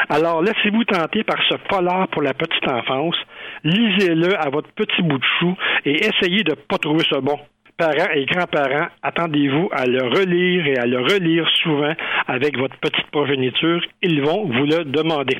Alors, 0.09 0.41
laissez-vous 0.41 0.83
tenter 0.85 1.23
par 1.23 1.37
ce 1.49 1.55
polar 1.67 2.07
pour 2.09 2.21
la 2.21 2.33
petite 2.33 2.67
enfance. 2.67 3.15
Lisez-le 3.63 4.39
à 4.39 4.49
votre 4.49 4.69
petit 4.71 5.01
bout 5.01 5.17
de 5.17 5.25
chou 5.39 5.55
et 5.85 6.05
essayez 6.05 6.43
de 6.43 6.51
ne 6.51 6.55
pas 6.55 6.77
trouver 6.77 7.03
ça 7.09 7.19
bon. 7.19 7.37
Parents 7.79 8.11
et 8.13 8.25
grands-parents, 8.25 8.89
attendez-vous 9.01 9.69
à 9.71 9.85
le 9.85 10.03
relire 10.03 10.67
et 10.67 10.77
à 10.77 10.85
le 10.85 10.99
relire 10.99 11.47
souvent 11.63 11.93
avec 12.27 12.57
votre 12.57 12.77
petite 12.79 13.09
progéniture. 13.11 13.81
Ils 14.03 14.21
vont 14.21 14.45
vous 14.45 14.65
le 14.65 14.83
demander. 14.83 15.37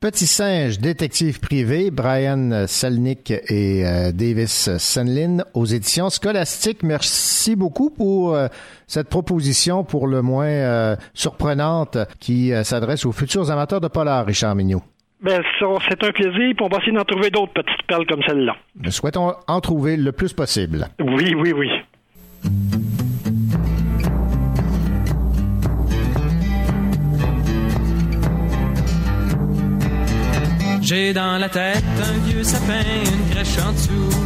Petit 0.00 0.26
singe, 0.26 0.78
détective 0.78 1.40
privé, 1.40 1.90
Brian 1.90 2.66
Selnick 2.66 3.30
et 3.30 3.86
euh, 3.86 4.12
Davis 4.12 4.76
Senlin 4.78 5.38
aux 5.54 5.64
éditions 5.64 6.10
scolastiques. 6.10 6.82
Merci 6.82 7.56
beaucoup 7.56 7.90
pour 7.90 8.34
euh, 8.34 8.48
cette 8.86 9.08
proposition 9.08 9.84
pour 9.84 10.06
le 10.06 10.22
moins 10.22 10.46
euh, 10.46 10.96
surprenante 11.14 11.98
qui 12.20 12.52
s'adresse 12.62 13.06
aux 13.06 13.12
futurs 13.12 13.50
amateurs 13.50 13.80
de 13.80 13.88
polar, 13.88 14.26
Richard 14.26 14.54
Mignot. 14.54 14.82
Ben, 15.22 15.42
ça, 15.58 15.66
c'est 15.88 16.04
un 16.04 16.12
plaisir, 16.12 16.32
puis 16.32 16.56
on 16.60 16.68
va 16.68 16.76
essayer 16.78 16.92
d'en 16.92 17.04
trouver 17.04 17.30
d'autres 17.30 17.52
petites 17.54 17.86
perles 17.86 18.06
comme 18.06 18.22
celle-là. 18.26 18.54
Nous 18.78 18.90
souhaitons 18.90 19.32
en 19.48 19.60
trouver 19.60 19.96
le 19.96 20.12
plus 20.12 20.32
possible. 20.32 20.88
Oui, 21.00 21.34
oui, 21.34 21.52
oui. 21.52 21.68
J'ai 30.82 31.12
dans 31.12 31.38
la 31.38 31.48
tête 31.48 31.82
un 31.98 32.18
vieux 32.28 32.44
sapin, 32.44 32.80
une 33.04 33.30
crèche 33.30 33.58
en 33.66 33.72
dessous. 33.72 34.16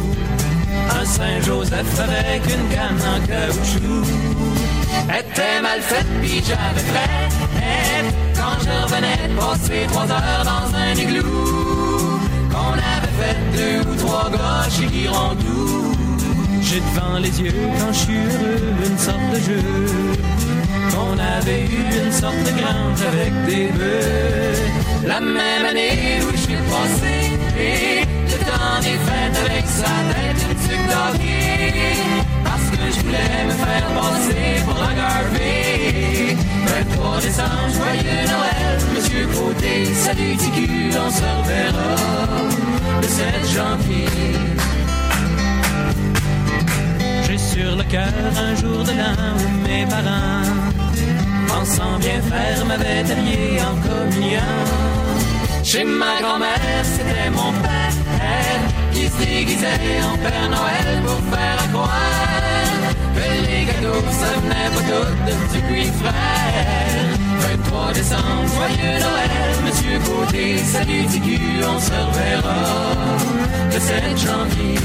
Un 0.91 1.05
Saint-Joseph 1.05 1.99
avec 1.99 2.43
une 2.45 2.69
canne 2.69 3.01
en 3.01 3.25
caoutchouc. 3.25 4.05
Était 5.09 5.61
mal 5.61 5.81
faite, 5.81 6.05
pis 6.21 6.43
j'avais 6.45 6.81
fait. 6.81 8.30
Quand 8.41 8.57
je 8.65 8.71
revenais 8.83 9.27
de 9.29 9.35
passer 9.39 9.85
trois 9.87 10.09
heures 10.15 10.45
dans 10.51 10.67
un 10.75 10.93
igloo. 10.95 12.19
Qu'on 12.51 12.73
avait 12.93 13.15
fait 13.19 13.37
deux 13.57 13.89
ou 13.89 13.95
trois 13.95 14.29
gars 14.31 14.67
chez 14.75 14.87
Girondou. 14.91 15.93
J'ai 16.61 16.79
devant 16.79 17.19
les 17.19 17.41
yeux 17.41 17.53
quand 17.77 17.93
je 17.93 17.99
suis 17.99 18.17
heureux 18.17 18.61
une 18.89 18.97
sorte 18.97 19.27
de 19.33 19.39
jeu. 19.47 19.63
Qu'on 20.91 21.17
avait 21.37 21.65
eu 21.65 21.83
une 22.03 22.11
sorte 22.11 22.43
de 22.47 22.53
grange 22.59 23.01
avec 23.11 23.31
des 23.45 23.67
bœufs. 23.77 25.05
La 25.05 25.19
même 25.19 25.65
année 25.69 26.19
où 26.23 26.31
je 26.31 26.41
suis 26.47 26.61
passé, 26.71 27.15
et 27.59 28.01
le 28.31 28.37
temps 28.49 28.79
des 28.81 28.97
fêtes 29.07 29.37
avec 29.45 29.65
sa 29.67 29.93
tête 30.13 30.60
Parce 32.43 32.69
que 32.71 32.77
je 32.93 32.99
voulais 33.03 33.45
me 33.45 33.51
faire 33.51 33.87
passer 33.87 34.63
pour 34.65 34.81
un 34.81 34.93
Garvey. 34.93 36.35
23 36.65 37.21
décembre, 37.21 37.69
joyeux 37.73 38.25
Noël, 38.33 38.79
Monsieur 38.95 39.27
Côté, 39.27 39.85
salut 39.93 40.37
TQ, 40.37 40.91
on 41.05 41.09
se 41.09 41.23
reverra 41.39 41.95
le 43.01 43.07
7 43.07 43.25
janvier. 43.53 44.07
J'ai 47.27 47.37
sur 47.37 47.75
le 47.75 47.83
cœur 47.83 48.13
un 48.37 48.55
jour 48.55 48.83
de 48.83 48.91
l'an 48.91 49.35
où 49.37 49.67
mes 49.67 49.85
parents, 49.85 50.47
pensant 51.47 51.99
bien 51.99 52.21
faire, 52.21 52.65
m'avaient 52.65 53.11
habillé 53.11 53.61
en 53.61 53.75
communion. 53.87 54.39
Chez 55.63 55.83
ma 55.83 56.19
grand-mère, 56.21 56.83
c'était 56.83 57.29
mon 57.29 57.51
père 57.61 58.80
qui 58.93 59.07
se 59.07 59.17
déguisait 59.17 60.01
en 60.03 60.17
Père 60.17 60.49
Noël 60.49 61.01
pour 61.05 61.19
faire 61.33 61.57
à 61.63 61.67
croire 61.67 61.91
que 63.15 63.25
les 63.45 63.65
gâteaux, 63.65 64.03
ça 64.11 64.39
venait 64.41 64.69
pas 64.73 64.83
tout 64.89 65.11
de 65.27 65.33
Dupuis 65.53 65.91
frère. 65.99 67.11
23 67.39 67.93
décembre, 67.93 68.47
joyeux 68.55 68.99
Noël, 68.99 69.31
Monsieur 69.65 69.99
Côté, 69.99 70.57
salut 70.57 71.05
TQ, 71.05 71.39
on 71.63 71.79
se 71.79 71.91
reverra 71.91 72.61
le 73.73 73.79
7 73.79 74.17
janvier. 74.17 74.79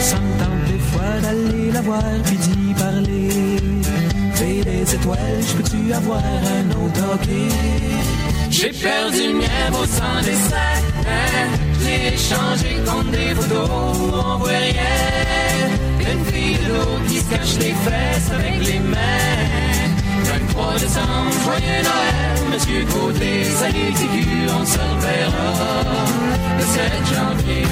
Ça 0.00 0.16
des 0.66 0.78
fois 0.78 1.20
d'aller 1.22 1.70
la 1.72 1.80
voir 1.80 2.02
puis 2.24 2.36
d'y 2.36 2.74
parler. 2.74 3.58
Fais 4.34 4.64
des 4.64 4.94
étoiles, 4.94 5.40
je 5.40 5.52
peux-tu 5.56 5.92
avoir 5.92 6.18
un 6.18 6.70
autre 6.70 7.00
hockey? 7.12 8.23
J'ai 8.56 8.70
perdu 8.70 9.32
le 9.32 9.38
mien 9.40 9.66
au 9.72 9.84
sang 9.84 10.20
des 10.22 11.84
l'ai 11.84 12.14
échangé 12.14 12.76
contre 12.86 13.10
des 13.10 13.34
photos 13.34 13.68
où 13.98 14.12
on 14.14 14.36
voit 14.38 14.48
rien. 14.48 14.94
Une 15.98 16.24
fille 16.26 16.58
de 16.58 16.68
l'eau 16.72 16.98
qui 17.08 17.18
se 17.18 17.30
cache 17.30 17.56
les 17.58 17.74
fesses 17.84 18.30
avec 18.32 18.64
les 18.64 18.78
mains. 18.78 19.90
23 20.22 20.72
décembre, 20.74 21.32
joyeux 21.42 21.82
Noël, 21.88 22.14
Monsieur 22.52 22.84
Côté, 22.94 23.44
salut 23.60 23.92
TQ, 23.98 24.24
on 24.60 24.64
se 24.64 24.78
reverra 24.78 25.74
le 26.56 26.64
7 26.74 26.92
janvier. 27.12 27.66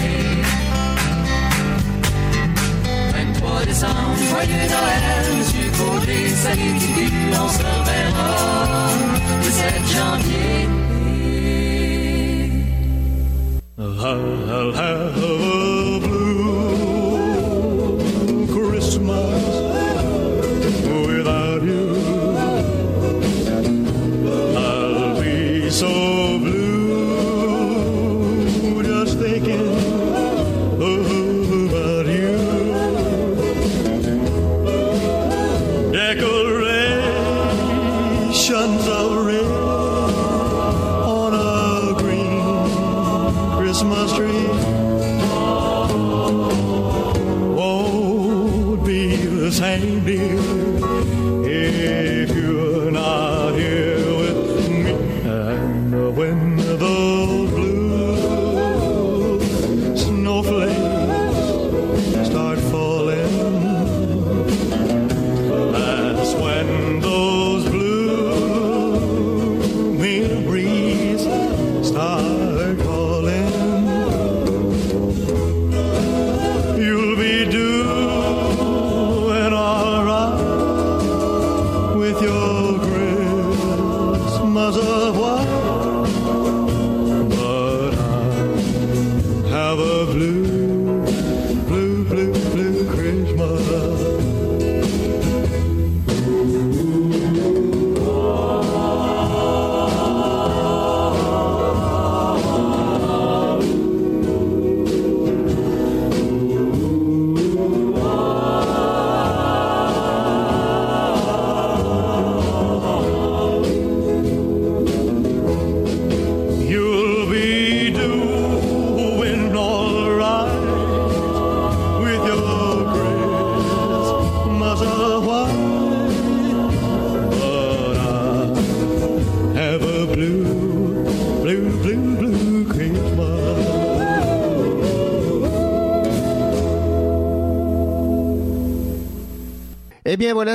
23 3.14 3.64
décembre, 3.66 4.16
joyeux 4.30 4.66
Noël, 4.74 5.04
Monsieur 5.38 5.70
Côté, 5.78 6.28
salut 6.44 6.74
TQ, 6.80 7.02
on 7.40 7.48
se 7.48 7.58
reverra 7.58 8.91
le 9.52 9.58
7 9.58 9.72
janvier. 9.92 10.68
I'll 13.78 15.61
Oh, 47.58 48.76
same, 49.50 50.04
dear, 50.04 50.81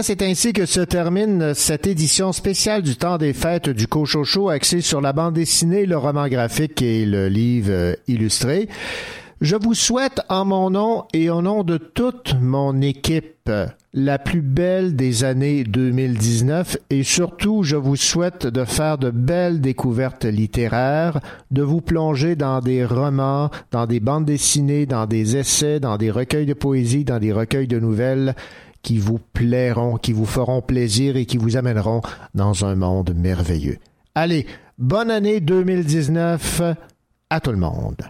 C'est 0.04 0.22
ainsi 0.22 0.54
que 0.54 0.66
se 0.66 0.82
termine 0.82 1.54
cette 1.56 1.88
édition 1.88 2.32
spéciale 2.32 2.84
du 2.84 2.98
temps 2.98 3.18
des 3.18 3.34
fêtes 3.34 3.70
du 3.70 3.88
Cochocho 3.88 4.50
axée 4.50 4.82
sur 4.82 5.02
la 5.02 5.12
bande 5.12 5.34
dessinée, 5.34 5.88
le 5.88 5.98
roman 5.98 6.28
graphique 6.28 6.82
et 6.84 7.04
le 7.06 7.30
livre 7.30 7.72
euh, 7.72 7.96
illustré. 8.08 8.70
Je 9.42 9.56
vous 9.56 9.74
souhaite 9.74 10.22
en 10.30 10.46
mon 10.46 10.70
nom 10.70 11.06
et 11.14 11.30
au 11.30 11.42
nom 11.42 11.64
de 11.64 11.78
toute 11.78 12.36
mon 12.40 12.82
équipe 12.82 13.52
la 13.94 14.20
plus 14.20 14.42
belle 14.42 14.96
des 14.96 15.24
années 15.24 15.64
2019 15.64 16.78
et 16.90 17.04
surtout 17.04 17.64
je 17.64 17.76
vous 17.76 17.96
souhaite 17.96 18.46
de 18.46 18.66
faire 18.66 18.98
de 18.98 19.10
belles 19.10 19.62
découvertes 19.62 20.26
littéraires, 20.26 21.20
de 21.52 21.62
vous 21.62 21.82
plonger 21.82 22.36
dans 22.36 22.60
des 22.62 22.84
romans, 22.84 23.50
dans 23.72 23.86
des 23.86 24.00
bandes 24.00 24.26
dessinées, 24.26 24.86
dans 24.86 25.06
des 25.06 25.38
essais, 25.38 25.80
dans 25.80 25.98
des 25.98 26.12
recueils 26.12 26.46
de 26.46 26.54
poésie, 26.54 27.06
dans 27.06 27.20
des 27.20 27.32
recueils 27.32 27.68
de 27.68 27.80
nouvelles 27.80 28.36
qui 28.82 28.98
vous 28.98 29.20
plairont, 29.34 29.98
qui 29.98 30.14
vous 30.14 30.26
feront 30.26 30.62
plaisir 30.62 31.18
et 31.18 31.26
qui 31.26 31.38
vous 31.38 31.58
amèneront 31.58 32.02
dans 32.34 32.66
un 32.66 32.76
monde 32.76 33.14
merveilleux. 33.16 33.78
Allez, 34.16 34.48
bonne 34.78 35.12
année 35.12 35.40
2019 35.40 36.62
à 37.30 37.40
tout 37.40 37.52
le 37.52 37.58
monde. 37.58 38.02